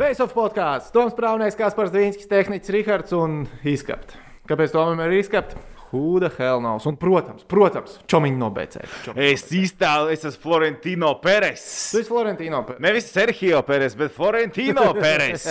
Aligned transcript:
Face 0.00 0.22
of 0.24 0.32
podkāsts. 0.32 0.88
Toms 0.94 1.12
Prāvnēs, 1.16 1.56
Kaspars 1.58 1.90
Dvīnskis, 1.92 2.28
Tehnicis 2.30 2.72
Rihards 2.72 3.12
un 3.16 3.42
Izskapt. 3.68 4.14
Kāpēc 4.48 4.72
Tomam 4.72 5.02
ir 5.04 5.12
izskapt? 5.18 5.52
Who 5.90 6.20
the 6.22 6.30
hell 6.38 6.60
knows? 6.62 6.86
Un, 6.86 6.94
protams, 6.96 7.42
protams 7.50 7.96
čomiņu 8.08 8.38
nobeidzēju. 8.40 9.14
Es 9.20 9.42
iztēlu, 9.58 10.12
es 10.14 10.22
esmu 10.24 10.40
Florentino 10.44 11.10
Peres. 11.20 11.64
Tu 11.90 12.00
esi 12.00 12.08
Florentino 12.08 12.60
Pēters. 12.64 12.80
Nevis 12.86 13.08
Sergio 13.10 13.60
Peres, 13.66 13.96
bet 13.98 14.14
Florentino 14.14 14.86
Peres. 15.02 15.44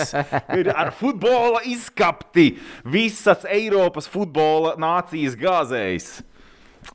Ir 0.56 0.72
ar 0.72 0.90
futbola 0.96 1.60
izskapti 1.68 2.48
visas 2.90 3.44
Eiropas 3.52 4.08
futbola 4.10 4.74
nācijas 4.80 5.36
gāzējas. 5.40 6.08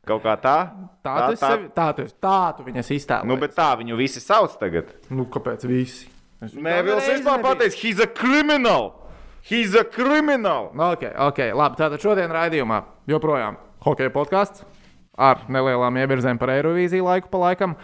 Kaut 0.10 0.26
kā 0.26 0.34
tā? 0.42 0.58
Tā, 1.06 1.14
tā, 1.14 1.16
tu 1.30 1.38
esi 1.38 1.46
sevi- 1.46 1.72
tā, 1.78 1.88
tu 1.96 2.04
esi- 2.10 2.18
tā 2.26 2.38
tu 2.58 2.66
viņas 2.68 2.92
iztēlojies. 2.98 3.30
Nu, 3.30 3.38
bet 3.46 3.56
tā 3.56 3.70
viņu 3.80 4.02
visi 4.02 4.20
sauc 4.26 4.58
tagad. 4.60 4.90
nu, 5.14 5.30
kāpēc 5.30 5.64
visi? 5.70 6.10
Es 6.46 6.54
viņu 6.56 6.66
Nē, 6.66 6.78
tā 6.78 6.86
Vils 6.86 7.02
nereizi 7.02 7.18
vispār 7.18 7.44
pateica, 7.46 7.82
he's 7.82 8.02
a 8.02 8.08
criminal! 8.08 8.92
He's 9.46 9.76
a 9.78 9.84
criminal! 9.86 10.72
Ok, 10.74 11.06
ok, 11.28 11.44
labi. 11.54 11.78
Tātad 11.82 12.02
šodien 12.02 12.34
raidījumā 12.34 12.82
joprojām 13.10 13.60
hokeja 13.86 14.14
podkāsts 14.14 14.66
ar 15.16 15.46
nelielām 15.52 15.96
ievirzēm 16.02 16.40
par 16.42 16.52
Eirovīziju 16.56 17.06
laiku 17.06 17.32
pa 17.32 17.42
laikam. 17.48 17.76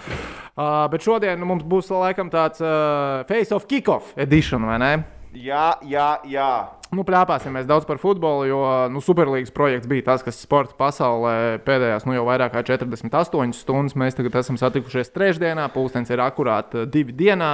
Uh, 0.52 0.86
bet 0.92 1.06
šodien 1.06 1.40
mums 1.48 1.64
būs 1.64 1.92
laikam 1.94 2.30
tāds 2.34 2.60
uh, 2.64 3.24
Face 3.30 3.56
of 3.56 3.68
Kickoff 3.72 4.12
edition, 4.20 4.66
vai 4.68 4.78
ne? 4.82 4.92
Jā, 5.38 5.78
jā, 5.88 6.10
jā. 6.28 6.52
Nu, 6.92 7.06
plāpāsim 7.08 7.54
mēs 7.56 7.70
daudz 7.70 7.86
par 7.88 8.02
futbolu, 8.02 8.44
jo 8.50 8.60
nu, 8.92 9.00
Superlīgas 9.00 9.54
projekts 9.56 9.88
bija 9.88 10.10
tas, 10.10 10.26
kas 10.28 10.42
sporta 10.44 10.76
pasaulē 10.76 11.62
pēdējās 11.64 12.04
nu, 12.04 12.18
jau 12.18 12.26
vairāk 12.28 12.52
kā 12.52 12.66
48 12.68 13.56
stundas. 13.56 13.96
Mēs 13.96 14.18
tagad 14.18 14.36
esam 14.42 14.60
satikušies 14.60 15.14
trešdienā, 15.16 15.70
pulkstenis 15.72 16.12
ir 16.12 16.20
akurāt 16.20 16.76
uh, 16.76 16.84
divi 16.84 17.16
dienā. 17.16 17.54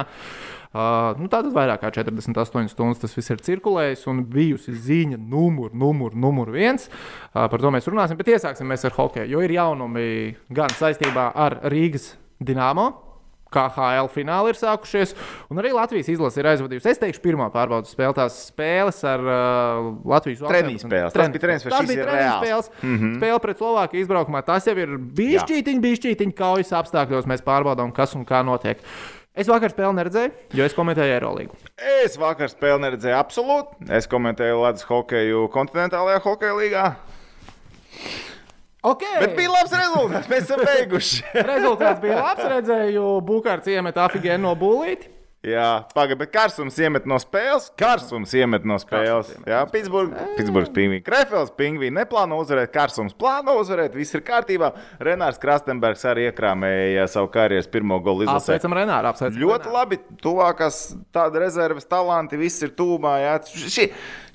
Uh, 0.74 1.14
nu, 1.22 1.30
Tātad 1.30 1.54
vairāk 1.54 1.84
kā 1.84 1.92
48 2.00 2.74
stundas 2.74 2.98
tas 3.04 3.14
viss 3.14 3.30
ir 3.30 3.46
cirkulējis 3.46 4.02
un 4.10 4.26
bijusi 4.26 4.74
ziņa 4.74 5.22
numur, 5.22 5.70
numur, 5.70 6.18
numur 6.18 6.50
viens. 6.58 6.90
Uh, 7.30 7.46
par 7.46 7.62
to 7.62 7.70
mēs 7.70 7.86
runāsim, 7.86 8.18
bet 8.18 8.34
iesāksim 8.34 8.74
ar 8.74 8.96
hokeju, 8.98 9.30
jo 9.36 9.46
ir 9.46 9.54
jaunumi 9.54 10.08
gan 10.50 10.74
saistībā 10.82 11.30
ar 11.38 11.60
Rīgas 11.70 12.16
Dienāmo. 12.42 12.90
KHL 13.54 14.10
fināli 14.12 14.52
ir 14.52 14.58
sākušies, 14.60 15.14
un 15.48 15.60
arī 15.62 15.72
Latvijas 15.72 16.10
izlase 16.12 16.42
ir 16.42 16.48
aizvadījusi. 16.52 16.90
Es 16.92 17.00
teikšu, 17.00 17.22
pirmā 17.24 17.48
pārbaudas 17.54 17.94
spēle, 17.94 18.14
tās 18.16 18.36
spēles 18.50 19.00
ar 19.08 19.24
uh, 19.24 19.90
Latvijas 20.08 20.44
Treniņu 20.44 20.84
spēles. 20.84 21.16
Tas 21.16 21.32
bija 21.32 21.42
spēles, 21.42 21.68
Tas 21.72 21.88
bija 21.88 22.08
reāls. 22.08 22.42
spēles. 22.42 22.70
Mm 22.82 22.96
-hmm. 22.98 23.14
Spēle 23.20 23.38
pret 23.46 23.62
Slovākiju 23.62 24.04
izbraukumā. 24.04 24.44
Tas 24.44 24.66
jau 24.66 24.76
ir 24.76 24.96
bijis 24.98 25.46
šķītiņš, 25.48 26.34
kaujas 26.36 26.72
apstākļos. 26.72 27.26
Mēs 27.26 27.44
pārbaudām, 27.44 27.92
kas 27.92 28.14
un 28.14 28.24
kā 28.28 28.44
notiek. 28.44 28.78
Es 29.38 29.46
vakar 29.46 29.70
spēli 29.70 29.94
neredzēju, 29.94 30.32
jo 30.52 30.64
es 30.64 30.74
komentēju 30.74 31.14
Eirolandu. 31.14 31.54
Es 32.02 32.16
vakar 32.18 32.50
spēli 32.50 32.82
neredzēju 32.82 33.14
absolūti. 33.14 33.86
Es 33.94 34.08
komentēju 34.10 34.60
Latvijas 34.60 34.88
hokeju 34.88 35.48
kontinentālajā 35.54 36.20
hokeja 36.24 36.56
līgā. 36.58 36.86
Okay. 38.92 39.20
Bet 39.20 39.36
bija 39.38 39.52
labs 39.52 39.76
rezultāts. 39.76 40.32
Mēs 40.32 40.46
esam 40.46 40.64
beiguši. 40.64 41.22
Rezultāts 41.52 42.02
bija 42.04 42.18
labs. 42.22 42.48
Redzēju, 42.54 43.06
Bukārts 43.28 43.70
iemet 43.72 44.00
afigēnu 44.08 44.46
no 44.48 44.56
būlīti. 44.58 45.14
Jā, 45.46 45.84
pagaidi, 45.94 46.16
bet 46.18 46.32
Kārsums 46.34 46.74
iemet 46.82 47.04
no 47.06 47.14
spēles. 47.22 47.68
Kārsums 47.78 48.32
iemet 48.34 48.64
no 48.66 48.74
spēles. 48.82 49.28
Jā, 49.46 49.60
Pitsburgas 49.70 50.72
pingvīns. 50.74 51.04
Krefels 51.06 51.52
pingvīns 51.54 51.94
neplāno 51.94 52.40
uzvarēt. 52.42 52.72
Kārsums 52.74 53.14
plāno 53.14 53.54
uzvarēt. 53.60 53.94
Viss 53.94 54.16
ir 54.18 54.24
kārtībā. 54.26 54.72
Renārs 54.98 55.38
Krastenbergs 55.38 56.02
arī 56.10 56.26
iekrāmēja 56.26 57.06
savu 57.12 57.30
karjeras 57.30 57.70
pirmo 57.70 58.00
golu 58.02 58.26
izlasē. 58.26 58.56
Apsveicam 58.56 58.74
Renāru. 58.80 59.12
Apsveicam 59.12 59.38
Ļoti 59.44 59.74
labi. 59.76 60.00
Tuvākās 60.26 60.80
tāda 61.14 61.44
rezerves 61.44 61.86
talanti, 61.86 62.40
viss 62.42 62.66
ir 62.66 62.74
tūmā. 62.74 63.14
Jā. 63.22 63.38
Šī, 63.46 63.86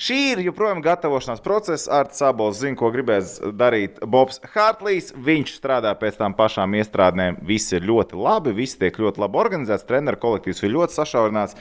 šī 0.04 0.20
ir 0.34 0.42
joprojām 0.48 0.82
gatavošanās 0.84 1.42
process. 1.44 1.88
Arts 1.92 2.20
Sabols 2.20 2.60
zina, 2.62 2.78
ko 2.80 2.92
gribēs 2.94 3.38
darīt 3.56 4.02
Bobs 4.04 4.42
Hartlīs. 4.54 5.12
Viņš 5.16 5.56
strādā 5.58 5.94
pēc 6.00 6.20
tām 6.20 6.36
pašām 6.38 6.76
iestrādēm. 6.80 7.40
Viss 7.48 7.74
ir 7.76 7.86
ļoti 7.88 8.20
labi, 8.20 8.56
viss 8.58 8.80
tiek 8.80 9.00
ļoti 9.00 9.24
labi 9.24 9.40
organizēts. 9.44 9.88
Treneru 9.90 10.20
kolektīvs 10.22 10.64
ir 10.64 10.76
ļoti 10.76 10.98
sašaurināts. 10.98 11.60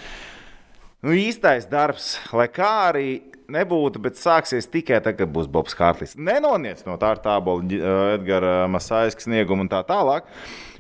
Nu, 1.03 1.15
īstais 1.19 1.67
darbs, 1.71 2.17
lai 2.31 2.47
kā 2.51 2.73
arī 2.93 3.09
nebūtu, 3.53 4.01
bet 4.03 4.19
sāksies 4.21 4.69
tikai 4.71 5.01
tagad, 5.03 5.25
kad 5.25 5.33
būs 5.35 5.49
Bobs 5.51 5.75
Hārlis. 5.79 6.15
Nenoniec 6.17 6.85
no 6.87 6.95
tā 7.01 7.15
ar 7.17 7.23
tābolu 7.23 7.67
Edgara 8.15 8.69
Masājas 8.71 9.19
sniegumu 9.23 9.67
un 9.67 9.73
tā 9.73 9.83
tālāk. 9.89 10.31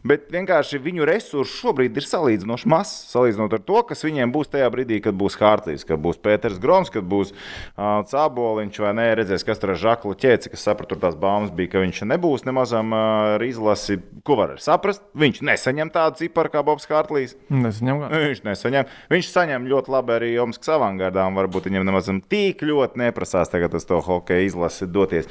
Bet 0.02 0.26
vienkārši 0.34 0.80
viņu 0.82 1.06
resursi 1.06 1.60
šobrīd 1.60 1.98
ir 1.98 2.06
salīdzinoši 2.06 2.70
mazs. 2.70 2.94
Salīdzinot 3.12 3.52
ar 3.54 3.60
to, 3.62 3.82
kas 3.86 4.02
viņiem 4.02 4.32
būs 4.34 4.50
tajā 4.50 4.66
brīdī, 4.74 4.98
kad 5.04 5.14
būs 5.18 5.36
Hārlis, 5.38 5.86
kad 5.86 6.00
būs 6.02 6.18
Pēters 6.22 6.58
Groms, 6.62 6.90
kad 6.90 7.06
būs 7.06 7.30
uh, 7.30 8.02
Cāboliņš 8.10 8.80
vai 8.82 8.92
nē, 8.98 9.06
redzēs, 9.20 9.46
kas 9.46 9.62
tur 9.62 9.74
ir 9.74 9.80
Žakla 9.82 10.16
ķēci, 10.18 10.50
kas 10.50 10.66
saprata, 10.66 10.90
tur 10.90 11.02
tās 11.04 11.14
baumas 11.18 11.54
bija, 11.54 11.74
ka 11.76 11.84
viņš 11.84 12.02
nebūs 12.10 12.46
nemazam 12.48 12.90
uh, 12.96 13.46
izlasi. 13.46 14.00
Ko 14.26 14.40
var 14.40 14.56
saprast? 14.62 15.04
Viņš 15.18 15.42
nesaņem 15.46 15.94
tādu 15.94 16.24
ciparu 16.24 16.50
kā 16.50 16.64
Bobs 16.66 16.88
gan. 16.90 17.36
Viņš 17.52 18.42
nesaņem. 18.46 18.90
Viņš 19.12 19.30
saņem 19.30 19.68
ļoti 19.70 19.94
labi 19.94 20.16
arī 20.16 20.32
Omaskas 20.42 20.74
avangardā, 20.76 21.28
un 21.30 21.38
varbūt 21.38 21.70
viņam 21.70 21.86
nemaz 21.86 22.10
tik 22.30 22.66
ļoti 22.66 23.04
neprasās 23.04 23.50
tagad 23.52 23.74
uz 23.78 23.86
to 23.86 24.02
hokeja 24.02 24.46
izlasi 24.48 24.90
doties. 24.90 25.30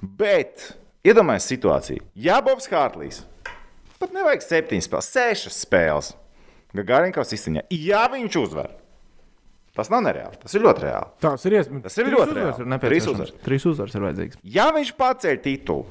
Bet 0.00 0.70
iedomājieties 1.04 1.50
situāciju. 1.52 2.06
Ja 2.16 2.40
Bobs 2.44 2.68
Hārlis 2.72 3.24
pat 4.00 4.14
nevajag 4.16 4.44
septiņas 4.46 4.88
spēles, 4.88 5.10
sešas 5.14 5.62
spēles, 5.66 6.12
Gagarinkovs 6.76 7.34
izciņā, 7.34 7.64
ja 7.74 8.04
viņš 8.12 8.36
uzvar. 8.40 8.70
Tas 9.74 9.88
nav 9.90 10.02
nereāli. 10.04 10.38
Tas 10.42 10.54
ir 10.54 10.64
ļoti 10.64 10.82
reāli. 10.84 11.10
Tas 11.22 11.44
ir 11.46 11.54
iespējams. 11.56 11.82
Tas 11.86 11.96
ir 11.96 12.06
Trīs 12.06 12.16
ļoti 12.16 12.34
reāli. 12.36 12.66
Trīs 13.46 13.66
uzvaras 13.70 13.94
ir 13.94 14.04
vajadzīgs. 14.04 14.40
Ja 14.56 14.66
viņš 14.74 14.90
paceļ 14.98 15.38
titulu, 15.44 15.86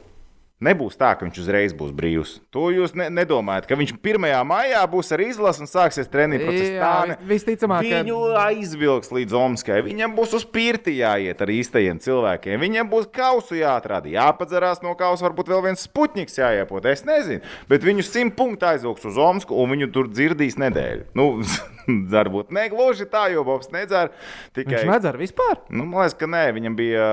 nebūs 0.61 0.97
tā, 0.99 1.13
ka 1.15 1.23
viņš 1.25 1.37
uzreiz 1.39 1.73
būs 1.73 1.93
brīvs. 1.95 2.33
To 2.51 2.67
jūs 2.73 2.91
ne, 2.99 3.07
nedomājat, 3.13 3.67
ka 3.69 3.77
viņš 3.79 3.93
1. 4.03 4.27
maijā 4.45 4.81
būs 4.91 5.11
ar 5.15 5.21
izlasi 5.23 5.61
un 5.63 5.69
sāksies 5.71 6.09
treniņu 6.11 6.43
process. 6.45 6.69
Jā, 6.75 6.81
Tā 6.83 7.07
ne- 7.07 7.17
vis- 7.21 7.43
visticamāk, 7.45 7.85
ka- 7.89 8.01
Viņu 8.03 8.17
aizvilks 8.43 9.11
līdz 9.15 9.33
Omaskai. 9.39 9.79
Viņam 9.87 10.15
būs 10.17 10.33
uz 10.35 10.43
pirti 10.45 10.97
jāiet 10.99 11.41
ar 11.41 11.47
īstajiem 11.47 11.99
cilvēkiem. 12.03 12.59
Viņam 12.59 12.89
būs 12.91 13.07
kausu 13.11 13.55
jāatrada, 13.55 14.11
jāpadzerās 14.11 14.83
no 14.83 14.95
kausa, 14.99 15.29
varbūt 15.29 15.47
vēl 15.47 15.63
viens 15.63 15.87
spuķis 15.87 16.39
jāiepot. 16.43 16.85
Es 16.91 17.03
nezinu, 17.07 17.41
bet 17.69 17.81
viņu 17.81 18.03
simt 18.03 18.35
punktu 18.35 18.67
aizvilks 18.67 19.05
uz 19.05 19.17
Omasku 19.17 19.55
un 19.55 19.69
viņu 19.71 19.91
tur 19.93 20.07
dzirdīs 20.11 20.57
nedēļu. 20.59 21.05
Nu, 21.15 21.41
varbūt 22.15 22.47
ne 22.55 22.63
gluži 22.73 23.05
tā, 23.11 23.23
jo 23.33 23.41
Bobs 23.47 23.69
nedzer. 23.73 24.07
Tikai 24.55 24.75
Viņš 24.83 24.89
nedzer 24.91 25.15
vispār. 25.19 25.55
Nu, 25.69 25.83
man 25.85 25.97
liekas, 26.05 26.17
ka 26.19 26.25
nē, 26.29 26.43
viņam 26.57 26.73
bija 26.79 27.05
uh, 27.05 27.09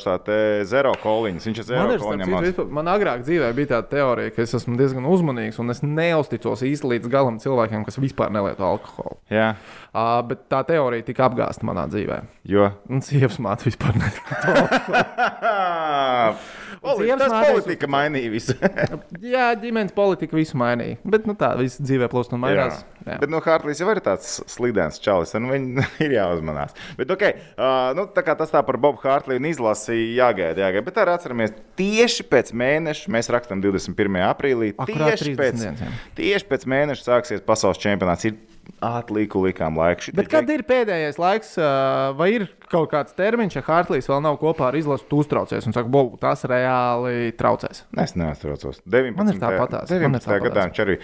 šāda 0.00 0.38
zero 0.68 0.92
koliņas. 1.02 1.44
Viņš 1.50 1.58
ir 1.62 1.66
zero 1.70 1.82
Man, 1.84 1.90
ir, 1.94 1.98
starp 1.98 2.08
koliņa 2.08 2.24
citu, 2.24 2.32
mākslinieks. 2.34 2.58
vispār- 2.58 2.72
man 2.78 2.86
agrāk 2.94 3.18
dzīvē 3.26 3.48
bija 3.58 3.68
tāda 3.74 3.88
teorija, 3.96 4.30
ka 4.36 4.40
es 4.46 4.52
esmu 4.58 4.74
diezgan 4.80 5.04
uzmanīgs 5.10 5.58
un 5.62 5.66
es 5.74 5.80
neusticos 5.86 6.60
īsti 6.68 6.86
līdz 6.94 7.06
galam 7.12 7.36
cilvēkiem, 7.42 7.80
kas 7.88 7.96
vispār 8.02 8.28
nelieto 8.34 8.64
alkoholu. 8.68 9.16
Jā, 9.32 9.48
Uh, 9.98 10.20
bet 10.22 10.42
tā 10.52 10.58
teorija 10.68 11.02
tika 11.02 11.24
apgāzta 11.26 11.64
manā 11.64 11.86
dzīvē. 11.88 12.18
jo. 12.46 12.66
Un 12.92 13.00
sievas 13.02 13.38
māte 13.42 13.64
vispār 13.66 13.96
nelieto. 13.96 14.52
Oli, 14.52 14.68
Sievas 16.78 17.22
tas 17.24 17.48
politika 17.48 17.88
mainīja 17.90 18.30
visu. 18.32 18.54
Jā, 19.34 19.50
ģimenes 19.58 19.94
politika 19.96 20.36
visu 20.38 20.58
mainīja. 20.60 20.98
Bet 21.08 21.26
nu, 21.28 21.34
tā 21.38 21.50
viss 21.58 21.80
dzīvē 21.82 22.08
plūst 22.12 22.34
un 22.36 22.42
mainās. 22.44 22.82
Jā. 23.02 23.18
Bet 23.22 23.30
no 23.32 23.40
Hartlīs 23.44 23.80
jau 23.82 23.88
ir 23.92 24.00
tāds 24.04 24.38
slidens 24.50 25.00
čalis, 25.02 25.34
un 25.38 25.48
viņi 25.50 25.86
ir 26.06 26.16
jāuzmanās. 26.18 26.76
Bet, 26.98 27.10
okay, 27.14 27.38
uh, 27.56 27.90
nu, 27.98 28.06
tā 28.14 28.24
kā 28.26 28.36
tas 28.38 28.52
tā 28.52 28.62
par 28.66 28.78
Bobu 28.80 29.02
Hartliju 29.02 29.40
un 29.42 29.48
izlasīja, 29.50 30.10
jāgaida, 30.22 30.66
jāgaida. 30.66 30.84
Bet 30.86 31.00
arī 31.02 31.16
atceramies, 31.16 31.56
tieši 31.80 32.26
pēc 32.30 32.52
mēneša, 32.58 33.14
mēs 33.14 33.32
rakstām 33.34 33.64
21. 33.64 34.20
aprīlī, 34.28 34.74
Akurāt 34.76 35.16
tieši 35.16 35.32
30 35.32 35.40
pēc, 35.40 35.64
dienas, 35.64 35.82
jā. 35.86 35.94
tieši 36.20 36.50
pēc 36.52 36.68
mēneša 36.74 37.08
sāksies 37.08 37.44
pasaules 37.48 37.80
čempionāts. 37.82 38.28
Ir 38.28 38.38
atliku 38.84 39.42
likām 39.44 39.78
laiku. 39.78 40.12
Bet 40.16 40.30
kad 40.32 40.48
ir 40.52 40.62
pēdējais 40.68 41.18
laiks, 41.20 41.54
vai 42.18 42.28
ir 42.36 42.46
kaut 42.70 42.90
kāds 42.92 43.16
termiņš, 43.18 43.58
ja 43.58 43.64
Hartlīs 43.66 44.08
vēl 44.10 44.22
nav 44.24 44.38
kopā 44.42 44.68
ar 44.70 44.78
izlasu, 44.78 45.06
tu 45.10 45.22
uztraucies 45.24 45.66
un 45.68 45.74
saka, 45.76 45.90
Bobu, 45.90 46.18
tas 46.20 46.44
reāli 46.48 47.32
traucēs? 47.38 47.84
Es 48.04 48.14
neatrocos. 48.18 48.82
19. 48.84 49.18
Man 49.18 49.34
ir 49.34 49.42
tāpatās, 49.42 49.90
man 49.90 49.98
ir 49.98 50.06
19. 50.06 50.30
gadā 50.30 50.54
tāpatās. 50.54 50.70
viņš 50.70 50.84
arī. 50.86 50.98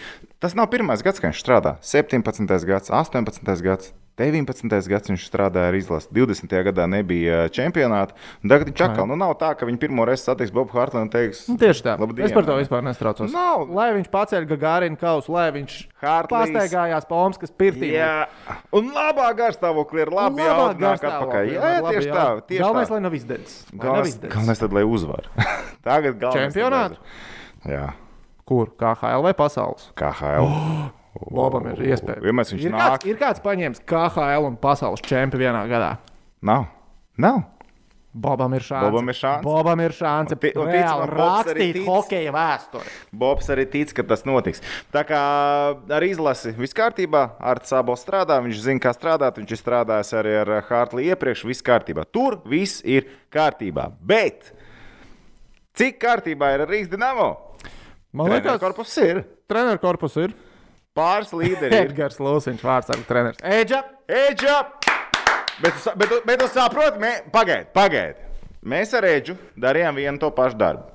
Tas 0.44 0.56
nav 0.58 0.70
pirmais 0.72 1.04
gads, 1.04 1.22
kad 1.22 1.32
viņš 1.32 1.44
strādā. 1.44 1.76
17. 1.82 2.68
gads, 2.68 2.92
18. 2.94 3.54
gads. 3.64 3.94
19. 4.14 4.70
gads 4.86 5.10
viņš 5.10 5.22
strādāja 5.26 5.72
ar 5.72 5.74
izlasi. 5.74 6.06
20. 6.14 6.52
gadā 6.68 6.84
nebija 6.86 7.48
čempionāta. 7.50 8.14
Tagad 8.46 8.68
viņš 8.70 8.82
atkal, 8.86 9.08
nu 9.10 9.16
nav 9.18 9.32
tā, 9.40 9.48
ka 9.58 9.66
viņi 9.66 9.80
pirmo 9.82 10.06
reizi 10.06 10.28
satiks 10.28 10.52
Bobu 10.54 10.70
Hartlinu 10.76 11.08
un 11.08 11.10
teiks, 11.10 11.48
Nu, 11.50 11.56
tieši 11.58 11.82
tā. 11.82 11.96
Labdien, 11.98 12.28
es 12.28 12.34
par 12.36 12.46
to 12.46 12.54
vispār 12.60 12.84
nestraucos. 12.86 13.34
Nav. 13.34 13.66
Lai 13.74 13.88
viņš 13.96 14.12
paceļ 14.14 14.46
Gagārinu 14.52 15.00
kausu, 15.00 15.34
lai 15.34 15.48
viņš 15.56 15.78
Hartlīs. 16.04 16.54
pastaigājās 16.54 17.08
pa 17.10 17.20
Omskas 17.26 17.50
pirtī. 17.58 17.90
Jā, 17.96 18.28
un 18.70 18.92
labā 18.94 19.26
garstāvoklī 19.34 20.06
ir 20.06 20.14
labi 20.14 20.38
garstāvoklī, 20.78 21.10
atpakaļ. 21.10 21.52
Jā, 21.56 21.74
jā, 21.74 21.84
tieši 21.90 22.14
tā. 22.14 22.26
Tieši 22.46 22.62
Galvenais, 22.62 22.88
tā. 22.88 22.94
lai 22.94 23.00
nav 23.08 23.18
nav 23.74 24.32
Galvenais, 24.38 24.62
tad, 24.62 24.72
lai 24.78 24.86
uzvar. 24.86 25.30
Tagad 25.90 26.18
galvenais. 26.22 26.54
uzvar. 26.54 26.98
Jā, 27.66 27.86
Kur? 28.44 28.68
KHL 28.76 29.24
vai 29.24 29.32
pasaules? 29.34 29.90
KHL. 29.96 30.46
Bobam 31.14 31.66
ir 31.70 31.82
iespēja. 31.92 32.20
Vienmēr 32.24 32.48
viņš 32.50 32.62
ir, 32.64 32.74
nāk. 32.74 32.94
kāds, 32.94 33.08
ir 33.10 33.18
kāds 33.20 33.42
paņēmis 33.44 33.82
KHL 33.86 34.48
un 34.48 34.56
pasaules 34.60 35.02
čempionu 35.04 35.44
vienā 35.44 35.64
gadā. 35.70 35.96
Nav. 36.44 36.66
Nav. 37.20 37.44
Bobam 38.14 38.52
ir 38.54 38.62
šāds. 38.62 38.92
Bobam 38.92 39.08
ir 39.10 39.16
šāds. 39.18 39.42
Bobam 39.42 39.80
ir 39.82 39.94
šāds. 39.94 40.34
Un 40.54 40.68
reāli 40.70 41.06
rakstīt 41.10 41.78
hokeja 41.82 42.34
vēsturi. 42.34 42.92
Bobs 43.10 43.50
arī 43.50 43.64
tic, 43.72 43.90
ka 43.96 44.04
tas 44.06 44.22
notiks. 44.28 44.62
Tā 44.94 45.02
kā 45.08 45.22
ar 45.74 46.06
izlasi 46.06 46.52
viss 46.54 46.76
kārtībā, 46.78 47.24
ar 47.42 47.62
Sābolu 47.66 47.98
strādā, 47.98 48.38
viņš 48.44 48.62
zina, 48.68 48.82
kā 48.84 48.94
strādāt. 48.94 49.40
Viņš 49.42 49.56
ir 49.56 49.62
strādājis 49.64 50.14
arī 50.20 50.36
ar 50.44 50.54
Hārtlī 50.68 51.08
iepriekš, 51.10 51.42
viss 51.50 51.66
kārtībā. 51.66 52.06
Tur 52.06 52.38
viss 52.46 52.84
ir 52.86 53.10
kārtībā. 53.34 53.88
Bet 53.98 54.52
cik 55.74 55.98
kārtībā 56.06 56.54
ir 56.54 56.66
ar 56.68 56.70
Rīgas 56.70 56.94
Dienamo? 56.94 57.28
Man 58.14 58.30
liekas, 58.30 58.62
korpus 58.62 58.94
ir. 59.02 59.24
treneru 59.50 59.82
korpus 59.82 60.14
ir. 60.22 60.38
Pāris 60.94 61.32
līderi 61.34 61.74
ir. 61.74 61.86
Edgars 61.90 62.20
Lūsiņš, 62.22 62.62
vārds 62.62 62.92
ar 62.94 63.02
treneris. 63.08 63.42
Eģa! 63.42 63.82
Eģa! 64.06 64.58
Bet, 65.62 65.84
bet, 65.98 66.14
bet 66.26 66.40
tu 66.42 66.48
saproti, 66.50 67.00
mē... 67.02 67.12
pagaidi, 67.34 67.68
pagaidi. 67.74 68.30
Mēs 68.64 68.94
ar 68.96 69.06
Eģu 69.06 69.36
darījām 69.60 69.98
vienu 69.98 70.18
to 70.22 70.30
pašu 70.34 70.58
darbu. 70.58 70.88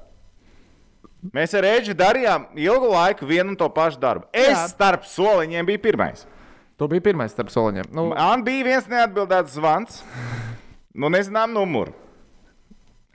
Mēs 1.36 1.54
ar 1.60 1.68
Eģu 1.68 1.94
darījām 2.00 2.48
ilgu 2.60 2.90
laiku 2.94 3.28
vienu 3.28 3.54
un 3.54 3.60
to 3.60 3.68
pašu 3.75 4.00
darbu. 4.01 4.28
Es 4.31 4.56
Jā. 4.56 4.66
starp 4.72 5.06
soliņiem 5.07 5.68
biju 5.68 5.84
pirmais. 5.84 6.25
Tu 6.80 6.88
biji 6.88 7.04
pirmais 7.10 7.34
starp 7.36 7.51
soliņiem. 7.51 7.92
Nu, 7.92 8.10
Man 8.16 8.44
bija 8.48 8.66
viens 8.69 8.88
neatbildēts 8.88 9.57
zvans. 9.60 10.00
Nu, 10.96 11.12
nezinām 11.12 11.51
numuru. 11.51 11.92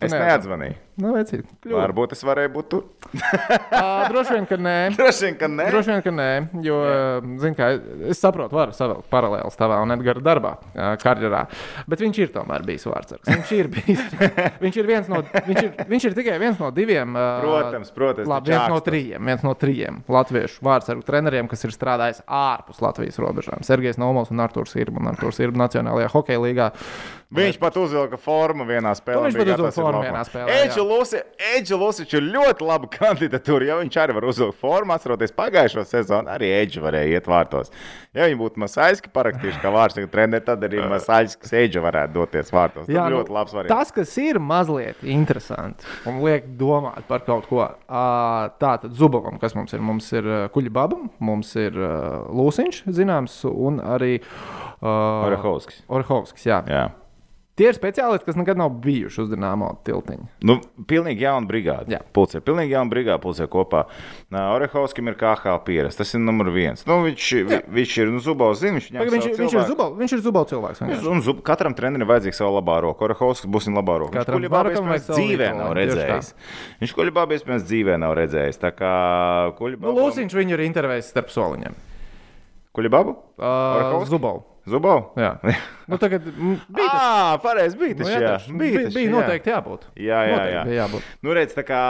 Es 0.04 0.12
neatzvanīju. 0.12 0.83
Nu 1.02 1.12
vecīt. 1.14 1.48
Varbūt 1.70 2.14
es 2.14 2.22
varēju 2.26 2.52
būt 2.54 2.68
tur. 2.72 2.84
Ā, 3.14 4.08
Droši 4.10 4.36
vien, 4.36 4.46
ka 4.48 4.58
nē. 4.60 4.76
Droši 4.98 5.26
vien, 5.26 5.36
ka 5.40 5.48
nē. 5.50 5.66
Droši 5.72 5.92
vien, 5.92 6.02
ka 6.04 6.12
nē, 6.14 6.28
jo, 6.66 6.78
zin, 7.42 7.56
kā, 7.58 7.70
es 8.10 8.20
saprotu, 8.22 8.56
varu 8.58 8.74
savilkt 8.76 9.08
paralēlus 9.12 9.58
tavā 9.58 9.80
un 9.84 9.94
Edgara 9.94 10.22
darbā, 10.24 10.52
karjerā. 11.02 11.44
Bet 11.90 12.04
viņš 12.04 12.20
ir 12.22 12.32
tomēr 12.34 12.66
bijis 12.66 12.86
vārdsargs. 12.88 13.28
Viņš 13.30 13.52
ir, 13.58 13.70
bijis, 13.74 14.04
viņš 14.64 14.80
ir, 14.80 14.90
viens 14.90 15.10
no, 15.12 15.22
viņš 15.34 15.62
ir, 15.62 15.72
viņš 15.90 16.08
ir 16.10 16.16
tikai 16.20 16.38
viens 16.42 16.62
no 16.62 16.70
diviem. 16.74 17.18
Protams, 17.44 17.92
protams, 17.94 18.30
Labi, 18.30 18.54
viens 18.54 18.70
no 18.72 18.80
trījiem, 18.84 19.32
viens 19.32 19.44
no 19.46 19.54
trījiem 19.58 20.00
latviešu 20.14 20.64
vārdsargu 20.64 21.04
treneriem, 21.06 21.50
kas 21.50 21.66
ir 21.66 21.74
strādājis 21.74 22.22
ārpus 22.28 22.80
Latvijas 22.84 23.20
robežām. 23.22 23.64
Sergejs 23.66 24.00
Nomals 24.00 24.32
un 24.34 24.42
Artūrs 24.44 24.76
Irba 24.80 25.02
un 25.02 25.12
Artūrs 25.12 25.40
Irba 25.44 25.64
Nacionālajā 25.66 26.10
hokeja 26.14 26.42
līgā. 26.42 26.70
Viņš 27.34 27.56
pat 27.58 27.76
uzvilka 27.80 28.18
formu 28.20 28.66
vienā 28.68 28.92
spēlē. 28.94 29.24
Nu, 29.24 29.30
viņš 29.32 29.38
pat 29.40 29.48
uzvilka 29.56 29.74
formu 29.74 30.02
vienā 30.04 30.20
spēlē, 30.28 30.58
jā. 30.84 30.90
Edžu 30.90 30.90
Lusi- 30.90 31.22
Edžu 31.56 31.78
Lusičs 31.80 32.14
ir 32.18 32.22
ļoti 32.34 32.66
laba 32.66 32.86
kandidatūra. 32.92 33.64
Ja 33.66 33.76
viņš 33.80 33.96
arī 34.02 34.14
var 34.14 34.24
uzvilkt 34.28 34.58
formu, 34.60 34.92
atceroties 34.94 35.32
pagājušo 35.32 35.84
sezonu, 35.88 36.28
arī 36.28 36.50
Edžu 36.62 36.82
varēja 36.84 37.16
iet 37.18 37.26
vārtos. 37.30 37.70
Ja 38.14 38.28
viņi 38.28 38.38
būtu 38.38 38.60
Masaiski 38.62 39.08
parakstījuši 39.14 39.60
kā 39.62 39.72
vārdsargu 39.74 40.10
treneri, 40.12 40.44
tad 40.44 40.62
arī 40.62 40.82
Masaiskis 40.90 41.52
Edžu 41.52 41.82
varētu 41.84 42.12
doties 42.14 42.50
vārtos. 42.54 42.86
Tas 42.86 43.10
nu, 43.10 43.18
ļoti 43.22 43.30
labs 43.34 43.52
variants. 43.56 43.74
tas, 43.74 43.90
kas 43.92 44.16
ir 44.18 44.38
mazliet 44.38 45.02
interesanti 45.02 45.84
un 46.06 46.20
liek 46.22 46.46
domāt 46.58 47.06
par 47.08 47.20
kaut 47.26 47.46
ko 47.48 47.64
tādu 48.60 48.90
Zubovam, 48.94 49.38
kas 49.40 49.54
mums 49.54 49.72
ir. 49.74 49.80
Mums 49.84 50.12
ir 50.12 50.22
ā, 50.24 50.48
Kuļa 50.54 50.70
Babam, 50.74 51.08
mums 51.20 51.54
ir 51.56 51.72
Lūsiņš, 51.74 52.82
zināms, 52.94 53.38
un 53.48 53.80
arī 53.80 54.18
uh, 54.20 55.26
Orehovskis. 55.28 55.82
Orhovskis. 55.88 56.46
Jā. 56.46 56.62
Jā. 56.68 56.84
Tie 57.54 57.68
ir 57.70 57.76
speciālisti, 57.76 58.26
kas 58.26 58.34
nekad 58.34 58.58
nav 58.58 58.72
bijuši 58.82 59.20
uz 59.22 59.28
dīnāmo 59.30 59.68
tiltiņa. 59.86 60.24
Nu, 60.42 60.56
pilnīgi 60.90 61.22
jauna 61.22 61.46
brigāde. 61.46 61.92
Jā. 61.94 62.00
Pulcē, 62.16 62.40
pilnīgi 62.42 62.74
jauna 62.74 62.90
brigāde 62.90 63.22
pulcē 63.22 63.46
kopā. 63.46 63.84
Orehovskim 64.34 65.06
ir 65.12 65.14
KHL 65.20 65.60
pieredze. 65.62 66.00
Tas 66.00 66.10
ir 66.18 66.22
numur 66.24 66.50
viens. 66.50 66.82
Nu, 66.88 66.96
viņš, 67.06 67.28
vi, 67.46 67.60
viņš 67.78 67.94
ir 68.02 68.10
nu, 68.10 68.18
Zubovs, 68.24 68.58
zina, 68.58 68.80
viņš, 68.80 68.90
Pagaid, 68.90 69.14
Viņš, 69.14 69.28
viņš, 69.38 69.54
ir. 69.54 69.68
Zubov, 69.70 69.94
viņš 70.02 70.16
ir 70.18 70.24
Zubovs 70.26 70.50
cilvēks. 70.50 70.82
vienkārši. 70.82 71.08
Un 71.14 71.22
zub, 71.22 71.44
katram 71.46 71.78
trenerim 71.78 72.10
vajadzīga 72.10 72.40
sava 72.40 72.56
labā 72.58 72.80
roka. 72.88 73.06
Orehovskis 73.06 73.46
būs 73.54 73.70
viņa 73.70 73.78
labā 73.78 73.98
roka. 74.02 74.18
Katram 74.18 74.42
Viņš 74.42 74.50
vajag 74.90 75.06
savu 75.06 75.22
dzīvē 75.22 75.54
nav 75.62 75.72
redzējis. 75.78 76.34
Viņš 76.82 76.98
kuļbābi 76.98 77.38
iespējams 77.38 77.70
dzīvē 77.70 78.02
nav 78.02 78.18
redzējis. 78.18 78.62
Tā 78.66 78.74
kā 78.74 78.94
Nu, 79.46 79.54
kuļbābi. 79.62 79.94
Lūsiņš 80.02 80.40
viņu 80.42 80.58
ir 80.58 80.66
intervējis 80.66 81.14
starp 81.14 81.30
soliņiem. 81.30 81.93
Kuļbābu? 82.74 83.14
Uh? 83.38 84.02
Zubov. 84.10 84.42
Zubov? 84.66 85.10
Jā. 85.20 85.34
nu, 85.90 85.98
tagad 86.00 86.24
bija 86.24 86.86
tas. 86.88 87.02
Ah, 87.04 87.34
pareizi 87.42 87.76
bija 87.78 87.96
Nu, 88.00 88.06
jā, 88.08 88.16
jā, 88.22 88.30
taču, 88.32 88.54
bija, 88.58 88.84
bija 88.94 89.04
jā. 89.04 89.12
noteikti 89.12 89.52
jābūt. 89.52 89.82
Jā, 90.00 90.20
jā, 90.24 90.32
Noteikti 90.38 90.54
jā. 90.56 90.62
bija 90.70 90.78
jābūt. 90.80 91.10
Nu, 91.26 91.34
redz, 91.36 91.52
tā 91.58 91.64
kā, 91.68 91.80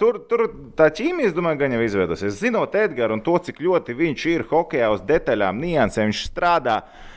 tur, 0.00 0.18
tur 0.28 0.42
tā 0.76 0.88
ķīmija, 0.98 1.30
es 1.30 1.36
domāju, 1.36 1.60
gan 1.62 1.76
jau 1.76 1.84
izveidosies. 1.86 2.34
Zinot 2.42 2.74
Edgars 2.76 3.14
un 3.14 3.22
to, 3.24 3.36
cik 3.46 3.62
ļoti 3.62 3.94
viņš 4.02 4.26
ir 4.34 4.44
hokeja 4.50 4.90
uz 4.96 5.04
detaļām, 5.06 5.62
niansēm, 5.62 6.10
viņš 6.10 6.24
strādā. 6.32 6.80
n- 6.82 7.13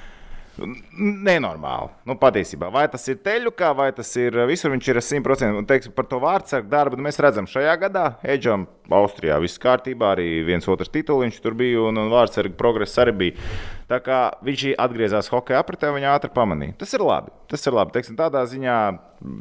Nenormāli. 0.58 1.92
Nu, 2.08 2.16
patiesībā, 2.20 2.70
vai 2.74 2.88
tas 2.92 3.06
ir 3.12 3.20
teļukā, 3.26 3.70
vai 3.78 3.92
tas 3.96 4.10
ir 4.20 4.36
visur, 4.50 4.74
viņš 4.74 4.90
ir 4.90 5.00
100%. 5.04 5.52
Un, 5.62 5.68
teiksim, 5.70 5.94
par 5.96 6.08
to 6.10 6.20
vārdsargu 6.24 6.72
darbu 6.72 7.00
nu, 7.00 7.06
mēs 7.08 7.22
redzam, 7.22 7.50
šajā 7.50 7.76
gadā 7.86 8.06
Edžam, 8.26 8.66
Austrijā 8.98 9.38
viss 9.44 9.62
kārtībā, 9.62 10.16
arī 10.16 10.42
viens 10.48 10.68
otrs 10.72 10.92
tituliņš 10.94 11.42
tur 11.44 11.58
bija, 11.60 11.84
un, 11.90 12.02
un 12.02 12.14
vārdsargu 12.14 12.58
progress 12.60 12.98
arī 13.04 13.16
bija. 13.22 13.48
Tā 13.88 14.02
kā 14.04 14.20
viņš 14.44 14.64
atgriezās 14.84 15.30
hokeja 15.32 15.62
apritē, 15.64 15.94
viņa 15.96 16.16
ātri 16.18 16.32
pamanīja. 16.36 16.76
Tas 16.82 16.92
ir 16.98 17.04
labi. 17.08 17.32
Tas 17.48 17.62
ir 17.64 17.76
labi. 17.78 17.94
Teiksim, 17.96 18.18
tādā 18.20 18.42
ziņā 18.52 18.76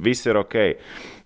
viss 0.06 0.28
ir 0.28 0.38
ok. 0.38 0.54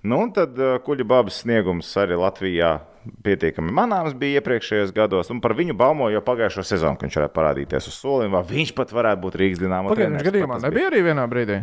Nu, 0.09 0.23
un 0.25 0.33
tad 0.33 0.57
uh, 0.57 0.79
kuģa 0.87 1.05
babas 1.09 1.43
sniegums 1.43 1.91
arī 2.01 2.17
Latvijā 2.17 2.79
pietiekami 3.25 3.73
manāms 3.77 4.17
bija 4.17 4.41
iepriekšējos 4.41 4.95
gados. 4.97 5.29
Un 5.33 5.43
par 5.45 5.53
viņu 5.59 5.77
baumoju 5.77 6.17
jau 6.17 6.25
pagājušo 6.25 6.65
sezonu, 6.65 6.97
kad 6.97 7.09
viņš 7.09 7.21
varētu 7.21 7.37
parādīties 7.37 7.93
uz 7.93 8.01
soliņa. 8.01 8.33
vai 8.39 8.43
Viņš 8.55 8.75
pat 8.81 8.97
varētu 8.97 9.25
būt 9.27 9.39
Rīgas. 9.41 9.63
Pagaidiet, 9.69 10.17
viņš 10.17 10.29
gadījumā 10.31 10.61
nebija 10.65 10.91
arī 10.93 11.05
vienā 11.11 11.29
brīdī. 11.29 11.63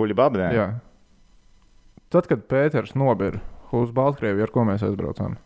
Kuģa 0.00 0.18
babā. 0.18 0.50
Jā. 0.56 0.68
Tad, 2.14 2.28
kad 2.30 2.48
Pēters 2.48 2.96
nobira 2.96 3.44
uz 3.74 3.92
Baltkrieviju, 3.92 4.46
ar 4.46 4.52
ko 4.54 4.64
mēs 4.68 4.84
aizbraucām. 4.86 5.36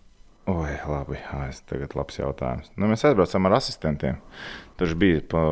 Oi, 0.48 0.70
labi. 0.88 1.18
Es 1.50 1.58
tagad 1.68 1.92
labs 1.98 2.16
jautājums. 2.16 2.70
Nu, 2.80 2.88
mēs 2.88 3.02
aizbraucām 3.04 3.44
ar 3.50 3.58
asistentiem. 3.58 4.16
Tur 4.80 4.94
bija. 4.96 5.20
Pa... 5.28 5.42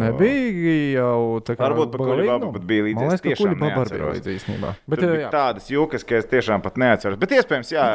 Nebija 0.00 0.76
jau 0.94 1.42
tā 1.44 1.56
kā. 1.58 1.66
Varbūt 1.66 1.92
pa 1.92 2.00
Kuļu 2.00 2.24
babu, 2.30 2.48
bet 2.54 2.64
bija 2.70 2.86
līdzi. 2.86 2.96
Man 3.02 3.12
Es 3.18 3.24
tiešām 3.24 3.52
bija 3.58 3.74
neatceros. 3.74 4.20
īstenībā. 4.32 4.70
Bet, 4.88 5.02
jā, 5.04 5.10
bija 5.12 5.32
tādas 5.34 5.68
jūkas, 5.68 6.06
ka 6.08 6.20
es 6.22 6.30
tiešām 6.30 6.64
pat 6.64 6.80
neatceros. 6.80 7.18
Bet 7.20 7.34
iespējams, 7.36 7.74
jā, 7.74 7.86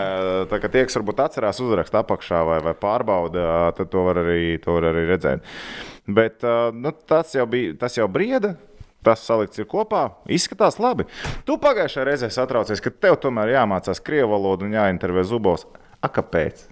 tā 0.52 0.62
kā 0.62 0.70
tie, 0.70 0.86
kas 0.86 1.00
varbūt 1.00 1.24
atcerās 1.26 1.64
uzrakstu 1.66 2.02
apakšā 2.04 2.44
vai, 2.52 2.60
vai 2.68 2.76
pārbauda, 2.78 3.48
tad 3.80 3.90
to 3.96 4.06
var 4.06 4.22
arī, 4.22 4.44
to 4.62 4.78
var 4.78 4.92
arī 4.92 5.08
redzēt. 5.10 5.48
Bet 6.06 6.46
nu, 6.78 6.94
tas 7.10 7.34
jau 7.40 7.48
bija, 7.50 7.74
tas 7.88 7.98
jau 7.98 8.06
brieda. 8.12 8.54
Tas 9.02 9.24
salikts 9.26 9.58
ir 9.58 9.66
kopā. 9.66 10.12
Izskatās 10.30 10.76
labi. 10.78 11.08
Tu 11.48 11.56
pagājušajā 11.58 12.04
reizē 12.06 12.28
satraucies, 12.30 12.84
ka 12.86 12.92
tev 12.94 13.16
tomēr 13.24 13.56
jāmācās 13.56 13.98
krievu 14.06 14.36
valodu 14.36 14.68
un 14.68 14.76
jāintervē 14.78 15.24
zubos. 15.26 15.66
A, 16.02 16.10
kāpēc? 16.10 16.68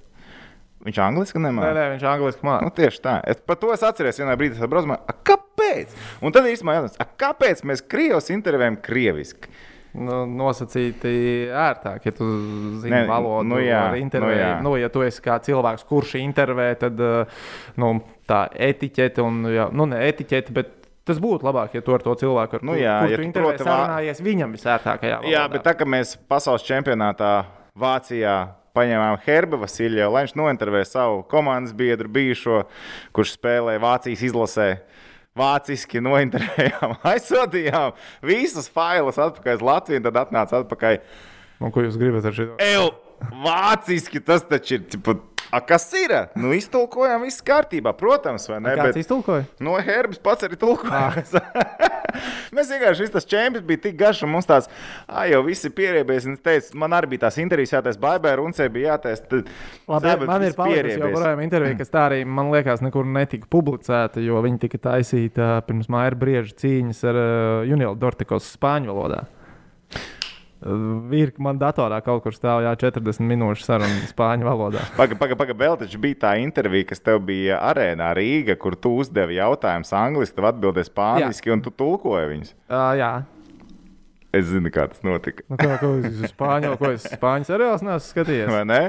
Viņš 0.85 0.97
angliski 1.03 1.39
Nē, 1.39 1.49
nemāca. 1.51 1.73
nē, 1.75 1.85
viņš 1.97 2.03
angliski 2.07 2.43
Nu, 2.45 2.49
mācīja. 2.49 2.75
tieši 2.75 3.01
tā. 3.03 3.17
Es 3.27 3.41
par 3.45 3.55
to 3.59 3.73
es 3.73 3.81
atceros 3.83 4.17
vienā 4.19 4.37
brīdī, 4.39 4.57
kad 4.59 4.69
braucu. 4.71 4.95
Kāpēc? 5.27 5.87
Un 6.23 6.31
tad 6.31 6.43
īstenībā 6.47 6.77
jautājums, 6.77 6.95
"A, 6.99 7.05
kāpēc 7.19 7.63
mēs 7.67 7.81
krievus 7.87 8.29
intervējam 8.31 8.77
krieviski? 8.81 9.49
Nu, 9.93 10.25
nosacīti 10.25 11.49
ērtāk, 11.49 12.05
ja 12.05 12.11
tu 12.11 12.23
zini 12.79 12.91
Nē, 12.93 13.07
valodu. 13.07 13.43
nu 13.49 13.55
jā, 13.57 13.89
ar 13.89 13.97
nu 13.97 14.03
intervēju. 14.05 14.37
jā. 14.39 14.61
nu, 14.61 14.75
ja 14.77 14.87
tu 14.89 15.01
esi 15.01 15.19
kā 15.21 15.39
cilvēks, 15.41 15.83
kurš 15.89 16.13
intervē, 16.21 16.77
tad 16.77 16.99
uh, 16.99 17.25
nu, 17.75 18.01
tā 18.27 18.47
etiķete, 18.53 19.17
un, 19.21 19.43
jā, 19.49 19.71
nu, 19.73 19.85
ne 19.85 19.97
etiķete, 19.97 20.53
bet 20.53 20.69
tas 21.05 21.17
būtu 21.17 21.41
labāk, 21.41 21.73
ja 21.73 21.81
tu 21.81 21.91
ar 21.93 21.99
to 22.05 22.13
cilvēku, 22.15 22.53
ar 22.53 22.63
Nu 22.63 22.73
kur, 22.73 22.79
jā, 22.81 22.99
kur 23.01 23.09
ja 23.09 23.17
tu 23.17 23.21
tu 23.23 23.27
intervē, 23.27 23.43
proti 23.57 23.63
vā- 23.63 23.73
sarunājies 23.87 24.21
viņam 24.21 24.53
visērtākajā 24.53 25.21
valodā. 25.23 25.31
Jā, 25.33 25.47
bet 25.51 25.63
tā 25.63 25.73
kā 25.73 25.85
mēs 25.89 26.15
pasaules 26.29 26.61
čempionātā 26.63 27.45
Vācijā 27.75 28.49
paņēmām 28.77 29.19
Herbu 29.25 29.59
Vasiljevu, 29.63 30.13
lai 30.13 30.25
viņš 30.25 30.35
nointervēja 30.39 30.89
savu 30.89 31.23
komandas 31.31 31.75
biedru 31.77 32.11
bijušo, 32.15 32.63
kurš 33.15 33.35
spēlēja 33.37 33.83
Vācijas 33.83 34.25
izlasē. 34.29 34.69
Vāciski 35.39 36.01
nointervējām, 36.03 36.97
aizsūtījām 37.11 37.93
visus 38.25 38.67
failus 38.73 39.19
atpakaļ 39.21 39.59
uz 39.59 39.67
Latviju, 39.69 40.01
tad 40.07 40.17
atnāca 40.25 40.63
atpakaļ. 40.63 40.97
Un, 41.59 41.71
ko 41.75 41.83
jūs 41.85 41.99
gribat 41.99 42.27
ar 42.27 42.35
šo? 42.35 42.49
Vāciski 43.19 44.21
tas 44.23 44.45
taču 44.47 44.77
ir. 44.77 44.85
Tipu, 44.91 45.15
a, 45.51 45.61
kas 45.65 45.87
ir? 45.97 46.13
Nu, 46.37 46.51
iztulkojām, 46.55 47.23
viss 47.25 47.43
kārtībā, 47.45 47.93
protams, 47.97 48.45
vai 48.51 48.59
ne? 48.63 48.75
Kāds 48.79 48.99
iztulkoja? 49.01 49.47
No 49.63 49.77
Herbas 49.81 50.21
pats 50.21 50.45
arī 50.47 50.59
tulkojās. 50.59 51.33
Mēs 52.55 52.71
vienkārši 52.73 53.05
šis 53.05 53.27
čempions 53.29 53.65
bija 53.65 53.83
tik 53.83 53.97
garš, 53.99 54.23
un 54.25 54.31
mums 54.33 54.47
tāds, 54.49 54.69
ah, 55.05 55.25
jau 55.29 55.41
viss 55.45 55.67
ir 55.67 55.73
pieriebies. 55.77 56.25
Un 56.29 56.37
es 56.37 56.43
teicu, 56.45 56.77
man 56.81 56.95
arī 56.97 57.13
bija 57.13 57.27
tās 57.27 57.39
intervijas 57.41 57.75
jātaisa, 57.77 58.01
Baibai 58.01 58.35
Runcē 58.39 58.69
bija 58.73 58.95
jātaisa. 58.95 59.41
Labi, 59.89 60.29
man 60.29 60.45
ir 60.47 60.55
palikusi 60.57 60.97
joprojām 60.97 61.43
intervija, 61.45 61.79
kas 61.79 61.93
tā 61.93 62.05
arī, 62.09 62.21
man 62.25 62.51
liekas, 62.53 62.83
nekur 62.85 63.07
netika 63.09 63.49
publicēta, 63.53 64.23
jo 64.25 64.41
viņi 64.45 64.63
tika 64.65 64.81
taisīta 64.89 65.51
pirms 65.67 65.91
māja 65.93 66.17
brieža 66.19 66.55
cīņas 66.63 67.03
ar 67.09 67.21
uh, 67.21 67.67
Junielu 67.69 67.97
Dortikos 68.01 68.49
spāņu 68.57 68.93
valodā. 68.93 69.25
Ir 70.59 71.31
man 71.39 71.59
datorā 71.59 72.01
kaut 72.03 72.25
kur 72.25 72.35
stāv 72.35 72.65
jā, 72.65 72.73
40 72.81 73.23
minūšu 73.23 73.63
saruna 73.63 74.09
spāņu 74.09 74.47
valodā. 74.47 74.83
Pagaid, 74.99 75.15
pagaid, 75.21 75.39
pagaid, 75.39 75.59
vēl 75.61 75.77
taču 75.79 76.01
bija 76.03 76.19
tā 76.25 76.33
intervija, 76.43 76.89
kas 76.89 76.99
tev 77.05 77.21
bija 77.29 77.61
arēnā 77.69 78.11
Rīga, 78.17 78.57
kur 78.59 78.75
tu 78.75 78.97
uzdevi 78.99 79.39
jautājumus 79.39 79.93
angliski, 79.95 80.35
tev 80.35 80.49
atbildēja 80.51 80.89
spāniski, 80.89 81.53
un 81.55 81.63
tu 81.63 81.71
tulkoji 81.71 82.33
viņus. 82.33 82.51
Uh, 82.67 82.91
jā, 82.99 83.13
Es 84.29 84.45
zinu, 84.45 84.69
kā 84.69 84.83
tas 84.85 85.01
notika. 85.01 85.41
nu, 85.49 85.57
kā, 85.57 85.71
ko 85.81 85.87
es 86.05 86.19
spāņu, 86.29 86.75
ko 86.77 86.91
es 86.93 87.05
spāņu 87.09 87.47
seriālus 87.47 87.81
neesmu 87.81 88.11
skatījies. 88.11 88.49
Vai 88.53 88.61
ne? 88.69 88.81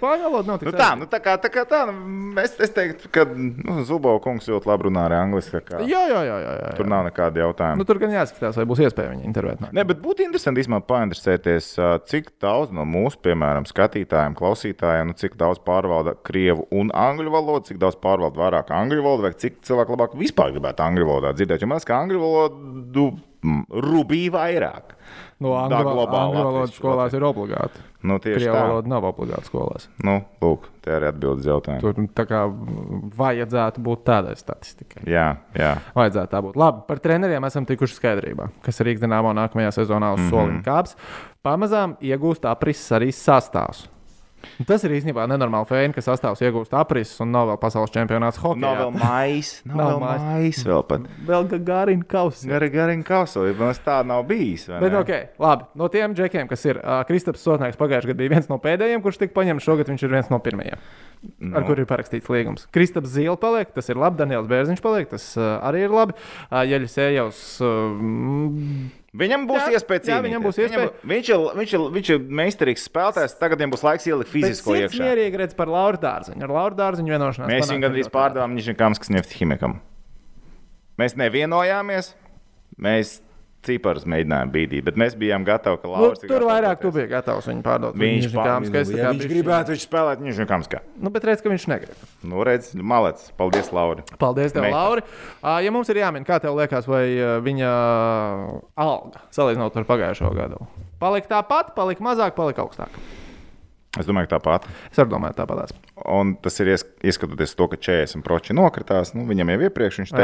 Spāņu 0.00 0.24
valoda 0.26 0.48
nav 0.48 0.58
tik 0.58 0.66
Nu 0.66 0.72
tā, 0.74 0.88
nu 0.98 1.06
tā 1.10 1.20
kā 1.22 1.36
tā, 1.38 1.50
kā 1.54 1.62
tā 1.70 1.84
nu, 1.92 2.32
es, 2.42 2.56
es 2.58 2.74
teiktu, 2.74 3.06
ka 3.14 3.22
nu, 3.30 3.84
Zubo 3.86 4.16
kungs 4.24 4.50
ļoti 4.50 4.66
labi 4.66 4.88
runā 4.88 5.04
arī 5.06 5.20
angliski. 5.20 5.60
kā 5.68 5.78
Jā, 5.86 6.02
jā, 6.10 6.24
jā. 6.26 6.40
jā, 6.42 6.52
jā. 6.58 6.72
Tur 6.80 6.90
nav 6.90 7.06
nekāda 7.06 7.44
jautājuma. 7.44 7.78
Nu, 7.78 7.86
tur 7.86 8.02
gan 8.02 8.16
jāskatās, 8.16 8.58
vai 8.58 8.66
būs 8.66 8.82
iespēja 8.82 9.14
viņu 9.14 9.28
intervēt. 9.30 9.62
Nē, 9.70 9.86
bet 9.92 10.02
būtu 10.02 10.26
interesanti 10.26 10.64
īstenībā 10.64 10.82
painteresēties, 10.90 11.72
cik 12.10 12.34
daudz 12.42 12.74
no 12.74 12.82
mūsu, 12.88 13.22
piemēram, 13.22 13.68
skatītājiem, 13.70 14.34
klausītājiem, 14.42 15.12
nu, 15.12 15.18
cik 15.22 15.38
daudz 15.38 15.62
pārvalda 15.62 16.16
krievu 16.26 16.66
un 16.74 16.90
angļu 16.90 17.30
valodu, 17.30 17.68
cik 17.70 17.78
daudz 17.82 18.00
pārvalda 18.02 18.42
vairāk 18.42 18.74
angļu 18.74 19.06
valodu, 19.06 19.28
vai 19.28 19.36
cik 19.38 19.62
cilvēki 19.70 19.94
labāk 19.94 20.18
vispār 20.18 20.50
gribētu 20.56 20.82
angļu 20.82 21.12
valodā 21.12 21.36
dzirdēt. 21.38 21.62
Jo 21.62 21.70
man 21.70 21.78
liekas, 21.78 21.92
ka 21.92 22.02
angļu 22.02 22.22
valodu 22.26 23.12
mm, 23.42 23.64
rubīja 23.84 24.34
vairāk. 24.36 24.96
No 25.42 25.56
Tā 25.68 25.80
angļu, 25.82 26.04
valodas 26.12 26.74
skolās 26.76 27.14
ir 27.16 27.24
obligāti. 27.26 27.80
Nu, 28.06 28.18
tieši 28.22 28.38
Krievu 28.38 28.54
tā. 28.54 28.62
valoda 28.66 28.90
nav 28.90 29.06
obligāti 29.06 29.50
skolās. 29.50 29.88
Nu, 30.06 30.16
lūk, 30.42 30.68
te 30.82 30.94
arī 30.94 31.08
atbildes 31.10 31.46
jautājumu. 31.46 31.82
Tur 31.82 32.06
tā 32.18 32.24
kā 32.30 32.42
vajadzētu 33.18 33.82
būt 33.86 34.04
tādai 34.06 34.34
statistikai. 34.38 35.02
Jā, 35.10 35.26
jā. 35.58 35.72
Vajadzētu 35.98 36.32
tā 36.34 36.42
būt. 36.46 36.58
Labi, 36.62 36.84
par 36.88 37.02
treneriem 37.02 37.46
esam 37.48 37.66
tikuši 37.68 37.98
skaidrībā, 37.98 38.48
kas 38.66 38.82
Rīgas 38.86 39.02
dīnāmo 39.04 39.34
nākamajā 39.38 39.74
sezonā 39.80 40.12
uz 40.14 40.20
mm 40.20 40.26
-hmm. 40.26 40.36
soliņa 40.36 40.62
kāps. 40.66 40.96
Pamazām 41.42 41.96
iegūst 42.00 42.46
aprises 42.46 42.94
arī 42.98 43.10
sastāvs. 43.10 43.88
Un 44.60 44.66
Tas 44.68 44.82
ir 44.86 44.94
īstenībā 44.96 45.24
nenormāli 45.30 45.68
fēni, 45.68 45.94
ka 45.96 46.02
sastāvs 46.04 46.42
iegūst 46.44 46.74
aprises 46.78 47.20
un 47.22 47.30
nav 47.34 47.48
vēl 47.52 47.58
pasaules 47.62 47.92
čempionāts 47.94 48.40
hokeja. 48.42 48.62
Nav 48.62 48.80
vēl 48.80 48.92
maisa, 48.98 49.60
nav, 49.68 49.76
Nav 49.76 49.90
vēl 49.92 50.00
maisa 50.02 50.68
vēl 50.68 50.84
pat. 50.88 51.06
vēl 51.28 51.48
garīgi 51.66 52.06
kausi. 52.10 52.48
Gari, 52.50 52.70
gari, 52.74 52.98
kausoji, 53.06 53.54
man 53.58 53.74
tā 53.84 54.00
nav 54.06 54.24
bijis. 54.28 54.68
vai 54.68 54.80
Bet, 54.84 54.94
okay, 54.98 55.28
labi, 55.42 55.68
no 55.78 55.88
tiem 55.92 56.14
džekiem, 56.18 56.48
kas 56.50 56.64
ir 56.68 56.80
uh, 56.82 57.00
Kristaps 57.08 57.42
Sotnēks, 57.46 57.78
pagājušajā 57.80 58.12
gadā 58.12 58.18
bija 58.22 58.34
viens 58.36 58.48
no 58.50 58.58
pēdējiem, 58.62 59.02
kurš 59.04 59.22
tika 59.22 59.36
paņemts. 59.40 59.66
Šogad 59.66 59.90
viņš 59.92 60.06
ir 60.06 60.14
viens 60.16 60.30
no 60.32 60.38
pirmajiem, 60.42 60.78
no. 61.40 61.56
ar 61.56 61.62
Nu. 61.62 61.66
kuriem 61.68 61.86
ir 61.86 61.90
parakstīts 61.90 62.30
līgums. 62.32 62.66
Kristaps 62.74 63.12
Zīle 63.14 63.38
paliek, 63.40 63.70
tas 63.74 63.88
ir 63.88 63.96
labi. 64.00 64.18
Daniels 64.22 64.48
Bērziņš 64.50 64.82
paliek, 64.84 65.08
tas 65.10 65.28
uh, 65.38 65.58
arī 65.66 65.86
ir 65.86 65.94
labi. 65.94 66.16
Uh, 66.50 66.62
Jeļis 66.66 66.98
Ejovs. 67.08 67.44
Uh, 67.62 69.00
Viņam 69.12 69.42
būs 69.44 69.60
Jā, 69.66 69.72
iespēja 69.76 70.00
jā, 70.00 70.04
cīnīties. 70.06 70.24
viņam 70.24 70.44
būs 70.46 70.56
Viņam, 70.56 70.70
iespēja. 70.72 70.92
viņš, 71.10 71.26
ir, 71.34 71.40
viņš, 71.58 71.72
ir, 71.76 71.82
viņš 71.96 72.10
ir 72.14 72.20
meistarīgs 72.40 72.84
spēlētājs. 72.88 73.34
Tagad 73.36 73.60
viņam 73.60 73.72
būs 73.74 73.82
laiks 73.84 74.06
ielikt 74.08 74.30
fizisko 74.32 74.76
iekšā. 74.78 75.02
mierīgi 75.04 75.40
redz 75.42 75.56
par 75.58 75.68
Lauru 75.68 76.00
Dārziņu. 76.00 76.40
Ar 76.46 76.54
Lauru 76.56 76.78
Dārziņu 76.78 77.12
vienošanās. 77.12 77.50
Mēs 77.52 77.68
viņu 77.68 77.84
gandrīz 77.84 78.08
pārdevām 78.08 78.56
Nižņikam, 78.56 78.96
kas 78.96 79.12
nefti 79.12 79.36
ķimikam. 79.42 79.76
Mēs 80.96 81.16
nevienojāmies. 81.20 82.14
Mēs 82.80 83.18
ciparus 83.66 84.04
mēģinājām 84.10 84.50
bīdīt, 84.54 84.84
bet 84.86 84.98
mēs 85.00 85.14
bijām 85.18 85.44
gatavi, 85.46 85.78
ka 85.82 85.88
Nu, 85.88 85.94
Lauris 85.94 86.24
ir 86.24 86.30
tur 86.32 86.44
vairāk 86.48 86.80
tu 86.82 86.90
biji 86.94 87.08
gatavs 87.12 87.48
viņu 87.50 87.62
pārdot. 87.66 87.96
Viņš, 87.98 88.26
Nižņikāms, 88.28 88.68
pār... 88.68 88.74
ka 88.74 88.82
es 88.82 88.90
tā 88.90 88.98
ja 88.98 89.12
viņš 89.14 89.28
gribētu, 89.30 89.74
viņš 89.74 89.86
spēlētu 89.86 90.26
Nižņikam. 90.26 90.66
Nu, 90.98 91.12
bet 91.14 91.26
redz, 91.28 91.44
ka 91.44 91.52
viņš 91.52 91.66
negrib. 91.70 92.04
Nu, 92.26 92.42
redz, 92.46 92.72
malec. 92.74 93.24
Paldies, 93.38 93.72
Lauri. 93.74 94.04
Paldies, 94.18 94.54
tev. 94.56 94.66
Lauri. 94.72 95.06
Ja 95.42 95.74
mums 95.74 95.90
ir 95.92 96.02
jāmin, 96.02 96.26
kā 96.26 96.40
tev 96.42 96.58
liekas, 96.58 96.90
vai 96.90 97.04
viņa 97.46 97.72
alga 98.82 99.24
salīdzinot 99.34 99.80
ar 99.80 99.88
pagājušo 99.88 100.34
gadu? 100.36 100.62
Palika 101.02 101.36
tāpat, 101.38 101.74
palika 101.78 102.04
mazāk, 102.04 102.36
palika 102.38 102.62
augstāk. 102.66 102.94
Es 104.00 104.06
domāju, 104.08 104.30
ka 104.30 104.38
tāpat. 104.38 104.68
Es 104.88 105.00
arī 105.02 105.12
domāju, 105.12 105.36
tāpat. 105.36 105.74
Un 106.08 106.36
tas 106.40 106.54
ir 106.64 106.70
ies- 106.72 106.86
ieskatoties 107.04 107.52
to, 107.58 107.66
ka 107.68 107.76
40 107.76 108.24
proči 108.24 108.56
nokritās. 108.56 109.12
Nu, 109.12 109.26
viņam 109.28 109.52
jau 109.52 109.58
iepriekš 109.68 109.98
viņš 110.00 110.12
Jā. 110.14 110.20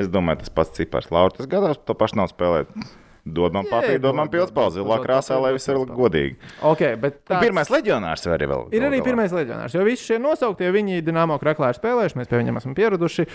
Es 0.00 0.08
domāju, 0.08 0.42
tas 0.44 0.48
pats 0.56 0.76
cipars. 0.80 1.10
Laura, 1.14 1.30
tas 1.36 1.46
gadās 1.50 1.78
to 1.84 1.94
pašu 1.94 2.16
nav 2.22 2.32
spēlēt. 2.32 2.72
Dod 3.30 3.52
man 3.52 3.66
papīru, 3.68 4.00
dod 4.00 4.14
man 4.16 4.30
pildspalvu 4.32 4.72
zilā 4.78 4.96
krāsā, 5.04 5.36
lai 5.38 5.50
viss 5.52 5.68
ir 5.68 5.76
godīgi. 5.92 6.38
Okay, 6.64 6.96
tāds- 6.96 7.42
Pirmais 7.44 7.68
leģionārs 7.68 8.24
arī 8.32 8.46
vēl. 8.48 8.62
Ir 8.72 8.80
arī 8.88 9.02
pirmais 9.04 9.30
leģionārs, 9.36 9.74
jo 9.76 9.84
visi 9.84 10.06
šie 10.08 10.16
nosauktie 10.18 10.70
viņi 10.72 11.02
Dienāmo 11.04 11.36
krāklā 11.38 11.68
ir 11.68 11.76
spēlējuši, 11.76 12.16
mēs 12.16 12.30
pie 12.30 12.38
viņiem 12.40 12.56
esam 12.56 12.74
pieraduši. 12.74 13.26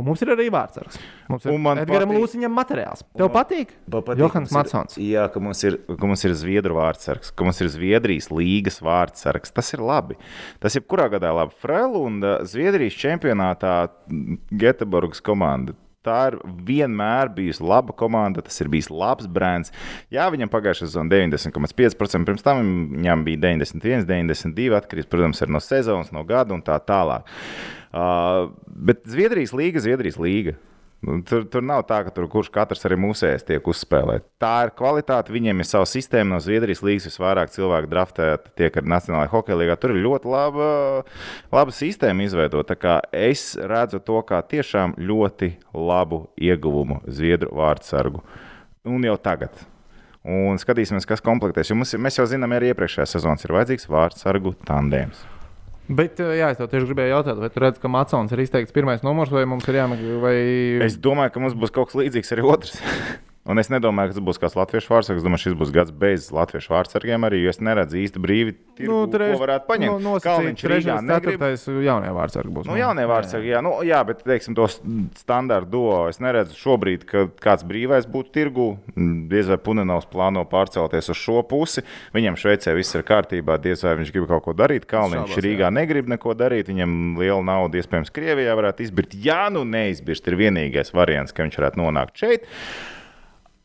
Un 0.00 0.06
mums 0.08 0.22
ir 0.24 0.32
arī 0.32 0.48
vārdsargs. 0.50 0.96
Mums 1.28 1.44
ir 1.44 1.52
Edgars 1.52 2.06
patīk- 2.08 2.22
Lūsiņam 2.24 2.56
materiāls. 2.56 3.04
Tev 3.20 3.28
patīk? 3.36 3.68
Man 3.86 4.02
patīk, 4.02 4.16
Johans 4.24 4.34
mums 4.34 4.50
ir- 4.50 4.58
Matsons. 4.62 4.96
Jā, 4.96 5.28
ka 5.30 5.38
mums, 5.40 5.62
ir, 5.62 5.76
ka 5.76 6.06
mums 6.06 6.24
ir 6.24 6.30
Zviedru 6.40 6.74
vārdsargs, 6.80 7.30
ka 7.36 7.44
mums 7.44 7.60
ir 7.60 7.68
Zviedrijas 7.68 8.30
līgas 8.32 8.80
vārdsargs. 8.80 9.52
Tas 9.52 9.74
ir 9.74 9.80
labi. 9.80 10.16
Tas 10.58 10.74
ir 10.74 10.80
kurā 10.88 11.10
gadā 11.12 11.34
labi. 11.36 11.52
Frelunda 11.60 12.40
Zviedrijas 12.48 12.96
čempionātā 12.96 13.90
Göteborgas 14.50 15.20
komanda. 15.20 15.74
Tā 16.04 16.18
ir 16.30 16.38
vienmēr 16.68 17.30
bijusi 17.32 17.64
laba 17.64 17.94
komanda, 17.96 18.44
tas 18.44 18.60
ir 18.60 18.68
bijis 18.72 18.90
labs 18.92 19.28
brands. 19.30 19.72
Jā, 20.12 20.26
viņam 20.32 20.52
pagājušā 20.52 20.88
sezonā 20.88 21.08
90,5%, 21.14 22.28
pirms 22.28 22.44
tam 22.44 22.60
viņam 22.92 23.24
bija 23.24 23.40
91, 23.46 24.04
92, 24.10 24.76
atkarīgs, 24.80 25.08
protams, 25.08 25.40
no 25.48 25.62
sezonas, 25.64 26.12
no 26.12 26.26
gada 26.28 26.56
un 26.56 26.62
tā 26.64 26.76
tālāk. 26.84 27.28
Uh, 27.94 28.52
bet 28.66 29.04
Zviedrijas 29.08 29.54
līga, 29.56 29.80
Zviedrijas 29.80 30.20
līga. 30.20 30.58
Nu, 31.04 31.18
Tur, 31.26 31.42
tur 31.50 31.64
nav 31.64 31.82
tā, 31.88 31.98
ka 32.06 32.12
tur 32.14 32.26
kurš 32.32 32.48
katrs 32.54 32.86
arī 32.88 32.96
mūsēs 33.00 33.44
tiek 33.44 33.66
uzspēlēts. 33.68 34.26
Tā 34.40 34.52
ir 34.66 34.72
kvalitāte. 34.78 35.34
Viņiem 35.34 35.60
ir 35.60 35.68
sava 35.68 35.88
sistēma 35.88 36.36
no 36.36 36.40
Zviedrijas 36.40 36.80
līnijas. 36.84 37.10
Visvairāk 37.10 37.52
cilvēku 37.52 37.90
draftē 37.92 38.28
tiek 38.56 38.78
ar 38.80 38.88
Nacionālajā 38.94 39.32
hokeja 39.34 39.58
līgā. 39.60 39.76
Tur 39.80 39.92
ir 39.92 40.00
ļoti 40.06 40.32
laba, 40.32 40.70
laba 41.52 41.74
sistēma 41.74 42.24
izveidota. 42.24 42.78
Es 43.12 43.52
redzu 43.60 44.00
to 44.04 44.22
kā 44.28 44.40
tiešām 44.48 44.96
ļoti 44.96 45.52
labu 45.76 46.24
ieguvumu 46.40 47.02
Zviedru 47.04 47.52
vārdsargu. 47.58 48.24
Un 48.88 49.04
jau 49.04 49.18
tagad. 49.20 49.64
Un 50.24 50.56
skatīsimies, 50.60 51.04
kas 51.08 51.20
komplektēs. 51.24 51.68
Jo 51.68 51.76
mums, 51.76 51.92
mēs 52.00 52.16
jau 52.16 52.24
zinām, 52.28 52.56
arī 52.56 52.72
iepriekšējā 52.72 53.10
sezonā 53.12 53.36
ir 53.44 53.58
vajadzīgs 53.58 53.90
vārdsargu 53.92 54.56
tandēms. 54.64 55.33
Bet, 55.84 56.16
jā, 56.16 56.48
es 56.48 56.56
tev 56.56 56.70
tieši 56.72 56.88
gribēju 56.88 57.12
jautāt, 57.12 57.36
vai 57.42 57.50
tu 57.52 57.60
redz, 57.60 57.76
ka 57.82 57.90
Matsons 57.92 58.32
ir 58.32 58.40
izteikts 58.40 58.72
pirmais 58.72 59.04
numurs, 59.04 59.32
vai 59.34 59.44
mums 59.48 59.68
ir 59.68 59.82
jāmeklē, 59.82 60.16
vai 60.22 60.36
Es 60.86 60.96
domāju, 60.96 61.34
ka 61.34 61.42
mums 61.44 61.58
būs 61.60 61.74
kaut 61.74 61.90
kas 61.90 62.00
līdzīgs 62.00 62.32
arī 62.36 62.46
otrs. 62.54 62.78
Un 63.44 63.60
es 63.60 63.68
nedomāju, 63.68 64.08
ka 64.08 64.16
tas 64.16 64.24
būs 64.24 64.38
kāds 64.40 64.54
latviešu 64.56 64.88
vārdsargs. 64.88 65.18
Es 65.20 65.24
domāju, 65.26 65.42
šis 65.42 65.54
būs 65.60 65.72
gads 65.74 65.92
bez 65.92 66.30
latviešu 66.32 66.70
vārdsargiem 66.72 67.26
arī. 67.28 67.42
jo 67.44 67.50
Es 67.52 67.58
neredzu 67.60 67.98
īsti 68.00 68.22
brīvi, 68.24 68.54
tirgu, 68.78 69.02
nu, 69.04 69.18
ko 69.20 69.40
varētu 69.42 69.68
paņemt. 69.68 70.00
No, 70.00 70.14
Kalniņš 70.24 70.62
Rīgā 70.64 70.78
trešais, 70.80 71.04
negrib. 71.04 71.42
ceturtais 71.44 71.84
jaunie 71.84 72.12
vārdsargi 72.16 72.54
būs. 72.56 72.70
Nu, 72.70 72.78
jaunie 72.80 73.04
vārdsargi, 73.10 73.50
jā, 73.52 73.60
nu, 73.66 73.74
jā, 73.84 73.98
bet 74.08 74.22
teiksim, 74.24 74.56
to 74.56 74.64
standartu 75.20 75.68
duo 75.74 75.98
es 76.08 76.22
neredzu 76.24 76.56
šobrīd, 76.56 77.04
ka 77.10 77.26
kāds 77.44 77.66
brīvais 77.68 78.08
būtu 78.08 78.32
tirgu. 78.32 78.66
Diez 79.28 79.52
vai 79.52 79.60
Punenovs 79.60 80.08
plāno 80.08 80.46
pārcelties 80.48 81.12
uz 81.12 81.20
šo 81.20 81.44
pusi. 81.44 81.84
Viņam 82.16 82.40
Šveicē 82.40 82.72
viss 82.78 82.96
ir 82.96 83.04
kārtībā, 83.04 83.58
diez 83.60 83.84
vai 83.84 83.98
viņš 84.00 84.14
grib 84.16 84.26
kaut 84.32 84.46
ko 84.48 84.56
darīt. 84.56 84.88
Kalniņš 84.88 85.34
Šaubos, 85.34 85.44
Rīgā 85.44 85.68
negrib 85.68 86.08
neko 86.08 86.32
darīt. 86.32 86.72
Viņam 86.72 87.20
liela 87.20 87.44
nauda 87.44 87.76
iespējams 87.76 88.08
Krievijā 88.14 88.56
varētu 88.56 88.88
izbirkt. 88.88 89.20
Jā, 89.20 89.50
nu 89.52 89.68
neizbirst 89.68 90.32
ir 90.32 90.40
vienīgais 90.40 90.96
variants, 90.96 91.36
ka 91.36 91.44
viņš 91.44 91.60
varētu 91.60 91.84
nonākt 91.84 92.24
šeit. 92.24 92.48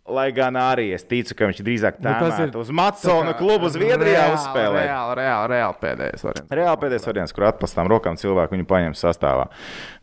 Lai 0.10 0.28
gan 0.34 0.56
arī 0.58 0.88
es 0.96 1.04
ticu, 1.06 1.36
ka 1.38 1.48
viņš 1.50 1.60
drīzāk 1.66 2.00
Nu, 2.02 2.10
tā 2.10 2.30
ir- 2.48 2.56
uz 2.58 2.70
Matsona 2.74 3.36
klubu 3.38 3.70
Zviedrijā 3.70 4.24
Reāli, 4.26 4.38
uzspēlē. 4.38 4.84
Reāli, 4.88 5.16
reāli, 5.20 5.50
reāli 5.54 5.78
pēdējais 5.84 6.24
variants. 6.26 6.54
Reāli 6.60 6.82
pēdējais 6.84 7.06
variants, 7.10 7.34
kur 7.36 7.44
atpastām 7.50 7.92
rokām 7.92 8.18
cilvēku 8.18 8.58
viņu 8.58 8.66
paņem 8.70 8.96
sastāvā. 8.98 9.48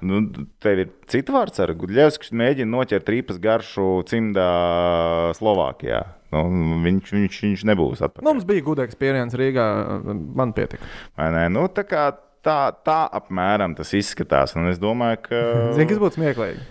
Nu, 0.01 0.21
tev 0.63 0.79
ir 0.85 0.93
cits 1.11 1.33
vārds, 1.35 1.59
ar 1.63 1.75
Gudļevskis 1.75 2.31
mēģina 2.31 2.71
noķert 2.71 3.11
rīpas 3.11 3.41
garšu 3.43 4.05
cimdā 4.07 4.51
Slovākijā. 5.39 6.05
Nu, 6.35 6.43
viņš, 6.85 7.13
viņš, 7.15 7.41
viņš 7.47 7.65
nebūs 7.71 8.03
atpakaļ. 8.03 8.25
Nu, 8.27 8.33
Mums 8.35 8.47
bija 8.49 8.65
gudra 8.67 8.87
pieredze 8.99 9.39
Rīgā. 9.39 9.67
Man 10.37 10.53
pietika. 10.57 10.83
Vai 11.17 11.31
ne? 11.33 11.45
Nu, 11.55 11.67
tā, 11.73 11.85
kā 11.89 12.09
tā, 12.45 12.59
tā 12.87 12.99
apmēram 13.19 13.77
tas 13.79 13.93
izskatās. 13.97 14.57
Un 14.59 14.69
es 14.73 14.79
domāju, 14.83 15.23
ka. 15.29 15.41
Zini, 15.77 15.89
kas 15.91 16.03
būtu 16.03 16.19
smieklīgi? 16.21 16.67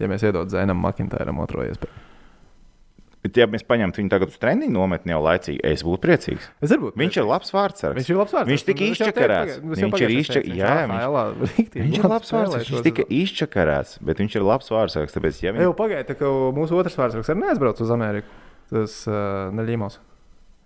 Ja 0.00 0.08
mēs 0.12 0.24
iedotu 0.26 0.52
Zēnam 0.52 0.80
Makintāram 0.82 1.38
otro 1.40 1.64
iespēju. 1.64 2.02
Bet, 3.26 3.40
ja 3.40 3.46
mēs 3.50 3.64
paņemtu 3.66 3.98
viņu 3.98 4.10
tagad 4.12 4.30
uz 4.30 4.36
treniņu 4.38 4.70
nometni 4.70 5.10
jau 5.10 5.18
laicīgi, 5.24 5.58
es 5.66 5.82
būtu 5.82 5.98
priecīgs. 6.04 6.46
Es 6.62 6.70
arī 6.70 6.84
būtu. 6.84 6.98
Viņš 7.00 7.16
ir 7.18 7.26
labs 7.26 7.50
vārdsargs. 7.56 7.98
Viņš 7.98 8.10
ir 8.12 8.20
labs 8.20 8.34
vārds. 8.36 8.50
Viņš 8.52 8.64
tika 8.68 8.86
izčakarēts. 8.86 9.56
Viņš 9.66 10.04
ir 10.04 10.14
izčakarēts. 10.14 10.92
Viņš, 11.42 11.72
viņš 11.80 11.98
ir 11.98 12.08
labs 12.12 12.34
vārdsargs. 12.36 12.70
Viņš 12.70 12.86
tika 12.86 13.06
izčakarēts, 13.18 13.96
bet 14.06 14.22
viņš 14.22 14.38
ir 14.38 14.46
labs 14.46 14.70
vārdsargs. 14.70 15.16
Tāpēc, 15.16 15.42
ja 15.42 15.56
viņš... 15.56 15.66
Jau 15.66 15.74
pagaidi, 15.82 16.18
ka 16.20 16.30
mūsu 16.54 16.78
otrs 16.78 16.98
vārdsargs 17.00 17.32
arī 17.34 17.42
neaizbrauc 17.42 17.82
uz 17.82 17.94
Ameriku. 17.96 18.44
Tas 18.70 19.00
uh, 19.10 19.50
Neļīmos. 19.58 19.98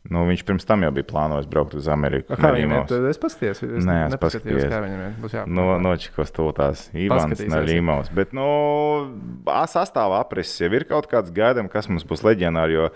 Nu, 0.09 0.23
viņš 0.25 0.43
pirms 0.49 0.65
tam 0.65 0.81
jau 0.81 0.89
bija 0.97 1.05
plānojis 1.11 1.49
braukt 1.51 1.75
uz 1.77 1.85
Ameriku. 1.93 2.33
Kā 2.41 2.55
viņam 2.55 2.71
ir? 2.73 2.93
Es 3.11 3.19
paskatījos, 3.21 3.59
es 3.67 3.85
Nē, 3.85 3.97
es 4.07 4.15
paskatījos. 4.23 4.63
kā 4.73 4.79
viņam 4.81 5.01
ir. 5.05 5.11
Būs 5.21 5.35
jā. 5.37 5.43
No, 5.45 5.67
nočikos 5.83 6.33
tūlās 6.33 6.87
Ivans 6.97 7.27
Paskatīsies. 7.27 7.51
Naļīmovs. 7.53 8.13
Bet, 8.17 8.33
nu, 8.37 8.47
sastāvā 9.69 10.23
aprises 10.25 10.57
jau 10.63 10.71
ir 10.73 10.87
kaut 10.89 11.05
kāds 11.11 11.35
gaidām, 11.37 11.69
kas 11.69 11.91
mums 11.93 12.07
būs 12.09 12.25
leģionāri, 12.25 12.79
jo 12.79 12.87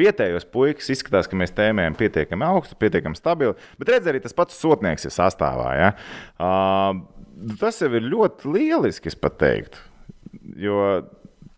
vietējos 0.00 0.48
puikas 0.54 0.88
izskatās, 0.94 1.28
ka 1.28 1.36
mēs 1.36 1.52
tēmējam 1.58 1.98
pietiekami 2.00 2.48
augstu, 2.48 2.78
pietiekami 2.80 3.20
stabili. 3.20 3.52
Bet 3.82 3.92
redz 3.92 4.08
arī 4.08 4.22
tas 4.24 4.36
pats 4.36 4.56
sotnieks 4.56 5.04
ir 5.04 5.12
sastāvā. 5.12 5.68
Ja? 5.76 5.90
Uh, 6.40 7.04
tas 7.60 7.82
jau 7.84 7.92
ir 7.92 8.08
ļoti 8.08 8.56
lieliski, 8.56 9.12
es 9.12 9.20
teiktu. 9.20 9.84
Jo 10.64 10.80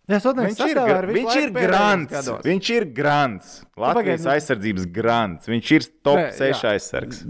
Sotnieks 0.07 0.55
Viņš 0.55 0.69
ir, 0.71 0.79
ir 0.79 1.07
viņš 1.11 1.27
laiku 1.27 1.43
ir 1.43 1.53
grants. 1.67 2.29
Viņš 2.47 2.69
ir 2.77 2.85
grants. 2.95 3.55
Latvijas 3.75 3.97
pagaidi, 3.99 4.23
nu- 4.23 4.31
aizsardzības 4.37 4.85
grants. 4.95 5.49
Viņš 5.51 5.71
ir 5.75 5.87
top 6.07 6.21
Nē, 6.21 6.29
6 6.37 6.63
jā. 6.63 6.75
aizsargs. 6.77 7.25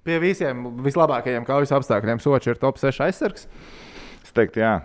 Pie 0.00 0.16
visiem 0.22 0.62
vislabākajiem 0.80 1.44
kaujas 1.44 1.74
apstākļiem 1.76 2.22
Soči 2.24 2.54
ir 2.54 2.56
top 2.62 2.80
6 2.80 3.02
aizsargs. 3.04 3.44
Es 4.24 4.32
teiktu, 4.32 4.62
jā. 4.64 4.78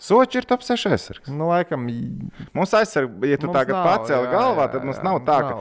Soči 0.00 0.38
ir 0.40 0.46
top 0.48 0.62
6 0.64 0.88
aizsargs. 0.88 1.28
Nu, 1.28 1.50
laikam, 1.50 1.84
Mums 2.56 2.72
aizsargs, 2.78 3.20
ja 3.28 3.36
tu 3.36 3.52
tagad 3.52 3.76
pacēli 3.84 4.32
galvā, 4.32 4.70
tad 4.72 4.84
mums 4.86 5.02
nav 5.04 5.20
tā, 5.28 5.38
ka. 5.44 5.56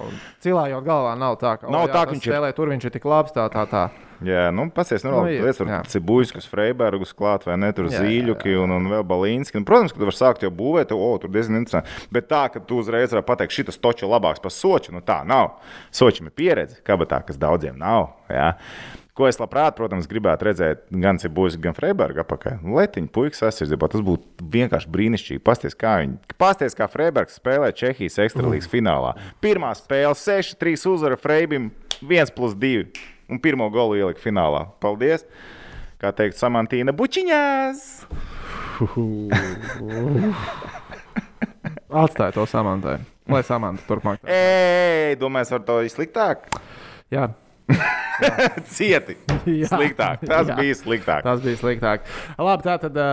Cilājot 0.46 0.86
galvā, 0.88 1.16
nav 1.20 1.36
tā, 1.42 1.58
ka, 1.60 1.68
Nav 1.68 1.88
o, 1.88 1.88
jā, 1.90 1.94
tā, 1.94 2.06
ka 2.06 2.12
viņš 2.16 2.24
ir- 2.28 2.32
spēlē, 2.34 2.54
tur 2.56 2.72
viņš 2.72 2.86
ir 2.88 2.92
tik 2.96 3.04
labs. 3.10 3.34
Tā, 3.36 3.50
tā, 3.52 3.66
tā. 3.68 3.90
Jā, 4.24 4.48
nu, 4.56 4.70
pasies, 4.72 5.04
nu, 5.04 5.12
Nu, 5.12 5.22
nu 5.26 5.32
lietas, 5.32 5.60
jā. 5.60 5.80
tur 5.84 5.92
Cibuļskus, 5.92 6.48
Freibergus 6.52 7.14
klāt 7.18 7.46
vai 7.48 7.58
ne, 7.60 7.72
tur 7.76 7.90
Jā, 7.90 8.00
jā, 8.00 8.04
Zīļuki 8.06 8.56
un, 8.62 8.76
un 8.78 8.90
vēl 8.92 9.06
Balīnski. 9.08 9.60
Un, 9.60 9.68
protams, 9.68 9.94
ka 9.94 10.00
tu 10.00 10.08
vari 10.08 10.20
sākt 10.20 10.46
jau 10.46 10.52
būvēt, 10.56 10.94
o, 10.96 11.12
tur 11.22 11.32
diezgan 11.34 11.62
interesanti. 11.62 11.92
Bet 12.16 12.30
tā, 12.32 12.46
ka 12.54 12.64
tu 12.64 12.80
uzreiz 12.84 13.16
vari 13.16 13.26
pateikt, 13.28 13.74
točs 13.82 14.06
ir 14.06 14.12
labāks 14.12 14.44
par 14.44 14.54
soču, 14.54 14.94
nu 14.96 15.04
tā 15.06 15.22
nav. 15.28 15.58
Sočam 15.96 16.30
ir 16.30 16.36
pieredze, 16.38 16.80
kabatā, 16.86 17.22
kas 17.28 17.40
daudziem 17.42 17.80
nav. 17.80 18.14
Jā. 18.32 18.54
Ko 19.16 19.30
es 19.30 19.38
labprāt, 19.40 19.78
protams, 19.78 20.10
gribētu 20.12 20.44
redzēt 20.50 20.90
gan 20.92 21.16
Cibuļsku, 21.22 21.62
gan 21.64 21.76
Freibergu 21.78 22.20
apakaļ. 22.26 22.58
Letiņa, 22.68 23.08
puikas 23.16 23.46
aizsardzībā, 23.48 23.88
tas 23.94 24.04
būtu 24.04 24.48
vienkārši 24.52 24.92
brīnišķīgi. 24.92 25.44
Pasties, 25.46 25.78
kā 25.80 25.94
viņi, 26.02 26.36
pasties, 26.36 26.76
kā 26.76 26.90
Freibergs 26.92 27.40
spēlē 27.40 27.72
Čehijas 27.72 28.20
ekstralīgas 28.26 28.68
finālā. 28.68 29.14
Pirmā 29.40 29.72
spēle 29.80 30.12
6-3 30.20 30.84
uzvara 30.92 31.16
Freibim 31.16 31.72
1+2 32.04 32.90
un 33.30 33.40
pirmo 33.42 33.70
golu 33.74 33.98
ielika 34.00 34.22
finālā. 34.24 34.66
Paldies! 34.84 35.26
Kā 36.02 36.12
teikt, 36.16 36.38
Samantīna 36.40 36.92
Bučiņās! 36.96 37.80
Atstāj 41.96 42.34
to 42.36 42.44
samantai. 42.50 42.98
Lai 43.32 43.42
samanta 43.48 43.82
turpmāk. 43.88 44.20
Ej, 44.28 45.16
domāju, 45.22 45.56
ar 45.58 45.64
to 45.66 45.80
ir 45.86 45.90
sliktāk. 45.94 46.38
Jā, 47.14 47.30
Cieti! 48.76 49.16
Jā. 49.46 49.68
Sliktāk. 49.72 50.22
Tas 50.26 50.48
Jā. 50.50 50.56
bija 50.60 50.76
sliktāk. 50.78 51.24
tas 51.26 51.42
bija 51.44 51.58
sliktāk. 51.60 52.06
Labi, 52.38 52.66
tā 52.66 52.76
tad 52.82 52.96
uh, 52.98 53.06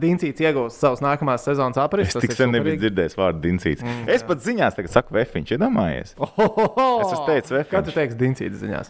Diencīts 0.00 0.40
iegūs 0.44 0.78
savus 0.80 1.02
nākamās 1.04 1.44
sezonas 1.46 1.76
Es 1.78 1.82
aprises. 1.84 2.20
tik 2.24 2.32
sen 2.36 2.52
nebiju 2.56 2.80
dzirdējis 2.82 3.16
vārdu 3.18 3.42
Dinsīts. 3.44 3.84
Mm, 3.84 4.08
es 4.12 4.24
pat 4.26 4.38
ziņās 4.44 4.76
tagad 4.78 4.92
saku 4.94 5.16
Vefiņš, 5.18 5.48
iedomājies. 5.58 6.14
Es 6.16 7.12
esmu 7.12 7.26
teicis 7.28 7.52
Vefiņš. 7.54 7.72
Kad 7.74 7.82
tu 7.88 7.92
teiksi 7.96 8.20
Diencīts 8.24 8.58
ziņās? 8.64 8.86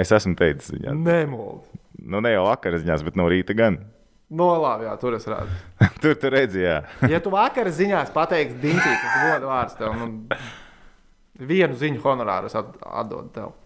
Es 0.00 0.12
esmu 0.16 0.32
teicis 0.38 0.70
ziņās. 0.72 0.96
Nemūl. 1.04 1.58
Nu, 2.00 2.20
ne 2.24 2.30
jau 2.32 2.46
vakar 2.46 2.78
ziņās, 2.80 3.02
bet 3.04 3.18
no 3.20 3.26
rīta 3.28 3.52
gan. 3.58 3.76
No 4.30 4.46
labi, 4.62 4.86
jā, 4.86 4.92
tur 5.02 5.16
es 5.18 5.26
redzu. 5.28 5.56
tur 6.02 6.14
tur 6.22 6.32
redzēju, 6.36 6.76
Ja 7.10 7.18
tu 7.20 7.32
vakar 7.34 7.68
ziņās 7.74 8.12
pateiksi 8.14 8.56
Diencīts, 8.62 9.02
tas 9.02 9.24
gods 9.26 9.48
vārds 9.50 9.74
tev. 9.80 9.96
Nu, 9.98 10.38
vienu 11.50 11.74
ziņu 11.80 12.00
honorāru 12.04 12.46
es 12.50 12.54
at- 12.60 12.76
atdodu 13.02 13.28
tev. 13.34 13.56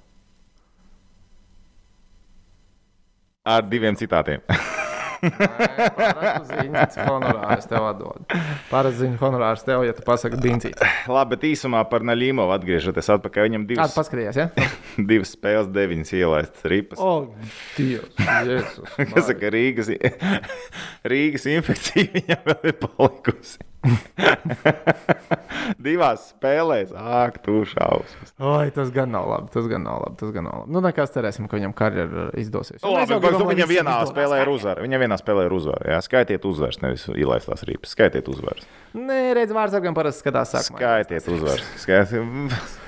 ar 3.44 3.60
diviem 3.68 3.92
citātiem. 4.00 4.40
Nē, 5.24 5.88
Parastu 5.96 6.50
ziņu 6.50 6.84
honorāru 7.08 7.56
es 7.56 7.68
tev 7.70 7.86
atdodu. 7.88 8.40
Parastu 8.70 9.04
ziņu 9.04 9.20
honorāru 9.22 9.58
es 9.58 9.66
tev, 9.66 9.84
ja 9.86 9.94
tu 9.96 10.04
pasaki 10.06 10.40
Diencīts. 10.42 10.84
Labi, 11.10 11.34
bet 11.34 11.46
īsumā 11.50 11.82
par 11.90 12.04
Naļīmovu 12.06 12.54
atgriežoties 12.56 13.10
atpakaļ. 13.16 13.48
Viņam 13.48 13.66
Kādu 13.66 13.74
divas, 13.74 13.96
paskatījies, 13.96 14.40
ja? 14.40 14.48
divas 15.10 15.34
spēles, 15.36 15.70
deviņas 15.74 16.14
ielaistas 16.20 16.68
ripas. 16.72 17.02
O, 17.02 17.14
Dievs! 17.76 18.24
Jēzus, 18.24 18.96
Kas 19.14 19.28
saka, 19.28 19.52
Rīgas, 19.54 19.90
Rīgas 21.12 21.46
infekcija 21.50 22.10
viņam 22.14 22.44
vēl 22.50 22.70
ir 22.72 22.78
palikusi. 22.82 23.58
Divās 25.84 26.28
spēlēs, 26.32 26.92
ak, 26.94 27.38
tu 27.44 27.62
šausmas. 27.68 28.32
Oi, 28.40 28.68
tas 28.74 28.90
gan 28.94 29.12
nav 29.14 29.28
labi. 29.30 29.50
Tas 29.54 29.66
gan 29.70 29.84
nav 29.86 30.02
labi. 30.04 30.18
Tas 30.20 30.32
gan 30.34 30.46
nav 30.48 30.62
labi. 30.62 30.74
Nu, 30.76 30.82
nekas 30.84 31.12
cerēsim, 31.14 31.48
ka 31.48 31.58
viņam 31.58 31.74
karjeras 31.76 32.36
izdosies. 32.40 32.80
Nu, 32.84 32.94
labi, 32.96 33.18
bet 33.24 33.38
tu 33.38 33.48
viņam 33.48 33.70
vienā 33.70 33.96
spēlē 34.10 34.42
ir 34.44 34.52
uzvara. 34.52 34.84
Viņam 34.84 35.04
vienā 35.06 35.18
spēlē 35.20 35.48
ir 35.48 35.56
uzvara. 35.56 35.90
Jā, 35.94 36.00
skaitiet 36.04 36.46
uzvaras, 36.48 36.80
nevis 36.84 37.06
ielaistās 37.12 37.64
ripas. 37.68 37.94
Skaitiet 37.96 38.28
uzvaras. 38.32 38.64
Nē, 38.96 39.20
redz, 39.38 39.54
vārdsargam 39.56 39.96
parasti 39.96 40.24
skatās 40.24 40.54
sākumā. 40.56 40.80
Skaitiet 40.80 41.28
uzvaras. 41.32 41.68
Skaitiet. 41.84 42.80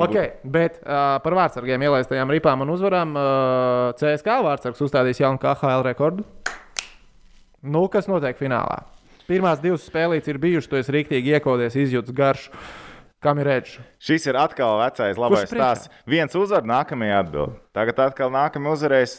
Okay, 0.00 0.30
bet 0.46 0.78
uh, 0.80 1.18
par 1.20 1.34
vārdsargiem 1.36 1.82
ielaistajām 1.84 2.30
ripām 2.32 2.62
un 2.64 2.70
uzvarām 2.72 3.10
uh, 3.18 3.90
CSK 3.98 4.38
vārdsargs 4.46 4.80
uzstādīs 4.86 5.20
jaunu 5.20 5.40
KHL 5.42 5.84
rekordu. 5.84 6.24
Nu, 7.60 7.82
kas 7.92 8.08
notiek 8.08 8.38
finālā? 8.38 8.78
Pirmās 9.30 9.60
divas 9.62 9.84
spēlītes 9.86 10.26
ir 10.32 10.40
bijušas, 10.42 10.66
tu 10.66 10.78
esi 10.80 10.94
rīktīgi 10.96 11.36
iekodies, 11.36 11.76
izjūtas 11.78 12.14
garšu. 12.16 12.50
Kam 13.22 13.38
ir 13.38 13.46
redzams? 13.46 13.84
Šis 14.02 14.24
ir 14.26 14.38
atkal 14.40 14.78
vecais 14.80 15.18
labais 15.20 15.44
stāsts. 15.46 15.90
Viens 16.08 16.34
uzvar, 16.34 16.64
nākamajā 16.66 17.18
atbild. 17.20 17.58
Tagad 17.76 18.00
atkal 18.08 18.32
nākamajā 18.32 18.78
uzvarēs. 18.78 19.14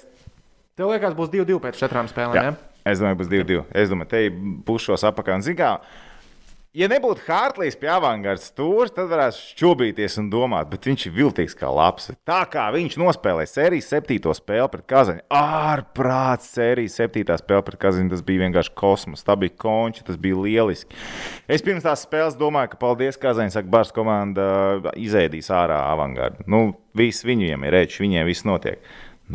Tev 0.76 0.90
liekas, 0.92 1.16
būs 1.16 1.30
2-2 1.32 1.62
pēc 1.64 1.80
četrām 1.80 2.10
spēlēm. 2.10 2.36
Jā. 2.36 2.44
Ja? 2.50 2.56
Es 2.92 3.00
domāju, 3.00 3.20
būs 3.22 3.30
2-2. 3.30 3.62
Es 3.78 3.92
domāju, 3.94 4.10
te 4.12 4.24
būs 4.68 4.90
šos 4.90 5.06
apakā. 5.08 5.38
Un, 5.38 5.46
zin 5.46 5.56
kā, 5.60 5.76
Ja 6.72 6.88
nebūtu 6.88 7.26
Hārtlīs 7.26 7.76
pie 7.76 7.90
avangarda 7.92 8.40
stūra, 8.40 8.86
tad 8.96 9.10
varētu 9.12 9.36
šķobīties 9.36 10.14
un 10.22 10.30
domāt, 10.32 10.70
bet 10.72 10.86
viņš 10.88 11.02
ir 11.10 11.14
viltīgs 11.18 11.56
kā 11.60 11.68
labs. 11.68 12.06
Tā 12.24 12.38
kā 12.48 12.70
viņš 12.72 12.94
nospēlēja 13.02 13.50
sērijas 13.52 13.90
septīto 13.92 14.32
spēli 14.38 14.70
pret 14.72 14.86
Kazaņu, 14.88 15.26
ārprāts 15.36 16.48
sērijas 16.56 16.96
septītā 17.02 17.36
spēle 17.42 17.66
pret 17.68 17.76
Kazaņu, 17.82 18.14
tas 18.14 18.24
bija 18.24 18.46
vienkārši 18.46 18.72
kosmos, 18.80 19.26
tā 19.28 19.36
bija 19.42 19.58
konča, 19.60 20.06
tas 20.08 20.16
bija 20.24 20.40
lieliski. 20.40 20.96
Es 21.52 21.66
pirms 21.66 21.84
tās 21.84 22.06
spēles 22.08 22.40
domāju, 22.40 22.72
ka 22.72 22.80
paldies 22.86 23.20
Kazaņai, 23.20 23.52
saka, 23.52 23.72
Bārs 23.76 23.92
komanda 23.92 24.48
izēdīs 24.96 25.52
ārā 25.52 25.82
avangardu. 25.90 26.48
Nu, 26.48 26.70
viss 26.96 27.28
viņiem 27.28 27.68
ir 27.68 27.76
rēķis, 27.76 28.04
viņiem 28.06 28.32
viss 28.32 28.48
notiek. 28.48 28.80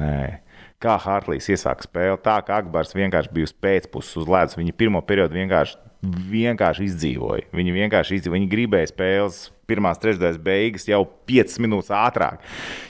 Nē. 0.00 0.38
Kā 0.80 0.96
Hārtlīs 1.00 1.50
iesāka 1.52 1.84
spēli, 1.84 2.16
tā 2.24 2.38
kā 2.44 2.62
Akbārs 2.62 2.96
vienkārši 2.96 3.32
bija 3.32 3.48
uz 3.48 3.52
pēcpuses, 3.64 4.16
uz 4.20 4.28
ledus. 4.28 4.56
Viņi 4.56 4.74
pirmo 4.76 5.00
periodu 5.04 5.36
vienkārši 5.36 5.85
vienkārši 6.04 6.88
izdzīvoja. 6.90 7.46
Viņi 7.56 7.76
vienkārši 7.76 8.18
izdzīvoja. 8.20 8.38
Viņi 8.40 8.50
gribēja 8.52 8.90
spēles 8.90 9.38
pirmās 9.66 10.00
trešdaļas 10.02 10.38
beigas 10.42 10.86
jau 10.88 11.02
5 11.26 11.58
minūtes 11.64 11.92
ātrāk. 11.94 12.44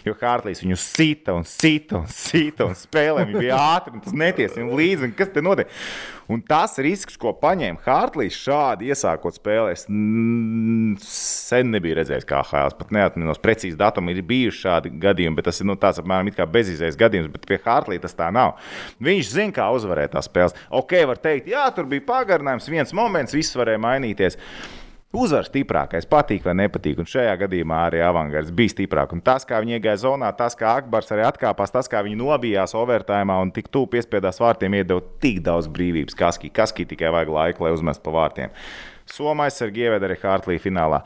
Jo 0.06 0.14
Hārtlīs 0.20 0.62
viņu 0.64 0.76
sita 0.80 1.34
un 1.36 1.46
sita 1.48 2.00
un 2.00 2.10
sita 2.12 2.66
un 2.68 2.76
spēlē. 2.76 3.24
Viņi 3.26 3.46
bija 3.46 3.60
ātri 3.76 3.96
un 3.96 4.04
tas 4.04 4.16
neties 4.16 4.56
viņam 4.58 4.76
līdzi. 4.76 5.10
Kas 5.16 5.32
te 5.32 5.44
notiek? 5.44 5.72
Un 6.32 6.40
tas 6.42 6.74
risks, 6.82 7.14
ko 7.22 7.30
paņēma 7.38 7.84
Hārtlīs 7.84 8.34
šādi 8.42 8.88
iesākot 8.90 9.36
spēlē, 9.38 9.76
es 9.76 9.84
sen 11.06 11.70
nebiju 11.70 12.00
redzējis 12.00 12.26
kā 12.26 12.40
HL. 12.42 12.74
Pat 12.80 12.90
neatminos 12.94 13.38
precīzi 13.42 13.78
datumu, 13.78 14.10
ir 14.10 14.26
bijuši 14.26 14.62
šādi 14.64 14.92
gadījumi, 15.02 15.38
bet 15.38 15.46
tas 15.50 15.62
ir 15.62 15.70
nu, 15.70 15.76
tāds 15.78 16.02
apmēram 16.02 16.32
kā 16.34 16.48
bezizējas 16.50 16.98
gadījums. 16.98 17.30
Bet 17.34 17.46
pie 17.46 17.60
Hārtlī 17.62 18.00
tas 18.02 18.16
tā 18.18 18.32
nav. 18.34 18.56
Viņš 18.98 19.30
zina, 19.36 19.54
kā 19.54 19.68
uzvarēt 19.76 20.16
tās 20.16 20.26
spēles. 20.26 20.56
Ok, 20.74 20.96
var 21.06 21.22
teikt, 21.22 21.52
jā, 21.52 21.62
tur 21.76 21.86
bija 21.90 22.04
pagarinājums, 22.08 22.66
viens 22.74 22.96
moments, 22.96 23.36
viss 23.36 23.54
varēja 23.58 23.82
mainīties. 23.86 24.40
Uzvar 25.16 25.46
stiprākais, 25.46 26.04
patīk 26.10 26.44
vai 26.44 26.52
nepatīk. 26.58 26.98
Un 27.00 27.08
šajā 27.08 27.32
gadījumā 27.40 27.78
arī 27.86 28.02
avangards 28.04 28.52
bija 28.56 28.74
stiprāks. 28.74 29.16
Un 29.16 29.22
tas, 29.24 29.46
kā 29.48 29.62
viņi 29.62 29.78
iegāja 29.78 30.02
zonā, 30.02 30.28
tas, 30.36 30.56
kā 30.58 30.74
Akbars 30.76 31.08
arī 31.14 31.24
atkāpās, 31.24 31.72
tas, 31.72 31.88
kā 31.88 32.02
viņi 32.04 32.18
nobijās 32.20 32.76
overtājumā 32.76 33.38
un 33.40 33.52
tik 33.56 33.70
tuvu 33.72 33.88
piespiedās 33.94 34.42
vārtiem, 34.42 34.76
iedeva 34.76 35.00
tik 35.22 35.40
daudz 35.46 35.70
brīvības. 35.72 36.18
Kaskī, 36.18 36.52
kaskī 36.52 36.84
tikai 36.90 37.14
vajag 37.14 37.32
laiku, 37.32 37.64
lai 37.64 37.72
uzmestu 37.78 38.04
pa 38.04 38.12
vārtiem. 38.18 38.52
Somais 39.08 39.62
ar 39.64 39.72
Gieveda 39.72 40.10
arī 40.10 40.20
Hārtlī 40.20 40.60
finālā. 40.60 41.00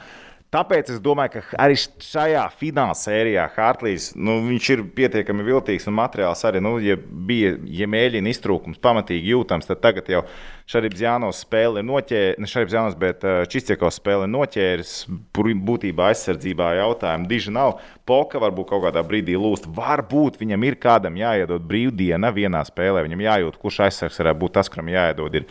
Tāpēc 0.50 0.88
es 0.90 0.98
domāju, 0.98 1.36
ka 1.36 1.58
arī 1.62 1.76
šajā 1.78 2.42
fināla 2.58 2.96
sērijā 2.98 3.44
Hārtlīs 3.54 4.08
nu, 4.18 4.40
ir 4.58 4.82
pietiekami 4.96 5.44
viltīgs 5.46 5.86
un 5.86 5.94
materiāls 5.94 6.42
arī. 6.48 6.58
Nu, 6.66 6.72
ja 6.82 6.96
bija 6.98 7.52
ja 7.70 7.86
mēģina 7.86 8.32
iztrūkums 8.32 8.82
pamatīgi 8.82 9.30
jūtams, 9.30 9.70
tad 9.70 9.78
tagad 9.84 10.10
jau 10.10 10.24
Šarības 10.24 10.59
Jānos 10.70 11.40
spēle 11.42 11.80
ir 11.80 11.86
noķēris, 11.88 12.38
ne 12.38 12.46
Šarības 12.46 12.74
Jānos, 12.76 12.96
bet 12.98 13.24
Čistīkos 13.50 13.96
spēle 13.98 14.28
ir 14.28 14.30
noķēris. 14.30 14.92
Būtībā 15.34 16.10
aizsardzībā 16.12 16.68
jautājumu 16.78 17.26
diži 17.30 17.50
nav. 17.54 17.80
Poka 18.06 18.38
varbūt 18.42 18.68
kaut 18.70 18.84
kādā 18.84 19.02
brīdī 19.06 19.34
lūst. 19.38 19.66
Varbūt 19.74 20.38
viņam 20.38 20.66
ir 20.68 20.76
kādam 20.82 21.18
jāiedod 21.18 21.64
brīvdiena 21.66 22.30
vienā 22.34 22.62
spēlē. 22.66 23.02
Viņam 23.06 23.24
jājūt, 23.26 23.58
kurš 23.58 23.80
aizsargs 23.88 24.20
varētu 24.22 24.40
būt 24.44 24.54
tas, 24.58 24.70
kuram 24.70 24.92
jāiedod. 24.92 25.40
Ir 25.40 25.48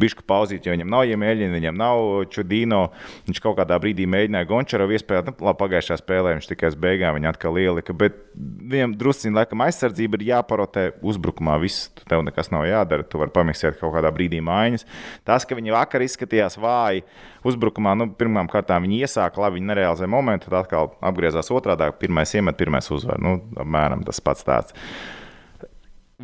bišku 0.00 0.24
pauzīt, 0.28 0.64
jo 0.64 0.72
viņam 0.72 0.92
nav 0.96 1.12
iemēģina, 1.12 1.58
viņam 1.58 1.78
nav 1.80 2.04
čudīno. 2.32 2.80
Viņš 3.28 3.42
kaut 3.44 3.58
kādā 3.60 3.78
brīdī 3.80 4.08
mēģināja 4.08 4.48
Gončarovu 4.48 4.96
iespēju, 4.96 5.26
nu, 5.28 5.36
labi, 5.44 5.60
pagājušajā 5.60 6.00
spēlē 6.00 6.36
viņš 6.38 6.50
tikai 6.54 6.72
uz 6.72 6.80
beigām 6.80 7.18
viņa 7.18 7.34
atkal 7.34 7.60
ielika, 7.60 7.96
bet 7.96 8.16
viņam 8.34 8.96
drusciņā 9.00 9.40
laikam 9.42 9.64
aizsardzība 9.64 10.20
ir 10.20 10.28
jāparotē 10.32 10.88
uzbrukumā. 11.04 11.60
Viss, 11.62 11.90
tev 12.08 12.24
nekas 12.26 12.52
nav 12.52 12.66
jādara, 12.68 13.04
tu 13.06 13.20
vari 13.20 13.32
pamiksēt 13.34 13.80
kaut 13.80 13.94
kādā 13.96 14.12
brīdī 14.14 14.40
mājiņas. 14.54 14.86
Tas, 15.26 15.46
ka 15.48 15.58
viņi 15.58 15.74
vakar 15.74 16.06
izskatījās 16.06 16.56
vāji 16.62 17.02
uzbrukumā, 17.44 17.96
nu, 17.98 18.08
pirmām 18.18 18.48
kārtām 18.52 18.86
viņi 18.86 19.02
iesāka 19.04 19.42
labi, 19.42 19.58
viņi 19.60 19.72
nerealizēja 19.72 20.14
momentu, 20.14 20.48
tad 20.48 20.62
atkal 20.62 20.94
apgriezās 21.04 21.52
otrādi, 21.52 21.90
pirmais 22.00 22.32
iemet, 22.38 22.58
pirmais 22.60 22.88
uzvar. 22.94 23.20
Nu, 23.20 23.36
apmēram 23.60 24.06
tas 24.06 24.22
pats 24.24 24.46
tāds 24.46 24.78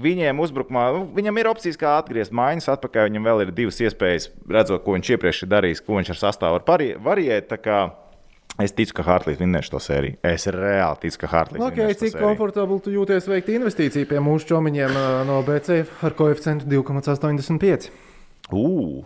viņiem 0.01 0.43
uzbrukumā, 0.43 0.85
nu, 0.95 1.07
viņam 1.17 1.41
ir 1.41 1.49
opcijas, 1.51 1.79
kā 1.81 1.97
atgriezties 1.99 2.35
mājas 2.37 2.69
atpakaļ. 2.73 3.09
Viņam 3.11 3.27
vēl 3.31 3.47
ir 3.47 3.55
divas 3.57 3.81
iespējas, 3.83 4.31
redzot, 4.51 4.85
ko 4.85 4.95
viņš 4.97 5.17
iepriekš 5.17 5.43
ir 5.45 5.51
darījis, 5.55 5.83
ko 5.87 5.99
viņš 5.99 6.13
ar 6.15 6.21
sastāvu 6.21 6.61
var 6.61 6.87
variēt. 7.11 7.59
Es 8.61 8.75
ticu, 8.77 8.93
ka 8.99 9.05
Hartlīs 9.07 9.39
vinnēs 9.41 9.71
šo 9.71 9.79
sēriju. 9.81 10.19
Es 10.27 10.45
reāli 10.53 10.99
ticu, 11.07 11.21
ka 11.23 11.31
Hartlīs 11.33 11.63
okay, 11.65 11.87
vinnēs. 11.87 12.01
Cik 12.03 12.19
komfortabli 12.21 12.81
tu 12.85 12.93
jūties 12.93 13.29
veikt 13.31 13.49
investīciju 13.55 14.09
pie 14.11 14.21
mūsu 14.21 14.51
čomiņiem 14.51 14.99
no 15.29 15.39
BC 15.47 15.79
ar 16.05 16.17
koeficientu 16.19 16.69
2,85? 16.69 17.89
Uh, 18.57 19.05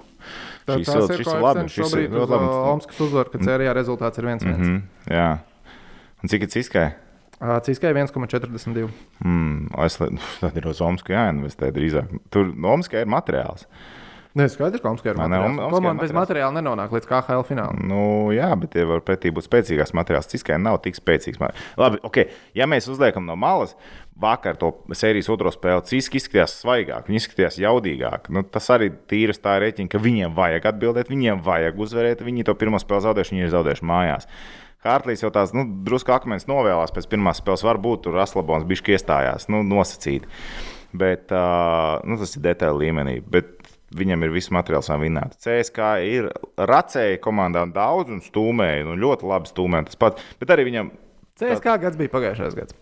tā, 0.64 0.78
šis 0.80 1.18
šis 1.20 1.33
ir 1.33 1.42
labi. 1.44 1.64
Šis 1.68 1.96
ir 1.98 2.07
ļoti 2.12 2.30
labi. 2.33 2.50
Omskas 2.74 3.00
uzvar, 3.04 3.33
ka 3.33 3.40
sērijā 3.42 3.74
rezultāts 3.76 4.20
ir 4.20 4.24
1-1. 4.24 4.46
Mm 4.48 4.62
-hmm, 4.62 4.83
jā. 5.12 5.30
Un 6.22 6.28
cik 6.33 6.46
ir 6.46 6.48
ciskai? 6.48 6.87
Ciskai 7.62 7.92
1,42. 7.92 8.88
Mm, 9.24 9.66
es, 9.85 9.98
tad 10.40 10.57
ir 10.57 10.68
uz 10.70 10.80
Omsku 10.80 11.12
jāinvestē 11.12 11.68
drīzāk. 11.74 12.09
Tur 12.33 12.54
Omskā 12.54 13.02
ir 13.04 13.11
materiāls. 13.11 13.66
Nē, 14.35 14.48
skaidrs, 14.50 14.83
ka 14.83 14.90
Omskā 14.90 15.12
ir 15.12 15.18
materiāls. 15.20 15.52
Ne, 15.54 15.66
Komanda 15.70 16.02
bez 16.02 16.14
materiāla 16.14 16.57
nenonāk 16.57 16.94
līdz 16.96 17.07
KHL 17.07 17.44
finālam. 17.46 17.85
Nu, 17.87 18.33
jā, 18.35 18.48
bet 18.59 18.72
tie 18.74 18.83
var 18.88 19.04
pretī 19.07 19.30
būt 19.35 19.46
spēcīgāks 19.46 19.94
materiāls. 19.94 20.26
Ciskai 20.33 20.57
nav 20.59 20.80
tik 20.83 20.98
spēcīgs. 20.98 21.38
Labi, 21.78 22.00
ok, 22.02 22.24
ja 22.59 22.66
mēs 22.70 22.88
uzliekam 22.90 23.28
no 23.28 23.37
malas, 23.38 23.76
vakar 24.20 24.59
to 24.59 24.70
sērijas 24.94 25.29
otro 25.33 25.50
spēli 25.53 25.85
Ciski 25.88 26.20
izskatījās 26.20 26.59
svaigāk, 26.62 27.09
viņi 27.09 27.20
izskatījās 27.22 27.59
jaudīgāk. 27.62 28.29
Nu, 28.35 28.44
tas 28.46 28.68
arī 28.74 28.90
tīras 29.11 29.42
tā 29.42 29.57
rēķina, 29.62 29.90
ka 29.90 30.00
viņiem 30.03 30.37
vajag 30.37 30.68
atbildēt, 30.70 31.11
viņiem 31.11 31.42
vajag 31.44 31.81
uzvarēt. 31.87 32.22
Viņi 32.27 32.46
to 32.46 32.55
pirmo 32.59 32.81
spēli 32.83 33.07
zaudējuši, 33.09 33.35
viņi 33.35 33.46
ir 33.46 33.55
zaudējuši 33.57 33.88
mājās. 33.90 34.29
Hartlīs 34.85 35.24
jau 35.24 35.33
tās 35.33 35.55
nu, 35.57 35.64
drusku 35.87 36.12
akmens 36.12 36.46
novēlās 36.46 36.92
pēc 36.94 37.09
pirmās 37.11 37.40
spēles. 37.40 37.64
Varbūt 37.64 38.05
tur 38.07 38.20
Aslabons 38.22 38.66
bija 38.68 38.94
iestājās, 38.94 39.48
nu, 39.53 39.64
nosacīti. 39.66 40.29
Bet 40.94 41.33
uh, 41.35 41.98
nu, 42.07 42.18
tas 42.20 42.37
ir 42.37 42.44
detaļu 42.44 42.85
līmenī. 42.85 43.16
Bet 43.27 43.72
viņam 43.94 44.27
ir 44.27 44.35
viss 44.35 44.53
materiāls, 44.55 44.90
kā 44.90 44.98
vinnēt. 45.00 45.38
CSK 45.42 45.88
ir 46.07 46.29
racēja 46.59 47.18
komandām 47.24 47.72
daudz 47.74 48.12
un 48.14 48.22
stūmēja. 48.22 48.87
Nu, 48.87 48.98
ļoti 49.00 49.31
labi 49.31 49.50
stūmēja 49.50 49.90
tas 49.90 50.00
pats. 50.00 50.33
Bet 50.38 50.55
arī 50.55 50.68
viņam. 50.70 50.94
CSK 51.40 51.79
gads 51.83 51.98
bija 51.98 52.12
pagājušais 52.12 52.59
gads. 52.59 52.77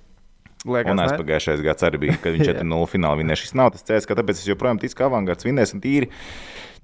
Liekas, 0.63 0.93
un 0.95 1.03
aizpagājušais 1.03 1.63
gads 1.65 1.87
arī 1.89 1.99
bija, 2.05 2.19
kad 2.23 2.37
viņš 2.37 2.49
4-0 2.53 2.91
finālā 2.93 3.19
vinnēja. 3.23 3.41
Šis 3.43 3.57
nav 3.59 3.73
tas 3.75 3.87
CSK, 3.89 4.15
tāpēc 4.21 4.39
es 4.43 4.51
joprojām 4.51 4.79
ticu, 4.83 4.99
ka 4.99 5.09
avangards 5.09 5.47
vinnēs 5.49 5.75
un 5.75 5.83
tīri. 5.83 6.11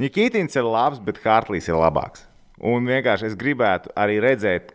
Nikītins 0.02 0.58
ir 0.58 0.66
labs, 0.66 0.98
bet 1.02 1.20
Hartlīs 1.24 1.70
ir 1.70 1.78
labāks. 1.78 2.24
Un 2.58 2.88
vienkārši 2.90 3.28
es 3.30 3.36
gribētu 3.38 3.92
arī 3.98 4.18
redzēt, 4.22 4.72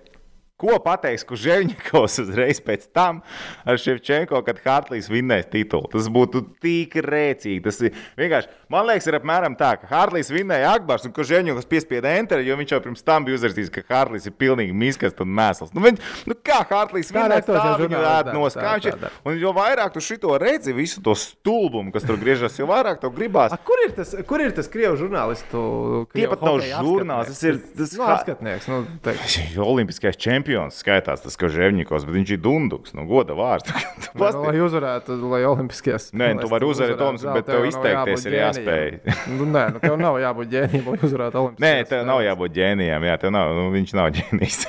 Ko 0.64 0.78
pateiks 0.80 1.26
Kužēvņikovs 1.28 2.22
uzreiz 2.24 2.62
pēc 2.64 2.86
tam 2.96 3.20
ar 3.68 3.80
Ševčenko, 3.82 4.40
kad 4.48 4.62
Hartlīs 4.64 5.10
vinnēs 5.12 5.50
titulu? 5.52 5.90
Tas 5.92 6.06
būtu 6.08 6.40
tik 6.64 6.96
rēcīgi. 7.04 7.60
Tas 7.66 7.82
ir 7.84 7.98
vienkārši, 8.16 8.48
man 8.72 8.88
liekas, 8.88 9.10
ir 9.10 9.18
apmēram 9.18 9.58
tā, 9.60 9.74
ka 9.82 9.90
Hartlīs 9.90 10.32
vinnēja 10.32 10.72
Akbars 10.78 11.04
un 11.10 11.12
Kužēvņikovs 11.18 11.68
piespieda 11.68 12.14
enter, 12.16 12.40
jo 12.48 12.56
viņš 12.62 12.72
jau 12.76 12.80
pirms 12.86 13.04
tam 13.04 13.28
bija 13.28 13.42
uzrakstījis, 13.42 13.74
ka 13.76 13.84
Hartlīs 13.90 14.30
ir 14.30 14.36
pilnīgi 14.40 14.78
miskast 14.86 15.20
un 15.26 15.34
mēsls. 15.36 15.74
Nu, 15.76 15.84
viņ, 15.84 16.00
nu 16.32 16.38
kā 16.40 16.62
Hartlīs 16.70 17.12
vinnēja, 17.12 17.44
tā 17.50 17.66
viņa 17.84 18.06
ēd 18.14 18.32
nos. 18.38 18.56
Kā 18.56 18.78
viņš 18.78 18.90
ir? 18.94 19.06
Un 19.28 19.36
jo 19.44 19.52
vairāk 19.60 19.92
tu 19.98 20.06
šito 20.06 20.40
redzi, 20.40 20.72
visu 20.80 21.04
to 21.04 21.18
stulbumu, 21.20 21.92
kas 21.92 22.08
tur 22.08 22.22
griežas, 22.24 22.56
jo 22.62 22.70
vairāk 22.72 23.04
tev 23.04 23.12
gribās. 23.20 23.52
A, 23.52 23.60
kur 23.60 23.84
ir 23.84 23.92
tas, 24.00 24.16
kur 24.32 24.40
ir 24.40 24.56
tas 24.56 24.72
krievu 24.72 24.96
žurnālistu? 25.04 25.68
Tie 26.16 26.32
pat 26.32 26.48
nav 26.48 26.64
žurnālisti, 26.64 27.36
tas 27.36 27.46
ir 27.52 27.62
tas 27.84 28.00
nu, 28.00 28.08
atskatnieks. 28.16 28.72
Nu, 28.72 28.82
Olimpiskais 29.74 30.16
čempions 30.16 30.53
čempions 30.54 30.78
skaitās 30.78 31.24
tas, 31.24 31.36
ka 31.40 31.50
Žēvņikos, 31.52 32.06
bet 32.06 32.16
viņš 32.16 32.32
ir 32.36 32.42
dunduks, 32.44 32.94
nu, 32.98 33.06
goda 33.10 33.36
vārds. 33.38 33.72
nu, 34.14 34.30
lai 34.44 34.62
uzvarētu, 34.62 35.18
lai 35.32 35.44
Olimpiskajās 35.50 36.10
spēlēs. 36.12 36.22
Nē, 36.22 36.42
tu 36.42 36.50
vari 36.52 36.70
uzvarēt 36.70 37.00
Toms, 37.00 37.26
bet 37.26 37.48
tev 37.50 37.66
izteikties 37.70 38.28
ir 38.30 38.38
jāspēj. 38.38 38.90
nu, 39.38 39.48
nē, 39.50 39.66
nu, 39.76 39.84
tev 39.84 39.98
nav 40.02 40.20
jābūt 40.22 40.52
ģēnijam, 40.54 40.90
lai 40.92 41.00
uzvarētu 41.02 41.42
Olimpiskajās. 41.42 41.78
Nē, 41.80 41.90
tev 41.90 42.06
nav 42.10 42.24
jābūt 42.26 42.58
ģēnijam, 42.58 43.08
jā, 43.10 43.20
tev 43.22 43.36
nav, 43.36 43.54
nu, 43.58 43.68
viņš 43.74 43.96
nav 44.00 44.12
ģēnijs. 44.20 44.60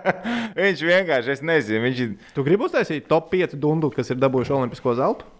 viņš 0.66 0.84
vienkārši, 0.90 1.34
es 1.34 1.46
nezinu, 1.46 1.82
viņš 1.88 2.04
ir. 2.04 2.12
Tu 2.36 2.46
gribi 2.46 2.68
uztaisīt 2.68 3.08
top 3.10 3.32
5 3.34 3.58
dundu, 3.62 3.90
kas 3.94 4.14
ir 4.14 4.22
dabūjuši 4.22 4.54
Olimpisko 4.60 4.94
zeltu? 4.98 5.35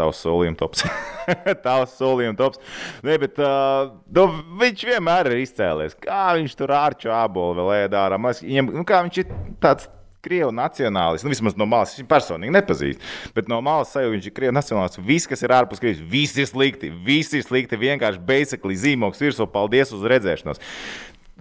Tavs 0.00 0.24
solījuma 0.24 0.58
tops. 0.60 0.84
Tavs 1.66 1.94
solījuma 2.00 2.38
tops. 2.40 2.60
Ne, 3.06 3.20
bet, 3.20 3.38
uh, 3.44 3.92
nu, 4.16 4.26
viņš 4.64 4.84
vienmēr 4.94 5.30
ir 5.30 5.44
izcēlies. 5.44 5.96
Kā 6.00 6.30
viņš 6.38 6.58
tur 6.58 6.74
ārču 6.76 7.12
ābolu 7.14 7.60
vēl 7.60 7.86
ēdā 7.86 8.06
ārā. 8.08 8.20
Viņam, 8.40 8.72
nu, 8.80 8.86
kā 8.88 9.04
viņš 9.04 9.22
ir 9.24 9.34
tāds 9.62 9.90
krievu 10.24 10.52
nacionālists. 10.52 11.24
Nu, 11.24 11.32
vismaz 11.32 11.56
no 11.58 11.66
malas 11.68 11.94
viņš 11.96 12.08
personīgi 12.08 12.54
nepazīst. 12.54 13.04
Bet 13.36 13.48
no 13.50 13.60
malas 13.64 13.92
sajūta 13.94 14.14
viņš 14.14 14.28
ir 14.28 14.34
krievu 14.36 14.56
nacionālists. 14.56 15.00
Viss, 15.04 15.28
kas 15.28 15.44
ir 15.44 15.54
ārpus 15.56 15.80
Krievijas, 15.80 16.04
viss 16.12 16.40
ir 16.40 16.48
slikti. 16.50 16.92
Viss 17.06 17.36
ir 17.36 17.44
slikti. 17.46 17.80
Vienkārši 17.80 18.20
basically 18.28 18.76
zīmogs 18.80 19.22
virsū. 19.22 19.48
Paldies 19.50 19.94
uz 19.96 20.04
redzēšanos. 20.12 20.60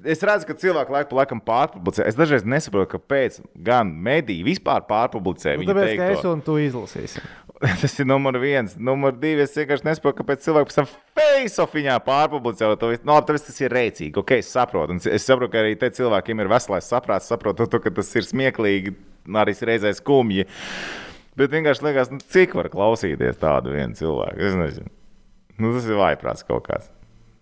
Es 0.07 0.23
redzu, 0.25 0.47
ka 0.49 0.55
cilvēki 0.59 0.93
laiku 0.93 1.12
pa 1.12 1.19
laikam 1.21 1.41
pārpublicē. 1.43 2.05
Es 2.09 2.17
dažreiz 2.17 2.45
nesaprotu, 2.47 2.93
kāpēc 2.95 3.39
gan 3.65 3.91
mediji 3.91 4.45
vispār 4.47 4.85
pārpublicē. 4.89 5.57
Nu, 5.59 5.67
tāpēc, 5.69 5.93
teikto. 5.93 6.03
ka 6.03 6.17
es 6.17 6.27
un 6.29 6.43
tu 6.45 6.57
izlasīsim. 6.62 7.25
Tas 7.81 7.95
ir 7.99 8.07
numur 8.07 8.38
viens. 8.39 8.75
Numur 8.79 9.15
divi. 9.19 9.43
Es 9.43 9.57
vienkārši 9.57 9.88
nesaprotu, 9.89 10.21
kāpēc 10.21 10.45
cilvēki 10.45 10.69
pēc 10.69 10.77
tam 10.79 10.89
face-offiņā 11.19 11.97
pārpublicē 12.05 12.69
to 12.79 12.91
visu. 12.93 13.03
No, 13.03 13.17
nu, 13.17 13.25
tāpēc 13.27 13.47
tas 13.49 13.59
ir 13.63 13.75
rēcīgi. 13.75 14.15
Ok, 14.21 14.38
es 14.39 14.51
saprotu. 14.53 14.95
Un 14.95 15.03
es 15.03 15.27
saprotu, 15.27 15.51
ka 15.55 15.63
arī 15.63 15.75
te 15.79 15.91
cilvēkiem 15.97 16.43
ir 16.43 16.51
veselais 16.51 16.88
saprāts, 16.88 17.27
saprotu, 17.31 17.67
to, 17.67 17.81
ka 17.83 17.91
tas 17.99 18.13
ir 18.15 18.27
smieklīgi, 18.27 18.95
arī 19.41 19.57
reizē 19.71 19.91
skumji. 19.97 20.47
Bet 21.39 21.51
vienkārši 21.55 21.85
liekas, 21.88 22.13
nu, 22.13 22.21
cik 22.31 22.55
var 22.59 22.71
klausīties 22.71 23.39
tādu 23.39 23.75
vienu 23.75 23.95
cilvēku. 23.95 24.39
Es 24.43 24.55
nezinu. 24.59 24.95
Nu, 25.59 25.73
tas 25.75 25.88
ir 25.88 25.99
vaiprāts 25.99 26.47
kaut 26.47 26.63
kāds. 26.67 26.88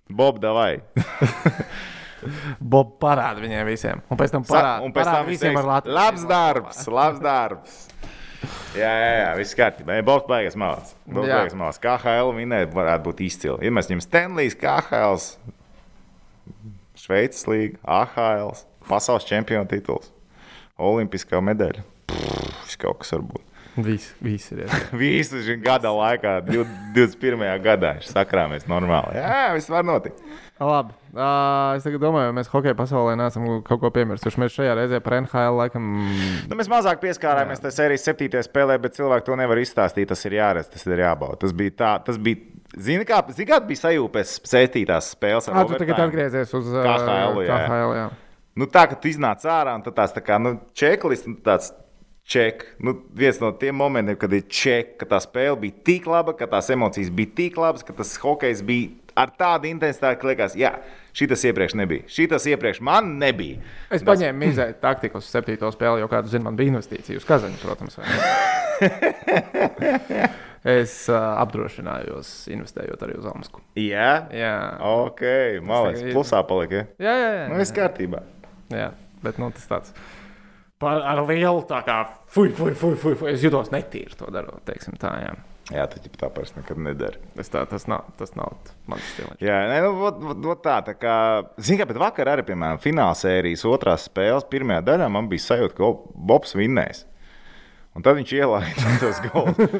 Bob, 0.09 0.41
davai! 0.41 0.79
Bob 2.73 2.95
parāda 3.01 3.43
viņiem 3.43 3.67
visiem. 3.69 4.01
Un 4.11 4.19
pēc 4.19 4.33
tam 4.33 4.47
parāda, 4.47 4.85
un 4.85 4.95
pēc 4.95 5.11
tam 5.11 5.29
visiem 5.29 5.59
ar 5.59 5.69
Latviju. 5.73 5.97
Labs 5.97 6.25
darbs, 6.29 6.81
labs 6.91 7.21
darbs. 7.23 7.83
Jā, 8.77 8.89
jā, 8.91 9.13
jā 9.17 9.29
viss 9.39 9.57
kārtībā. 9.57 9.97
Bobs 10.05 10.27
beigas 10.29 10.57
mācās. 10.59 10.93
Bobs 11.07 11.29
beigas 11.29 11.55
mācās. 11.57 11.79
KHL 11.81 12.33
vinēt 12.37 12.75
varētu 12.75 13.07
būt 13.07 13.23
izcili. 13.25 13.57
Ja 13.65 13.73
mēs 13.73 13.89
ņemam 13.89 14.03
Stanley's, 14.05 14.57
KHL, 14.61 15.17
Šveices 16.97 17.47
līga, 17.49 17.81
AHL, 17.97 18.53
pasaules 18.87 19.25
čempionu 19.27 19.67
tituls, 19.69 20.11
Olimpiskā 20.77 21.41
medaļa. 21.41 21.83
Pff, 22.11 22.77
kaut 22.81 23.01
kas 23.01 23.15
var 23.15 23.25
būt. 23.33 23.46
Viss, 23.77 24.09
viss 24.23 24.51
ir. 24.55 24.65
Visu 24.97 25.39
šī 25.45 25.59
gada 25.61 25.91
laikā, 25.93 26.39
21. 26.47 27.43
gadā, 27.61 27.93
viņš 27.99 28.09
sakrāmies 28.09 28.65
normāli. 28.69 29.19
Jā, 29.19 29.51
viss 29.53 29.69
var 29.69 29.85
notikt. 29.85 30.23
Labi. 30.57 30.95
Uh, 31.13 31.77
es 31.77 31.85
domāju, 32.01 32.33
mēs 32.33 32.49
hokeja 32.49 32.73
pasaulē 32.77 33.13
neesam 33.19 33.45
kaut 33.65 33.81
ko 33.83 33.91
piemirsuši. 33.93 34.41
Mēs 34.41 34.55
šajā 34.57 34.73
reizē 34.79 34.99
par 35.05 35.19
NHL 35.19 35.59
laikam. 35.59 35.87
Nu, 36.49 36.57
mēs 36.57 36.69
mazāk 36.71 37.01
pieskārāmies 37.03 37.61
tam 37.61 37.73
sērijas 37.73 38.05
septītajā 38.09 38.45
spēlē, 38.47 38.79
bet 38.81 38.97
cilvēki 38.97 39.27
to 39.29 39.37
nevar 39.37 39.61
izstāstīt. 39.61 40.09
Tas 40.09 40.25
ir 40.25 40.39
jāredz, 40.39 40.71
tas 40.73 40.85
ir 40.89 41.05
jābauda. 41.05 41.43
Tas 41.45 41.53
bija 41.57 41.77
tā, 41.77 41.95
tas 42.09 42.17
bija. 42.21 42.41
Zini, 42.73 43.05
kā, 43.07 43.21
zini, 43.31 43.47
kā 43.47 43.61
bija 43.63 43.85
sajūta 43.85 44.17
pēc 44.17 44.31
septītās 44.49 45.13
spēles? 45.13 45.47
Jā, 45.47 45.61
tu 45.69 45.77
tagad 45.79 46.01
atgriezies 46.03 46.51
uz 46.57 46.67
KHL. 46.73 47.43
Jā. 47.45 47.59
KHL 47.63 47.93
jā. 47.95 48.07
Nu, 48.57 48.65
tā, 48.73 48.87
ka 48.89 48.97
tu 48.97 49.09
iznāc 49.09 49.45
ārā 49.45 49.77
un 49.77 49.85
tāds 49.85 50.15
tā 50.15 50.23
kā 50.25 50.39
nu, 50.41 50.57
čeklis, 50.77 51.23
tāds 51.45 51.69
Ček. 52.27 52.65
Nu, 52.83 52.91
viens 53.15 53.37
no 53.39 53.53
tiem 53.55 53.77
momentiem, 53.79 54.17
kad 54.19 54.33
ir 54.35 54.43
ček, 54.51 54.97
ka 54.99 55.07
tā 55.07 55.19
spēle 55.23 55.55
bija 55.61 55.77
tik 55.87 56.09
laba, 56.11 56.33
ka 56.35 56.43
tās 56.51 56.67
emocijas 56.73 57.07
bija 57.15 57.31
tik 57.37 57.55
labas, 57.55 57.85
ka 57.87 57.95
tas 57.95 58.17
hokejs 58.19 58.65
bija 58.67 58.89
ar 59.17 59.31
tādu 59.39 59.69
intensitāti, 59.69 60.19
ka 60.19 60.27
liekas, 60.27 60.57
jā, 60.59 60.73
šis 61.15 61.45
iepriekš 61.49 61.77
nebija. 61.79 62.03
Šis 62.11 62.49
iepriekš 62.51 62.81
man 62.83 63.15
nebija. 63.21 63.61
Es 63.87 64.03
Tas... 64.03 64.09
paņēmu 64.11 64.43
mizēju 64.43 64.75
taktiku 64.83 65.21
uz 65.21 65.31
septīto 65.31 65.71
spēli, 65.71 66.03
jo, 66.03 66.11
kā 66.11 66.19
jūs 66.19 66.35
zināt, 66.35 66.49
man 66.49 66.59
bija 66.59 66.73
investīcija 66.75 67.21
uz 67.21 67.29
Kazaņu, 67.31 67.61
protams. 67.63 67.97
es 70.77 70.99
uh, 71.07 71.31
apdrošinājos, 71.45 72.35
investējot 72.53 73.07
arī 73.07 73.17
uz 73.21 73.31
Omasku. 73.31 73.63
Jā, 73.79 74.11
jā. 74.35 74.53
ok, 75.07 75.25
malais, 75.63 76.03
plusā 76.11 76.43
palika. 76.49 76.85
Jā, 76.99 77.15
jā, 77.15 77.33
jā. 77.39 77.49
Nu, 77.53 77.63
viss 77.63 77.75
kārtībā. 77.75 78.25
Jā, 78.75 78.91
bet 79.23 79.39
nu, 79.39 79.49
tas 79.55 79.71
tāds 79.71 79.95
par, 80.81 81.01
ar 81.01 81.21
lielu 81.27 81.61
tā 81.69 81.81
kā 81.85 81.99
fuj, 82.31 82.51
fuj, 82.57 82.73
fuj, 82.77 82.95
fuj, 83.01 83.19
fuj. 83.19 83.33
Es 83.33 83.45
jutos 83.45 83.71
netīri 83.73 84.17
to 84.17 84.31
darot, 84.33 84.63
teiksim 84.67 84.97
tā. 85.01 85.13
Jā. 85.23 85.35
Jā, 85.67 85.83
tu 85.91 85.99
jau 85.99 86.13
tā 86.15 86.29
parasti 86.31 86.61
nekad 86.61 86.79
nedari. 86.79 87.19
Es 87.35 87.51
tā, 87.51 87.65
tas 87.67 87.89
nav, 87.91 88.05
tas 88.15 88.31
nav 88.39 88.53
mans 88.87 89.03
stils. 89.11 89.35
Jā, 89.43 89.57
nē, 89.67 89.81
nu, 89.83 89.97
ot, 90.07 90.21
ot, 90.31 90.45
ot 90.53 90.61
tā, 90.63 90.77
tā 90.87 90.93
kā, 90.95 91.15
zini, 91.59 91.81
kā, 91.81 91.87
bet 91.89 91.99
vakar 91.99 92.31
arī, 92.31 92.45
piemēram, 92.47 92.79
fināla 92.79 93.17
sērijas 93.19 93.65
otrās 93.67 94.07
spēles 94.07 94.47
pirmajā 94.47 94.85
daļā 94.87 95.09
man 95.11 95.27
bija 95.27 95.43
sajūta, 95.49 95.75
ka 95.75 95.91
Bobs 96.31 96.55
vinnēs. 96.55 97.03
Un 97.97 98.05
tad 98.05 98.19
viņš 98.19 98.31
ielaida 98.37 98.91
tos 99.01 99.19
golus. 99.25 99.77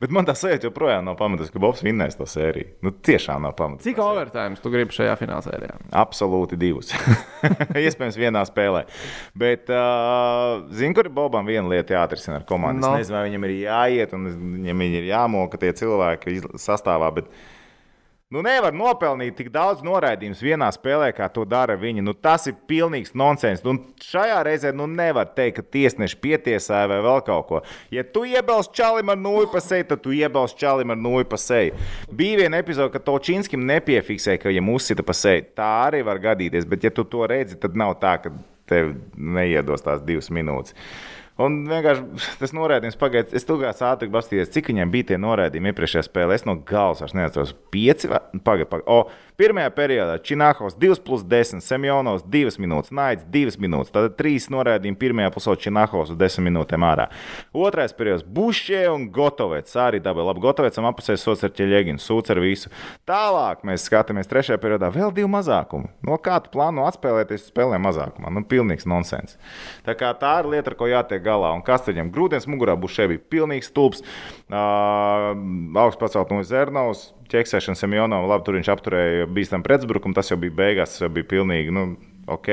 Bet 0.00 0.12
man 0.16 0.24
tā 0.24 0.32
sajūta 0.38 0.70
joprojām 0.70 1.04
nav 1.04 1.18
pamatas, 1.18 1.50
ka 1.52 1.60
Bobs 1.60 1.82
vinnēs 1.84 2.16
to 2.16 2.24
sēriju. 2.28 2.70
Nu, 2.86 2.92
tiešām 3.04 3.44
nav 3.44 3.52
pamatas. 3.58 3.84
Cik 3.84 4.00
overtime 4.00 4.56
tu 4.56 4.72
gribi 4.72 4.96
šajā 4.96 5.18
fināla 5.20 5.44
sērijā? 5.44 5.76
Absolūti 6.00 6.56
divus. 6.60 6.94
Iespējams, 7.84 8.16
vienā 8.16 8.46
spēlē. 8.48 8.86
Bet, 9.36 9.68
uh, 9.68 10.64
zinu, 10.72 10.96
kur 10.96 11.10
Bobam 11.12 11.52
viena 11.52 11.68
lieta 11.68 11.98
jāatrisina 11.98 12.38
ar 12.40 12.48
komandu. 12.48 12.86
No. 12.86 12.94
Es 12.96 13.04
nezinu, 13.04 13.18
vai 13.18 13.26
viņam 13.28 13.46
ir 13.50 13.54
jāiet 13.58 14.16
un 14.16 14.28
viņam 14.56 14.86
ir 14.88 15.10
jāmoka 15.12 15.60
tie 15.60 15.74
cilvēki 15.76 16.40
sastāvā. 16.56 17.12
Bet, 17.20 17.28
Nu, 18.30 18.44
nevar 18.46 18.70
nopelnīt 18.70 19.34
tik 19.40 19.48
daudz 19.50 19.80
noraidījumus 19.82 20.38
vienā 20.46 20.68
spēlē, 20.70 21.08
kā 21.16 21.26
to 21.34 21.42
dara 21.50 21.74
viņi. 21.74 22.04
Nu, 22.06 22.12
tas 22.14 22.44
ir 22.46 22.54
pilnīgs 22.70 23.10
nonsens. 23.18 23.64
Nu, 23.66 23.72
šajā 24.06 24.36
reizē 24.46 24.70
nu, 24.70 24.86
nevar 24.86 25.32
teikt, 25.34 25.56
ka 25.56 25.64
tiesneši 25.74 26.14
pietiesāja 26.22 26.92
vai 26.92 27.00
vēl 27.02 27.24
kaut 27.26 27.48
ko. 27.48 27.62
Ja 27.90 28.04
tu 28.06 28.22
iebilsti 28.30 28.78
čalim 28.78 29.10
ar 29.10 29.18
nulli 29.18 29.50
pa 29.50 29.58
seju, 29.64 29.88
tad 29.90 30.04
tu 30.04 30.14
iebilsti 30.14 30.62
čalim 30.62 30.94
ar 30.94 31.02
nulli 31.02 31.26
pa 31.26 31.40
seju. 31.42 31.74
Bija 32.22 32.44
viena 32.44 32.62
epizode, 32.62 32.92
kad 32.94 33.08
Točīnskim 33.08 33.66
nepiefiksēja, 33.66 34.44
ka 34.44 34.52
viņam 34.54 34.70
uzsita 34.76 35.08
pa 35.10 35.18
seju. 35.24 35.48
Tā 35.58 35.72
arī 35.88 36.06
var 36.06 36.22
gadīties, 36.22 36.70
bet 36.70 36.86
ja 36.86 36.94
tu 36.94 37.02
to 37.10 37.26
redzi, 37.26 37.58
tad 37.58 37.74
nav 37.74 37.96
tā, 37.98 38.14
ka 38.22 38.30
tev 38.70 38.94
neiedos 39.18 39.82
tās 39.82 40.06
divas 40.06 40.30
minūtes. 40.30 40.78
Un 41.40 41.60
vienkārši 41.70 42.36
tas 42.40 42.52
noraidījums 42.56 42.98
pagaidīs. 43.00 43.36
Es 43.40 43.46
tūkstoš 43.48 43.82
ātri 43.88 44.10
paskatījos, 44.12 44.52
cik 44.52 44.70
viņiem 44.72 44.92
bija 44.92 45.10
tie 45.12 45.18
noraidījumi 45.22 45.72
iepriekšējā 45.72 46.04
spēlē. 46.06 46.36
Es 46.36 46.46
no 46.48 46.58
galvas 46.68 47.00
vairs 47.04 47.16
neatceros. 47.16 47.54
Pieci 47.72 48.10
vai 48.10 48.20
pagaidi. 48.44 48.68
Paga. 48.70 48.84
O, 48.90 48.98
pirmajā 49.40 49.70
periodā 49.72 50.18
Čināhovs 50.20 50.76
2 50.80 51.00
plus 51.04 51.24
10, 51.24 51.62
Semjonovs 51.64 52.24
2 52.28 52.60
minūtes, 52.60 52.92
Naids 52.94 53.24
2 53.32 53.56
minūtes. 53.62 53.92
Tad 53.94 54.16
3 54.18 54.50
noraidījumi 54.52 54.98
pirmajā 55.00 55.32
pusē 55.34 55.56
Čināhovs 55.64 56.12
uz 56.12 56.18
10 56.20 56.44
minūtēm 56.46 56.84
ārā. 56.84 57.08
Otrais 57.56 57.94
periods- 57.96 58.24
Bušē 58.36 58.82
un 58.92 59.08
Gotovets. 59.10 59.76
Arī 59.76 60.00
dabūja 60.00 60.28
labi. 60.28 60.44
Gotovecam 60.44 60.88
apusēs 60.90 61.24
sots 61.24 61.44
ar 61.44 61.50
ķeļģinu, 61.50 61.98
sūds 61.98 62.30
ar 62.30 62.40
visu. 62.40 62.68
Tālāk 63.08 63.64
mēs 63.64 63.88
skatāmies 63.88 64.28
trešajā 64.28 64.58
periodā 64.60 64.92
vēl 64.92 65.14
divu 65.14 65.28
mazākumu. 65.28 65.88
No 66.02 66.18
kā 66.18 66.42
tu 66.42 66.50
plāno 66.50 66.84
atspēlēties 66.90 67.50
spēlē 67.50 67.80
mazākumā? 67.80 68.30
Nu, 68.30 68.44
pilnīgs 68.44 68.86
nonsens. 68.86 69.38
Tā, 69.84 69.94
tā 69.94 70.34
ir 70.40 70.50
lieta, 70.50 70.70
ar 70.70 70.76
ko 70.76 70.84
jātiek 70.84 71.22
galā. 71.22 71.54
Un 71.54 71.62
kas 71.62 71.86
viņam 71.88 72.12
grūdienas 72.12 72.46
mugurā 72.46 72.76
šeit 72.90 73.08
bija 73.08 73.20
pilnīgs 73.30 73.70
stulbs. 73.70 74.02
Uh, 74.50 75.32
augsts 75.78 76.00
pacelt 76.00 76.30
no 76.30 76.42
Zernaus, 76.42 77.12
ķeksēšana 77.32 77.78
Semjonam, 77.78 78.26
labi, 78.30 78.46
tur 78.46 78.58
viņš 78.58 78.72
apturēja 78.74 79.28
bīstam 79.30 79.64
pretuzbrukumu. 79.66 80.16
Tas 80.16 80.32
jau 80.32 80.38
bija 80.40 80.56
beigās, 80.62 80.94
tas 80.94 81.04
jau 81.04 81.12
bija 81.12 81.28
pilnīgi, 81.30 81.74
nu, 81.74 81.92
ok. 82.30 82.50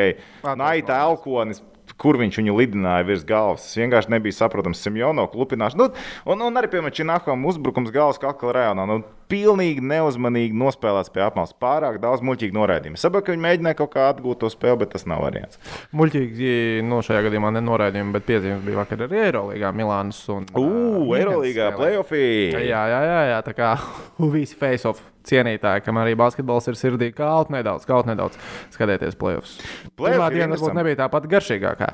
Naita 0.57 1.01
elkonis. 1.07 1.63
Kur 1.97 2.17
viņš 2.19 2.41
viņu 2.41 2.53
lidināja 2.57 3.05
virs 3.07 3.23
galvas? 3.25 3.63
Tas 3.63 3.77
vienkārši 3.79 4.11
nebija 4.11 4.35
saprotams. 4.35 4.81
Simjono 4.83 5.23
klupināšana. 5.31 5.87
Nu, 5.87 6.09
un, 6.33 6.43
un 6.49 6.59
arī, 6.59 6.67
piemēram, 6.73 6.93
Činahovam 6.93 7.45
uzbrukums 7.47 7.93
galvas 7.95 8.19
kakla 8.21 8.53
rajonā. 8.57 8.85
Nu, 8.89 8.97
pilnīgi 9.31 9.83
neuzmanīgi 9.83 10.55
nospēlēts 10.57 11.11
pie 11.13 11.23
apmales. 11.25 11.53
Pārāk 11.61 11.99
daudz 12.03 12.23
muļķīgi 12.25 12.55
noraidījumu. 12.57 12.99
Saprotu, 13.01 13.27
ka 13.27 13.35
viņi 13.35 13.45
mēģināja 13.47 13.79
kaut 13.81 13.91
kā 13.95 14.07
atgūt 14.11 14.41
to 14.43 14.51
spēli, 14.53 14.81
bet 14.83 14.93
tas 14.95 15.07
nav 15.09 15.23
variants. 15.25 15.59
Muļķīgi, 15.97 16.53
nu, 16.87 17.01
šajā 17.05 17.25
gadījumā 17.27 17.51
nenoraidījumi, 17.57 18.15
bet 18.15 18.27
piezīmes 18.29 18.63
bija 18.65 18.81
vakar 18.81 19.05
arī 19.07 19.21
Eirolandā, 19.27 19.73
Milānas 19.75 20.23
un 20.33 20.47
Ugh, 20.53 21.13
Eirolandā, 21.19 21.69
playoffī! 21.77 22.23
Jā, 22.55 22.87
jā, 22.93 23.03
jā, 23.11 23.21
jā, 23.33 23.43
tā 23.47 23.55
kā 23.57 23.75
visi 24.37 24.57
face-off 24.59 25.03
cienītāji, 25.27 25.83
kam 25.85 25.99
arī 26.01 26.15
basketbols 26.19 26.69
ir 26.71 26.77
sirdī, 26.79 27.09
kaut 27.15 27.51
nedaudz, 27.53 27.85
kaut 27.87 28.07
nedaudz 28.09 28.37
skatieties 28.73 29.17
playoffs. 29.19 29.57
Playoff 29.99 30.17
Pirmā 30.17 30.29
ir 30.31 30.39
diena 30.39 30.55
varbūt 30.55 30.77
nebija 30.77 31.01
tā 31.01 31.09
pati 31.11 31.31
garšīgākā. 31.31 31.89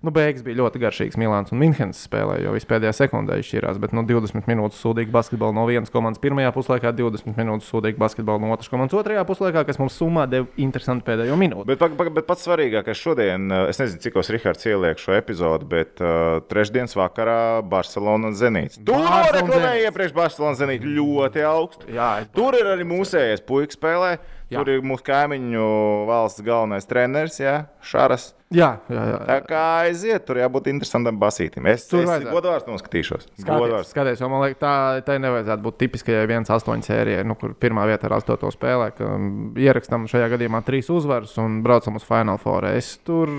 Nu, 0.00 0.12
beigas 0.16 0.44
bija 0.46 0.62
ļoti 0.62 0.80
garšīgas. 0.80 1.18
Milāns 1.20 1.52
un 1.52 1.60
Minhenes 1.60 2.00
spēlēja, 2.06 2.46
jo 2.46 2.54
vispēdējā 2.56 2.94
sekundē 2.96 3.36
izšķīrās. 3.42 3.80
Bet 3.82 3.92
nu, 3.96 4.04
20 4.08 4.48
minūtes 4.48 4.80
sūdīgi 4.80 5.12
basketbolu 5.12 5.56
no 5.58 5.66
vienas 5.68 5.92
komandas 5.92 6.22
pirmajā 6.22 6.54
puslaikā, 6.70 6.92
20 6.94 7.34
minūtes 7.36 7.68
sūdīgi 7.70 7.98
basketbolu 7.98 8.44
no 8.44 8.52
otras 8.54 8.70
komandas 8.70 8.94
otrajā 8.98 9.24
puslaikā, 9.26 9.64
kas 9.66 9.78
mums 9.80 9.96
summā 9.98 10.26
deva 10.30 10.46
interesantu 10.60 11.04
pēdējo 11.08 11.36
minūti. 11.40 11.66
Bet, 11.66 11.80
pag- 11.80 11.96
pag- 11.98 12.12
bet 12.14 12.26
pats 12.28 12.46
svarīgākais 12.46 13.00
šodien, 13.00 13.48
uh, 13.50 13.66
es 13.70 13.80
nezinu, 13.82 14.00
cik 14.04 14.16
os 14.20 14.30
Rihards 14.30 14.66
ieliek 14.70 14.98
šo 15.02 15.16
epizodu, 15.18 15.66
bet 15.66 16.00
uh, 16.00 16.38
trešdienas 16.50 16.94
vakarā 16.98 17.62
Barcelona 17.66 18.30
un 18.30 18.36
Zenīts. 18.38 18.78
Tur 18.86 19.02
reklamēja 19.34 19.88
iepriekš 19.90 20.14
Barcelona 20.14 20.54
un 20.54 20.60
Zenīts 20.60 20.86
ļoti 20.86 21.44
augstu. 21.50 21.90
Jā, 21.94 22.10
Tur 22.34 22.54
ir 22.58 22.66
arī 22.76 22.86
mūsējais 22.86 23.42
puikas 23.46 23.78
spēlē. 23.78 24.18
Jā. 24.50 24.58
Tur 24.64 24.70
ir 24.72 24.80
mūsu 24.82 25.04
kaimiņu 25.06 25.64
valsts 26.08 26.42
galvenais 26.42 26.86
treneris, 26.90 27.38
jā, 27.42 27.64
Šaras. 27.86 28.32
Jā, 28.50 28.68
jā. 28.90 29.02
jā. 29.12 29.18
Tā 29.28 29.36
kā 29.46 29.62
aiziet, 29.84 30.24
tur 30.26 30.40
jābūt 30.40 30.68
interesantam 30.72 31.18
basītam. 31.20 31.68
Es 31.70 31.86
Tur 31.90 32.02
vajadzētu. 32.08 32.34
godvārds 32.34 32.68
noskatīšos. 32.68 33.28
Godvārds. 33.46 33.92
skaties, 33.94 34.22
jo 34.22 34.30
man 34.32 34.44
liekas, 34.44 34.60
tā, 34.62 34.72
tā 35.06 35.16
nevajadzētu 35.22 35.64
būt 35.66 35.78
tipiskajai 35.84 36.26
1-8 36.26 36.84
sērijai, 36.86 37.24
nu, 37.28 37.36
kur 37.38 37.54
pirmā 37.54 37.86
vieta 37.90 38.08
ir 38.10 38.16
8 38.18 38.50
spēlē. 38.56 38.90
mm, 38.98 39.54
Ierakstam 39.60 40.08
šajā 40.10 40.30
gadījumā 40.34 40.62
trīs 40.66 40.90
uzvaras 40.92 41.36
un 41.42 41.60
braucam 41.66 41.96
uz 42.00 42.06
Final 42.06 42.40
Four. 42.42 42.66
Es 42.74 42.92
tur 43.06 43.30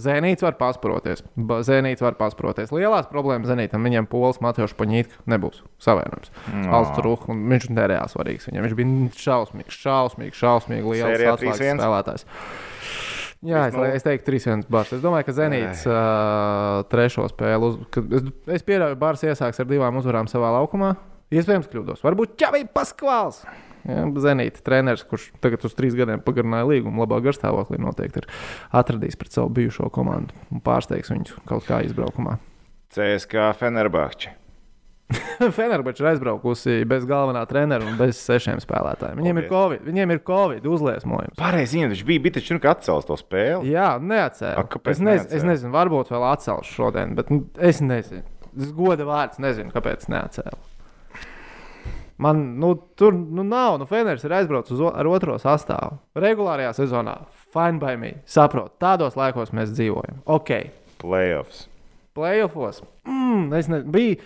Zenīts 0.00 0.44
var 0.44 0.56
pasproties. 0.60 1.24
Zenīts 1.36 2.04
var 2.04 2.16
pasproties. 2.20 2.72
Lielās 2.74 3.10
problēmas 3.12 3.52
Zenītam 3.52 3.84
viņiem 3.84 4.08
pols 4.10 4.40
Matjošs 4.44 4.76
Paņītka 4.80 5.24
nebūs 5.30 5.62
savienojums. 5.84 6.32
No. 6.52 6.70
Alsts 6.80 7.04
Ruh, 7.04 7.28
un 7.28 7.44
viņš 7.52 7.68
nereāli 7.74 8.12
svarīgs. 8.12 8.48
Viņam 8.50 8.68
viņš 8.68 8.78
bija 8.80 9.10
šausmīgs, 9.24 9.80
šausmīgs, 9.84 10.40
šausmīgi 10.40 10.94
liels 10.94 11.10
Sērijā 11.10 11.34
atslēgas 11.36 11.60
3:1. 11.60 11.82
spēlētājs. 11.82 12.26
Jā, 13.44 13.66
es, 13.68 13.76
es 13.98 14.06
teiktu, 14.06 14.32
3-1 14.32 14.64
bars. 14.72 14.94
Es 14.96 15.02
domāju, 15.04 15.26
ka 15.28 15.34
Zenīts 15.36 15.84
uh, 15.88 16.80
trešo 16.88 17.26
spēli. 17.28 17.68
Uz, 17.68 17.76
es, 18.16 18.30
es 18.56 18.64
pieļauju, 18.64 18.96
ka 18.96 19.00
Bārs 19.02 19.24
iesāks 19.26 19.60
ar 19.60 19.68
divām 19.68 20.00
uzvarām 20.00 20.30
savā 20.30 20.54
laukumā. 20.56 20.94
Iespējams, 21.34 21.68
kļūdos. 21.72 22.04
Varbūt 22.04 22.38
Čavī 22.40 22.62
Paskvāls. 22.72 23.42
Ja, 23.84 24.06
Zenīta 24.24 24.62
treneris, 24.64 25.04
kurš 25.08 25.26
tagad 25.44 25.66
uz 25.68 25.74
trīs 25.76 25.96
gadiem 25.98 26.22
pagarināja 26.24 26.70
līgumu, 26.70 27.02
labā 27.04 27.18
garstāvoklī 27.26 27.76
noteikti 27.84 28.22
ir 28.22 28.30
atradījis 28.80 29.18
pret 29.20 29.36
savu 29.36 29.52
bijušo 29.58 29.90
komandu 29.92 30.32
un 30.48 30.64
pārsteigs 30.64 31.12
viņus 31.12 31.36
kaut 31.50 31.68
kā 31.68 31.82
izbraukumā. 31.84 32.38
CSK 32.96 33.50
Fenerbahče. 33.60 34.32
Fenerbahča 35.56 36.04
ir 36.04 36.10
aizbraukusi 36.14 36.76
bez 36.88 37.04
galvenā 37.08 37.42
trenera 37.48 37.84
un 37.84 37.98
bez 38.00 38.18
sešiem 38.24 38.60
spēlētājiem. 38.62 39.20
Viņiem 39.20 39.40
ir 39.42 39.48
Covid, 39.50 39.82
viņiem 39.84 40.14
ir 40.14 40.20
Covid 40.26 40.68
uzliesmojums. 40.70 41.36
Pareizi, 41.38 41.78
viņa 41.78 41.90
taču 41.92 42.06
bija, 42.08 42.22
bija 42.24 42.36
taču, 42.38 42.58
ka 42.62 42.72
atcels 42.72 43.08
to 43.08 43.18
spēli. 43.20 43.72
Jā, 43.74 43.94
kāpēc 44.72 44.96
es, 44.96 45.02
nez, 45.04 45.26
es 45.40 45.44
nezinu, 45.46 45.74
varbūt 45.74 46.12
vēl 46.14 46.28
atcelšu 46.32 46.78
šodien, 46.78 47.16
bet 47.18 47.32
nu, 47.34 47.44
es 47.60 47.82
nezinu. 47.84 48.24
Es 48.54 48.70
goda 48.72 49.04
vārds 49.08 49.40
nezinu, 49.42 49.74
kāpēc 49.74 50.06
neatcēlu. 50.12 50.62
Man 52.24 52.44
nu, 52.62 52.76
tur 52.94 53.12
nu, 53.12 53.42
nav, 53.42 53.80
nu, 53.80 53.88
Feners 53.90 54.22
ir 54.24 54.36
aizbraucis 54.38 54.78
ar 54.86 55.08
otro 55.10 55.34
sastāvu. 55.42 55.98
Regulārajā 56.22 56.70
sezonā, 56.78 57.16
fine 57.52 57.82
by 57.82 57.98
me. 57.98 58.12
Saprotu, 58.30 58.76
tādos 58.82 59.18
laikos 59.18 59.50
mēs 59.56 59.74
dzīvojam. 59.74 60.22
Ok, 60.30 60.52
Playoffs. 61.02 61.66
playoffs. 62.14 62.82
Mm, 63.04 63.48
es 63.58 63.68
ne, 63.68 63.82
biju. 63.82 64.16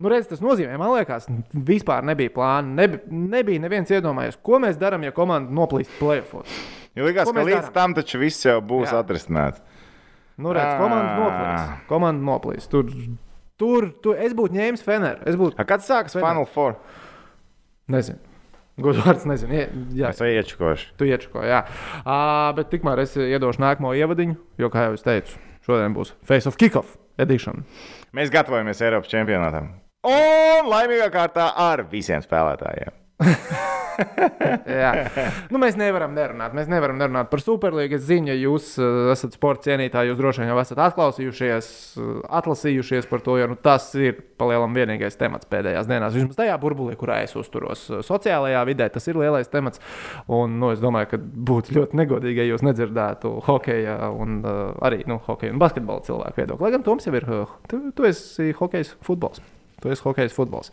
Nu, 0.00 0.08
redz, 0.08 0.30
tas 0.30 0.40
nozīmē, 0.40 0.78
man 0.80 0.94
liekas, 0.94 1.26
vispār 1.52 2.02
nebija 2.08 2.32
plāna. 2.32 2.72
Nebi, 2.78 3.00
nebija 3.12 3.60
neviens 3.60 3.90
iedomājies, 3.92 4.38
ko 4.42 4.56
mēs 4.62 4.78
darām, 4.80 5.02
ja 5.04 5.12
komanda 5.12 5.52
noplīst 5.52 5.92
playoffs. 6.00 6.54
Jo 6.96 7.04
likās, 7.04 7.28
Ko 7.28 7.34
ka 7.36 7.42
līdz 7.44 7.58
darām? 7.58 7.72
tam 7.74 7.94
taču 7.98 8.18
viss 8.22 8.46
jau 8.48 8.56
būs 8.64 8.94
atrisināts. 8.96 9.60
Nu, 10.40 10.54
redz, 10.56 10.78
komanda 10.80 11.10
Ā. 11.12 11.18
noplīs. 11.20 11.66
Komanda 11.90 12.24
noplīs. 12.30 12.68
Tur, 12.72 12.88
tur, 13.60 13.90
tur 14.02 14.16
es 14.16 14.32
būtu 14.32 14.56
ņēmis 14.56 14.82
Feneru. 14.86 15.36
Būtu, 15.36 15.66
Kad 15.68 15.84
sākas. 15.84 16.16
Final 16.16 16.46
Four? 16.48 16.78
nezinu. 17.92 18.18
Godvārds, 18.80 19.26
nezinu. 19.28 19.52
Ie- 19.52 19.68
Jā, 20.00 20.08
Es 20.14 20.20
iečakošu. 20.24 20.94
tu 20.96 21.04
iečako, 21.04 21.42
jā. 21.44 21.66
Uh, 22.00 22.54
bet 22.56 22.70
tikmēr 22.72 23.02
es 23.04 23.12
iedošu 23.14 23.60
nākamo 23.60 23.92
ievadiņu, 23.92 24.36
jo, 24.56 24.70
kā 24.72 24.86
jau 24.88 24.94
es 24.96 25.02
teicu, 25.04 25.36
šodien 25.66 25.92
būs 25.92 26.14
Face 26.24 26.46
of 26.48 26.56
Kickoff 26.56 26.96
edition. 27.18 27.66
Mēs 28.16 28.30
gatavojamies 28.32 28.80
Eiropas 28.80 29.10
čempionātam. 29.12 29.74
Un 30.00 30.68
laimīgā 30.70 31.10
kārtā 31.12 31.50
ar 31.60 31.84
visiem 31.90 32.22
spēlētājiem. 32.24 32.96
Nu, 35.52 35.58
mēs 35.60 35.74
nevaram 35.76 36.14
nerunāt. 36.16 36.54
Mēs 36.56 36.68
nevaram 36.72 36.96
nerunāt 36.96 37.28
par 37.28 37.42
Superlīgu. 37.42 37.98
Es 37.98 38.06
zinu, 38.08 38.30
ja 38.30 38.36
jūs 38.38 38.70
uh, 38.80 39.10
esat 39.12 39.34
sporta 39.36 39.66
cienītāji, 39.68 40.08
jūs 40.08 40.16
droši 40.16 40.40
vien 40.40 40.48
jau 40.48 40.56
esat 40.62 40.80
atklausījušies, 40.86 41.68
uh, 42.00 42.14
atlasījušies 42.38 43.10
par 43.10 43.20
to, 43.26 43.34
jo 43.36 43.50
nu, 43.50 43.58
tas 43.60 43.90
ir 44.00 44.22
palielam 44.40 44.72
vienīgais 44.72 45.20
temats 45.20 45.50
pēdējās 45.52 45.90
dienās. 45.90 46.16
Vismaz 46.16 46.40
tajā 46.40 46.56
burbulī, 46.62 46.96
kurā 46.96 47.20
es 47.26 47.36
uzturos 47.36 47.84
uh, 47.90 48.00
sociālajā 48.06 48.64
vidē, 48.70 48.88
tas 48.94 49.10
ir 49.12 49.20
lielais 49.20 49.52
temats. 49.52 49.84
Un, 50.24 50.56
nu, 50.62 50.72
es 50.72 50.80
domāju, 50.80 51.12
ka 51.12 51.20
būtu 51.20 51.76
ļoti 51.76 52.00
negodīgi, 52.00 52.40
ja 52.40 52.50
jūs 52.54 52.64
nedzirdētu 52.70 53.36
hokeja 53.50 54.00
un 54.16 54.40
arī 54.80 55.04
nu, 55.10 55.20
hokeja 55.28 55.52
un 55.52 55.60
basketbola 55.60 56.08
cilvēku 56.08 56.40
viedokli. 56.40 56.70
Lai 56.70 56.76
gan 56.78 56.88
Toms 56.88 57.10
jau 57.10 57.16
ir, 57.20 57.32
tu, 57.68 57.88
tu 57.92 58.08
esi 58.08 58.54
hokejs 58.56 58.96
futbols. 59.04 59.44
Tu 59.80 59.88
esi 59.94 60.02
hokejs 60.04 60.36
futbols. 60.36 60.70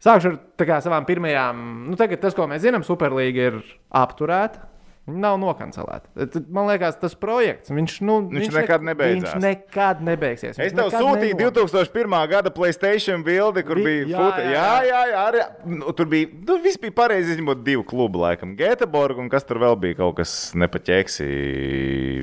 Sākšu 0.00 0.30
ar 0.32 0.64
kā, 0.64 0.78
savām 0.80 1.04
pirmajām. 1.04 1.60
Nu, 1.90 1.96
tagad 2.00 2.22
tas, 2.22 2.32
ko 2.36 2.46
mēs 2.48 2.62
zinām, 2.64 2.84
Superlīga 2.86 3.50
ir 3.50 3.62
apturēta. 3.92 4.66
Viņa 5.08 5.16
nav 5.24 5.38
nokancelēta. 5.40 6.40
Man 6.52 6.68
liekas, 6.68 6.98
tas 7.00 7.14
projekts, 7.18 7.70
viņš, 7.72 7.94
nu, 8.06 8.18
Viņš 8.30 8.50
nekad 8.54 8.84
nebeidzās. 8.84 9.32
Viņš 9.32 9.42
nekad 9.42 10.02
nebeigsies. 10.06 10.58
Es 10.60 10.60
Viņš 10.60 10.74
tev 10.76 10.86
nekad 10.86 11.02
sūtīju 11.02 11.36
nenotiks. 11.40 11.72
2001. 11.72 12.28
gada 12.30 12.52
Playstation 12.54 13.24
bildi, 13.26 13.64
kur 13.66 13.80
Vi- 13.80 13.84
bija 13.88 14.04
jā, 14.12 14.20
futa. 14.20 14.44
jā, 14.44 14.52
Jā, 14.52 14.76
jā, 14.86 15.00
jā. 15.10 15.22
Arī, 15.32 15.40
nu, 15.80 15.92
tur 15.96 16.06
bija. 16.06 16.28
Nu, 16.46 16.58
viss 16.62 16.76
bija 16.78 16.92
pareizi, 16.92 17.32
izņemot 17.34 17.64
divu 17.64 17.82
klubu, 17.82 18.20
laikam. 18.22 18.54
Göteborg 18.60 19.18
un 19.18 19.28
kas 19.32 19.44
tur 19.48 19.56
vēl 19.58 19.76
bija 19.80 19.96
kaut 19.96 20.16
kas 20.20 20.52
nepaķeksi. 20.54 21.26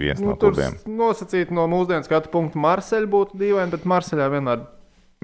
Viens 0.05 0.21
Nu, 0.21 0.29
no 0.29 0.35
klubiem. 0.37 0.77
nosacīt 0.87 1.51
no 1.51 1.67
mūsdienu 1.67 2.05
skatu 2.07 2.29
punktu 2.31 2.61
Marseļa 2.61 3.09
būtu 3.09 3.35
dīvaini, 3.41 3.71
bet 3.73 3.83
Marseļā 3.89 4.29
vienmēr 4.37 4.63
Jā. 4.63 4.67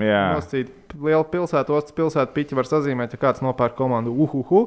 Nosacīt 0.02 0.96
liela 0.98 1.26
pilsēta, 1.30 1.74
ostas 1.76 1.96
pilsēta, 1.98 2.34
piķi 2.34 2.58
var 2.58 2.70
sazīmēt, 2.70 3.14
ja 3.14 3.22
kāds 3.22 3.44
nopērk 3.46 3.76
komandu. 3.78 4.14
Uhuhu. 4.26 4.66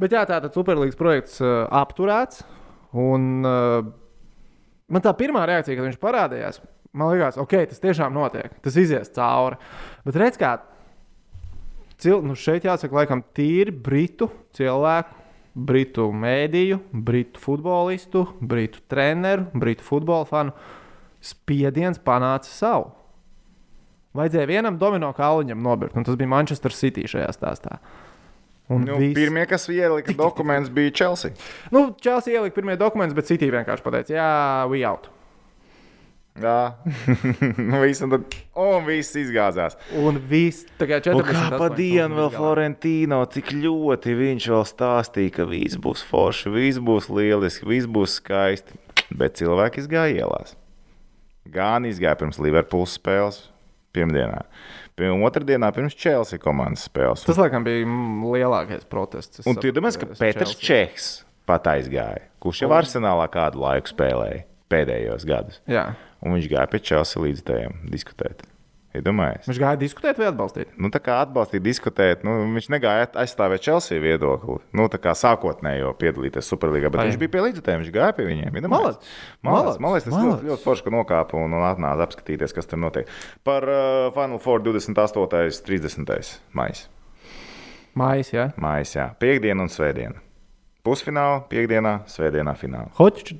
Bet 0.00 0.12
jā, 0.12 0.24
tātad 0.28 0.52
Superlīgas 0.56 0.98
projekts 0.98 1.38
uh, 1.40 1.64
apturēts. 1.80 2.42
Un, 2.98 3.46
uh, 3.48 3.80
man 4.92 5.04
tā 5.04 5.12
pirmā 5.16 5.46
reakcija, 5.48 5.76
kad 5.78 5.88
viņš 5.88 6.00
parādījās, 6.02 6.60
man 6.96 7.14
liekas, 7.14 7.38
ok, 7.40 7.54
tas 7.70 7.80
tiešām 7.84 8.16
notiek. 8.16 8.58
Tas 8.64 8.76
izies 8.80 9.12
cauri. 9.16 9.60
Bet 10.04 10.20
redz, 10.20 10.40
kā 10.40 10.58
cil, 12.00 12.20
nu 12.24 12.36
šeit 12.38 12.68
jāsaka, 12.68 13.00
laikam, 13.02 13.24
tīri 13.36 13.72
britu 13.72 14.30
cilvēku. 14.56 15.16
Britu 15.58 16.04
mēdīju, 16.14 16.76
britu 16.94 17.40
futbolistu, 17.42 18.20
britu 18.38 18.78
treneru, 18.86 19.48
britu 19.58 19.82
futbola 19.82 20.28
fanu 20.28 20.52
spiediens 21.24 21.98
panāca 21.98 22.46
savu. 22.46 22.92
Vajadzēja 24.18 24.48
vienam 24.50 24.78
domino 24.80 25.10
kāliņam 25.16 25.60
nobirkt, 25.62 25.96
un 25.98 26.06
tas 26.08 26.16
bija 26.18 26.30
Manchester 26.32 26.74
City 26.74 27.06
šajā 27.08 27.28
stāstā. 27.36 27.78
Un 28.68 28.82
Nu, 28.84 28.98
viss- 29.00 29.14
pirmie, 29.16 29.46
kas 29.48 29.64
ielika 29.72 30.12
dokumentus, 30.12 30.68
bija 30.74 30.92
Chelsea. 30.92 31.30
Nu, 31.72 31.86
Chelsea 32.04 32.34
ielika 32.36 32.58
pirmie 32.58 32.74
dokumentus, 32.76 33.16
bet 33.16 33.30
City 33.30 33.48
vienkārši 33.54 33.84
pateica, 33.86 34.12
jā, 34.18 34.26
we 34.68 34.82
out. 34.84 35.08
Jā, 36.38 36.74
nu, 37.70 37.80
viss, 37.82 37.98
un, 38.04 38.12
tad, 38.12 38.36
un 38.54 38.84
viss 38.86 39.16
izgāzās. 39.18 39.74
Un 39.98 40.20
viss 40.30 40.66
tagad 40.78 41.08
Un 41.10 41.22
40. 41.24 41.32
kā 41.34 41.58
pa 41.58 41.66
dienu 41.74 42.14
vēl 42.20 42.30
Florentino, 42.36 43.18
cik 43.32 43.50
ļoti 43.56 44.14
viņš 44.20 44.46
vēl 44.52 44.66
stāstīja, 44.70 45.32
ka 45.40 45.48
viss 45.50 45.80
būs 45.82 46.04
forši, 46.06 46.52
viss 46.54 46.78
būs 46.78 47.08
lieliski, 47.10 47.66
viss 47.66 47.88
būs 47.90 48.20
skaisti. 48.20 48.78
Bet 49.18 49.40
cilvēki 49.40 49.82
izgāja 49.82 50.20
ielās. 50.26 50.54
Gan 51.48 51.88
izgāja 51.88 52.18
pirms 52.20 52.38
Liverpools 52.44 52.94
spēles, 53.00 53.40
pirmdienā. 53.96 54.42
Pirmā 54.98 55.16
otrdienā 55.28 55.70
pirms 55.74 55.94
Chelsea 55.98 56.40
komandas 56.42 56.88
spēles. 56.88 57.24
Tas, 57.26 57.38
laikam, 57.38 57.64
bija 57.66 57.86
lielākais 57.86 58.84
protests. 58.90 59.42
Es 59.42 59.48
Un 59.48 59.58
tu 59.60 59.70
domā, 59.74 59.92
ka 59.94 60.10
Pēters. 60.18 60.56
Čehs 60.58 61.08
pat 61.48 61.70
aizgāja, 61.70 62.26
kurš 62.42 62.64
jau 62.64 62.72
arsenālā 62.76 63.28
kādu 63.32 63.62
laiku 63.62 63.94
spēlēja 63.94 64.44
pēdējos 64.68 65.24
gados. 65.28 65.62
Jā. 65.70 65.90
Un 66.24 66.34
viņš 66.34 66.48
gāja 66.50 66.68
pie 66.72 66.82
Chelsea 66.82 67.22
līdzstājiem 67.24 67.78
diskutēt. 67.92 68.42
Iedomājies? 68.96 69.44
Viņš 69.44 69.58
gāja 69.60 69.76
diskutēt 69.80 70.18
vai 70.20 70.30
atbalstīt? 70.30 70.70
Nu, 70.80 70.88
tā 70.92 71.00
kā 71.04 71.18
atbalstīt, 71.20 71.60
diskutēt, 71.60 72.22
nu, 72.24 72.38
viņš 72.54 72.68
negāja 72.72 73.08
aizstāvēt 73.20 73.66
Chelsea 73.66 74.00
viedokli. 74.00 74.56
Nu, 74.76 74.86
tā 74.88 75.00
kā 75.02 75.12
sākotnējo 75.18 75.90
piedalīties 76.00 76.48
Superligā, 76.48 76.88
bet 76.92 77.02
Ai. 77.02 77.10
viņš 77.10 77.18
bija 77.20 77.34
pie 77.34 77.42
līdzekļiem, 77.44 77.82
viņš 77.84 77.92
gāja 77.94 78.14
pie 78.16 78.28
viņiem. 78.30 78.60
Malac. 78.68 79.02
Man 79.44 79.92
liekas, 79.92 80.06
tas 80.08 80.14
Malac. 80.14 80.24
ļoti, 80.28 80.48
ļoti 80.48 80.64
forši, 80.64 80.86
ka 80.86 80.94
nokāpa 80.94 81.36
un, 81.36 81.56
un 81.58 81.66
atnāca 81.68 82.06
apskatīties, 82.08 82.54
kas 82.56 82.70
tur 82.70 82.80
notiek. 82.80 83.10
Par 83.44 83.68
uh, 83.68 84.08
Final 84.16 84.40
Four 84.40 84.64
28. 84.64 85.60
30. 85.68 86.32
maijā. 86.56 86.88
Mājas, 87.98 88.32
jā. 88.32 88.48
Mājas, 88.60 88.94
jā. 88.96 89.10
Piektdiena 89.20 89.66
un 89.66 89.72
svētdiena. 89.72 90.22
Pusfinālā, 90.86 91.42
piekdienā, 91.50 91.98
svētdienā 92.08 92.54
finālā. 92.56 92.92
Hoķis 92.96 93.36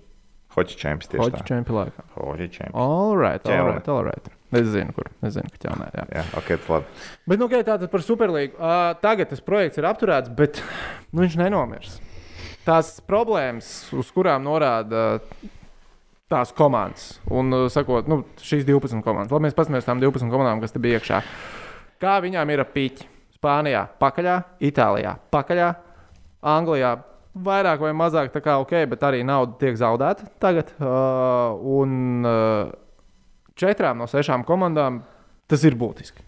Hoķi 0.59 0.79
čempions 0.81 1.11
tieši 1.13 1.33
tā. 1.35 1.45
čempionātā. 1.47 2.03
Hoķi 2.17 2.49
čempions. 2.51 2.75
All 2.75 3.15
right, 3.19 3.45
all 3.47 3.69
right, 3.69 3.89
all 3.93 4.05
right. 4.09 4.38
Es 4.49 4.71
zinu, 4.73 4.95
kur. 4.97 5.11
Es 5.21 5.35
zinu, 5.37 5.51
ka 5.53 5.61
ķelnē. 5.67 5.91
Jā. 5.93 6.05
Jā, 6.17 6.25
ok, 6.41 6.55
labi. 6.71 7.03
Bet, 7.29 7.37
nu, 7.37 7.49
okay, 7.49 7.65
tātad 7.67 7.91
par 7.93 8.05
Superlīgu. 8.05 8.57
Uh, 8.57 8.95
tagad 9.03 9.29
tas 9.33 9.45
projekts 9.45 9.81
ir 9.81 9.89
apturēts, 9.89 10.33
bet 10.39 10.63
nu, 11.11 11.21
viņš 11.21 11.37
nenomirs. 11.43 11.99
Tās 12.65 12.97
problēmas, 13.05 13.69
uz 13.97 14.09
kurām 14.13 14.45
norāda 14.45 15.21
tās 16.29 16.51
komandas, 16.57 17.15
un 17.33 17.55
sakot, 17.73 18.09
nu, 18.09 18.21
šīs 18.45 18.67
12 18.69 19.01
komandas, 19.05 19.33
labi, 19.33 19.47
mēs 19.47 19.57
paskatāmies 19.57 19.87
uz 19.87 19.89
tām 19.89 20.03
12 20.03 20.33
komandām, 20.33 20.61
kas 20.61 20.75
te 20.75 20.83
bija 20.83 21.01
iekšā. 21.01 21.23
Kā 22.03 22.19
viņām 22.25 22.53
ir 22.53 22.65
piķi? 22.75 23.15
Spānijā, 23.39 23.85
pakaļā, 24.03 24.35
Itālijā, 24.67 25.15
pakaļā, 25.31 25.69
Anglijā. 26.43 26.97
Vairāk 27.39 27.85
vai 27.85 27.93
mazāk 27.95 28.33
tā 28.35 28.41
kā 28.43 28.57
ok, 28.59 28.73
bet 28.91 29.05
arī 29.07 29.21
nauda 29.23 29.55
tiek 29.61 29.77
zaudēta 29.79 30.27
tagad. 30.43 30.73
Uh, 30.81 31.55
un 31.79 32.27
uh, 32.27 32.73
četrām 33.59 33.99
no 34.01 34.07
sešām 34.11 34.45
komandām 34.49 35.03
tas 35.51 35.65
ir 35.69 35.77
būtiski. 35.79 36.25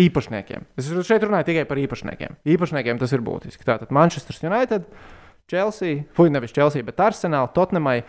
Īpašniekiem. 0.00 0.66
Es 0.78 0.90
šeit 1.06 1.24
runāju 1.26 1.48
tikai 1.50 1.64
par 1.66 1.80
īpašniekiem. 1.82 2.36
Īpašniekiem 2.46 3.00
tas 3.00 3.12
ir 3.16 3.24
būtiski. 3.26 3.66
Tātad 3.66 3.90
Manchester 3.94 4.36
United, 4.46 4.86
Chelsea, 5.50 6.04
fuck, 6.14 6.30
nevis 6.30 6.54
Chelsea, 6.54 6.84
bet 6.86 7.00
Arsenal, 7.02 7.48
Tottenhamai 7.56 8.04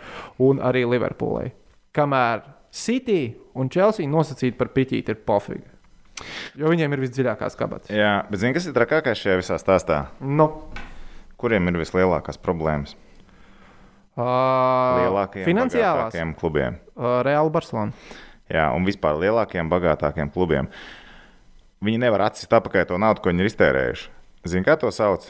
un 0.45 0.61
arī 0.61 0.83
Liverpoolai. 0.85 1.49
Kamēr 1.97 2.43
City 2.71 3.33
un 3.57 3.71
Chelsea 3.73 4.07
nosacīti 4.07 4.55
par 4.59 4.69
piķīti 4.75 5.11
ir 5.15 5.23
pofīgi. 5.25 5.65
Jo 6.61 6.69
viņiem 6.69 6.93
ir 6.93 7.01
visdziļākās 7.01 7.57
kabatas. 7.57 7.89
Jā, 7.89 8.19
bet 8.29 8.43
zini, 8.43 8.53
kas 8.53 8.67
ir 8.69 8.75
trakākais 8.77 9.17
šajā 9.17 9.39
visā 9.41 9.57
stāstā? 9.57 10.03
Nu, 10.21 10.51
Kuriem 11.41 11.71
ir 11.71 11.79
vislielākās 11.81 12.37
problēmas? 12.37 12.93
uh, 14.13 14.25
Lielākajiem, 15.01 15.47
finansiālās. 15.47 16.17
klubiem. 16.37 16.77
Uh, 16.93 17.21
Reāli 17.25 17.49
Barcelona. 17.53 17.95
Jā, 18.51 18.69
un 18.75 18.87
vispār 18.87 19.19
lielākiem, 19.21 19.69
bagātākiem 19.71 20.31
klubiem. 20.33 20.67
Viņi 21.81 22.01
nevar 22.03 22.27
atsist 22.27 22.51
atpakaļ 22.53 22.89
to 22.89 22.97
naudu, 23.01 23.23
ko 23.23 23.31
viņi 23.31 23.45
ir 23.45 23.51
iztērējuši. 23.51 24.09
Zini, 24.51 24.65
kā 24.65 24.75
to 24.81 24.91
sauc? 24.93 25.29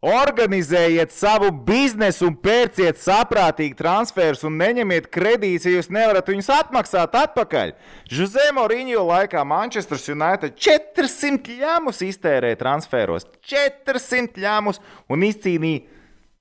Organizējiet 0.00 1.12
savu 1.12 1.50
biznesu 1.52 2.24
un 2.30 2.36
pērciet 2.40 2.96
saprātīgi 2.96 3.76
transferus 3.76 4.46
un 4.48 4.54
neņemiet 4.56 5.10
kredītus, 5.12 5.66
ja 5.68 5.74
jūs 5.74 5.90
nevarat 5.92 6.30
viņus 6.32 6.48
atmaksāt 6.54 7.18
atpakaļ. 7.20 7.74
Žuzē 8.08 8.46
Moriņo 8.56 9.02
laikā 9.10 9.44
Manchester 9.44 10.00
United 10.14 10.56
400 10.56 11.58
ļāmus 11.60 12.00
iztērēja 12.06 12.60
transferos. 12.62 13.28
400 13.44 14.40
ļāmus 14.40 14.80
un 15.12 15.28
izcīnīja 15.28 15.84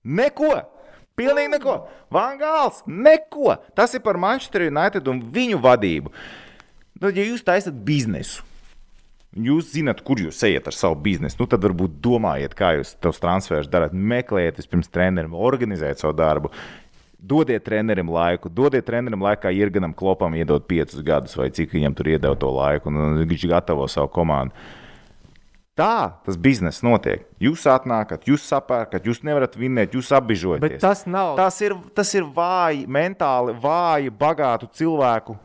neko. 0.07 0.55
Pilnīgi 1.19 1.53
neko. 1.57 1.79
Vangāls, 2.13 2.83
neko. 2.87 3.57
Tas 3.77 3.93
ir 3.95 4.03
par 4.05 4.19
Manchester 4.21 4.67
United 4.69 5.07
un 5.11 5.23
viņu 5.35 5.59
vadību. 5.63 6.13
Nu, 6.99 7.11
ja 7.11 7.23
jūs 7.23 7.45
taisat 7.47 7.75
biznesu, 7.85 8.43
Jūs 9.29 9.67
zināt, 9.75 9.99
kur 10.01 10.17
jūs 10.17 10.39
ejat 10.47 10.71
ar 10.71 10.73
savu 10.73 10.95
biznesu. 11.05 11.37
Nu, 11.37 11.45
tad 11.45 11.61
varbūt 11.61 11.99
domājiet, 12.01 12.55
kā 12.57 12.71
jūs 12.79 12.95
tos 12.97 13.21
transferus 13.21 13.69
darāt. 13.69 13.93
Meklējiet, 13.93 14.57
vispirms 14.57 14.89
trenerim, 14.89 15.35
organizējiet 15.37 16.01
savu 16.01 16.15
darbu. 16.17 16.49
Dodiet 17.19 17.61
trenerim 17.67 18.09
laiku, 18.09 18.49
dodiet 18.49 18.87
trenerim 18.87 19.21
laiku, 19.21 19.51
Irganam 19.53 19.93
Klopam 19.93 20.33
iedot 20.39 20.65
piecus 20.65 21.03
gadus, 21.05 21.35
vai 21.37 21.51
cik 21.53 21.75
viņam 21.75 21.97
tur 21.99 22.09
iedod 22.09 22.39
to 22.41 22.49
laiku, 22.55 22.89
un 22.89 23.21
viņš 23.29 23.45
gatavo 23.51 23.85
savu 23.91 24.09
komandu. 24.15 24.55
Tā 25.79 26.11
tas 26.25 26.35
bizness 26.35 26.81
notiek. 26.83 27.21
Jūs 27.39 27.63
atnākat, 27.71 28.25
jūs 28.27 28.43
sapērkat, 28.49 29.05
jūs 29.07 29.21
nevarat 29.23 29.53
vinēt, 29.55 29.93
jūs 29.95 30.09
apbižojaties. 30.17 30.75
Bet 30.75 30.81
tas 30.83 31.05
nav. 31.07 31.37
Tas 31.39 31.55
ir, 31.63 31.77
tas 31.95 32.11
ir 32.19 32.25
vāji, 32.35 32.83
mentāli 32.91 33.55
vāji, 33.63 34.11
bagātu 34.11 34.67
cilvēku. 34.75 35.37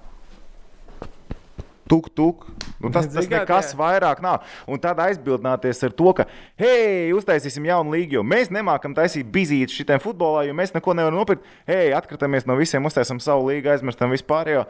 Tuk, 1.86 2.08
tuk. 2.16 2.46
Nu, 2.80 2.90
tas, 2.90 3.06
tas 3.12 3.28
nekas 3.28 3.70
tie- 3.70 3.78
vairāk 3.78 4.20
nav. 4.24 4.42
Un 4.66 4.80
tad 4.80 4.98
aizbildināties 5.04 5.82
ar 5.84 5.92
to, 5.92 6.12
ka, 6.16 6.24
hei, 6.58 7.12
uztaisīsim 7.12 7.64
jaunu 7.68 7.92
līgu, 7.94 8.18
jo 8.18 8.22
mēs 8.24 8.50
nemākam 8.50 8.94
taisīt 8.96 9.30
bizīti 9.30 9.72
šitiem 9.72 10.00
futbolā, 10.02 10.46
jo 10.48 10.54
mēs 10.56 10.74
neko 10.74 10.96
nevaram 10.96 11.20
nopirkt. 11.20 11.44
Hei, 11.68 11.92
atkritamies 11.96 12.46
no 12.48 12.56
visiem, 12.56 12.84
uztaisām 12.84 13.20
savu 13.20 13.46
līgu, 13.52 13.70
aizmirstam 13.70 14.10
vispār, 14.10 14.48
jo 14.56 14.64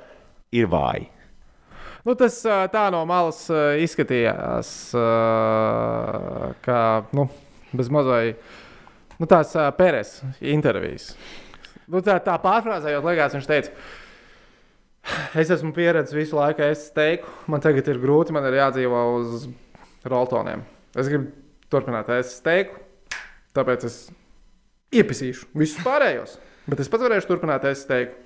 ir 0.53 0.67
vāji. 0.67 1.09
Nu, 2.05 2.13
tas 2.21 2.37
tā 2.45 2.83
no 2.93 3.01
malas 3.09 3.47
izskatījās, 3.81 4.71
kā 6.67 6.81
nu, 7.17 7.25
bez 7.73 7.89
mazai 7.89 8.35
nu, 9.17 9.29
tās 9.31 9.55
Pēres 9.79 10.19
intervijas. 10.45 11.15
Nu, 11.89 12.03
tā, 12.05 12.19
tā 12.25 12.35
pārfrāzējot, 12.43 13.07
liekas, 13.09 13.37
viņš 13.39 13.49
teica, 13.49 13.73
es 15.41 15.53
esmu 15.57 15.73
pieredzējis 15.77 16.19
visu 16.19 16.39
laiku, 16.39 16.65
es 16.69 16.91
teiku, 16.97 17.33
man 17.49 17.65
tagad 17.65 17.89
ir 17.89 18.03
grūti, 18.03 18.37
man 18.37 18.51
ir 18.51 18.59
jādzīvo 18.61 19.05
uz 19.19 19.47
roltoniem. 20.09 20.65
Es 20.93 21.09
gribu 21.09 21.31
turpināt, 21.73 22.13
es 22.21 22.37
teiku, 22.45 22.83
tāpēc 23.57 23.89
es 23.89 23.99
iepisīšu 24.95 25.55
visus 25.57 25.81
pārējos. 25.85 26.37
Bet 26.69 26.85
es 26.85 26.93
pats 26.93 27.05
varēšu 27.09 27.33
turpināt, 27.33 27.65
es 27.69 27.85
teiku. 27.89 28.21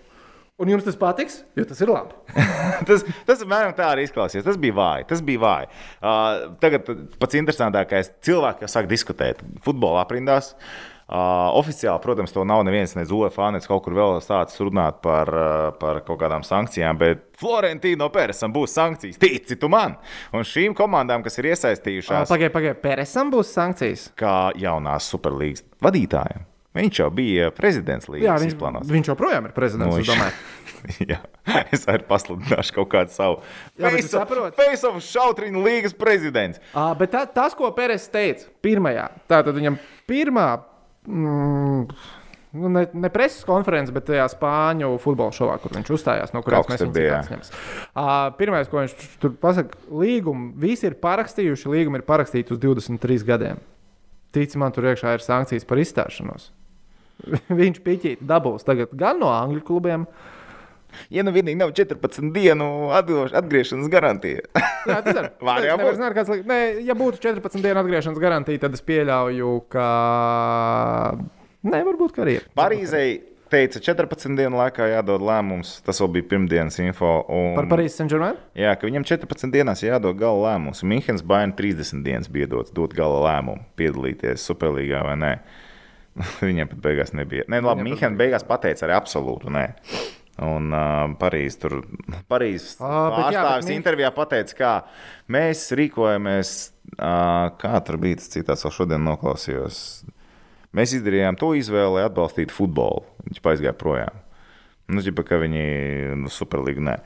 Un 0.59 0.73
jums 0.73 0.83
tas 0.83 0.97
patiks, 0.99 1.37
jo 1.55 1.63
tas 1.71 1.79
ir 1.85 1.91
labi. 1.93 2.17
tas, 2.89 3.05
tas 3.29 3.43
apmēram 3.45 3.77
tā 3.79 3.93
arī 3.93 4.09
izklausījās. 4.09 4.43
Tas 4.49 4.59
bija 4.59 4.75
vāji. 4.75 5.07
Tas 5.13 5.21
bija 5.23 5.43
vāji. 5.45 5.69
Uh, 6.03 6.49
tagad 6.59 6.89
pats 7.23 7.39
interesantākais- 7.39 8.11
cilvēki 8.27 8.67
jau 8.67 8.71
sāk 8.73 8.89
diskutēt 8.91 9.45
futbola 9.63 10.03
aprindās. 10.03 10.57
Uh, 11.09 11.49
oficiāli, 11.57 12.03
protams, 12.05 12.35
to 12.35 12.43
nav 12.45 12.61
neviens, 12.69 12.93
ne 12.99 13.07
UFO, 13.09 13.47
ne 13.55 13.63
kaut 13.65 13.81
kur 13.87 13.95
vēl 13.97 14.19
sācis 14.21 14.61
runāt 14.61 14.99
par, 15.01 15.31
uh, 15.33 15.71
par 15.81 16.03
kaut 16.05 16.19
kādām 16.21 16.43
sankcijām, 16.45 16.99
bet 17.01 17.23
Florentino 17.41 18.11
Peresam 18.13 18.53
būs 18.53 18.75
sankcijas. 18.77 19.17
Tici 19.23 19.57
tu 19.57 19.71
man! 19.73 19.95
Un 20.37 20.45
šīm 20.45 20.75
komandām, 20.77 21.25
kas 21.25 21.39
ir 21.41 21.49
iesaistījušās, 21.55 22.29
Pagaidiet, 22.29 22.53
pagaidiet, 22.53 22.83
Peresam 22.85 23.33
būs 23.33 23.55
sankcijas. 23.57 24.11
kā 24.21 24.51
jaunās 24.61 25.09
superlīgas 25.09 25.65
vadītājiem, 25.81 26.45
viņš 26.79 27.01
jau 27.03 27.09
bija 27.15 27.51
prezidents 27.55 28.09
līnijas 28.11 28.45
viņš, 28.45 28.55
izplānots. 28.55 28.93
viņš 28.93 29.11
joprojām 29.13 29.49
ir 29.51 29.55
prezidents. 29.57 29.95
Nu, 29.95 30.03
es 30.03 30.09
domāju. 30.09 30.55
Jā, 31.11 31.19
es 31.75 31.83
arī 31.91 32.05
pasludināšu 32.07 32.77
kaut 32.77 32.91
kādu 32.93 33.15
savu 33.15 33.41
Jā, 33.81 33.91
face 33.91 34.15
of- 34.21 34.55
face 34.59 34.87
of 34.87 35.01
šautrinu 35.03 35.65
līgas 35.65 35.97
prezidents. 35.99 36.63
À, 36.71 36.93
bet 36.99 37.11
tā, 37.15 37.25
tas, 37.27 37.57
ko 37.59 37.73
Pēters 37.75 38.07
teica, 38.13 38.47
pirmajā, 38.65 39.09
tātad 39.31 39.59
viņam 39.59 39.81
pirmā. 40.09 40.53
Mm, 41.09 41.89
Nu, 42.53 42.69
ne, 42.73 42.87
ne 42.93 43.09
preses 43.13 43.45
konferences, 43.45 43.93
bet 43.93 44.07
tajā 44.09 44.25
spāņu 44.33 44.95
futbola 45.03 45.35
šovā, 45.37 45.59
kur 45.61 45.75
viņš 45.77 45.91
uzstājās, 45.93 46.31
no 46.33 46.41
kurienes 46.45 46.71
mēs 46.71 46.85
viņu 46.87 47.33
ņems. 47.35 47.51
Uh, 47.93 48.13
Pirmais, 48.39 48.71
ko 48.73 48.81
viņš 48.81 48.95
tur 49.21 49.35
pasakā, 49.43 49.77
līgumu 49.93 50.55
visi 50.57 50.89
ir 50.89 50.97
parakstījuši. 51.03 51.69
Līgumi 51.75 52.01
ir 52.01 52.07
parakstīti 52.09 52.57
uz 52.57 52.63
23 52.63 53.27
gadiem. 53.29 53.61
Tici 54.33 54.61
man, 54.61 54.73
tur 54.73 54.89
iekšā 54.89 55.13
ir 55.19 55.25
sankcijas 55.25 55.69
par 55.69 55.81
izstāšanos. 55.83 56.49
viņš 57.61 57.81
piķīt 57.85 58.27
dabūs 58.27 58.67
tagad 58.67 58.93
gan 58.99 59.23
no 59.23 59.31
angļu 59.35 59.65
klubiem, 59.67 60.09
Ja 61.13 61.23
nu 61.25 61.33
vienīgi 61.35 61.59
nav 61.61 61.73
14 61.77 62.31
dienu 62.33 62.67
atgriešanas 62.97 63.91
garantija. 63.93 64.45
Jā, 64.89 65.01
tas 65.05 65.19
ir. 65.21 65.31
Var 65.45 65.67
jau 65.69 65.77
būt. 65.81 65.99
Zināt, 65.99 66.15
kāds, 66.17 66.33
Nē, 66.49 66.59
ja 66.87 66.97
būtu 66.99 67.21
14 67.23 67.65
dienu 67.65 67.83
atgriešanās 67.83 68.21
garantija, 68.23 68.63
tad 68.65 68.77
es 68.77 68.85
pieļauju, 68.89 69.51
ka. 69.73 69.89
Nē, 71.69 71.83
varbūt 71.91 72.15
ka 72.17 72.25
arī 72.25 72.39
ir. 72.39 72.49
Parīzei 72.57 73.21
teica, 73.53 73.81
14 73.85 74.37
dienu 74.39 74.61
laikā 74.61 74.89
jādod 74.93 75.25
lēmums. 75.25 75.79
Tas 75.87 76.01
vēl 76.03 76.13
bija 76.19 76.29
pirmdienas 76.33 76.81
info. 76.83 77.13
Un, 77.29 77.55
Par 77.59 77.71
Parīzes 77.71 78.01
Saint-Germain? 78.01 78.41
Jā, 78.59 78.75
ka 78.79 78.89
viņam 78.89 79.07
14 79.09 79.53
dienās 79.55 79.85
jādod 79.85 80.19
gala 80.21 80.53
lēmums. 80.53 80.85
Minhenes 80.89 81.25
Bayern 81.27 81.55
30 81.59 82.05
dienas 82.07 82.33
bija 82.33 82.51
dots 82.51 82.75
dot 82.77 82.97
gala 82.97 83.23
lēmumu, 83.29 83.65
piedalīties 83.79 84.45
Superlīgā 84.49 85.05
vai 85.09 85.17
nē. 85.21 85.33
Viņiem 86.49 86.71
pat 86.71 86.81
beigās 86.85 87.13
nebija. 87.17 87.47
Nē, 87.51 87.61
labi, 87.65 87.87
Minhenes 87.87 88.19
beigās 88.19 88.47
pateica 88.47 88.87
arī 88.87 88.97
absolūtu 88.99 89.53
nē. 89.55 89.67
Un 90.47 90.71
uh, 90.71 91.09
Parīzes 91.19 91.59
tur 91.59 91.81
Parīzes 92.31 92.77
pārstāvis 92.79 93.73
intervijā 93.75 94.13
pateica, 94.15 94.55
kā 94.59 94.75
mēs 95.35 95.65
rīkojamies, 95.79 96.53
uh, 96.95 97.49
kā 97.59 97.81
tur 97.87 97.99
bija 98.03 98.21
tas 98.21 98.31
citāts, 98.37 98.63
vēl 98.67 98.75
šodien 98.77 99.03
noklausījos. 99.03 99.81
Mēs 100.79 100.95
izdarījām 100.95 101.39
to 101.41 101.51
izvēli, 101.59 101.97
lai 101.97 102.07
atbalstītu 102.07 102.55
futbolu. 102.55 103.03
Viņš 103.27 103.43
aizgāja 103.51 103.75
projām. 103.79 104.23
Nu, 104.89 105.03
ģipa, 105.05 105.25
ka 105.27 105.41
viņi 105.43 105.65
nu, 106.23 106.31
superlīga 106.33 106.85
nē. 106.87 106.97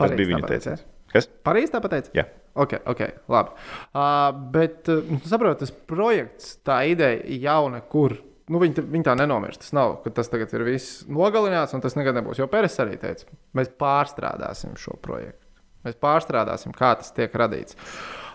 Tas 0.00 0.16
bija 0.16 0.32
viņa 0.32 0.48
teiciens. 0.48 0.84
Kas? 1.12 1.28
Parīzē 1.46 1.76
tā 1.76 1.82
pateica? 1.84 2.12
Jā. 2.16 2.24
Ok, 2.56 2.72
ok, 2.88 3.02
labi. 3.28 3.52
Uh, 3.92 4.30
bet, 4.54 4.88
uh, 4.88 5.18
saprotiet, 5.28 5.64
tas 5.64 5.74
projekts, 5.90 6.56
tā 6.66 6.80
ideja 6.88 7.20
jauna, 7.42 7.82
kur. 7.84 8.16
Nu, 8.46 8.60
viņi, 8.62 8.84
viņi 8.94 9.06
tā 9.08 9.16
nenomirst. 9.18 9.64
Tas 9.64 9.74
nav, 9.74 9.96
ka 10.04 10.12
tas 10.14 10.30
tagad 10.30 10.52
ir 10.54 10.62
viss 10.68 11.00
nogalināts, 11.10 11.74
un 11.74 11.82
tas 11.82 11.96
nekad 11.98 12.16
nebūs. 12.16 12.38
Jo 12.38 12.46
Pēters 12.50 12.78
arī 12.84 12.94
teica, 13.02 13.26
mēs 13.58 13.72
pārstrādāsim 13.80 14.76
šo 14.78 14.94
projektu. 15.02 15.42
Mēs 15.86 15.98
pārstrādāsim, 16.02 16.74
kā 16.76 16.92
tas 17.00 17.10
tiek 17.16 17.34
radīts. 17.34 17.78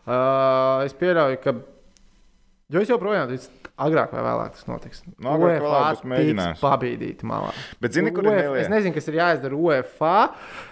Uh, 0.02 0.84
es 0.88 0.96
pieļauju, 1.00 1.40
ka. 1.44 1.56
Jo 2.72 2.82
es 2.84 2.92
joprojām 2.92 3.28
ticu, 3.28 3.50
agrāk 3.84 4.14
vai 4.16 4.22
vēlāk 4.24 4.54
tas 4.56 4.68
notiks. 4.70 5.02
Nu, 5.18 5.34
agrāk 5.34 5.60
vai 5.60 5.66
vēlāk 5.66 6.04
mēģinājums. 6.08 6.62
Pabīdīt 6.64 7.24
malā. 7.28 7.52
Bet 7.84 7.98
zini, 7.98 8.14
kur 8.16 8.30
ir? 8.32 8.48
Es 8.62 8.72
nezinu, 8.72 8.96
kas 8.96 9.10
ir 9.12 9.18
jāizdara 9.20 9.58
UEFA. 9.60 10.16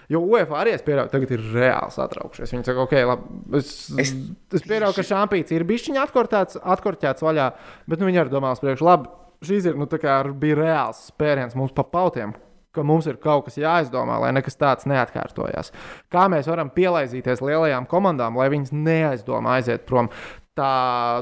Jo 0.09 0.23
UEFA 0.23 0.61
arī 0.61 0.73
es 0.77 0.85
pieļauju, 0.85 1.11
tagad 1.11 1.33
ir 1.35 1.43
reāli 1.53 1.95
satraukšies. 1.95 2.55
Viņi 2.55 2.69
saka, 2.69 2.85
ok, 2.87 2.95
labi. 3.11 3.39
Es, 3.59 3.73
es, 3.99 4.15
Es 4.55 4.65
pieļauju, 4.65 4.95
ka 4.95 5.07
šāpīts 5.11 5.55
ir 5.55 5.67
bijis 5.67 5.91
atkortēts, 6.01 6.61
atkortēts 6.63 7.25
vaļā, 7.25 7.51
bet 7.89 7.99
nu, 8.01 8.07
viņi 8.09 8.23
arī 8.23 8.33
domās 8.33 8.63
priekš. 8.63 8.85
Labi, 8.87 9.11
šīs 9.45 9.69
ir, 9.69 9.79
nu, 9.79 9.89
tā 9.91 9.99
kā 10.01 10.21
bija 10.31 10.57
reāls 10.63 11.09
spēriens 11.11 11.57
mums 11.59 11.75
pa 11.75 11.83
pautiem. 11.83 12.33
Ka 12.69 12.83
mums 12.85 13.07
ir 13.09 13.17
kaut 13.17 13.47
kas 13.47 13.55
jāizdomā, 13.57 14.19
lai 14.21 14.29
nekas 14.37 14.53
tāds 14.59 14.85
neatkārtojās. 14.89 15.71
Kā 16.13 16.27
mēs 16.29 16.45
varam 16.47 16.69
pielaizīties 16.69 17.41
lielajām 17.41 17.87
komandām, 17.89 18.37
lai 18.37 18.45
viņas 18.53 18.69
neaizdomā 18.75 19.55
aiziet 19.57 19.87
prom. 19.89 20.11
Tā, 20.59 20.69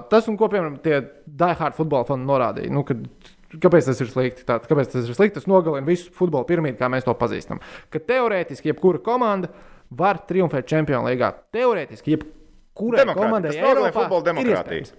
tas, 0.09 0.27
un 0.31 0.38
ko 0.39 0.49
piemēram 0.49 0.79
tie 0.81 1.01
diehard 1.27 1.75
futbola 1.77 2.07
fani 2.07 2.25
norādīja, 2.25 2.73
nu, 2.73 2.85
kad 2.88 3.03
Kāpēc 3.47 3.85
tas 3.88 4.01
ir 4.03 4.09
slikti? 4.11 4.43
Tā, 4.43 4.57
kāpēc 4.59 4.89
tas 4.91 5.07
ir 5.07 5.15
slikti? 5.15 5.38
Tas 5.38 5.45
nogalina 5.47 5.88
visu 5.88 6.11
futbola 6.11 6.43
piramīdu, 6.49 6.75
kā 6.81 6.89
mēs 6.91 7.05
to 7.07 7.13
pazīstam. 7.15 7.61
Ka 7.93 8.01
teorētiski 8.03 8.73
jebkura 8.73 8.99
komanda 9.03 9.47
var 9.95 10.19
triumfēt 10.27 10.67
Champions 10.67 11.07
League. 11.07 11.29
Teorētiski 11.55 12.17
jebkurai 12.17 13.05
komandai 13.15 13.53
Tas 13.53 13.61
nogalina 13.63 13.93
futbola 13.95 14.25
demokrātiju. 14.27 14.89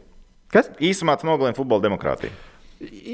Kas? 0.55 0.73
Īsumā 0.81 1.19
tas 1.21 1.29
nogalina 1.29 1.59
futbola 1.59 1.85
demokrātiju. 1.85 2.33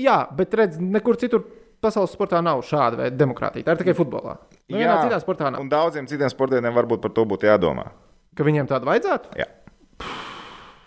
Jā, 0.05 0.21
bet 0.39 0.55
redz, 0.55 0.79
nekur 0.79 1.19
citur 1.19 1.43
pasaules 1.83 2.15
sportā 2.15 2.39
nav 2.45 2.63
šāda 2.69 3.03
veida 3.03 3.19
demokrātija. 3.19 3.67
Tā 3.67 3.75
ir 3.75 3.83
tikai 3.83 3.97
futbolā. 3.99 4.39
Nu, 4.71 4.79
vienā 4.79 5.01
citā 5.03 5.19
sportā 5.25 5.51
nav. 5.51 5.65
un 5.65 5.73
daudziem 5.73 6.07
citiem 6.09 6.31
sportiem 6.31 6.71
varbūt 6.79 7.03
par 7.03 7.13
to 7.17 7.27
būtu 7.29 7.51
jādomā. 7.51 7.91
Ka 8.39 8.47
viņiem 8.47 8.71
tādu 8.71 8.87
vajadzētu? 8.89 9.35
Jā. 9.41 9.51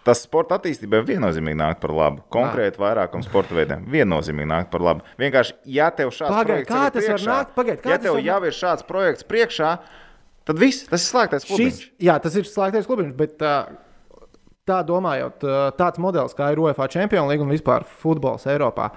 Tas 0.07 0.21
sporta 0.23 0.57
attīstībai 0.57 1.01
viennozīmīgi 1.07 1.59
nāk 1.59 1.81
par 1.83 1.91
labu. 1.95 2.21
Konkrēti 2.33 2.79
vairākam 2.79 3.23
sporta 3.25 3.57
veidiem 3.57 3.83
viennozīmīgi 3.91 4.49
nāk 4.49 4.69
par 4.71 4.85
labu. 4.85 5.03
Vienkārši, 5.19 5.57
ja 5.77 5.89
tev 5.95 6.13
šāds 6.15 6.31
Pagaid, 6.31 6.67
projekts 6.69 7.01
ir 7.01 7.09
priekšā, 7.11 7.33
nākt? 7.33 7.51
Pagaid, 7.57 7.81
ja 7.83 7.97
tev 8.03 8.15
var 8.15 8.23
jau 8.29 8.37
ir 8.47 8.55
šāds 8.55 8.87
projekts 8.87 9.27
priekšā, 9.27 9.73
tad 10.47 10.61
viss, 10.61 10.87
tas 10.87 11.03
ir 11.03 11.11
slēgtais 11.11 11.49
klubiņš. 11.49 11.81
Šis, 11.83 11.91
jā, 12.07 12.15
tas 12.23 12.39
ir 12.39 12.47
slēgtais 12.47 12.87
klubiņš, 12.87 13.11
bet 13.19 13.43
uh, 13.43 13.75
tā 14.67 14.79
domājot, 14.87 15.43
tāds 15.79 16.01
modelis 16.03 16.35
kā 16.37 16.51
ir 16.53 16.61
UEFA 16.63 16.89
Champions 16.91 17.29
League 17.31 17.43
un 17.43 17.51
vispār 17.51 17.85
futbols 18.01 18.47
Eiropā, 18.51 18.91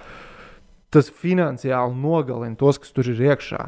tas 0.94 1.10
finansiāli 1.22 1.98
nogalina 1.98 2.58
tos, 2.58 2.80
kas 2.82 2.94
tur 2.94 3.10
ir 3.10 3.26
iekšā. 3.30 3.66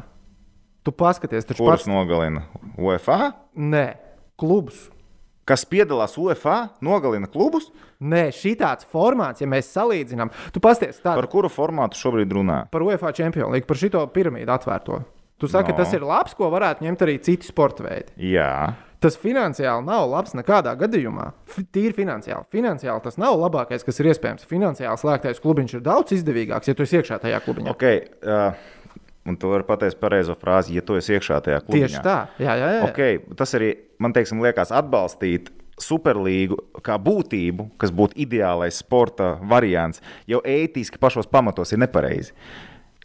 Tu 0.83 0.91
paskaties, 0.91 1.47
Kurus 1.47 1.63
pats 1.63 1.87
nogalina 1.87 2.43
UEFA? 2.75 3.33
nē, 3.55 3.85
klubus. 4.39 4.89
Kas 5.45 5.65
piedalās 5.67 6.13
UEFA, 6.17 6.69
nogalina 6.81 7.27
klubus? 7.27 7.65
Nē, 8.03 8.29
šī 8.31 8.53
tāds 8.59 8.85
formāts, 8.87 9.41
ja 9.43 9.47
mēs 9.47 9.67
salīdzinām, 9.75 10.31
tu 10.55 10.59
pasties 10.63 11.01
tādu 11.03 11.19
Par 11.19 11.27
kuru 11.31 11.49
formātu 11.51 11.99
šobrīd 11.99 12.31
runā? 12.31 12.61
par 12.71 12.81
UEFA 12.81 13.11
Champions 13.15 13.51
League, 13.51 13.67
par 13.67 13.75
šito 13.79 13.99
piramīdu 14.07 14.47
atvērto. 14.55 15.01
Tu 15.39 15.47
saki, 15.47 15.71
No. 15.73 15.77
no. 15.77 15.83
tas 15.83 15.93
ir 15.93 16.01
labs, 16.01 16.33
ko 16.33 16.47
varētu 16.49 16.83
ņemt 16.87 17.01
arī 17.03 17.17
citi 17.21 17.45
sporta 17.47 17.83
veidi. 17.83 18.11
Jā, 18.17 18.73
Tas 19.03 19.17
finansiāli 19.19 19.83
nav 19.83 20.05
labs 20.07 20.31
nekādā 20.31 20.77
gadījumā. 20.79 21.33
F- 21.45 21.65
Tīri 21.75 21.91
finansiāli. 21.91 22.45
Finansiāli 22.55 23.03
tas 23.03 23.17
nav 23.19 23.35
labākais, 23.35 23.83
kas 23.83 23.99
ir 23.99 24.05
iespējams. 24.13 24.45
Finansiāli 24.47 24.95
slēgtais 24.95 25.41
klubiņš 25.43 25.73
ir 25.75 25.81
daudz 25.83 26.13
izdevīgāks, 26.15 26.69
ja 26.69 26.73
tu 26.73 26.83
esi 26.83 27.01
iekšā 27.01 27.17
tajā 27.19 27.41
klubiņā. 27.43 27.67
ok. 27.75 27.83
Uh, 28.23 28.53
un 29.27 29.37
tu 29.39 29.51
vari 29.51 29.65
pateikt 29.67 29.99
pareizo 30.01 30.35
frāzi, 30.39 30.77
ja 30.77 30.83
tu 30.85 30.97
esi 30.99 31.15
iekšā 31.15 31.39
tajā 31.45 31.63
klubiņā. 31.63 31.89
Tieši 31.89 32.03
tā. 32.05 32.17
Jā, 32.43 32.55
jā, 32.59 32.71
jā. 32.77 32.87
Okay, 32.89 33.19
tas 33.39 33.55
arī 33.57 33.73
man 34.03 34.15
teiksim, 34.15 34.41
liekas 34.43 34.73
atbalstīt 34.75 35.51
superlīgu 35.81 36.59
kā 36.85 36.99
būtību, 37.01 37.71
kas 37.81 37.93
būtu 37.95 38.19
ideālais 38.25 38.77
sporta 38.83 39.33
variants, 39.49 40.03
jau 40.29 40.43
ētiski 40.45 41.01
pašos 41.01 41.29
pamatos 41.31 41.73
ir 41.73 41.81
nepareizi. 41.83 42.35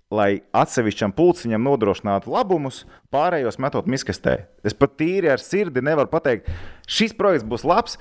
Lai 0.08 0.40
atsevišķam 0.56 1.12
pulciņam 1.12 1.66
nodrošinātu 1.66 2.32
labumus, 2.32 2.86
pārējos 3.12 3.58
metot 3.60 3.88
miskastē. 3.92 4.38
Es 4.64 4.72
pat 4.76 4.94
tīri 5.00 5.28
ar 5.28 5.42
sirdi 5.42 5.82
nevaru 5.84 6.08
pateikt, 6.12 6.48
šis 6.88 7.12
projekts 7.16 7.44
būs 7.48 7.66
labs, 7.68 7.98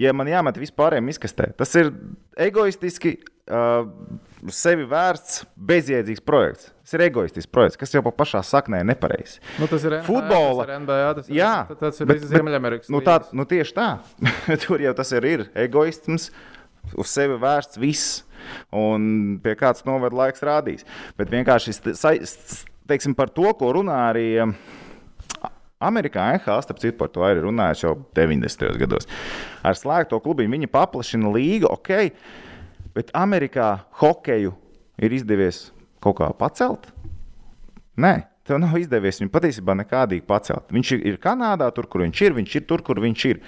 ja 0.00 0.12
man 0.16 0.30
jāmet 0.30 0.58
vispārējiem 0.60 1.10
miskastē. 1.10 1.50
Tas 1.58 1.72
ir 1.78 1.92
egoistiski, 2.46 3.16
uh, 3.50 3.88
sevi 4.52 4.86
vērsts, 4.88 5.44
bezjēdzīgs 5.68 6.22
projekts. 6.26 6.70
Tas 6.86 6.96
ir 6.98 7.06
egoistisks 7.08 7.50
projekts, 7.50 7.78
kas 7.80 7.94
jau 7.96 8.02
pa 8.06 8.12
pašā 8.14 8.42
saknē 8.46 8.82
ir 8.82 8.88
nepareizs. 8.90 9.40
Nu, 9.60 9.68
tas 9.70 9.86
ir 9.86 9.98
Futbola. 10.06 10.66
Tas 10.66 10.70
ir 10.70 10.82
NBA, 10.84 11.08
tas, 11.18 11.32
Jā, 11.32 11.54
tas, 11.80 11.98
ir 12.02 12.12
Ziemeļamerikas. 12.30 12.92
Nu, 12.94 13.02
tā, 13.04 13.18
nu 13.36 13.46
tieši 13.48 13.74
tā. 13.76 13.88
Tur 14.62 14.84
jau 14.84 14.94
tas 14.98 15.12
ir, 15.16 15.26
ir 15.26 15.44
egoisms, 15.66 16.30
uz 16.94 17.10
sevi 17.10 17.38
vērsts 17.42 17.82
viss. 17.82 18.22
Un 18.76 19.38
pie 19.42 19.56
kāds 19.58 19.82
novada 19.88 20.14
laiks 20.20 20.44
rādīs. 20.46 20.86
Bet 21.18 21.32
vienkārši 21.32 21.74
teiksim, 22.86 23.16
par 23.18 23.32
to, 23.34 23.48
ko 23.58 23.72
runā 23.74 23.96
arī. 24.12 24.28
Amerikā 25.86 26.26
NHL, 26.34 26.62
starp 26.64 26.82
citu, 26.82 26.96
par 27.00 27.10
to 27.14 27.24
arī 27.26 27.44
runājuši 27.44 27.86
jau 27.86 27.94
90. 28.18 28.76
gados. 28.82 29.08
Ar 29.66 29.78
slēgto 29.78 30.20
klubiņu 30.24 30.56
viņi 30.56 30.70
paplašina 30.72 31.32
līgu, 31.32 31.70
ok, 31.70 31.92
bet 32.96 33.12
Amerikā 33.16 33.72
hokeju 34.02 34.54
ir 35.00 35.16
izdevies 35.16 35.68
kaut 36.02 36.18
kā 36.20 36.30
pacelt. 36.36 36.88
Nē, 37.96 38.14
tev 38.46 38.60
nav 38.62 38.76
izdevies 38.78 39.20
viņu 39.20 39.32
patiesībā 39.32 39.74
nekādīgi 39.82 40.24
pacelt. 40.28 40.70
Viņš 40.72 40.94
ir, 40.98 41.18
Kanādā, 41.22 41.68
tur, 41.74 41.88
kur 41.90 42.04
viņš 42.04 42.22
ir, 42.28 42.36
viņš 42.36 42.56
ir 42.60 42.66
tur, 42.68 42.84
kur 42.86 43.00
viņš 43.02 43.26
ir. 43.32 43.42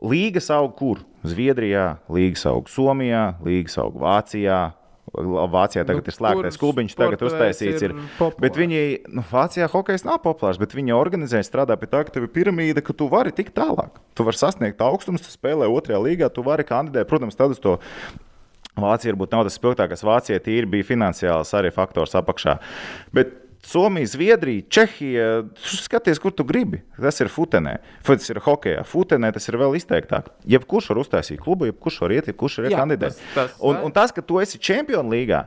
Līgas 0.00 0.48
aug 0.54 0.72
kur? 0.78 1.02
Zviedrijā, 1.26 1.98
līgas 2.08 2.46
aug 2.48 2.70
Somijā, 2.72 3.34
līgas 3.44 3.76
aug 3.82 3.98
Vācijā. 4.00 4.70
Vācijā 5.10 5.82
tagad 5.86 6.06
Nu, 6.06 6.12
ir 6.12 6.16
slēgtais 6.16 6.56
kur 6.56 6.62
klubiņš, 6.62 6.94
tagad 6.98 7.24
uztaisīts. 7.26 7.84
Ir. 7.86 7.94
ir. 7.96 8.36
Bet 8.40 8.58
viņi, 8.58 8.80
nu, 9.10 9.24
Vācijā 9.30 9.66
hokejs 9.72 10.06
nav 10.06 10.20
populārs, 10.24 10.60
bet 10.60 10.76
viņi 10.76 10.94
organizē, 10.96 11.42
strādā 11.46 11.76
pie 11.80 11.90
tā, 11.90 12.04
ka 12.06 12.14
tev 12.14 12.28
ir 12.28 12.32
piramīda, 12.34 12.84
ka 12.86 12.94
tu 12.96 13.10
vari 13.10 13.34
tikt 13.34 13.56
tālāk. 13.58 13.98
Tu 14.14 14.26
vari 14.26 14.38
sasniegt 14.38 14.82
augstumus, 14.86 15.26
tu 15.26 15.34
spēlē 15.34 15.68
otrajā 15.70 16.00
līgā, 16.04 16.30
tu 16.30 16.46
vari 16.46 16.66
kandidēt. 16.68 17.10
Protams, 17.10 17.38
tad 17.38 17.56
uz 17.56 17.62
to 17.62 17.78
Vācija 18.80 19.12
varbūt 19.12 19.34
nav 19.34 19.44
tas 19.46 19.58
spilgtākais. 19.58 20.06
Vācija 20.06 20.40
tīri 20.42 20.68
bija 20.70 20.86
finansiāls 20.92 21.50
arī 21.58 21.72
faktors 21.74 22.14
apakšā. 22.16 22.56
Bet 23.16 23.34
Somija, 23.62 24.06
Zviedrija, 24.08 24.62
Čehija, 24.72 25.42
tu 25.52 25.76
skaties, 25.76 26.18
kur 26.18 26.32
tu 26.32 26.44
gribi. 26.48 26.80
Tas 26.96 27.20
ir 27.20 27.28
futenē, 27.28 27.76
tas 28.06 28.30
ir 28.32 28.40
hokejā. 28.40 28.84
Futenē 28.88 29.32
tas 29.36 29.48
ir 29.52 29.58
vēl 29.60 29.76
izteiktāk. 29.76 30.30
Jebkurš 30.48 30.88
var 30.94 31.02
uztaisīt 31.04 31.42
klubu, 31.44 31.68
jebkurš 31.68 32.00
var 32.00 32.14
iet, 32.16 32.30
jebkurš 32.32 32.58
var 32.64 32.70
kandidēt. 32.80 33.18
tas- 33.18 33.34
tas- 33.34 33.58
un, 33.60 33.76
un 33.84 33.92
tas, 33.92 34.12
ka 34.12 34.22
tu 34.22 34.40
esi 34.40 34.58
čempionu 34.58 35.12
līgā, 35.12 35.44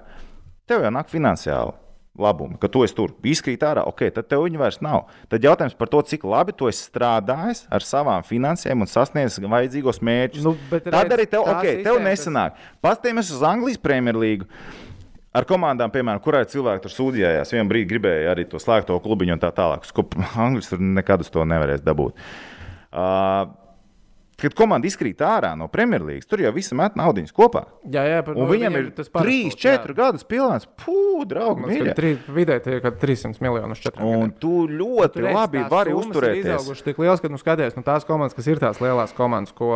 tev 0.70 0.84
jau 0.86 0.92
nāk 0.94 1.10
finansiāli. 1.10 1.74
Labumu, 2.16 2.60
ka 2.62 2.68
tu 2.70 2.84
esi 2.86 2.94
tur 2.94 3.10
izkrīt 3.26 3.58
ārā, 3.66 3.82
ok, 3.90 4.04
tad 4.14 4.28
tev 4.30 4.44
viņa 4.46 4.60
vairs 4.62 4.78
nav. 4.86 5.08
Tad 5.34 5.42
jautājums 5.42 5.74
par 5.76 5.88
to, 5.90 5.98
cik 6.06 6.22
labi 6.30 6.54
tu 6.54 6.68
esi 6.70 6.86
strādājis 6.86 7.64
ar 7.74 7.82
savām 7.82 8.22
finansēm 8.22 8.86
un 8.86 8.86
sasniedzis 8.86 9.40
vajadzīgos 9.42 9.98
mērķus. 10.06 10.44
Nu, 10.46 10.54
Tad 10.70 10.86
redz, 10.94 11.16
arī 11.18 11.26
tev, 11.26 11.42
okay, 11.42 11.82
tev 11.82 11.98
sistēma, 11.98 12.14
tas- 12.14 12.28
nesanāk. 12.28 12.52
Pastāvēs 12.86 13.32
uz 13.34 13.42
Anglijas 13.42 13.82
Premjerlīgu. 13.82 14.46
Ar 15.34 15.48
komandām, 15.50 15.90
piemēram, 15.90 16.22
kurai 16.22 16.44
cilvēki 16.46 16.84
tur 16.84 16.94
sūdzējās, 16.94 17.54
vienā 17.56 17.66
brīdī 17.70 17.90
gribēja 17.90 18.34
arī 18.36 18.46
to 18.50 18.60
slēgto 18.62 19.00
klubiņu 19.02 19.34
un 19.34 19.42
tā 19.42 19.50
tālāk. 19.56 19.88
Ko 19.96 20.06
Angļus 20.46 20.70
tur 20.70 20.84
nekad 20.84 21.26
uz 21.26 21.32
to 21.34 21.46
nevarēs 21.50 21.82
dabūt. 21.86 22.20
Uh, 22.94 23.50
kad 24.40 24.56
komanda 24.58 24.88
izkrīt 24.90 25.22
ārā 25.24 25.54
no 25.58 25.68
Premjerlīgas, 25.72 26.28
tur 26.30 26.42
jau 26.44 26.52
visi 26.56 26.76
met 26.78 26.96
naudas 27.00 27.34
kopā. 27.36 27.66
Jā, 27.92 28.04
jā, 28.10 28.22
par, 28.26 28.38
Un 28.40 28.50
viņam 28.50 28.78
ir 28.80 28.90
tas 28.98 29.10
3, 29.14 29.54
4 29.60 29.96
gadus 29.98 30.26
pilns. 30.28 30.68
Pū, 30.84 31.24
draugi, 31.30 31.68
mīļie. 31.70 32.14
Vidēji 32.34 32.64
tie 32.66 32.76
ir 32.78 32.84
kaut 32.84 32.98
300 33.02 33.44
miljoni 33.44 33.76
uz 33.78 33.84
4 33.84 34.08
Un 34.08 34.34
tu 34.42 34.66
ļoti 34.70 35.24
redz, 35.24 35.38
labi 35.38 35.62
tās 35.62 35.72
vari 35.74 35.94
Ir 35.94 36.00
uzturēties. 36.02 36.48
izaugušas 36.48 36.88
tik 36.88 37.02
liels, 37.04 37.24
ka 37.24 37.32
nu, 37.32 37.40
skaties, 37.42 37.78
nu, 37.78 37.86
tās 37.86 38.08
komandas, 38.10 38.36
kas 38.38 38.50
ir 38.52 38.62
tās 38.64 38.82
lielās 38.84 39.16
komandas, 39.18 39.54
ko, 39.56 39.72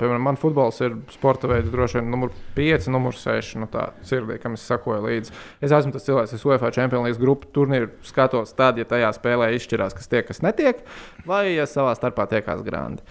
piemēram, 0.00 0.22
man 0.28 0.40
futbols 0.40 0.80
ir 0.84 0.96
sporta 1.14 1.50
veids, 1.50 1.70
droši 1.72 2.00
vien 2.00 2.10
numur 2.12 2.32
5, 2.56 2.88
numur 2.92 3.16
6. 3.18 3.56
Nu, 3.62 3.68
tā 3.72 3.90
sirdī, 4.06 4.38
kam 4.42 4.54
es 4.58 4.66
sakoju 4.68 5.02
līdzi. 5.08 5.36
Es 5.64 5.72
esmu 5.74 5.92
tas 5.96 6.06
cilvēks, 6.06 6.36
kas 6.36 6.46
UEFA 6.48 6.72
Champions 6.74 7.08
League 7.08 7.22
grupu 7.22 7.48
turnīru 7.54 7.90
skatos 8.06 8.54
tad, 8.58 8.78
ja 8.80 8.84
tajā 8.88 9.12
spēlē 9.16 9.52
izšķirās, 9.56 9.94
kas 9.96 10.10
tiek, 10.10 10.26
kas 10.28 10.42
netiek, 10.44 10.82
vai 11.28 11.54
ja 11.54 11.66
savā 11.70 11.94
starpā 11.98 12.28
tiekās 12.30 12.62
grandi. 12.66 13.02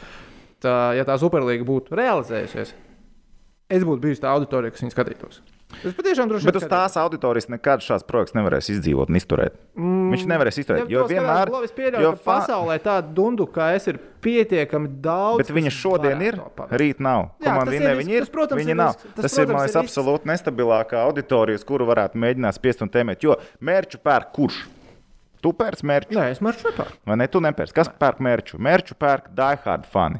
Tā, 0.61 0.75
ja 0.97 1.05
tā 1.07 1.15
superlīga 1.21 1.65
būtu 1.65 1.95
realizējusies, 1.97 2.75
es 3.71 3.87
būtu 3.87 4.03
bijis 4.03 4.21
tā 4.21 4.29
auditorija, 4.35 4.73
kas 4.75 4.83
viņu 4.85 4.93
skatītos. 4.93 5.41
Es 5.87 5.93
patiešām 5.95 6.27
droši 6.27 6.49
Bet 6.49 6.57
uz 6.59 6.65
tās 6.67 6.97
auditorijas 6.99 7.45
nekad 7.47 7.79
šāds 7.79 8.03
projekts 8.03 8.33
nevarēs 8.35 8.67
izdzīvot 8.73 9.07
un 9.09 9.15
izturēt. 9.15 9.53
Mm. 9.79 10.09
Viņš 10.11 10.25
nevarēs 10.27 10.57
izturēt. 10.59 10.89
Jo 10.91 11.05
vienmēr, 11.07 11.47
Es 11.63 11.71
pieļauju, 11.77 12.03
jo 12.03 12.09
ka 12.11 12.19
fa- 12.25 12.33
pasaulē 12.41 12.75
tāda 12.83 13.13
dundu, 13.15 13.47
kā 13.47 13.69
es, 13.77 13.87
ir 13.87 13.97
pietiekami 14.21 14.91
daudz. 15.01 15.39
Bet 15.39 15.53
viņa 15.55 15.71
šodien 15.71 16.21
ir, 16.27 16.37
rīt 16.75 16.99
nav. 16.99 17.29
Jā, 17.39 17.55
tas 17.55 17.71
risks, 17.71 18.01
viņa 18.01 18.13
ir, 18.17 18.25
tas, 18.27 18.33
protams, 18.35 18.61
viņa 18.61 18.73
ir 18.75 18.79
nav. 18.81 18.97
tas, 18.99 19.23
Tas 19.23 19.37
ir, 19.37 19.47
man 19.47 19.55
protams, 19.55 19.71
liekas, 19.71 19.79
absolūti 19.87 20.31
nestabilākā 20.33 20.99
auditorija, 21.07 21.61
uz 21.61 21.63
kuru 21.71 21.87
varētu 21.87 22.19
mēģināt 22.19 22.59
spiest 22.59 22.83
un 22.83 22.91
tēmēt. 22.91 23.23
Jo 23.23 23.39
mērķu 23.63 24.01
pērk 24.03 24.33
kurš? 24.35 24.59
Tu 25.41 25.53
pērc 25.57 25.79
mērķu, 25.87 26.13
Nē, 26.19 26.27
es 26.35 26.43
maršu 26.43 26.67
nepārku. 26.67 26.99
vai 27.07 27.15
ne? 27.17 27.25
Tu 27.31 27.39
nepērc. 27.41 27.71
Kas 27.73 27.87
pērk 27.97 28.19
mērķu? 28.21 28.59
Mērķu 28.61 28.93
pērk 28.99 29.31
diehard 29.33 29.87
fani. 29.89 30.19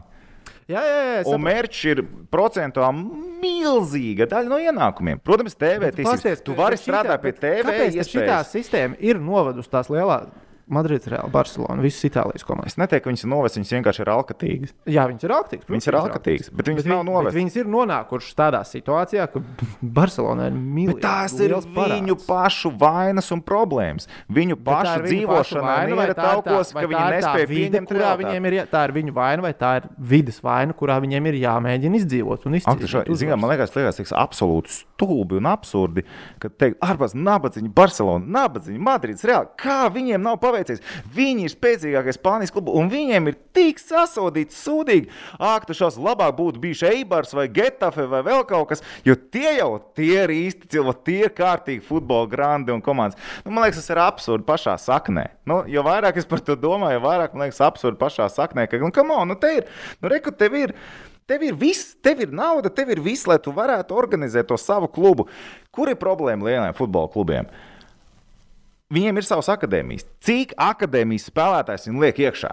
Jā, 0.72 0.82
jā, 0.88 0.99
jā. 1.07 1.24
Un 1.32 1.43
mērķis 1.45 1.82
ir 1.91 2.03
procentuāli 2.32 3.03
milzīga 3.41 4.28
daļa 4.32 4.51
no 4.51 4.59
ienākumiem. 4.61 5.19
Protams, 5.26 5.57
TV 5.57 5.89
Pasties, 5.91 6.22
tiesības. 6.22 6.45
Tu 6.47 6.55
vari 6.57 6.80
strādāt 6.80 7.24
pie 7.26 7.34
TV 7.36 7.65
Kāpēc 7.67 7.97
tad 7.97 8.11
šitā 8.11 8.24
iespējas. 8.24 8.53
sistēma 8.55 8.99
ir 9.11 9.19
novedusi 9.22 9.72
tās 9.74 9.91
lielās 9.91 10.30
Madrids, 10.72 11.07
Reāla, 11.11 11.30
Barcelona, 11.32 11.82
visas 11.84 12.05
Itālijas 12.09 12.45
komandas? 12.47 12.74
Es 12.74 12.80
neteiktu, 12.80 13.03
ka 13.03 13.11
viņas 13.11 13.24
ir 13.26 13.30
novestas, 13.34 13.59
viņas 13.61 13.74
vienkārši 13.78 14.01
ir 14.05 14.11
alkatīgas. 14.15 14.74
Jā, 14.88 15.03
viņas 15.11 15.24
ir 15.28 15.34
augstas. 15.36 15.65
Viņas 15.67 15.88
ir 15.91 15.97
alkatīgas, 15.99 16.49
bet 16.55 16.72
viņas 16.72 16.86
nav 16.88 17.01
viņ- 17.01 17.09
novestas. 17.11 17.38
Viņas 17.41 17.55
ir 17.61 17.65
nonākušas 17.76 18.36
tādā 18.39 18.61
situācijā, 18.72 19.28
ka 19.34 19.41
Barcelona 19.82 20.47
ir. 20.47 20.57
Bet 20.91 21.01
tās 21.03 21.36
ir 21.43 21.51
viņu 21.76 22.15
pašu 22.28 22.72
vainas 22.80 23.32
un 23.36 23.41
problēmas. 23.41 24.07
Viņu 24.32 24.55
pašu 24.63 25.03
dzīvošana 25.07 25.76
ir 25.91 26.13
taukos, 26.15 26.74
ka 26.74 26.86
viņi 26.88 27.05
nespēja 27.17 27.47
pieņemt 27.51 27.91
realitāti. 27.91 28.24
viņiem 28.26 28.45
ir. 28.47 28.53
jā- 28.61 28.67
Tā 28.72 28.86
ir 28.88 28.91
viņu 28.95 29.11
vaina, 29.13 29.41
vai 29.41 29.53
tā 29.53 29.72
ir 29.82 29.89
vidas 29.99 30.39
vaina, 30.39 30.74
kurā 30.74 30.95
viņiem 31.03 31.26
ir 31.28 31.34
jāmēģina 31.43 31.95
izdzīvot 31.99 32.45
un 32.45 32.55
Ak, 32.55 32.80
tu 32.80 32.88
šo- 32.88 33.03
izcīnīt. 33.03 33.17
Zinām, 33.19 33.39
man 33.41 33.49
liekas, 33.51 33.74
liekas 33.76 33.97
tas 33.97 34.11
absolūti 34.15 34.69
stulbi 34.72 35.38
un 35.38 35.43
absurdi, 35.51 36.03
ka 36.39 36.47
teikt, 36.49 36.78
ārpus 36.80 37.13
nabadzīņa, 37.15 37.74
Barcelona, 37.74 38.26
nabadzīņa, 38.26 38.80
Madrids, 38.80 39.24
reāli, 39.26 39.47
kā 39.57 39.89
viņiem 39.91 40.22
nav 40.22 40.39
paveicies. 40.62 40.82
Viņi 41.16 41.45
ir 41.45 41.53
spēcīgākais 41.53 42.20
Spānijas 42.20 42.53
klubs, 42.53 42.72
un 42.78 42.89
viņiem 42.91 43.30
ir 43.32 43.38
tik 43.55 43.80
sasodīti, 43.82 44.55
sūdīgi. 44.55 45.09
Ak, 45.39 45.66
tu 45.68 45.76
šos 45.78 45.97
labāk 46.01 46.36
būtu 46.38 46.62
bijuši 46.62 46.89
Eibars 46.91 47.34
vai 47.34 47.47
Getafe 47.51 48.07
vai 48.09 48.22
vēl 48.26 48.45
kaut 48.49 48.70
kas, 48.72 48.84
jo 49.05 49.16
tie 49.16 49.57
jau 49.57 49.80
tie 49.97 50.24
ir 50.24 50.34
īsti 50.36 50.72
cilvēki, 50.72 51.03
tie 51.05 51.20
ir 51.26 51.36
kārtīgi 51.38 51.86
futbola 51.86 52.30
grandi 52.30 52.74
un 52.74 52.82
komandas. 52.82 53.20
Nu, 53.45 53.53
man 53.53 53.66
liekas, 53.66 53.82
tas 53.82 53.93
ir 53.93 54.01
absurdi 54.01 54.47
pašā 54.47 54.78
saknē. 54.82 55.28
Nu, 55.49 55.64
jo 55.68 55.86
vairāk 55.86 56.20
es 56.22 56.30
par 56.30 56.43
to 56.45 56.57
domāju, 56.59 56.99
jo 56.99 57.05
vairāk 57.05 57.36
man 57.36 57.47
liekas 57.47 57.64
absurdi 57.66 57.99
pašā 58.01 58.30
saknē, 58.32 58.68
ka, 58.70 58.82
nu, 58.82 58.91
come 58.95 59.16
on, 59.16 59.32
nu, 59.32 59.39
te 59.39 59.55
ir, 59.62 59.72
nu, 60.01 60.12
reku, 60.12 60.34
tev 60.36 60.59
ir. 60.59 60.76
Tev 61.30 61.45
ir 61.47 61.53
viss, 61.55 61.93
tev 62.03 62.20
ir 62.26 62.32
nauda, 62.36 62.68
tev 62.76 62.89
ir 62.91 62.99
viss, 62.99 63.24
lai 63.30 63.38
tu 63.39 63.53
varētu 63.55 63.95
organizēt 63.95 64.49
to 64.49 64.57
savu 64.59 64.89
klubu. 64.91 65.30
Kur 65.72 65.88
ir 65.88 65.95
problēma 66.01 66.43
lielajiem 66.43 66.76
futbola 66.76 67.07
klubiem? 67.14 67.47
Viņiem 68.91 69.21
ir 69.21 69.27
savs 69.27 69.47
akadēmijas. 69.53 70.03
Cik 70.25 70.51
akadēmijas 70.59 71.29
spēlētājs 71.31 71.87
viņi 71.87 72.03
liek 72.03 72.21
iekšā? 72.25 72.51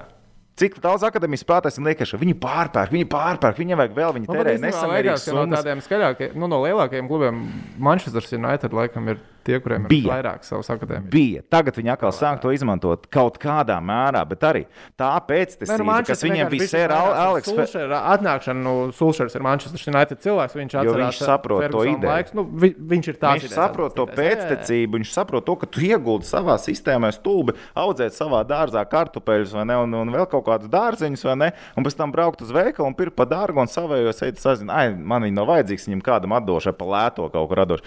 Cik 0.59 0.79
daudz 0.83 1.05
akadēmijas 1.07 1.43
spēlētājs 1.45 1.79
viņi 1.79 1.91
liek 1.91 2.05
iekšā? 2.05 2.19
Viņi 2.23 2.37
pārpērk, 2.43 2.95
viņi 2.95 3.09
pārpērk, 3.11 3.59
viņiem 3.59 3.81
vajag 3.83 3.97
vēl, 3.99 4.15
viņi 4.17 4.31
terē 4.31 4.55
liekas, 4.55 4.63
nesamērīgas 4.65 5.27
ka 5.27 5.35
no 5.35 5.43
summas. 5.45 5.63
tādiem 5.63 5.83
skaļākiem, 5.87 6.39
nu, 6.39 6.51
no 6.51 6.61
lielākajiem 6.65 7.11
klubiem 7.11 7.43
Manchester 7.79 8.27
United 8.39 8.75
laikam 8.75 9.11
ir 9.15 9.21
tie, 9.49 9.59
kuriem 9.65 9.87
ir 9.87 9.93
Bija. 9.93 10.13
vairāk 10.13 10.45
savas 10.47 10.69
akadēmijas. 10.75 11.11
Bija. 11.13 11.43
Tagad 11.51 11.79
viņi 11.81 11.93
atkal 11.95 12.13
sāk 12.15 12.43
to 12.45 12.53
izmantot 12.55 13.09
kaut 13.15 13.39
kādā 13.43 13.79
mērā, 13.83 14.23
bet 14.29 14.45
arī 14.47 14.65
tā 15.01 15.11
pēctecība, 15.29 15.99
kas 16.07 16.25
viņiem 16.27 16.53
bija 16.53 16.69
Sēra 16.69 17.01
Aleks. 17.25 17.53
Fe- 17.57 17.87
Atnākšana, 17.99 18.61
nu, 18.63 18.75
Sulšers 18.95 19.37
ir 19.39 19.45
Manchester 19.45 19.81
United 19.93 20.21
cilvēks, 20.25 20.57
viņš 20.59 20.77
atcerās 20.83 21.09
viņš 21.09 21.21
saprot 21.25 21.65
to 21.73 21.85
ideju. 21.89 22.09
Laiks, 22.09 22.35
nu, 22.37 22.45
vi, 22.45 22.73
viņš 22.95 23.09
ir 23.13 23.19
tāds. 23.23 23.47
Viņš 23.47 23.57
saprot 23.57 23.97
to 23.97 24.07
pēctecību, 24.07 24.99
viņš 24.99 25.13
saprot 25.15 25.47
to, 25.49 25.57
ka 25.61 25.67
tu 25.67 25.85
ieguldi 25.87 26.29
savā 26.29 26.59
sistēmā 26.61 27.11
stulbi, 27.17 27.55
audzēt 27.79 28.17
savā 28.17 28.43
dārzā 28.49 28.85
kartupeļus 28.89 29.55
vai 29.57 29.67
ne, 29.71 29.79
un, 29.85 29.99
un 30.03 30.13
vēl 30.15 30.29
kaut 30.31 30.47
kādus 30.49 30.71
dārzeņus, 30.73 31.25
vai 31.31 31.37
ne, 31.45 31.51
un 31.77 31.87
pēc 31.87 31.99
tam 31.99 32.13
braukt 32.15 32.43
uz 32.45 32.53
veikalu 32.55 32.91
un 32.91 32.97
pirkt 32.99 33.17
pa 33.19 33.27
dārgu 33.29 33.63
un 33.65 33.71
savējos 33.71 34.23
eit 34.27 34.41
sazina, 34.43 34.83
ai, 34.83 34.95
man 34.95 35.25
viņi 35.27 35.39
nav 35.39 35.49
vajadzīgs, 35.53 35.89
viņam 35.91 36.05
kādam 36.05 36.37
atdošu, 36.39 36.75
pa 36.79 36.89
lēto 36.95 37.29
kaut 37.33 37.49
kur 37.51 37.65
atdošu. 37.65 37.85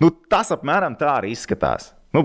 Nu, 0.00 0.10
tas 0.32 0.50
apmēram 0.56 0.96
tā 1.00 1.16
arī 1.20 1.34
izskatās. 1.36 1.92
Nu, 2.10 2.24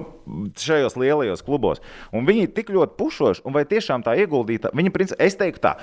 šajos 0.57 0.95
lielajos 0.97 1.43
klubos. 1.45 1.78
Un 2.09 2.26
viņi 2.26 2.47
ir 2.47 2.53
tik 2.57 2.71
ļoti 2.73 2.95
pušoši, 2.97 3.43
un 3.45 3.53
vai 3.53 3.61
tiešām 3.69 4.01
tā 4.01 4.15
ieguldītā, 4.17 4.71
viņa 4.73 4.91
principā, 4.95 5.19
es 5.21 5.36
teiktu 5.38 5.61
tā, 5.61 5.73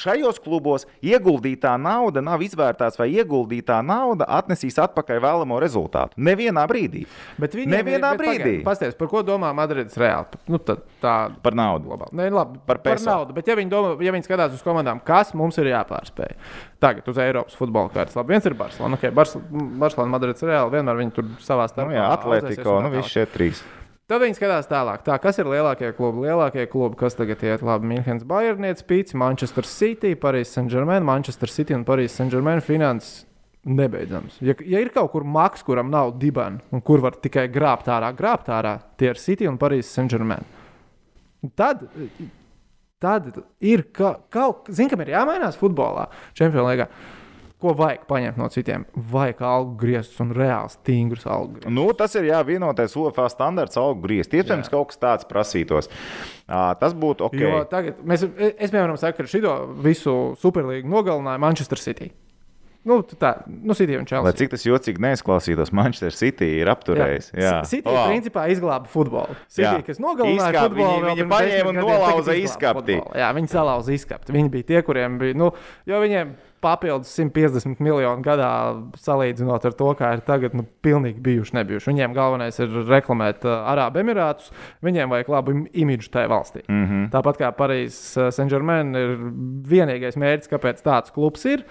šajos 0.00 0.38
klubos 0.40 0.86
ieguldītā 1.04 1.74
nauda 1.76 2.22
nav 2.24 2.40
izvērtēta, 2.46 2.96
vai 3.02 3.10
ieguldītā 3.20 3.82
nauda 3.84 4.24
atnesīs 4.38 4.80
atpakaļ 4.80 5.20
vēlamo 5.26 5.58
rezultātu. 5.60 6.16
Nevienā 6.16 6.64
brīdī. 6.70 7.04
Bet 7.36 7.58
viņi 7.58 7.74
Nevienā 7.74 8.14
brīdī. 8.16 8.54
Pastāstiet, 8.64 8.96
par 8.96 9.12
ko 9.12 9.20
domā 9.28 9.52
Madrids 9.52 10.00
reāli? 10.00 10.40
Nu, 10.48 10.56
tad, 10.56 10.86
tā 11.04 11.18
Par 11.44 11.52
naudu. 11.52 11.90
globāli. 11.90 12.16
Ne, 12.16 12.30
labi, 12.32 12.62
Par 12.64 12.80
par 12.80 12.94
peso. 12.96 13.10
naudu. 13.12 13.36
Bet, 13.36 13.44
ja 13.52 13.60
viņi, 13.60 13.68
domā, 13.76 13.92
ja 14.00 14.16
viņi 14.16 14.24
skatās 14.24 14.56
uz 14.56 14.64
komandām, 14.64 15.04
kas 15.04 15.34
mums 15.36 15.60
ir 15.60 15.68
jāpārspēj 15.74 16.32
tagad 16.80 17.08
uz 17.10 17.18
Eiropas 17.20 17.58
futbola 17.58 17.92
kārtas, 17.92 18.16
labi, 18.18 18.34
viens 18.34 18.46
ir 18.48 18.56
Barcelona. 18.58 18.96
Okay, 18.98 19.12
Barcelona, 19.14 20.08
Madrids 20.10 20.46
reāli 20.46 20.78
vienmēr 20.78 21.02
viņi 21.02 21.14
tur 21.16 21.28
savā 21.44 21.68
starpā. 21.70 21.92
Nu, 21.92 21.98
jā, 21.98 22.08
Atletico, 22.16 22.80
nu, 22.84 22.92
visi 22.94 23.14
šie 23.18 23.26
trīs. 23.30 23.62
Tad 24.10 24.24
viņi 24.24 24.34
skatās 24.40 24.66
tālāk, 24.66 25.04
tā, 25.06 25.14
kas 25.22 25.38
ir 25.38 25.46
lielākie 25.46 25.92
klubi. 25.94 26.24
Lielākie 26.26 26.64
klubi, 26.72 26.98
kas 26.98 27.14
tagad 27.14 27.44
iet 27.46 27.62
labi, 27.62 27.86
Münchenes, 27.92 28.24
Bayernietis, 28.26 28.82
Pīts, 28.88 29.14
Manchester 29.14 29.68
City, 29.68 30.16
Paris 30.18 30.50
Saint-Germain, 30.56 31.04
Manchester 31.06 31.52
City 31.52 31.76
un 31.76 31.84
Paris 31.86 32.16
Saint-Germain 32.18 32.64
finanses. 32.64 33.28
Nebeidzams. 33.60 34.38
Ja, 34.40 34.54
ja 34.64 34.80
ir 34.80 34.88
kaut 34.88 35.12
kur 35.12 35.22
maks, 35.28 35.60
kuram 35.62 35.90
nav 35.92 36.14
dibana, 36.18 36.62
un 36.72 36.80
kur 36.80 37.02
var 37.04 37.18
tikai 37.20 37.44
grābt 37.52 37.90
ārā, 37.92 38.08
grābt 38.16 38.48
ārā, 38.48 38.78
tie 38.98 39.10
ir 39.12 39.20
City 39.20 39.46
un 39.46 39.60
Paris 39.60 39.90
Saint-Germain. 39.92 40.46
Tad, 41.54 41.84
tad 43.00 43.32
ir 43.64 43.86
ka, 43.96 44.18
kaut 44.32 44.66
kas, 44.68 44.82
kam 44.90 45.02
ir 45.04 45.14
jāmainās 45.14 45.58
futbolā, 45.60 46.10
Champions 46.36 46.68
League. 46.68 46.90
ko 47.60 47.74
vajag 47.76 48.06
paņemt 48.08 48.38
no 48.40 48.46
citiem. 48.48 48.86
Vajag 49.12 49.42
algu 49.44 49.74
grieztus 49.82 50.20
un 50.24 50.30
reāli 50.32 50.72
stingrus 50.72 51.26
algu 51.28 51.58
grieztus. 51.58 51.74
Nu, 51.76 51.84
tas 51.92 52.14
ir 52.16 52.30
jā, 52.30 52.38
vienotais 52.48 52.94
UFO 52.96 53.26
standarts, 53.28 53.76
algu 53.76 54.00
griezt. 54.06 54.32
Iespējams, 54.32 54.70
kaut 54.72 54.88
kas 54.92 55.02
tāds 55.02 55.28
prasītos. 55.28 55.90
Uh, 56.48 56.70
tas 56.80 56.96
būtu 56.96 57.28
ok. 57.28 57.36
Jo 57.36 57.60
tagad 57.68 58.00
mēs, 58.00 58.24
es, 58.24 58.72
piemēram, 58.72 58.96
saku, 59.00 59.26
ka 59.26 59.28
šo 59.28 59.54
visu 59.84 60.16
superlīgu 60.40 60.88
nogalināja 60.88 61.42
Manchester 61.44 61.84
City. 61.84 62.08
Nu, 62.88 63.02
tā 63.04 63.34
nu, 63.44 63.74
City 63.76 63.98
un 64.00 64.06
Chelsea. 64.08 64.24
Lai 64.24 64.32
cik 64.38 64.54
tas 64.54 64.62
jocīgi 64.64 65.02
neizklausītos, 65.04 65.72
Manchester 65.76 66.14
City 66.16 66.48
ir 66.62 66.70
apturējis. 66.72 67.30
Jā, 67.34 67.42
jā. 67.44 67.56
City 67.68 67.92
wow. 67.92 68.06
principā 68.08 68.46
izglāba 68.52 68.88
futbolu. 68.88 69.36
City, 69.46 69.66
jā. 69.66 69.80
kas 69.84 70.00
nogalināja 70.00 70.54
Izkāp, 70.54 70.70
futbolu, 70.72 71.02
viņi, 71.04 71.18
viņi 71.18 71.32
paņēma 71.34 71.74
un 71.74 71.80
nolauza 71.84 72.36
izskapti. 72.40 72.96
Jā, 73.20 73.32
viņi 73.36 73.52
salauza 73.52 73.92
izskapti. 73.92 74.32
Viņi 74.36 74.52
bija 74.54 74.70
tie, 74.72 74.80
kuriem 74.86 75.20
bija, 75.20 75.36
nu, 75.36 75.50
jo 75.90 76.00
viņiem 76.00 76.32
papildus 76.60 77.12
150 77.16 77.80
miljonu 77.84 78.24
gadā 78.24 78.50
salīdzinot 79.00 79.64
ar 79.68 79.76
to, 79.76 79.92
kā 79.96 80.14
ir 80.16 80.24
tagad, 80.24 80.56
nu, 80.56 80.64
pilnīgi 80.84 81.20
bijuši 81.24 81.56
nebijuši. 81.56 81.92
Viņiem 81.92 82.16
galvenais 82.16 82.60
ir 82.60 82.74
reklamēt 82.88 83.46
uh, 83.48 83.70
Arābu 83.72 84.02
Emirātus, 84.02 84.50
viņiem 84.84 85.12
vajag 85.12 85.32
labu 85.32 85.56
imidžu 85.68 86.12
tajā 86.16 86.32
valstī. 86.32 86.64
Mm 86.68 86.84
-hmm. 86.84 87.08
Tāpat 87.14 87.40
kā 87.40 87.52
Parīzes 87.56 88.16
uh, 88.16 88.28
Saint-Germain 88.32 88.92
ir 88.96 89.16
vienīgais 89.72 90.20
mērķis, 90.20 90.52
kāpēc 90.52 90.84
tāds 90.84 91.12
klubs 91.16 91.44
ir 91.48 91.64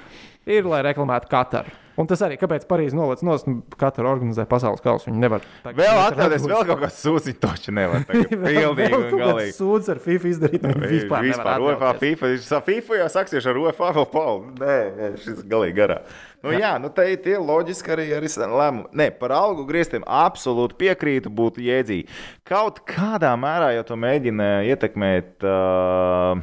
ir, 0.50 0.68
lai 0.70 0.82
reklamētu 0.90 1.32
Kataru. 1.32 1.78
Un 2.00 2.08
tas 2.08 2.22
arī, 2.24 2.38
kāpēc 2.40 2.64
Parīzē 2.70 2.96
noliec 2.96 3.20
no 3.28 3.34
nu, 3.44 3.58
katra 3.80 4.08
organizē 4.08 4.46
pasaules 4.48 4.80
kausu. 4.84 5.10
Viņi 5.10 5.20
nevar. 5.20 5.44
Vēl 5.66 5.98
atcerieties, 6.06 6.46
vēl 6.48 6.64
kaut 6.70 6.80
kas 6.86 7.02
sūdzīgi, 7.04 7.40
taču 7.44 7.74
nevar. 7.76 8.06
Pilnīgi 8.08 8.96
un 8.96 9.20
galīgi. 9.20 9.56
Sūdz 9.58 9.92
ar 9.92 10.00
FIFA 10.06 10.32
izdarīt. 10.32 10.70
Vispār, 10.94 11.28
vispār 11.28 11.66
UEFA, 11.66 11.92
FIFA, 12.00 12.32
FIFA 12.70 13.02
jau 13.02 13.10
saksies 13.18 13.50
ar 13.52 13.60
UEFA 13.60 13.92
vēl 14.00 14.10
palu. 14.14 14.56
Nē, 14.62 14.80
nē, 14.96 15.12
šis 15.26 15.44
galīgi 15.52 15.80
garā. 15.82 16.00
Nu, 16.40 16.56
jā, 16.56 16.72
nu, 16.80 16.88
tā 16.96 17.10
ir 17.12 17.44
loģiski 17.44 17.92
arī, 17.98 18.10
arī 18.16 18.32
lēmumi. 18.32 18.88
Nē, 18.96 19.12
par 19.20 19.36
algu 19.36 19.68
grieztiem 19.68 20.08
absolūti 20.08 20.80
piekrītu, 20.80 21.36
būtu 21.36 21.68
jēdzīgi. 21.68 22.08
Kaut 22.48 22.80
kādā 22.88 23.36
mērā 23.36 23.74
jau 23.76 23.90
to 23.92 24.00
mēģina 24.00 24.54
ietekmēt 24.72 25.44
uh, 25.44 26.40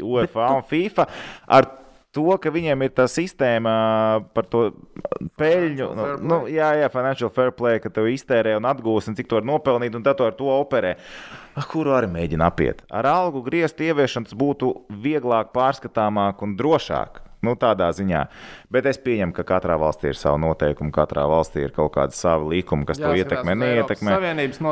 UEFA 0.00 0.54
un 0.56 0.64
FIFA. 0.72 1.12
Ar 1.58 1.74
to, 2.16 2.26
ka 2.42 2.52
viņiem 2.52 2.86
ir 2.86 2.94
tā 2.96 3.06
sistēma 3.10 3.74
par 4.36 4.48
to 4.52 4.62
peļņu. 5.40 5.88
Nu, 5.98 6.06
nu, 6.24 6.40
jā, 6.52 6.72
jā, 6.80 6.88
financial 6.92 7.32
fair 7.32 7.52
play, 7.56 7.80
ka 7.82 7.92
tev 7.92 8.08
iztērē 8.12 8.56
un 8.58 8.68
atgūst, 8.68 9.12
un 9.12 9.18
cik 9.18 9.28
to 9.30 9.40
var 9.40 9.48
nopelnīt, 9.48 9.96
un 9.96 10.06
tad 10.06 10.18
to 10.20 10.28
ar 10.28 10.36
to 10.38 10.48
operē. 10.56 10.96
Kuru 11.72 11.94
arī 11.96 12.10
mēģina 12.12 12.50
apiet. 12.50 12.82
Ar 12.92 13.08
algu 13.08 13.44
griestu 13.46 13.86
ieviešanu 13.86 14.28
tas 14.28 14.36
būtu 14.36 14.72
vieglāk, 15.04 15.52
pārskatāmāk 15.56 16.42
un 16.44 16.56
drošāk. 16.58 17.22
Nu, 17.44 17.52
tādā 17.60 17.90
ziņā. 17.94 18.22
Bet 18.72 18.86
es 18.88 18.96
pieņemu, 19.02 19.34
ka 19.36 19.44
katrā 19.46 19.76
valstī 19.78 20.08
ir 20.10 20.18
sava 20.18 20.38
noteikuma, 20.40 20.90
katrā 20.94 21.26
valstī 21.28 21.66
ir 21.66 21.74
kaut 21.76 21.92
kāda 21.94 22.16
sava 22.16 22.48
likuma, 22.48 22.86
kas 22.88 22.98
jāsakās 22.98 23.12
to 23.12 23.20
ietekmē, 23.22 23.56
neietekmē. 23.60 24.14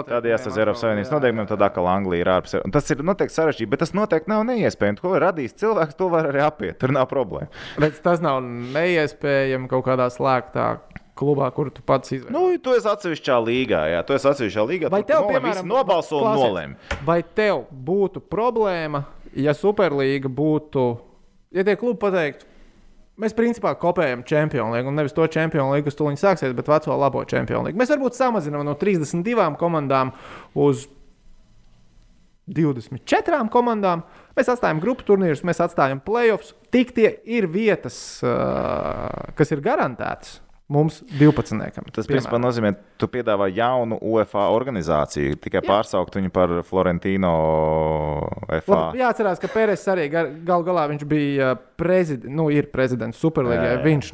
Tad 0.08 0.26
jāsaka 0.30 0.62
Eiropas 0.62 0.82
Savienības 0.82 1.12
noteikumiem, 1.12 1.50
tad 1.50 1.66
atkal 1.68 1.90
Anglija 1.92 2.24
ir 2.24 2.32
ārpus. 2.34 2.56
Tas 2.74 2.90
ir 2.90 3.04
noteikti 3.04 3.36
sarežģīti, 3.36 3.70
bet 3.70 3.84
tas 3.84 3.94
noteikti 3.94 4.32
nav 4.32 4.46
neiespējami. 4.48 5.02
Ko 5.04 5.12
ir 5.18 5.26
radījis 5.28 5.58
cilvēks, 5.60 5.98
to 6.00 6.08
var 6.12 6.30
arī 6.32 6.42
apiet. 6.46 6.80
Tur 6.80 6.94
nav 6.96 7.06
problēma. 7.12 7.52
Bet 7.78 8.00
tas 8.02 8.24
nav 8.24 8.40
neiespējami 8.44 9.70
kaut 9.70 9.84
kādā 9.86 10.08
slēgtā 10.12 10.68
klubā, 11.14 11.46
kur 11.54 11.70
tu 11.70 11.84
pats 11.86 12.10
izvēlies. 12.16 12.34
Nu, 12.34 12.48
tu 12.62 12.74
esi 12.74 12.88
atsevišķā 12.90 13.36
līgā, 13.44 13.82
jā, 13.92 14.00
tu 14.06 14.16
esi 14.16 14.26
atsevišķā 14.30 14.64
līgā. 14.70 14.90
Vai 14.90 15.04
tev, 15.06 15.28
piemēram, 15.30 15.68
nobalso 15.70 16.24
un 16.24 16.40
nolēma? 16.40 16.96
Vai 17.06 17.20
tev 17.36 17.68
būtu 17.70 18.24
problēma, 18.32 19.04
ja 19.38 19.54
Superlīga 19.54 20.32
būtu, 20.32 20.88
ja 21.54 21.62
tie 21.66 21.76
klubi 21.78 22.00
pateiktu, 22.02 22.50
Mēs 23.20 23.34
principā 23.36 23.70
kopējam 23.78 24.24
Champions 24.26 24.74
League, 24.74 24.90
un 24.90 24.96
nevis 24.98 25.14
to 25.14 25.26
Champions 25.30 25.70
League, 25.70 25.86
kas 25.86 25.94
tuliņ 26.00 26.16
sāksies, 26.18 26.54
bet 26.58 26.66
veco 26.66 26.96
labo 26.98 27.22
Champions 27.30 27.68
League. 27.68 27.78
Mēs 27.78 27.92
varbūt 27.94 28.16
samazinām 28.18 28.64
no 28.66 28.74
32 28.80 29.52
komandām 29.60 30.10
uz 30.58 30.88
24 32.50 33.44
komandām. 33.54 34.02
Mēs 34.34 34.50
atstājam 34.52 34.82
grupu 34.82 35.06
turnīrus, 35.06 35.44
mēs 35.46 35.62
atstājam 35.64 36.02
playoffs. 36.04 36.52
Tik 36.74 36.90
tie 36.96 37.12
ir 37.24 37.46
vietas, 37.48 37.96
kas 39.38 39.54
ir 39.54 39.62
garantētas. 39.64 40.40
Mums 40.74 41.02
12. 41.20 41.60
Tas 41.92 42.08
principā 42.08 42.38
nozīmē, 42.40 42.72
tu 43.04 43.10
piedāvā 43.12 43.50
jaunu 43.52 43.98
UEFA 44.00 44.48
organizāciju, 44.54 45.36
tikai 45.44 45.60
Jā. 45.60 45.66
pārsaukt 45.68 46.16
viņu 46.16 46.32
par 46.34 46.52
Florentino 46.66 47.34
FA. 48.48 48.62
Labi, 48.72 49.02
jāatcerās, 49.02 49.40
ka 49.42 49.50
Pēters 49.52 49.84
arī 49.92 50.08
gal 50.10 50.64
galā 50.66 50.86
viņš 50.92 51.04
bija 51.08 51.52
prezidents, 51.78 52.32
nu, 52.32 52.48
ir 52.54 52.70
prezidents 52.72 53.20
Superligā. 53.20 53.76
Viņš 53.84 54.10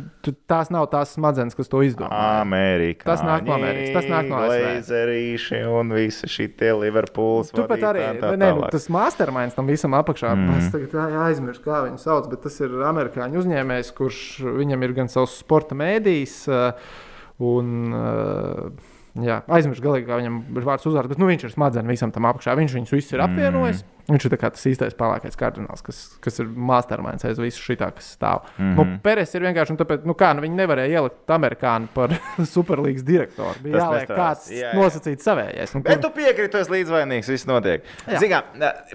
tās 0.51 0.73
nav 0.75 0.89
tās 0.93 1.15
smadzenes, 1.17 1.57
kas 1.59 1.71
to 1.71 1.83
izdomāja. 1.87 2.41
Amerikā. 2.43 3.07
Tas 3.07 3.23
nāk 3.27 3.47
no 3.47 3.57
Amerikas, 3.57 3.95
tas 3.99 4.09
nāk 4.11 4.31
no 4.31 4.41
Glazerīši 4.47 5.63
un 5.71 5.95
visi 5.97 6.31
šie 6.31 6.49
Liverpools. 6.81 7.53
Turpat 7.55 7.85
arī, 7.93 8.07
tā, 8.21 8.33
ne, 8.41 8.51
nu, 8.57 8.67
tas 8.73 8.89
masterminds 8.93 9.57
tam 9.59 9.71
visam 9.71 9.95
apakšā. 9.99 10.33
Mm. 10.35 10.59
Es 10.59 10.73
tagad 10.75 10.97
aizmirsu, 11.27 11.63
kā 11.65 11.85
viņu 11.87 12.01
sauc, 12.03 12.31
bet 12.33 12.43
tas 12.47 12.59
ir 12.65 12.75
amerikāņu 12.91 13.45
uzņēmējs, 13.45 13.93
kurš 13.97 14.25
viņam 14.61 14.87
ir 14.87 14.97
gan 14.97 15.13
savs 15.13 15.39
sporta 15.43 15.79
mēdījis 15.79 16.41
Uh, 16.51 17.09
un, 17.41 17.77
uh, 17.97 18.97
Jā, 19.19 19.41
aizmirsu 19.51 19.83
galīgi, 19.83 20.07
kā 20.07 20.21
viņam 20.21 20.37
ir 20.55 20.67
vārds 20.67 20.87
uzvārds, 20.87 21.11
bet 21.11 21.19
nu, 21.19 21.27
viņš 21.27 21.49
ir 21.49 21.53
smadzenes 21.57 21.91
visam 21.91 22.13
tam 22.15 22.29
apakšā. 22.31 22.55
Viņš 22.59 22.77
viņus 22.77 22.93
visus 22.95 23.17
ir 23.17 23.23
apvienojis. 23.25 23.81
Mm. 23.83 23.97
Viņš 24.11 24.27
ir 24.27 24.35
tas 24.41 24.67
īstais 24.67 24.95
pelēkais 24.99 25.39
kardināls, 25.39 25.83
kas, 25.87 25.99
kas 26.23 26.41
ir 26.43 26.49
masterminds 26.51 27.27
aiz 27.27 27.39
visu 27.39 27.63
šī 27.63 27.77
tā, 27.79 27.91
kas 27.95 28.09
stāv. 28.17 28.47
Mm 28.57 28.65
-hmm. 28.65 28.79
nu, 28.79 29.03
Peres 29.05 29.35
ir 29.35 29.45
vienkārši, 29.47 29.77
tāpēc, 29.79 30.07
nu, 30.07 30.17
kā, 30.19 30.31
nu, 30.35 30.43
viņi 30.43 30.59
nevarēja 30.59 30.99
ielikt 30.99 31.31
amerikāņu 31.31 31.91
par 31.95 32.15
superlīgas 32.55 33.05
direktoru. 33.07 33.55
Bija 33.63 33.85
jāliek 33.85 34.11
kāds 34.11 34.51
jā, 34.51 34.65
jā. 34.65 34.73
nosacīts 34.79 35.27
savējais. 35.27 35.75
Nu, 35.75 35.83
bet 35.87 36.03
tu 36.03 36.11
piekrīti, 36.11 36.51
tu 36.51 36.59
esi 36.59 36.75
līdzvainīgs, 36.75 37.31
viss 37.31 37.47
notiek. 37.47 37.87
Zinām, 38.19 38.43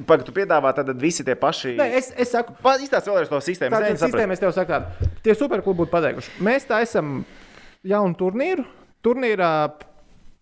pagaidi, 0.06 0.28
tu 0.28 0.36
piedāvā 0.36 0.76
tad 0.76 0.92
visi 1.00 1.24
tie 1.24 1.36
paši. 1.36 1.78
Nē, 1.80 1.90
es, 1.96 2.12
es 2.18 2.32
saku, 2.32 2.56
izstāsti 2.82 3.12
vēlreiz 3.12 3.32
to 3.32 3.40
sistēmu. 3.40 3.76
Tā 3.76 3.88
ir 3.92 4.04
sistēma, 4.04 4.34
es 4.34 4.44
tev 4.44 4.52
saku, 4.52 4.72
tādu. 4.72 5.12
tie 5.24 5.36
superklubi 5.36 5.84
būtu 5.84 5.96
pateikuši. 5.96 6.40
Mēs 6.44 6.68
tā 6.68 6.84
esam 6.84 7.24
jaunu 7.86 8.18
turnīru. 8.20 8.66
Turnīrā 9.06 9.52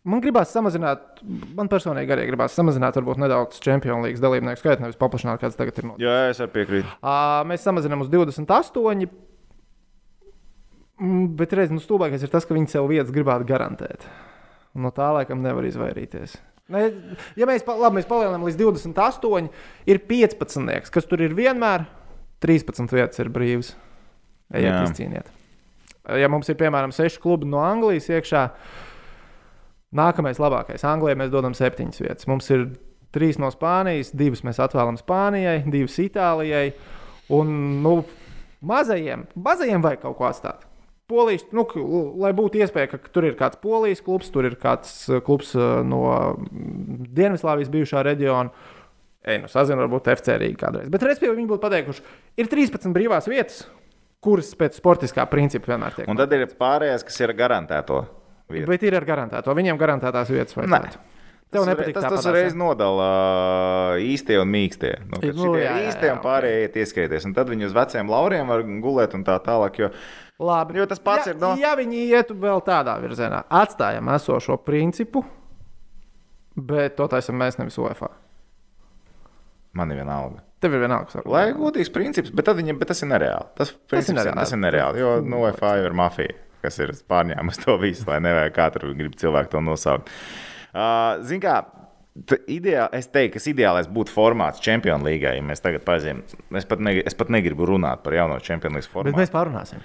man 0.10 0.24
gribās 0.24 0.54
samazināt, 0.56 1.22
man 1.58 1.70
personīgi 1.72 2.16
arī 2.16 2.28
gribās 2.30 2.56
samazināt, 2.58 2.98
varbūt 3.00 3.20
nedaudz 3.24 3.60
Champions 3.64 4.06
League 4.06 4.22
dalībnieku 4.24 4.62
skaitu, 4.62 4.84
nevis 4.84 5.00
paplašināt, 5.00 5.41
kāds 5.41 5.60
tagad 5.60 5.80
ir. 5.80 5.89
Noticis. 5.91 6.08
Jā, 6.08 6.16
es 6.32 6.41
arī 6.44 6.56
piekrītu. 6.58 6.96
Uh, 7.00 7.41
mēs 7.50 7.66
samazinām 7.68 8.06
uz 8.06 8.12
28. 8.14 9.12
Mm, 11.04 11.28
bet 11.39 11.56
reizē 11.58 11.76
nu, 11.76 11.84
stulbākais 11.84 12.24
ir 12.24 12.32
tas, 12.32 12.48
ka 12.48 12.56
viņi 12.56 12.72
sev 12.76 12.88
vietas 12.91 13.14
gribētu 13.16 13.48
garantēt. 13.50 14.08
No 14.78 14.94
tā 14.96 15.10
laikam 15.16 15.44
nevar 15.44 15.66
izvairīties. 15.68 16.38
Ne, 16.74 16.86
ja 17.38 17.48
mēs, 17.50 17.66
labi, 17.68 17.98
mēs 18.00 18.08
palielinām 18.08 18.46
līdz 18.48 18.62
28, 18.62 19.52
ir 19.91 20.00
15, 20.08 20.91
kas 20.96 21.10
tur 21.10 21.26
ir 21.26 21.36
vienmēr, 21.38 21.84
13 22.44 22.96
vietas 22.96 23.20
ir 23.20 23.32
brīvas. 23.34 23.74
Ejiet, 24.54 24.84
izcīniet 24.88 25.32
ja 26.10 26.30
mums 26.32 26.49
ir 26.51 26.58
piemēram 26.60 26.93
seši 26.95 27.22
klubi 27.24 27.47
no 27.49 27.62
Anglijas 27.64 28.10
iekšā, 28.12 28.47
nākamais 29.95 30.41
labākais. 30.41 30.84
Anglijai 30.88 31.20
mēs 31.22 31.32
dodam 31.34 31.56
septiņas 31.58 32.04
vietas. 32.04 32.28
Mums 32.30 32.49
ir 32.54 32.68
trīs 33.14 33.39
no 33.41 33.51
Spānijas, 33.54 34.12
divas 34.18 34.43
mēs 34.45 34.60
atvēlam 34.64 34.97
Spānijai, 34.99 35.62
divas 35.70 35.99
Itālijai. 36.01 36.74
Un 37.34 37.56
nu, 37.86 37.97
mazajiem, 38.66 39.28
mazajiem 39.45 39.84
vajag 39.86 40.04
kaut 40.04 40.18
ko 40.20 40.28
atstāt. 40.28 40.68
Polijas, 41.12 41.43
nu, 41.54 41.66
lai 42.24 42.32
būtu 42.36 42.62
iespēja, 42.64 42.93
ka 42.93 43.12
tur 43.14 43.28
ir 43.28 43.36
kāds 43.38 43.60
polijas 43.62 44.01
klubs, 44.01 44.32
tur 44.34 44.47
ir 44.47 44.56
kāds 44.60 45.04
uh, 45.12 45.20
klubs 45.24 45.51
uh, 45.58 45.82
no 45.86 46.01
Dienvidslāvijas 47.14 47.72
bijušā 47.74 48.06
reģiona. 48.08 48.54
Ej, 49.24 49.39
nu, 49.43 49.49
sazinu, 49.51 49.84
varbūt 49.84 50.10
FC 50.16 50.36
Rīgā 50.39 50.60
kādreiz. 50.66 50.89
Bet, 50.91 51.04
respektīvi, 51.06 51.38
viņi 51.38 51.51
būtu 51.51 51.64
pateikuši, 51.64 52.04
ir 52.39 52.49
13 52.51 52.95
brīvās 52.95 53.28
vietas, 53.32 53.62
kuras 54.24 54.52
pēc 54.58 54.80
sportiskā 54.80 55.26
principa 55.32 55.74
vienmēr 55.74 55.98
tiek. 56.00 56.12
Un 56.12 56.20
tad 56.20 56.34
ir 56.36 56.46
pārējās, 56.60 57.06
kas 57.08 57.20
ir 57.24 57.36
garantēto. 57.38 58.04
Vietu. 58.52 58.68
Bet 58.70 58.84
ir 58.86 58.96
ar 58.98 59.08
garantēto. 59.08 59.56
Viņiem 59.56 59.80
garantētās 59.80 60.32
vietas 60.34 60.56
vai 60.58 60.68
ne? 60.70 60.82
Tev 61.54 61.68
nepatīk 61.70 61.94
tas, 61.94 62.08
tas 62.10 62.28
reiz 62.34 62.56
nodala 62.58 63.08
īstie 64.02 64.40
un 64.42 64.50
mīkstie. 64.50 64.94
Nu, 65.06 65.20
nu, 65.38 65.50
jā, 65.60 65.68
jā, 65.68 65.92
īstie 65.92 66.10
jā, 66.10 66.16
un 66.16 66.22
pārējie 66.24 66.64
okay. 66.66 66.82
ieskaities. 66.82 67.28
Un 67.30 67.36
tad 67.38 67.52
viņi 67.52 67.68
uz 67.68 67.76
veciem 67.76 68.10
lauriem 68.10 68.50
var 68.50 68.64
gulēt 68.82 69.14
un 69.18 69.26
tā 69.28 69.36
tālāk. 69.46 69.78
Jo, 69.84 69.92
Labi. 70.42 70.80
jo 70.82 70.88
tas 70.90 71.04
pats 71.04 71.30
ja, 71.30 71.36
ir. 71.36 71.40
No... 71.42 71.54
Ja 71.62 71.76
viņi 71.78 72.08
ietu 72.08 72.38
vēl 72.42 72.64
tādā 72.66 72.96
virzienā, 73.04 73.44
atstājam 73.62 74.10
esošo 74.16 74.58
principu, 74.66 75.22
bet 76.58 76.98
to 76.98 77.08
taisam 77.12 77.38
mēs 77.38 77.60
nevis 77.62 77.78
UEFA. 77.82 78.10
Man 79.78 79.94
ir 79.94 80.02
vienalga. 80.02 80.42
Tev 80.64 80.78
ir 80.78 80.86
vienalga. 80.86 81.22
Lai 81.28 81.43
godīgs 81.57 81.91
princips, 81.91 82.32
bet, 82.32 82.47
viņam, 82.55 82.80
bet 82.80 82.93
tas 82.93 83.03
ir 83.03 83.09
nereāli. 83.11 83.49
Tas, 83.57 83.74
tas 83.91 84.07
ir 84.07 84.16
nereāli. 84.16 84.39
Tas 84.39 84.55
ir 84.55 84.61
nereāli 84.64 85.01
jo 85.03 85.14
no 85.20 85.41
nu, 85.41 85.45
jau 85.51 85.74
ir 85.84 85.95
mafija, 85.99 86.36
kas 86.64 86.80
ir 86.80 86.93
pārņēmusi 87.11 87.66
to 87.66 87.76
visu, 87.82 88.07
lai 88.07 88.22
nevajag 88.24 88.55
katru 88.55 88.93
grib 88.95 89.18
cilvēku 89.20 89.51
to 89.51 89.64
nosaukt. 89.66 90.11
Uh, 90.72 91.20
Ziniet, 91.28 91.43
kā. 91.43 91.57
Ideāli, 92.45 92.93
es 92.93 93.07
teiktu, 93.09 93.39
ka 93.39 93.49
ideālais 93.49 93.88
būtu 93.89 94.14
formāts 94.14 94.61
Champions 94.61 95.01
League. 95.03 95.26
Ja 95.26 95.43
mēs 95.43 95.64
tagad 95.66 95.82
pazīstam, 95.88 96.22
es, 96.53 96.68
pat 96.70 96.82
ne, 96.86 96.99
es 97.01 97.18
pat 97.18 97.32
negribu 97.34 97.66
runāt 97.66 98.03
par 98.05 98.14
jauno 98.14 98.38
Champions 98.38 98.78
League 98.78 98.91
formātu. 98.91 99.18
Bet 99.18 99.26
mēs 99.26 99.34
pārunāsim. 99.34 99.82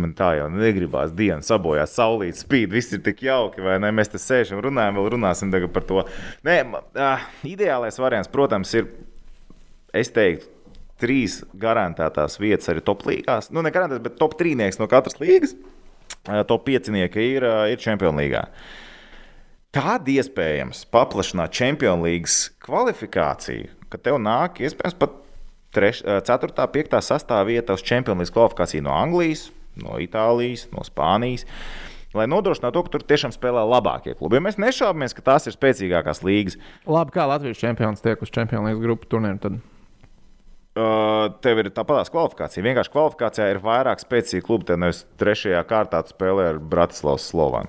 Man 0.00 0.12
tā 0.16 0.32
jau 0.38 0.48
negribās 0.52 1.12
dienas 1.16 1.48
sabojāt, 1.48 1.90
saulīt 1.92 2.40
spīd, 2.40 2.72
viss 2.72 2.92
ir 2.96 3.02
tik 3.04 3.22
jauki, 3.24 3.62
vai 3.64 3.78
ne? 3.80 3.92
Mēs 3.94 4.12
te 4.12 4.20
sēžam, 4.20 4.60
runājam, 4.64 4.98
vēl 4.98 5.12
runāsim 5.14 5.52
par 5.72 5.86
to. 5.88 6.02
Nē, 6.48 6.58
uh, 6.72 7.24
ideālais 7.48 8.00
variants, 8.00 8.30
protams, 8.32 8.72
ir, 8.76 8.88
es 9.96 10.12
teiktu, 10.14 10.48
trīs 11.02 11.40
garantētās 11.58 12.38
vietas 12.40 12.70
arī 12.70 12.82
top 12.84 13.04
līgās. 13.08 13.50
Nu, 13.50 13.64
ne 13.64 13.72
garantētas, 13.74 14.04
bet 14.04 14.20
top 14.20 14.36
trīnieks 14.40 14.80
no 14.80 14.88
katras 14.90 15.18
līgas. 15.22 15.56
Uh, 16.22 16.42
top 16.46 16.66
piecinieki 16.68 17.24
ir, 17.34 17.46
uh, 17.46 17.64
ir 17.72 17.80
Champions 17.82 18.18
League. 18.18 18.42
Tad 19.72 20.08
iespējams 20.12 20.84
paplašināt 20.92 21.54
Champions 21.56 22.04
League 22.04 22.28
kvalifikāciju, 22.62 23.70
ka 23.90 23.98
tev 23.98 24.20
nāk 24.22 24.60
iespējams 24.62 24.98
pat 25.00 25.16
4, 25.72 26.52
5, 26.52 26.98
6 27.00 27.32
vieta 27.48 27.74
uz 27.78 27.82
Champions 27.82 28.20
League 28.20 28.36
kvalifikāciju 28.36 28.84
no 28.84 28.92
Anglijas, 28.92 29.48
no 29.80 29.96
Itālijas, 30.02 30.68
no 30.74 30.84
Spānijas. 30.86 31.48
Lai 32.12 32.26
nodrošinātu 32.28 32.76
to, 32.76 32.84
ka 32.84 32.92
tur 32.92 33.04
tiešām 33.08 33.32
spēlē 33.32 33.62
labākie 33.64 34.12
klubi. 34.18 34.42
Mēs 34.44 34.60
nešaubamies, 34.60 35.14
ka 35.16 35.24
tās 35.30 35.48
ir 35.48 35.56
spēcīgākās 35.56 36.20
līgas. 36.20 36.58
Labi, 36.84 37.14
kā 37.14 37.24
Latvijas 37.24 37.62
čempions 37.64 38.04
tiek 38.04 38.20
uz 38.20 38.32
Champions 38.34 38.68
League 38.68 38.84
grupu 38.84 39.08
turnīru. 39.08 39.40
Tad... 39.40 39.56
Uh, 40.72 41.26
tev 41.44 41.58
ir 41.60 41.68
tāpatās 41.68 42.08
kvalifikācija. 42.08 42.64
Vienkārši 42.64 42.92
kvalifikācijā 42.94 43.50
ir 43.52 43.58
vairāk 43.60 44.00
spēcīgi 44.00 44.44
klubi. 44.46 44.72
Nevis 44.80 45.02
trešajā 45.20 45.60
kārtā 45.68 46.00
spēlē 46.08 46.46
ar 46.54 46.60
Bratislavas 46.72 47.26
Slovānu. 47.28 47.68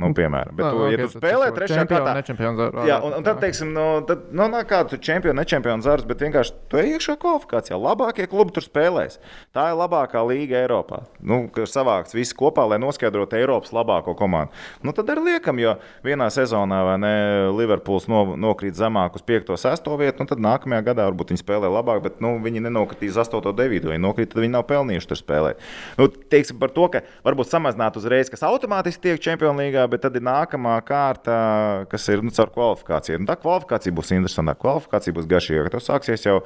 Nu, 0.00 0.08
piemēram, 0.16 0.56
bet, 0.56 0.64
Ah, 0.66 0.72
tu, 0.72 0.78
ok, 0.82 0.90
ja 0.90 0.98
tu 0.98 1.10
spēlē 1.12 1.46
čempionu, 1.52 2.56
kārtā, 2.58 2.84
jā, 2.88 2.96
un, 3.06 3.12
un 3.18 3.22
tad, 3.22 3.38
teiksim, 3.42 3.68
no, 3.76 3.84
tad, 4.08 4.24
no, 4.34 4.48
no 4.50 4.62
kāda 4.66 4.96
ir 4.96 5.00
čempions, 5.04 5.36
nečempions 5.36 5.84
zars, 5.86 6.06
bet 6.08 6.24
vienkārši 6.24 6.54
tu 6.72 6.80
ej 6.80 6.96
iekšā 6.96 7.14
kvalifikācijā. 7.22 7.78
Labākie 7.78 8.26
klubi 8.26 8.54
tur 8.56 8.64
spēlēs. 8.64 9.20
Tā 9.54 9.68
ir 9.70 9.78
labākā 9.78 10.24
līga 10.26 10.58
Eiropā. 10.64 11.04
Nu, 11.22 11.44
kas 11.54 11.74
savāks 11.76 12.16
visi 12.16 12.34
kopā, 12.34 12.64
lai 12.72 12.80
noskaidrotu 12.82 13.38
Eiropas 13.38 13.70
labāko 13.76 14.16
komandu. 14.18 14.50
Nu, 14.82 14.90
tad 14.96 15.12
arī 15.12 15.36
liekam, 15.36 15.60
jo 15.62 15.76
vienā 16.02 16.26
sezonā 16.34 16.80
vai 16.88 16.96
ne 16.98 17.12
Liverpools 17.54 18.08
no, 18.10 18.24
nokrīt 18.34 18.74
zemāk 18.78 19.20
uz 19.20 19.22
5, 19.28 19.54
6 19.54 19.92
vietu, 20.00 20.24
un 20.24 20.32
tad 20.32 20.42
nākamajā 20.42 20.82
gadā 20.88 21.06
varbūt 21.12 21.30
viņi 21.30 21.44
spēlē 21.44 21.70
labāk, 21.70 22.02
bet 22.08 22.18
nu, 22.24 22.34
viņi 22.42 22.64
nenokritīs 22.66 23.20
8, 23.22 23.52
9. 23.54 23.86
Viņi 23.92 24.02
nokrīt, 24.02 24.32
tad 24.34 24.42
viņi 24.42 24.56
nav 24.56 24.66
pelnījuši 24.72 25.12
tur 25.12 25.22
spēlēt. 25.22 25.62
Nu, 26.00 26.10
teiksim 26.10 26.58
par 26.58 26.74
to, 26.74 26.90
ka 26.90 27.04
varbūt 27.22 27.52
samazināt 27.52 28.00
uzreiz, 28.00 28.32
kas 28.32 28.42
automātiski 28.48 29.06
tiek 29.06 29.22
Champions 29.22 29.52
League, 29.82 29.90
bet 29.92 30.02
tad 30.04 30.16
ir 30.16 30.24
nākamā 30.24 30.74
kārta, 30.86 31.86
kas 31.90 32.06
ir 32.12 32.22
nu, 32.22 32.32
caur 32.34 32.50
kvalifikāciju. 32.54 33.20
Nu, 33.22 33.28
tā 33.28 33.36
kvalifikācija 33.40 33.94
būs 33.94 34.12
interesanta. 34.14 34.54
Kvalifikācija 34.58 35.14
būs 35.16 35.28
garšīga. 35.30 35.70
Tas 35.72 35.88
sāksies 35.88 36.26
jau, 36.26 36.38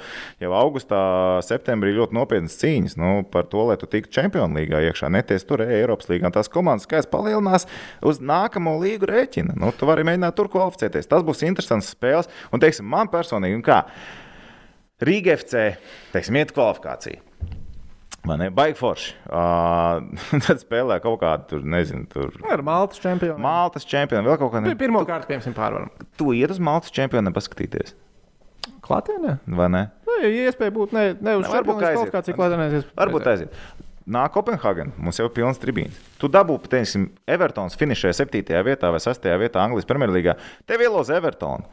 jau 0.43 0.53
augustā, 0.57 1.01
septembrī 1.47 1.95
ļoti 1.97 2.16
nopietnas 2.16 2.57
cīņas 2.61 2.97
nu, 3.01 3.12
par 3.32 3.49
to, 3.51 3.66
lai 3.70 3.78
tu 3.80 3.89
tiktu 3.91 4.14
Champions 4.16 4.57
League 4.57 4.82
iekšā. 4.89 5.11
Neties 5.12 5.47
tur 5.49 5.64
Eiropas 5.64 6.11
līgā. 6.11 6.30
Tās 6.34 6.51
komandas 6.53 6.87
skaits 6.89 7.11
palielinās 7.11 7.68
uz 8.07 8.20
nākamo 8.20 8.78
līgu 8.82 9.11
rēķina. 9.11 9.57
Nu, 9.61 9.72
tu 9.76 9.89
vari 9.89 10.07
mēģināt 10.07 10.37
tur 10.39 10.51
kvalificēties. 10.53 11.11
Tas 11.11 11.26
būs 11.26 11.45
interesants 11.47 11.93
spēles. 11.95 12.30
Un, 12.53 12.62
teiksim, 12.62 12.89
man 12.89 13.12
personīgi, 13.12 13.62
kā 13.66 13.84
Rīga 15.05 15.34
FC, 15.37 15.70
teiksim, 16.14 16.41
iet 16.41 16.55
kvalifikācija. 16.57 17.26
Man 18.27 18.43
ir 18.43 18.51
baigi 18.55 18.79
forši. 18.81 19.12
Uh, 19.29 20.03
tad 20.47 20.59
spēlē 20.62 20.97
kaut 21.05 21.20
kādu, 21.22 21.47
tur, 21.53 21.66
nezinu, 21.77 22.07
tur. 22.11 22.33
Nu, 22.43 22.49
Ar 22.53 22.62
Maltas 22.66 22.99
čempionu. 23.03 23.39
Maltas 23.43 23.87
čempionu, 23.87 24.27
vēl 24.27 24.41
kaut 24.41 24.53
kādu. 24.57 24.72
Pirmā 24.81 25.05
kārta, 25.07 25.29
piemēram, 25.31 25.55
pārvaram. 25.57 25.93
Tu 26.18 26.33
iet 26.41 26.51
uz 26.55 26.59
Maltas 26.62 26.95
čempionu 26.97 27.33
paskatīties, 27.37 27.95
Klātienē? 28.87 29.39
vai 29.59 29.66
ne? 29.72 29.83
Nu, 30.07 30.14
ja 30.22 30.31
iespēja 30.47 30.74
būt 30.74 30.93
ne, 30.95 31.05
ne 31.18 31.37
uz 31.41 31.47
Ne, 31.47 31.53
varbūt 31.55 31.81
aiziet. 31.81 31.97
kvalifikāciju 31.99 32.37
klātienē. 32.39 32.83
Varbūt 32.99 33.31
aiziet. 33.33 33.57
Nāk 34.07 34.31
Kopenhāgena, 34.37 34.93
mums 35.03 35.18
jau 35.18 35.27
ir 35.27 35.33
pilns 35.35 35.59
tribīns. 35.59 35.97
Tu 36.22 36.29
dabū, 36.31 36.61
teiksim, 36.70 37.09
Evertons 37.27 37.74
finišē 37.79 38.12
7. 38.14 38.43
vietā 38.66 38.93
vai 38.95 39.01
6. 39.03 39.27
vietā 39.43 39.64
Anglijas 39.64 39.89
Premjerlīgā. 39.89 40.37
Tev 40.70 40.85
ielos 40.87 41.11
Evertonu. 41.11 41.66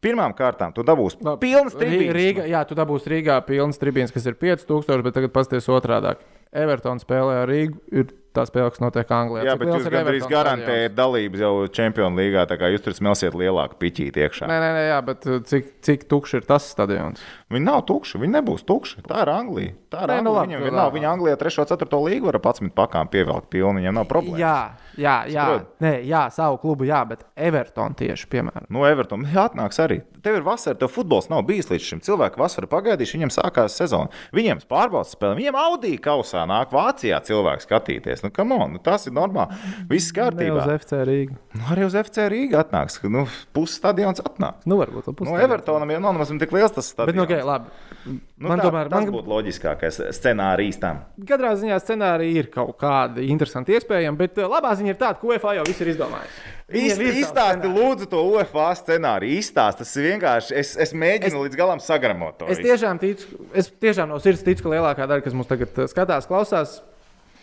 Pirmām 0.00 0.32
kārtām 0.32 0.72
tu 0.72 0.80
dabūsi 0.86 1.20
pilns 1.42 1.74
tribīns. 1.76 2.14
Rīga, 2.16 2.46
jā, 2.48 2.62
tu 2.64 2.76
dabūsi 2.78 3.10
Rīgā 3.12 3.36
pilns 3.44 3.76
tribīns, 3.80 4.12
kas 4.14 4.24
ir 4.30 4.38
5000, 4.40 5.02
bet 5.04 5.18
tagad 5.18 5.34
pasties 5.34 5.68
otrādi. 5.68 6.14
Evertons 6.56 7.04
spēlē 7.04 7.42
ar 7.42 7.50
Rīgu. 7.52 7.76
Ir 7.94 8.08
tā 8.34 8.42
spēle, 8.46 8.70
kas 8.72 8.80
notiek 8.82 9.10
Anglijā. 9.12 9.44
Jā, 9.44 9.52
Cik 9.54 9.60
bet 9.60 9.70
jūs 9.74 9.86
gandrīz 9.92 10.24
garantējat 10.30 10.94
dalības 10.96 11.42
jau 11.42 11.52
Champions 11.74 12.16
League, 12.18 12.42
tā 12.50 12.56
kā 12.58 12.70
jūs 12.72 12.82
tur 12.84 12.94
smelsiet 12.96 13.36
lielāku 13.38 13.76
piķīti 13.82 14.22
iekšā. 14.24 14.48
Nē, 14.50 14.56
nē, 14.62 14.70
nē, 14.76 14.82
jā, 14.88 14.98
bet 15.06 15.26
uh, 15.30 15.38
cik, 15.46 15.68
cik 15.86 16.04
tukšs 16.10 16.36
ir 16.40 16.46
tas 16.48 16.66
stadions? 16.72 17.22
Viņi 17.52 17.66
nav 17.66 17.82
tukši, 17.90 18.18
viņi 18.22 18.36
nebūs 18.38 18.64
tukši. 18.66 19.02
Tā 19.06 19.24
ir 19.26 19.32
Anglija. 19.34 19.74
Tā 19.92 20.04
ir 20.06 20.14
Nē, 20.14 20.18
nu 20.26 20.32
Anglija. 20.32 20.38
labi, 20.40 20.50
Viņam 20.54 20.62
nu 20.64 20.68
vienalga, 20.70 20.86
labi. 20.88 20.98
viņa 21.00 21.12
Anglijā 21.12 21.40
3. 21.44 21.58
un 21.60 21.70
4. 21.74 22.00
līgu 22.08 22.30
var 22.30 22.38
ar 22.40 22.44
11 22.48 22.74
pakām 22.78 23.10
pievilkt 23.14 23.50
pilnu, 23.54 23.82
viņam 23.82 23.98
nav 24.00 24.08
problēma. 24.10 24.40
Jā, 24.98 25.16
jā, 25.30 25.44
nē, 25.82 25.92
jā, 26.08 26.24
savu 26.34 26.58
klubu, 26.62 26.86
jā, 26.88 26.98
bet 27.06 27.22
Everton 27.38 27.94
tieši, 27.98 28.26
piemēram. 28.32 28.66
No 28.72 28.82
Evertona 28.88 29.28
jā, 29.30 29.44
atnāks 29.50 29.78
arī. 29.82 30.00
Tev 30.24 30.40
ir 30.40 30.44
vasara, 30.44 30.76
tev 30.76 30.90
futbols 30.92 31.30
nav 31.30 31.44
bijis 31.48 31.70
līdz 31.70 31.86
šim. 31.86 32.00
Cilvēki 32.04 32.40
vasarā 32.40 32.68
pagaidījuši, 32.70 33.16
viņiem 33.16 33.32
sākās 33.32 33.76
sezona. 33.78 34.10
Viņiem 34.36 34.60
pārbaudas 34.68 35.14
spēle, 35.14 35.38
viņiem 35.38 35.56
Audi 35.56 35.94
kausā 36.02 36.42
nāk 36.50 36.74
Vācijā 36.74 37.20
cilvēki 37.24 37.64
skatīties. 37.64 38.24
Nu, 38.26 38.32
come 38.34 38.58
on, 38.58 38.74
nu, 38.76 38.82
tas 38.84 39.06
ir 39.08 39.14
normāli. 39.16 39.56
Viss 39.88 40.10
Ne 40.10 40.12
uz 40.12 40.18
kārtībā. 40.18 40.66
FC 40.80 41.00
Rīgu. 41.08 41.38
Nu, 41.56 41.64
arī 41.72 41.86
uz 41.86 41.96
FC 41.96 42.26
Rīgā 42.32 42.64
atnāks. 42.64 42.98
Nu, 43.08 43.24
Puses 43.56 43.78
stadions 43.80 44.20
atnāk. 44.20 44.60
Nu, 44.68 44.76
varbūt 44.82 45.08
tas 45.08 45.30
No 45.30 45.38
Evertonam 45.40 45.90
jau 45.94 46.02
nav 46.04 46.18
tik 46.42 46.52
liels 46.52 46.74
tas 46.76 46.84
Bet, 46.84 46.92
stadions. 46.92 47.16
nu, 47.16 47.24
okay, 47.24 47.40
labi. 47.46 47.72
Nu, 48.40 48.48
man 48.48 48.60
tā, 48.60 48.68
tomēr, 48.68 48.88
tas 48.88 49.04
man, 49.04 49.12
būtu 49.12 49.28
loģiskākais 49.28 49.98
scenārijs 50.16 50.78
tam. 50.80 51.02
katrā 51.28 51.50
ziņā 51.60 51.76
scenārija 51.82 52.44
ir 52.44 52.48
kaut 52.52 52.76
kāda 52.80 53.20
interesanta 53.24 53.74
iespējama, 53.76 54.16
bet 54.20 54.38
uh, 54.40 54.48
labā 54.48 54.72
ziņa 54.78 54.89
ir 54.92 54.98
tāda, 55.00 55.18
ka 55.20 55.30
UEFA 55.30 55.56
jau 55.58 55.64
viss 55.68 55.82
ir 55.84 55.92
izdomājis. 55.94 56.40
Savs 56.70 57.18
Izstāsti, 57.24 57.70
lūdzu, 57.70 58.06
to 58.12 58.20
UFO 58.36 58.66
scenāriju. 58.78 59.40
Izstāsti, 59.42 59.82
tas 59.82 59.96
ir 59.98 60.06
vienkārši. 60.12 60.54
Es, 60.60 60.76
es 60.86 60.94
mēģinu 60.94 61.32
es, 61.32 61.40
līdz 61.48 61.58
galam 61.58 61.82
sagramot 61.82 62.38
to. 62.38 62.46
Es 62.46 62.60
visu. 62.60 62.68
tiešām 62.68 63.00
ticu, 63.02 63.40
es 63.58 63.72
tiešām 63.82 64.12
no 64.12 64.20
sirds 64.22 64.44
ticu, 64.46 64.66
ka 64.66 64.76
lielākā 64.76 65.08
daļa, 65.10 65.24
kas 65.24 65.34
mums 65.34 65.50
tagad 65.50 65.82
uh, 65.82 65.90
skatās, 65.90 66.28
klausās, 66.30 66.78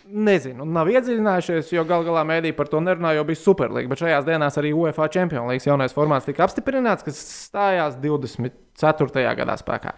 nezinu, 0.08 0.64
nav 0.64 0.88
iedziļinājušies, 0.88 1.74
jo 1.74 1.84
gal 1.88 2.06
galā 2.06 2.24
mēdī 2.28 2.54
par 2.56 2.70
to 2.72 2.80
nerunā, 2.80 3.12
jo 3.18 3.26
bija 3.28 3.42
superlīga. 3.42 3.90
Bet 3.92 4.02
šajās 4.02 4.26
dienās 4.28 4.56
arī 4.60 4.72
UEFA 4.76 5.10
Champions 5.12 5.50
League 5.50 5.68
jaunais 5.68 5.94
formāts 5.96 6.28
tika 6.28 6.46
apstiprināts, 6.46 7.04
kas 7.06 7.20
stājās 7.50 7.98
24. 8.00 9.26
gadā 9.42 9.58
spēkā. 9.60 9.94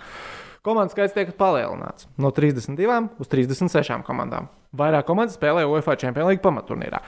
Komandu 0.67 0.93
skaits 0.93 1.15
tiek 1.17 1.31
palielināts 1.39 2.05
no 2.21 2.29
32 2.37 3.23
uz 3.23 3.31
36 3.33 4.03
komandām. 4.05 4.51
Vairāk 4.77 5.07
komandas 5.09 5.39
spēlē 5.39 5.65
UEFA 5.65 5.97
Champions 6.03 6.29
League 6.29 6.45
pamatturnīrā. 6.45 7.01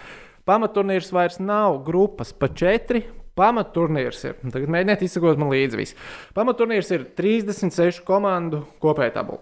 Pamatturnīrs 0.49 1.12
vairs 1.14 1.38
nav 1.43 1.80
grupas 1.86 2.32
pa 2.34 2.49
četri. 2.51 3.05
Pamatturnīrs 3.38 4.24
ir. 4.28 4.36
un 4.45 4.53
Tagad 4.53 4.68
mēģiniet 4.74 5.05
izsekot 5.07 5.38
man 5.40 5.53
līdzi. 5.53 5.78
visu. 5.78 5.97
Pamatturnīrs 6.36 6.90
ir 6.93 7.07
36 7.16 8.03
komandu 8.05 8.64
kopēja 8.82 9.14
tabula. 9.20 9.40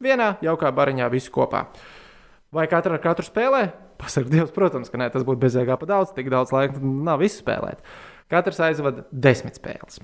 Vienā 0.00 0.36
jaukā 0.44 0.70
bariņā 0.72 1.10
visi 1.10 1.30
kopā. 1.34 1.66
Vai 2.54 2.64
katra 2.70 2.94
ar 2.96 3.02
katru 3.02 3.26
spēlē? 3.26 3.72
Pasakot, 3.98 4.30
Dievs, 4.30 4.54
protams, 4.54 4.88
ka 4.88 4.96
nē, 5.00 5.10
tas 5.12 5.24
būtu 5.26 5.42
bezjēgā 5.42 5.74
pa 5.76 5.88
daudz, 5.90 6.14
tik 6.14 6.30
daudz 6.30 6.52
laika 6.54 6.78
nav 6.80 7.18
visu 7.20 7.42
spēlēt. 7.42 7.82
Katrs 8.30 8.60
aizvada 8.62 9.02
desmit 9.10 9.58
spēles. 9.58 9.98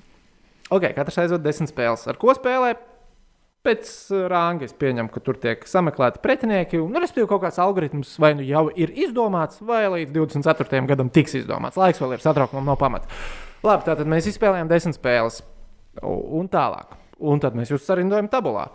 Ok, 0.69 0.89
katrs 0.97 1.17
aizvada 1.23 1.45
desmit 1.45 1.71
spēles. 1.71 2.03
Ar 2.11 2.19
ko 2.19 2.35
spēlē? 2.35 2.75
Pēc 3.65 3.89
uh, 4.13 4.25
ranga 4.29 4.67
es 4.67 4.75
pieņemu, 4.77 5.09
ka 5.09 5.21
tur 5.25 5.39
tiek 5.41 5.63
sameklēti 5.65 6.21
pretinieki. 6.21 6.79
Un, 6.83 6.93
respektīvi, 7.01 7.29
kaut 7.31 7.41
kāds 7.47 7.57
algoritms 7.63 8.11
vai 8.21 8.35
nu 8.37 8.45
jau 8.45 8.67
ir 8.77 8.93
izdomāts, 9.07 9.63
vai 9.65 9.83
līdz 9.89 10.13
24. 10.13 10.83
gadam 10.91 11.09
tiks 11.13 11.33
izdomāts. 11.41 11.79
Laiks 11.81 12.01
vēl 12.03 12.13
ir 12.13 12.23
satraukumam 12.23 12.69
no 12.69 12.77
pamata. 12.79 13.09
Labi, 13.65 13.87
tātad 13.87 14.05
mēs 14.09 14.29
izspēlējām 14.29 14.69
desmit 14.69 14.99
spēles 14.99 15.41
un 16.05 16.51
tālāk. 16.51 16.93
Un 17.25 17.41
tad 17.41 17.55
mēs 17.57 17.71
jūs 17.73 17.87
sarindojam 17.87 18.29
tabulā. 18.29 18.67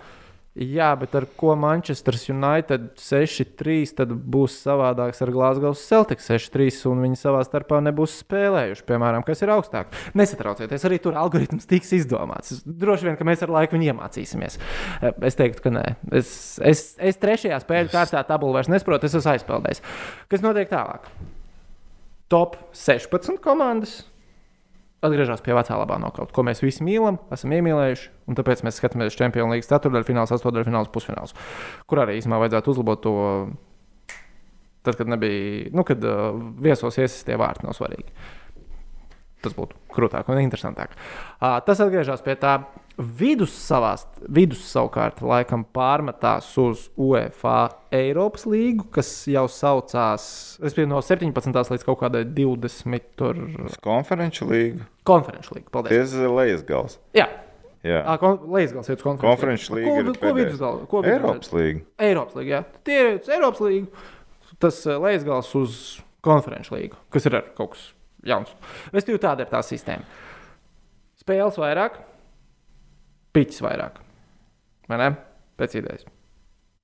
Jā, 0.58 0.88
bet 0.98 1.12
ar 1.14 1.28
ko 1.38 1.52
Manchester 1.54 2.16
United 2.32 2.88
6-3 2.98 3.92
tad 4.00 4.10
būs 4.10 4.56
savādāks 4.64 5.22
ar 5.22 5.30
Glasgow 5.30 5.76
Celtics 5.78 6.26
6-3 6.26 6.80
un 6.90 7.04
viņi 7.06 7.20
savā 7.20 7.44
starpā 7.46 7.78
nebūs 7.86 8.16
spēlējuši, 8.24 8.82
piemēram, 8.88 9.22
kas 9.22 9.44
ir 9.46 9.52
augstāk. 9.54 9.94
Nesatraucieties, 10.18 10.88
arī 10.88 10.98
tur 11.04 11.14
algoritms 11.22 11.70
tiks 11.70 11.94
izdomāts. 12.00 12.64
Droši 12.66 13.06
vien, 13.06 13.20
ka 13.20 13.28
mēs 13.30 13.46
ar 13.46 13.54
laiku 13.54 13.78
viņu 13.78 13.92
iemācīsimies. 13.92 14.58
Es 15.30 15.38
teiktu, 15.38 15.68
ka 15.68 15.74
nē. 15.78 15.86
Es, 16.18 16.34
es, 16.66 16.84
es 16.98 17.22
trešajā 17.22 17.62
spēļu 17.62 17.94
kārtā 17.94 18.26
tabulu 18.26 18.58
vairs 18.58 18.72
nesaprotu, 18.74 19.06
es 19.06 19.14
esmu 19.20 19.36
aizpildījis. 19.36 19.84
Kas 20.34 20.42
notiek 20.42 20.74
tālāk? 20.74 21.06
Top 22.30 22.58
16 22.74 23.38
komandas 23.42 24.00
atgriežas 25.04 25.42
pie 25.44 25.54
vecā 25.56 25.76
labā 25.80 25.96
nokauta, 26.00 26.32
ko 26.34 26.44
mēs 26.46 26.62
visi 26.64 26.84
mīlam, 26.84 27.18
esam 27.32 27.54
iemīlējuši. 27.56 28.10
Un 28.30 28.38
tāpēc 28.38 28.64
mēs 28.66 28.80
skatāmies 28.80 29.16
Champions 29.16 29.52
League 29.54 29.68
ceturdaļfināls, 29.68 30.34
astotdaļfināls, 30.36 30.92
pusfināls, 30.94 31.34
kur 31.90 32.02
arī 32.04 32.18
īstenībā 32.20 32.42
vajadzētu 32.44 32.74
uzlabot 32.74 33.02
to. 33.06 33.14
Tad, 34.80 34.96
kad 34.96 35.10
nebija, 35.12 35.68
nu, 35.76 35.84
kad 35.84 36.04
uh, 36.08 36.30
viesos 36.64 36.96
iesaistītie 36.96 37.36
vārti 37.36 37.66
nav 37.66 37.74
svarīgi. 37.76 38.14
Tas 39.44 39.52
būtu 39.56 39.76
krūtāk 39.92 40.28
un 40.32 40.40
interesantāk. 40.40 40.94
Uh, 41.36 41.58
tas 41.66 41.82
atgriežas 41.84 42.24
pie 42.24 42.38
tā. 42.40 42.54
Vidus, 43.00 43.52
savās, 43.56 44.02
vidus 44.28 44.60
savukārt 44.68 45.22
laikam 45.24 45.62
pārmetās 45.72 46.50
uz 46.60 46.88
UEFA 47.00 47.70
Eiropas 47.96 48.44
līgu, 48.44 48.84
kas 48.92 49.08
jau 49.30 49.46
saucās 49.48 50.24
respektīvi, 50.60 50.90
no 50.90 51.00
17. 51.04 51.60
līdz 51.72 51.86
kaut 51.86 52.02
kādai 52.02 52.26
20. 52.28 53.06
Tur... 53.16 53.40
Konferenču 53.84 54.50
līga. 54.50 54.84
Konferenču 55.08 55.56
līga. 55.56 55.72
Paldies. 55.72 55.96
Tas 55.96 56.18
ir 56.20 56.34
lejas 56.36 56.66
gals. 56.68 56.98
Jā. 57.16 57.30
Jā. 57.80 58.02
À, 58.04 58.18
kon 58.20 58.36
Leisgals 58.52 58.90
ir 58.92 58.98
konferenču 59.00 59.24
Konferenču 59.24 59.76
līga 59.78 59.92
Ko, 59.94 60.12
ko 60.20 60.32
vidusgalā? 60.36 60.82
Ko 60.90 61.00
vidusgalā? 61.00 61.14
Eiropas 61.16 61.54
līga. 61.56 61.84
Eiropas 62.04 62.36
līga. 62.36 62.50
Jā. 62.52 62.80
Tie 62.84 62.98
ir 63.00 63.32
Eiropas 63.38 63.62
līga. 63.64 64.04
Tas 64.60 64.82
Leisgals 65.00 65.54
uz 65.56 65.78
konferenču 66.20 66.76
līgu, 66.76 67.00
kas 67.12 67.24
ir 67.30 67.38
kaut 67.56 67.72
kas 67.72 67.86
jauns. 68.28 68.52
Vestīvi 68.92 69.20
tāda 69.22 69.46
ir 69.46 69.52
tā 69.52 69.62
sistēma. 69.64 70.04
Spēles 71.20 71.56
vairāk, 71.60 71.96
piķis 73.36 73.62
vairāk. 73.64 74.00
Vai 74.90 74.98
ne? 75.00 75.10
Pēc 75.60 75.76
idejas. 75.78 76.06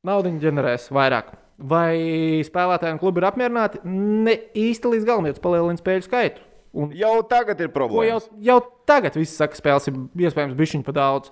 Naudiņu 0.07 0.43
ģenerēs 0.45 0.91
vairāk. 0.95 1.33
Vai 1.57 2.43
spēlētāji 2.45 2.95
un 2.95 3.01
klubi 3.01 3.23
ir 3.23 3.27
apmierināti? 3.31 3.81
Ne 3.89 4.35
īsti 4.61 4.91
līdz 4.93 5.07
galam, 5.09 5.27
jo 5.27 5.37
tas 5.37 5.43
palielina 5.47 5.81
spēļu 5.81 6.05
skaitu. 6.05 6.45
Un 6.77 6.91
Jau 6.93 7.15
tagad 7.25 7.61
ir 7.65 7.71
Ko 7.71 7.73
jau, 7.73 7.87
problēma. 7.89 8.21
jau 8.45 8.59
tagad 8.87 9.17
viss 9.17 9.39
saka, 9.41 9.57
spēles 9.57 9.89
ir 9.89 9.97
iespējams 10.29 10.59
bišķiņu 10.59 10.85
pa 10.85 10.93
daudz. 10.99 11.31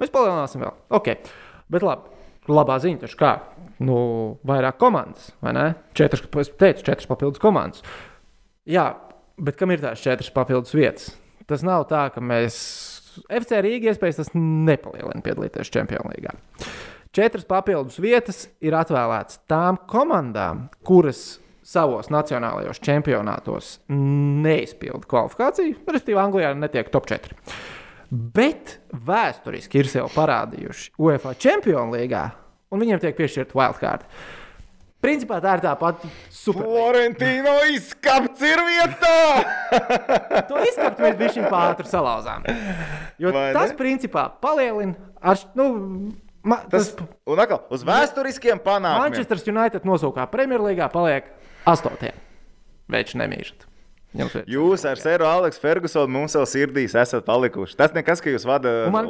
Mēs 0.00 0.12
palielināsim 0.14 0.62
vēl. 0.62 0.76
Ok, 0.94 1.10
bet 1.74 1.82
labi. 1.84 2.16
Labā 2.50 2.78
ziņa, 2.82 3.00
taču 3.02 3.18
kā? 3.20 3.32
Nu, 3.82 3.96
vairāk 4.46 4.78
komandas, 4.80 5.32
vai 5.42 5.52
ne? 5.56 5.66
Četras, 5.98 6.22
es 6.40 6.52
teicu, 6.58 6.84
četras 6.86 7.10
papildus 7.10 7.42
komandas. 7.42 7.82
Jā, 8.70 8.86
bet 9.40 9.58
kam 9.58 9.74
ir 9.74 9.82
tās 9.82 10.00
četras 10.02 10.30
papildus 10.34 10.72
vietas? 10.74 11.10
Tas 11.50 11.64
nav 11.66 11.84
tā, 11.90 12.06
ka 12.14 12.22
mēs 12.22 12.56
FC 13.26 13.60
Rīgā 13.64 13.92
iespējas 13.92 14.22
tas 14.22 14.32
nepalielina 14.36 15.22
piedalīties 15.24 15.72
Champions 15.72 16.10
League. 16.12 16.34
Četras 17.16 17.46
papildus 17.48 17.98
vietas 17.98 18.44
ir 18.62 18.76
atvēlētas 18.78 19.40
tām 19.50 19.80
komandām, 19.90 20.68
kuras 20.86 21.40
savos 21.66 22.10
nacionālajos 22.10 22.80
čempionātos 22.82 23.76
neizpilda 23.90 25.08
kvalifikāciju. 25.10 25.80
Respektīvi, 25.86 26.20
Anglijā 26.22 26.52
netiek 26.58 26.90
top 26.94 27.08
4. 27.10 27.34
Bet 28.10 28.78
vēsturiski 28.90 29.82
ir 29.82 29.90
sev 29.90 30.10
parādījuši 30.14 30.94
UEFA 30.98 31.34
Champions 31.38 31.94
League, 31.94 32.22
un 32.70 32.82
viņiem 32.82 33.02
tiek 33.02 33.18
piešķirta 33.18 33.58
wildcard. 33.58 34.06
Principā 35.00 35.38
tā 35.40 35.54
ir 35.56 35.62
tā 35.64 35.70
pati 35.80 36.08
super. 36.28 36.66
Florentino 36.66 37.54
izskapts 37.72 38.42
ir 38.44 38.60
vietā! 38.68 39.14
To 40.50 40.58
izskatu 40.66 41.04
mēs 41.04 41.16
bijām 41.20 41.46
pāri 41.52 41.86
salauzām. 41.88 42.44
Jo 43.20 43.32
Vai 43.32 43.46
tas, 43.56 43.70
ne? 43.72 43.78
principā, 43.78 44.26
palielina. 44.42 44.96
Ar, 45.20 45.40
nu, 45.56 45.66
ma, 46.42 46.60
Tas, 46.68 46.92
tas 46.96 47.08
un 47.28 47.40
atkal, 47.40 47.62
uz 47.72 47.84
vēsturiskiem 47.86 48.60
panākumiem. 48.64 49.06
Manchester 49.06 49.40
United 49.52 49.88
nosaukā 49.88 50.26
Premjerlīgā 50.32 50.90
paliek 50.92 51.30
astotie. 51.68 52.12
Viņš 52.90 53.16
nemīžat. 53.20 53.66
Jums. 54.18 54.34
Jūs 54.50 54.82
ar 54.90 54.98
Sēru 54.98 55.28
Aleksu 55.28 55.62
Fergusonu 55.62 56.10
mums 56.10 56.34
vēl 56.34 56.48
sirdīs 56.50 56.96
esat 56.98 57.22
palikuši. 57.28 57.76
Tas 57.78 57.94
nekas, 57.94 58.18
ka 58.24 58.32
jūs 58.32 58.42
vadat 58.48 58.88
Un 58.88 58.96
Man 58.96 59.06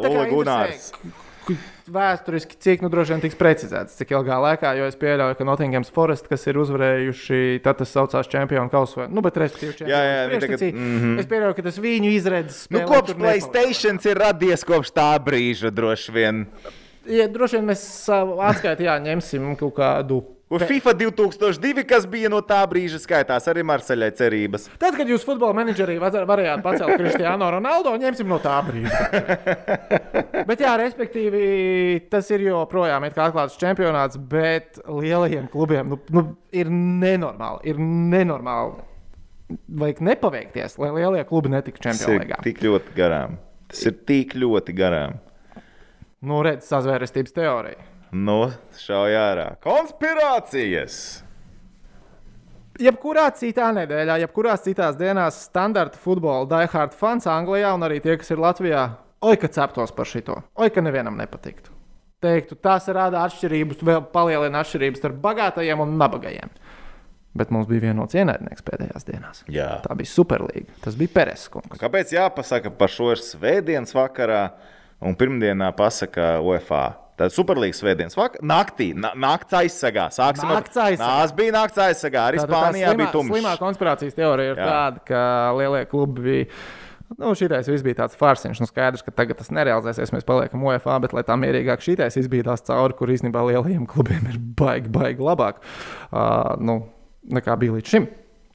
Vēsturiski, 1.90 2.54
cik 2.62 2.82
nu 2.84 2.88
droši 2.92 3.14
vien 3.16 3.22
tiks 3.24 3.38
precizēts, 3.38 3.96
cik 3.98 4.12
ilgā 4.14 4.36
laikā, 4.44 4.72
jo 4.78 4.84
es 4.86 4.94
pieļauju, 5.00 5.36
ka 5.38 5.44
Nottinghams 5.48 5.90
Forest, 5.90 6.28
kas 6.30 6.46
ir 6.46 6.58
uzvarējuši, 6.62 7.40
tad 7.64 7.78
tas 7.82 7.90
saucās 7.94 8.28
čempionu 8.30 8.70
kausu. 8.70 9.00
vai- 9.02 9.08
Nu, 9.10 9.20
bet 9.22 9.34
respektīvi, 9.34 9.88
Jā, 9.90 10.00
jā, 10.06 10.28
priekštecī. 10.30 10.70
tagad- 10.70 10.74
mhm. 10.74 11.18
Es 11.18 11.26
pieļauju, 11.26 11.56
ka 11.56 11.62
tas 11.62 11.78
viņu 11.78 12.10
izredzes. 12.14 12.66
Nu, 12.70 12.80
kopš. 12.86 13.14
Playstation 13.18 13.98
ir 14.06 14.16
radies 14.16 14.64
kopš 14.64 14.92
tā 14.92 15.18
brīža, 15.18 15.70
droši 15.70 16.12
vien. 16.12 16.46
Ja, 17.06 17.26
droši 17.28 17.58
vien 17.58 17.66
mēs 17.66 17.78
savu 17.82 18.38
atskaiti 18.40 18.84
jā, 18.84 19.00
ņemsim 19.02 19.56
kaut 19.58 19.74
kādu. 19.74 20.24
Un 20.50 20.58
FIFA 20.66 20.92
2002, 20.98 21.84
kas 21.86 22.06
bija 22.10 22.26
no 22.32 22.40
tā 22.42 22.58
brīža 22.66 22.98
skaitās, 22.98 23.44
arī 23.52 23.62
Marseļai 23.70 24.08
cerības. 24.18 24.64
Tad, 24.82 24.96
kad 24.98 25.06
jūs 25.06 25.22
futbola 25.22 25.54
menedžerī 25.54 25.94
varējāt 26.02 26.64
pacelt 26.64 26.96
Kristiānu 26.98 27.52
Ronaldo, 27.54 27.92
ņemsim 28.02 28.26
no 28.26 28.40
tā 28.42 28.56
brīža. 28.66 29.04
bet, 30.48 30.64
jā, 30.64 30.72
respektīvi, 30.80 31.42
tas 32.10 32.32
ir 32.34 32.48
joprojām 32.48 33.06
atklāts 33.06 33.60
čempionāts, 33.62 34.18
bet 34.18 34.82
lielajiem 34.90 35.46
klubiem 35.52 35.94
nu, 35.94 36.00
nu, 36.10 36.24
ir 36.50 36.72
nenormāli. 36.74 37.70
Ir 37.70 37.78
nenormāli. 37.86 38.82
Vajag 39.78 40.02
nepaveikties, 40.10 40.74
lai 40.82 40.90
lielie 40.98 41.22
klubi 41.30 41.54
netiktu 41.54 41.86
čempionātā. 41.86 42.42
tik 42.42 42.58
ļoti 42.66 42.98
garām. 42.98 43.38
Tas 43.70 43.86
ir 43.86 43.94
tik 44.02 44.34
ļoti 44.34 44.74
garām. 44.74 45.20
Nu, 46.26 46.42
redz, 46.42 46.66
sazvērestības 46.66 47.38
teorija. 47.38 47.86
No 48.10 48.50
šaujā 48.74 49.18
ārā. 49.32 49.48
Konspirācijas! 49.62 50.94
Jebkurā 52.80 53.26
citā 53.36 53.68
nedēļā, 53.76 54.16
jebkurās 54.22 54.64
citās 54.64 54.96
dienās, 54.98 55.42
standarta 55.50 56.00
futbola 56.00 56.48
diehard 56.48 56.94
fans 56.96 57.28
Anglijā 57.28 57.74
un 57.76 57.84
arī 57.86 58.00
tie, 58.02 58.16
kas 58.18 58.32
ir 58.32 58.40
Latvijā, 58.40 58.86
oi, 59.20 59.36
ka 59.38 59.50
ceptos 59.52 59.92
par 59.92 60.08
šito. 60.08 60.38
Oi, 60.56 60.70
ka 60.72 60.82
nevienam 60.82 61.18
nepatiktu. 61.20 61.74
Teiktu, 62.24 62.56
tas 62.60 62.88
rada 62.92 63.22
atšķirības, 63.28 63.84
vēl 63.84 64.02
palielina 64.14 64.64
atšķirības 64.64 65.02
starp 65.02 65.20
bagātajiem 65.22 65.84
un 65.84 65.94
nabagajiem. 66.00 66.56
Bet 67.36 67.52
mums 67.54 67.68
bija 67.70 67.84
vienots 67.84 68.16
ienaidnieks 68.18 68.64
pēdējās 68.66 69.06
dienās. 69.06 69.44
Jā. 69.52 69.68
Tā 69.84 69.94
bija 69.96 70.10
Superliga. 70.10 70.72
Tas 70.82 70.96
bija 70.98 71.14
Pereskungs. 71.14 71.78
Kāpēc 71.78 72.16
jāpasaka 72.16 72.72
par 72.74 72.90
šo 72.90 73.12
svētdienas 73.14 73.94
vakarā 73.94 74.48
un 75.04 75.14
pirmdienā 75.20 75.70
pasaka 75.78 76.40
UEFA? 76.42 76.82
Tad 77.20 77.34
Superlīgas 77.34 77.82
svētdienas 77.82 78.16
vakarā, 78.16 78.40
naktī, 78.48 78.90
na, 78.96 79.10
nakts 79.18 79.56
aizsargā. 79.58 80.06
Sāksim 80.14 80.48
Nakts 80.48 80.78
aizsargā. 80.80 81.16
Tās 81.20 81.34
bija 81.36 81.52
nakts 81.58 81.80
aizsargā. 81.84 82.22
Arī 82.30 82.40
Tātad 82.40 82.54
tā 82.54 82.60
Spānijā 82.62 82.92
bija 82.96 83.10
slimā, 83.10 83.26
slimā 83.34 83.50
tumšs. 83.52 83.60
konspirācijas 83.60 84.16
teorija 84.16 84.54
ir 84.54 84.62
Jā. 84.62 84.68
Tāda, 84.70 85.02
ka 85.10 85.24
lielie 85.58 85.82
klubi 85.90 86.24
bija. 86.24 86.46
Nu, 87.18 87.34
šitais 87.34 87.66
viss 87.68 87.84
bija 87.84 87.98
tāds 88.04 88.16
farsiņš. 88.16 88.62
Nu, 88.62 88.70
skaidrs, 88.70 89.02
ka 89.04 89.12
tagad 89.12 89.40
tas 89.40 89.50
nerealizēsies. 89.52 90.14
Mēs 90.14 90.24
paliekam 90.28 90.62
UEFA, 90.64 90.96
bet, 91.02 91.12
lai 91.16 91.26
tā 91.26 91.36
mierīgāk 91.42 91.82
šitais 91.84 92.16
izbīdās 92.22 92.64
cauri, 92.70 92.96
kur 92.96 93.10
īstenībā 93.12 93.42
lielajiem 93.50 93.84
klubiem 93.90 94.30
ir 94.30 94.38
baigi, 94.38 94.88
baigi 94.94 95.26
labāk 95.26 95.58
uh, 95.60 96.54
nu, 96.62 96.84
nekā 97.36 97.58
bija 97.60 97.76
līdz 97.76 97.96
šim. 97.96 98.06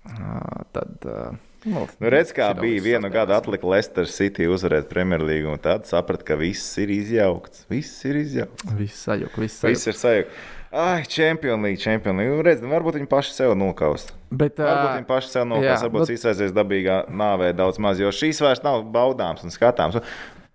Uh, 0.06 0.64
tad, 0.74 0.96
uh, 1.06 1.36
nu, 1.66 1.86
Nu, 2.00 2.10
redz, 2.14 2.32
kā 2.36 2.52
bija 2.58 2.80
saspēlēsim. 2.82 3.14
gadu 3.14 3.34
atlika 3.38 3.68
Leicester 3.68 4.06
City 4.10 4.46
uzvarēt 4.48 4.88
Premjerlīgu, 4.92 5.52
un 5.56 5.62
tad 5.62 5.86
saprata, 5.90 6.24
ka 6.28 6.36
viss 6.40 6.78
ir 6.82 6.90
izjaukts. 6.94 7.66
Viss 7.70 8.06
ir 8.06 8.20
izjaukts. 8.22 8.68
Viss 8.78 9.06
sajūta, 9.08 9.42
viss 9.42 9.64
Viss 9.66 9.88
sajūta. 9.88 9.94
ir 9.96 10.00
sajūta. 10.02 10.30
Ai, 10.76 11.04
Champions 11.08 11.64
League, 11.64 11.80
Champions 11.80 12.18
League. 12.20 12.36
Nu, 12.36 12.42
Redz, 12.44 12.62
nu, 12.62 12.68
varbūt 12.74 12.98
viņi 13.00 13.08
paši 13.08 13.32
sev 13.32 13.54
nokaust. 13.56 14.12
Bet, 14.30 14.58
Varbūt 14.60 14.90
uh, 14.90 14.96
viņi 15.00 15.08
paši 15.08 15.30
sev 15.32 15.42
jā, 15.46 15.50
nokaust. 15.54 15.84
Varbūt 15.88 16.02
bet- 16.04 16.10
šis 16.12 16.26
aizies 16.34 16.52
dabīgā 16.56 16.98
nāvē 17.10 17.54
daudz 17.56 17.80
maz, 17.80 18.00
jo 18.04 18.12
šīs 18.12 18.42
vairs 18.44 18.64
nav 18.66 18.84
baudāms 18.92 19.44
un 19.48 19.54
skatāms. 19.56 20.02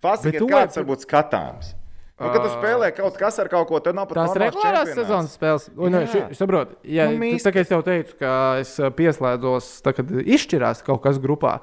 Tu 0.00 0.46
kāds 0.48 0.76
varbūt 0.76 1.06
skatāms. 1.08 1.74
Nu, 2.20 2.28
kad 2.34 2.42
tu 2.44 2.50
spēlē 2.52 2.90
kaut 2.92 3.16
kas 3.16 3.38
ar 3.40 3.48
kaut 3.48 3.70
ko, 3.70 3.78
tad 3.80 3.96
nav 3.96 4.10
pat 4.10 4.18
Tās 4.18 4.36
regulārās 4.36 4.90
sezonas 4.92 5.36
spēles. 5.38 5.70
Un, 5.72 5.96
Jā. 5.96 6.02
jā, 6.04 6.24
es 6.34 6.42
saprotu, 6.42 6.76
ja 6.84 7.06
Nu, 7.08 7.16
nu, 7.16 7.38
tā 7.40 7.52
es 7.62 7.70
tev 7.70 7.84
teicu, 7.86 8.18
ka 8.20 8.34
es 8.60 8.74
ā, 8.76 8.90
pieslēdzos, 8.92 9.70
tā, 9.86 9.94
kad 9.96 10.12
izšķirās 10.20 10.84
kaut 10.84 11.00
kas 11.06 11.20
grupā. 11.22 11.56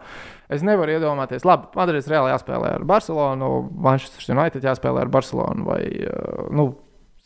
Es 0.50 0.66
nevaru 0.66 0.96
iedomāties, 0.96 1.46
labi, 1.46 1.70
Madrids 1.78 2.10
reāli 2.10 2.34
jāspēlē 2.34 2.74
ar 2.80 2.88
Barcelonu, 2.90 3.52
Manchester 3.86 4.34
United 4.34 4.66
jāspēlē 4.66 5.06
ar 5.06 5.14
Barcelonu 5.14 5.68
vai 5.70 5.84
ā, 6.10 6.50
nu, 6.50 6.72